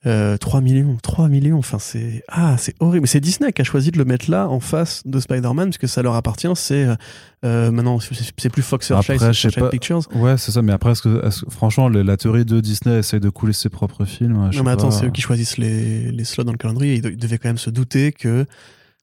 [0.05, 3.05] Euh, 3 millions, 3 millions, enfin c'est ah c'est horrible.
[3.05, 5.87] C'est Disney qui a choisi de le mettre là en face de Spider-Man parce que
[5.87, 6.47] ça leur appartient.
[6.55, 6.95] C'est euh,
[7.43, 9.69] euh, maintenant c'est- plus Fox Searchlight, c'est je sais Searchlight pas.
[9.71, 9.99] Pictures.
[10.15, 10.61] Ouais, c'est ça.
[10.61, 14.47] Mais après, est-ce que, franchement, la théorie de Disney essaye de couler ses propres films.
[14.53, 16.95] je Non mais attends, c'est eux qui choisissent les, les slots dans le calendrier.
[16.95, 18.45] Ils devaient quand même se douter que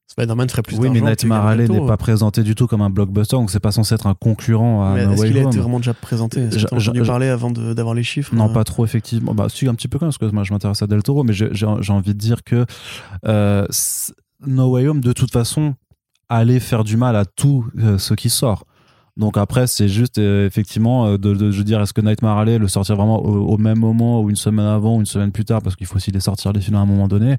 [0.09, 2.67] Spider-Man ferait plus Oui, mais d'argent que Nightmare Guillermo Alley n'est pas présenté du tout
[2.67, 5.29] comme un blockbuster, donc c'est pas censé être un concurrent à Mais No Est-ce Way
[5.29, 5.49] qu'il a Home.
[5.49, 6.41] été vraiment déjà présenté?
[6.43, 8.53] Est-ce que entendu parler avant d'avoir les chiffres Non, euh?
[8.53, 9.35] pas trop, effectivement.
[9.35, 11.25] Bah, si, un petit peu quand même, parce que moi, je m'intéresse à Del Toro,
[11.25, 12.65] mais j'ai envie de dire que
[13.27, 13.67] euh,
[14.47, 15.75] No Way Home, de toute façon,
[16.29, 18.65] allait faire du mal à tout euh, ce qui sort.
[19.17, 22.59] Donc après, c'est juste, euh, effectivement, de, de, je veux dire, est-ce que Nightmare Alley
[22.59, 25.45] le sortir vraiment au, au même moment, ou une semaine avant, ou une semaine plus
[25.45, 27.39] tard, parce qu'il faut aussi les sortir les films à un moment donné?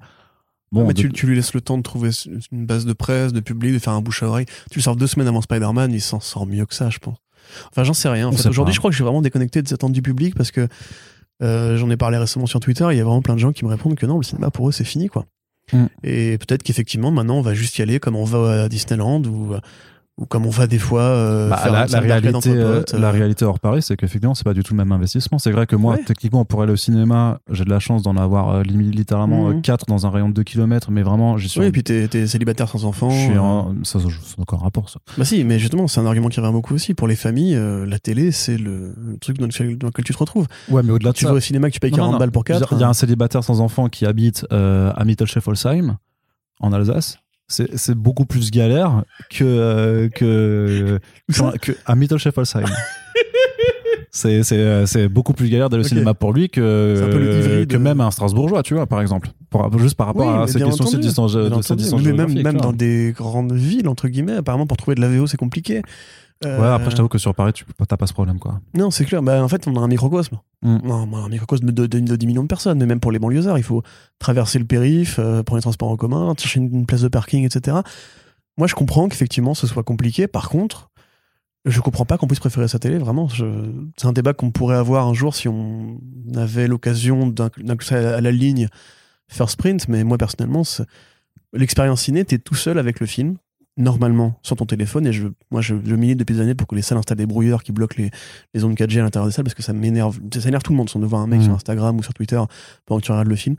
[0.71, 2.09] Bon, mais de- tu, tu lui laisses le temps de trouver
[2.51, 4.45] une base de presse, de public, de faire un bouche à oreille.
[4.71, 7.17] Tu le sors deux semaines avant Spider-Man, il s'en sort mieux que ça, je pense.
[7.71, 8.27] Enfin, j'en sais rien.
[8.27, 10.51] En fait, aujourd'hui, je crois que je suis vraiment déconnecté des attentes du public parce
[10.51, 10.67] que
[11.41, 12.85] euh, j'en ai parlé récemment sur Twitter.
[12.91, 14.67] Il y a vraiment plein de gens qui me répondent que non, le cinéma pour
[14.67, 15.25] eux, c'est fini, quoi.
[15.71, 15.85] Mm.
[16.03, 19.55] Et peut-être qu'effectivement, maintenant, on va juste y aller comme on va à Disneyland ou,
[20.17, 22.93] ou comme on va des fois euh, Bah, faire la, un la réalité, euh, potes,
[22.93, 23.11] la euh.
[23.11, 25.37] réalité hors Paris, c'est qu'effectivement, c'est pas du tout le même investissement.
[25.37, 26.03] C'est vrai que moi, Ouais.
[26.03, 29.61] techniquement, pour aller au cinéma, j'ai de la chance d'en avoir euh, littéralement Mhm.
[29.61, 31.59] 4 dans un rayon de 2 km, mais vraiment, j'y suis.
[31.59, 33.09] Oui, et puis t'es t'es célibataire sans enfant.
[33.11, 33.41] je suis euh.
[33.41, 34.99] en- ça, ça, c'est encore un rapport, ça.
[35.17, 36.93] Bah si, mais justement, c'est un argument qui revient beaucoup aussi.
[36.95, 40.13] Pour les familles, euh, la télé, c'est le, le truc dans lequel, dans lequel tu
[40.13, 40.47] te retrouves.
[40.69, 41.31] Ouais, mais au-delà de Tu ça.
[41.31, 42.19] vas au cinéma que tu payes Non, 40 non, non.
[42.19, 42.69] balles pour Je veux 4.
[42.69, 45.97] dire, Il y a un célibataire sans enfant qui habite euh, à Mittelschef-Holzheim,
[46.59, 47.19] en Alsace.
[47.47, 50.99] C'est beaucoup plus galère que, euh, que,
[51.33, 52.65] que, que à Mittelschef-Holzheim.
[54.09, 56.61] C'est c'est, euh, c'est beaucoup plus galère d'aller au cinéma pour lui que,
[57.03, 59.29] un que de- même un Strasbourgeois, tu vois, par exemple.
[59.51, 61.53] Pour- juste par rapport Oui, à mais ces bien questions de entendu, distance, de cette
[61.53, 61.83] entendu.
[61.83, 65.09] distance mais même, même dans des grandes villes, entre guillemets, apparemment, pour trouver de la
[65.09, 65.83] VO, c'est compliqué.
[66.45, 68.61] Euh, Ouais, après, je t'avoue que sur Paris, tu t'as pas ce problème, quoi.
[68.75, 69.21] Non, c'est clair.
[69.23, 70.39] Bah, en fait, on a un microcosme.
[70.61, 70.77] Mm.
[70.83, 73.57] Non, un microcosme de, de, de 10 millions de personnes, mais même pour les banlieusards,
[73.57, 73.81] il faut
[74.19, 77.43] traverser le périph, euh, prendre les transports en commun, chercher une, une place de parking,
[77.45, 77.77] etc.
[78.57, 80.27] Moi, je comprends qu'effectivement, ce soit compliqué.
[80.27, 80.89] Par contre,
[81.65, 83.27] je comprends pas qu'on puisse préférer sa télé, vraiment.
[83.27, 85.99] Je- C'est un débat qu'on pourrait avoir un jour si on
[86.35, 88.67] avait l'occasion d'inclure ça à la ligne
[89.27, 90.61] faire sprint, mais moi, personnellement,
[91.53, 93.37] l'expérience ciné, t'es tout seul avec le film,
[93.77, 96.75] normalement, sur ton téléphone, et je, moi, je, je milite depuis des années pour que
[96.75, 98.11] les salles installent des brouilleurs qui bloquent les,
[98.53, 100.77] les ondes 4G à l'intérieur des salles, parce que ça m'énerve, ça énerve tout le
[100.77, 101.45] monde, de voir un mec Mhm.
[101.45, 102.41] sur Instagram ou sur Twitter
[102.85, 103.55] pendant que tu regardes le film.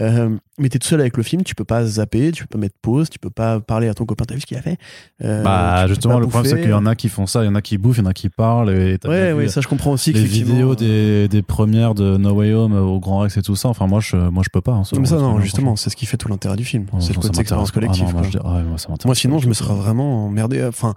[0.00, 2.58] Euh, mais t'es tout seul avec le film, tu peux pas zapper, tu peux pas
[2.58, 4.76] mettre pause, tu peux pas parler à ton copain, t'as vu ce qu'il a fait
[5.24, 7.48] Euh, bah, justement, le problème, c'est qu'il y en a qui font ça, il y
[7.48, 9.66] en a qui bouffent, il y en a qui parlent, et Ouais, ouais, ça je
[9.66, 10.12] comprends aussi.
[10.12, 13.56] les vidéos euh, des, des premières de No Way Home au Grand Rex et tout
[13.56, 13.68] ça.
[13.68, 14.72] Enfin, moi, je, moi, je peux pas.
[14.72, 16.86] hein, Non, mais ça, non, justement, c'est ce qui fait tout l'intérêt du film.
[16.86, 17.06] franchement.
[17.06, 18.04] c'est le Ça côté expérience collective.
[18.08, 20.64] Ah non, moi, je ouais, ça Moi, sinon, je me serais vraiment emmerdé.
[20.64, 20.94] Enfin,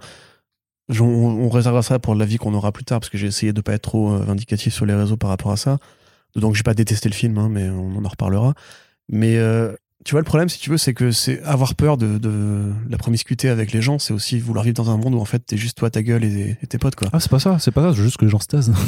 [1.00, 3.60] on, on réservera ça pour l'avis qu'on aura plus tard, parce que j'ai essayé de
[3.60, 5.78] pas être trop euh, vindicatif sur les réseaux par rapport à ça.
[6.36, 8.54] Donc, j'ai pas détesté le film, hein, mais on en reparlera.
[9.08, 9.72] Mais euh,
[10.04, 12.98] tu vois, le problème, si tu veux, c'est que c'est avoir peur de, de la
[12.98, 15.56] promiscuité avec les gens, c'est aussi vouloir vivre dans un monde où en fait, t'es
[15.56, 17.08] juste toi, ta gueule et, et tes potes, quoi.
[17.12, 18.72] Ah, c'est pas ça, c'est pas ça, c'est juste que les gens se taisent.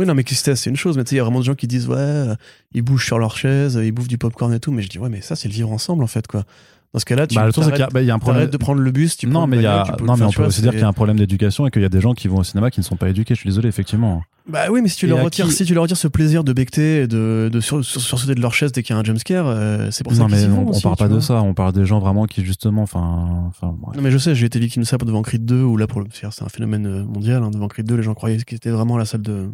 [0.00, 0.96] Oui, non, mais qui se testent, c'est une chose.
[0.96, 2.34] Mais tu sais, il y a vraiment des gens qui disent, ouais, euh,
[2.72, 4.72] ils bougent sur leur chaise, euh, ils bouffent du popcorn et tout.
[4.72, 6.44] Mais je dis, ouais, mais ça, c'est le vivre ensemble, en fait, quoi.
[6.92, 8.50] Dans ce cas-là, tu Bah, le truc, c'est qu'il y bah, y a un problème.
[8.50, 10.60] de prendre le bus, tu non, mais il y a, non, mais on peut aussi
[10.60, 12.38] dire qu'il y a un problème d'éducation et qu'il y a des gens qui vont
[12.38, 13.34] au cinéma qui ne sont pas éduqués.
[13.36, 14.24] Je suis désolé, effectivement.
[14.48, 16.42] Bah oui, mais si tu Et leur retires, qui- si tu leur retires ce plaisir
[16.42, 19.00] de becter et de, de sur, sur- sursauter de leur chaise dès qu'il y a
[19.00, 21.08] un jumpscare, euh, c'est pour ça Non, qu'ils mais on, on aussi, parle tu pas
[21.08, 21.34] de ça.
[21.42, 23.96] On parle des gens vraiment qui, justement, enfin, bref.
[23.96, 26.00] Non mais je sais, j'ai été victime de ça devant Creed 2 où là pour
[26.00, 28.70] le c'est un phénomène euh, mondial hein, devant Creed 2 les gens croyaient qu'ils étaient
[28.70, 29.50] vraiment à la salle de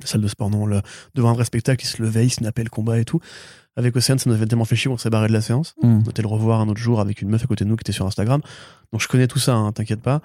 [0.00, 0.80] la salle de sport non le-
[1.14, 3.20] devant un vrai spectacle ils se levaient ils snappaient le combat et tout
[3.76, 5.74] avec Océane ça nous avait tellement fait chier qu'on s'est barré de la séance.
[5.82, 6.00] Hmm.
[6.06, 7.82] on était le revoir un autre jour avec une meuf à côté de nous qui
[7.82, 8.40] était sur Instagram.
[8.92, 10.20] Donc je connais tout ça hein, t'inquiète pas.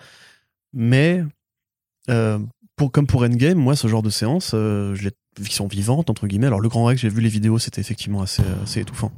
[0.74, 1.24] Mais
[2.10, 2.40] euh,
[2.76, 5.68] pour, comme pour Endgame moi ce genre de séance euh, je l'ai vu qu'ils sont
[5.68, 6.48] vivantes entre guillemets.
[6.48, 9.12] Alors le grand Rex j'ai vu les vidéos c'était effectivement assez, euh, assez étouffant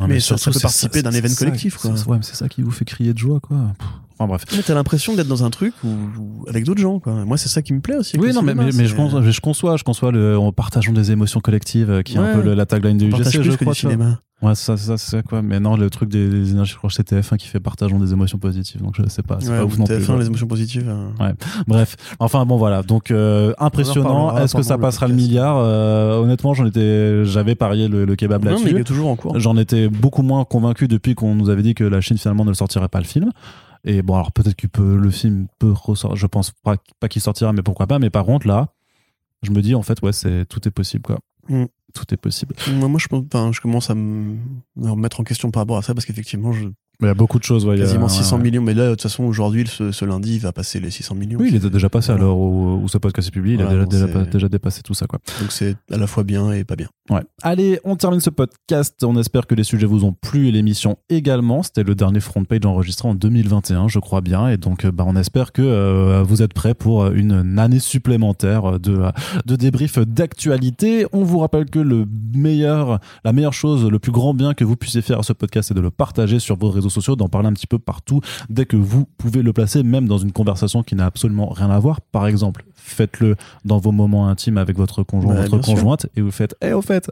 [0.00, 1.90] Non, mais ça- ça surtout, peut participer d'un ça- collectif, quoi.
[1.92, 3.56] Ouais, mais c'est ça qui vous fait crier de joie, quoi.
[4.18, 4.44] Enfin, bref.
[4.54, 7.12] Mais t'as l'impression d'être dans un truc où, où- avec d'autres gens, quoi.
[7.24, 8.16] Moi, c'est ça qui me plaît aussi.
[8.18, 10.92] Oui, non, mais, cinéma, mais, mais je, conçois, je conçois, je conçois le, en partageons
[10.92, 13.72] des émotions collectives, euh, qui est un peu le- la tagline du UGC, je crois.
[13.72, 14.20] du cinéma.
[14.42, 16.94] Ouais, ça, ça, c'est quoi Mais non, le truc des, des énergies, je crois que
[16.94, 19.38] c'est TF1 qui fait partageons des émotions positives, donc je sais pas.
[19.40, 19.94] C'est Ouais, pas ou ouf non plus.
[19.96, 20.18] TF1, quoi.
[20.18, 20.88] les émotions positives.
[20.88, 21.32] euh,
[21.66, 24.36] Bref, enfin bon voilà, donc euh, impressionnant.
[24.36, 25.56] Est-ce que ça le passera le milliard?
[25.58, 28.80] Euh, Honnêtement, j'en étais, j'avais parié le, le kebab Non, mais il là-dessus.
[28.80, 29.38] est toujours en cours.
[29.38, 32.50] J'en étais beaucoup moins convaincu depuis qu'on nous avait dit que la Chine finalement ne
[32.50, 33.30] le sortirait pas le film.
[33.84, 36.16] Et bon, alors peut-être qu'il peut, le film peut ressortir.
[36.16, 37.98] Je pense pas, pas qu'il sortira, mais pourquoi pas.
[37.98, 38.68] Mais par contre là,
[39.42, 41.18] je me dis en fait ouais, c'est tout est possible quoi.
[41.48, 41.64] Mm.
[41.96, 42.54] Tout est possible.
[42.72, 43.06] Moi, je,
[43.52, 44.36] je commence à me
[44.76, 46.68] remettre en question par rapport à ça parce qu'effectivement, je-
[47.00, 47.64] Mais il y a beaucoup de choses.
[47.66, 48.42] Ouais, a- quasiment ouais, 600 ouais.
[48.42, 48.62] millions.
[48.62, 51.38] Mais là, de toute façon, aujourd'hui, ce, ce lundi, il va passer les 600 millions.
[51.38, 53.56] Oui, il était déjà passé à l'heure où, où ce podcast est publié.
[53.56, 55.18] Il a déjà, déjà, déjà dépassé tout ça quoi.
[55.40, 56.88] Donc c'est à la fois bien et pas bien.
[57.10, 57.20] Ouais.
[57.42, 59.02] Allez, on termine ce podcast.
[59.04, 61.62] On espère que les sujets vous ont plu et l'émission également.
[61.62, 64.48] C'était le dernier front page enregistré en 2021, je crois bien.
[64.48, 68.80] Et donc, euh, bah, on espère que euh, vous êtes prêts pour une année supplémentaire
[68.80, 69.02] de,
[69.44, 71.06] de débrief d'actualité.
[71.12, 74.76] On vous rappelle que le meilleur, la meilleure chose, le plus grand bien que vous
[74.76, 77.48] puissiez faire à ce podcast, c'est de le partager sur vos réseaux sociaux, d'en parler
[77.48, 80.94] un petit peu partout dès que vous pouvez le placer, même dans une conversation qui
[80.94, 82.00] n'a absolument rien à voir.
[82.00, 85.74] Par exemple, faites-le dans vos moments intimes avec votre conjoint, Ouais, votre sûr.
[85.74, 87.10] conjointe, et vous faites, eh, au fait,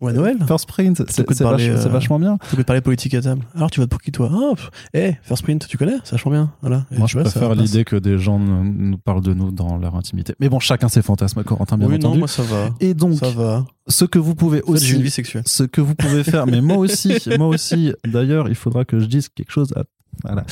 [0.00, 2.38] Ouais, Noël First Print, c'est vach- euh, vachement bien.
[2.48, 3.42] Tu peux parler politique à table.
[3.54, 4.30] Alors, tu votes pour qui, toi?
[4.32, 5.96] Ah, pff, eh, First Print, tu connais?
[6.04, 6.52] C'est vachement bien.
[6.62, 6.86] Voilà.
[6.90, 10.34] Moi, je préfère l'idée que des gens nous parlent de nous dans leur intimité.
[10.40, 12.70] Mais bon, chacun ses fantasmes, Corentin, bien Oui, non, moi, ça va.
[12.80, 13.66] Et donc, Ça va.
[13.88, 15.42] ce que vous pouvez fait, j'ai une vie aussi, sexuelle.
[15.46, 17.92] ce que vous pouvez faire, mais moi aussi, moi aussi.
[18.06, 19.72] D'ailleurs, il faudra que je dise quelque chose.
[19.76, 19.82] À...
[20.24, 20.44] Voilà.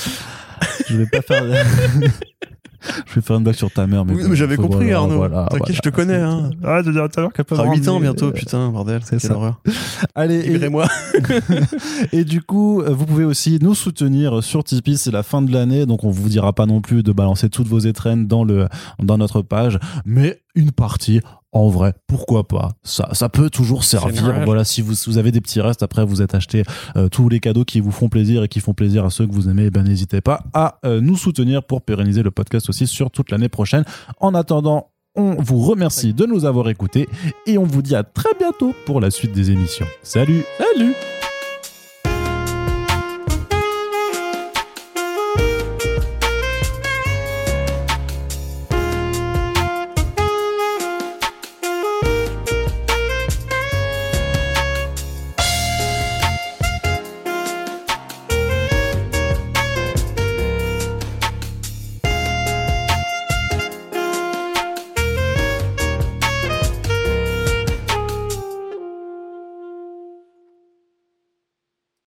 [0.89, 1.45] Je vais pas faire.
[3.07, 5.17] je vais faire une blague sur ta mère, mais, Oui, bon, mais j'avais compris, Arnaud.
[5.17, 5.75] voilà, T'inquiète, voilà.
[5.75, 6.17] je te connais.
[6.21, 6.51] Hein.
[6.65, 9.01] Ah, tout à l'heure qu'elle peut À avoir 8 ans bientôt, euh, putain, bordel.
[9.05, 9.35] c'est Quelle ça.
[9.37, 9.61] horreur.
[10.15, 10.87] Allez, Libérez-moi.
[12.13, 14.97] Et du coup, vous pouvez aussi nous soutenir sur Tipeee.
[14.97, 17.69] C'est la fin de l'année, donc on vous dira pas non plus de balancer toutes
[17.69, 18.67] vos étrennes dans le
[19.03, 21.21] dans notre page, mais une partie.
[21.53, 22.73] En vrai, pourquoi pas?
[22.83, 24.43] Ça, ça peut toujours servir.
[24.45, 26.63] Voilà, si vous, si vous avez des petits restes, après vous êtes acheté
[26.97, 29.33] euh, tous les cadeaux qui vous font plaisir et qui font plaisir à ceux que
[29.33, 32.87] vous aimez, eh ben n'hésitez pas à euh, nous soutenir pour pérenniser le podcast aussi
[32.87, 33.85] sur toute l'année prochaine.
[34.21, 37.09] En attendant, on vous remercie de nous avoir écoutés
[37.47, 39.87] et on vous dit à très bientôt pour la suite des émissions.
[40.03, 40.95] Salut Salut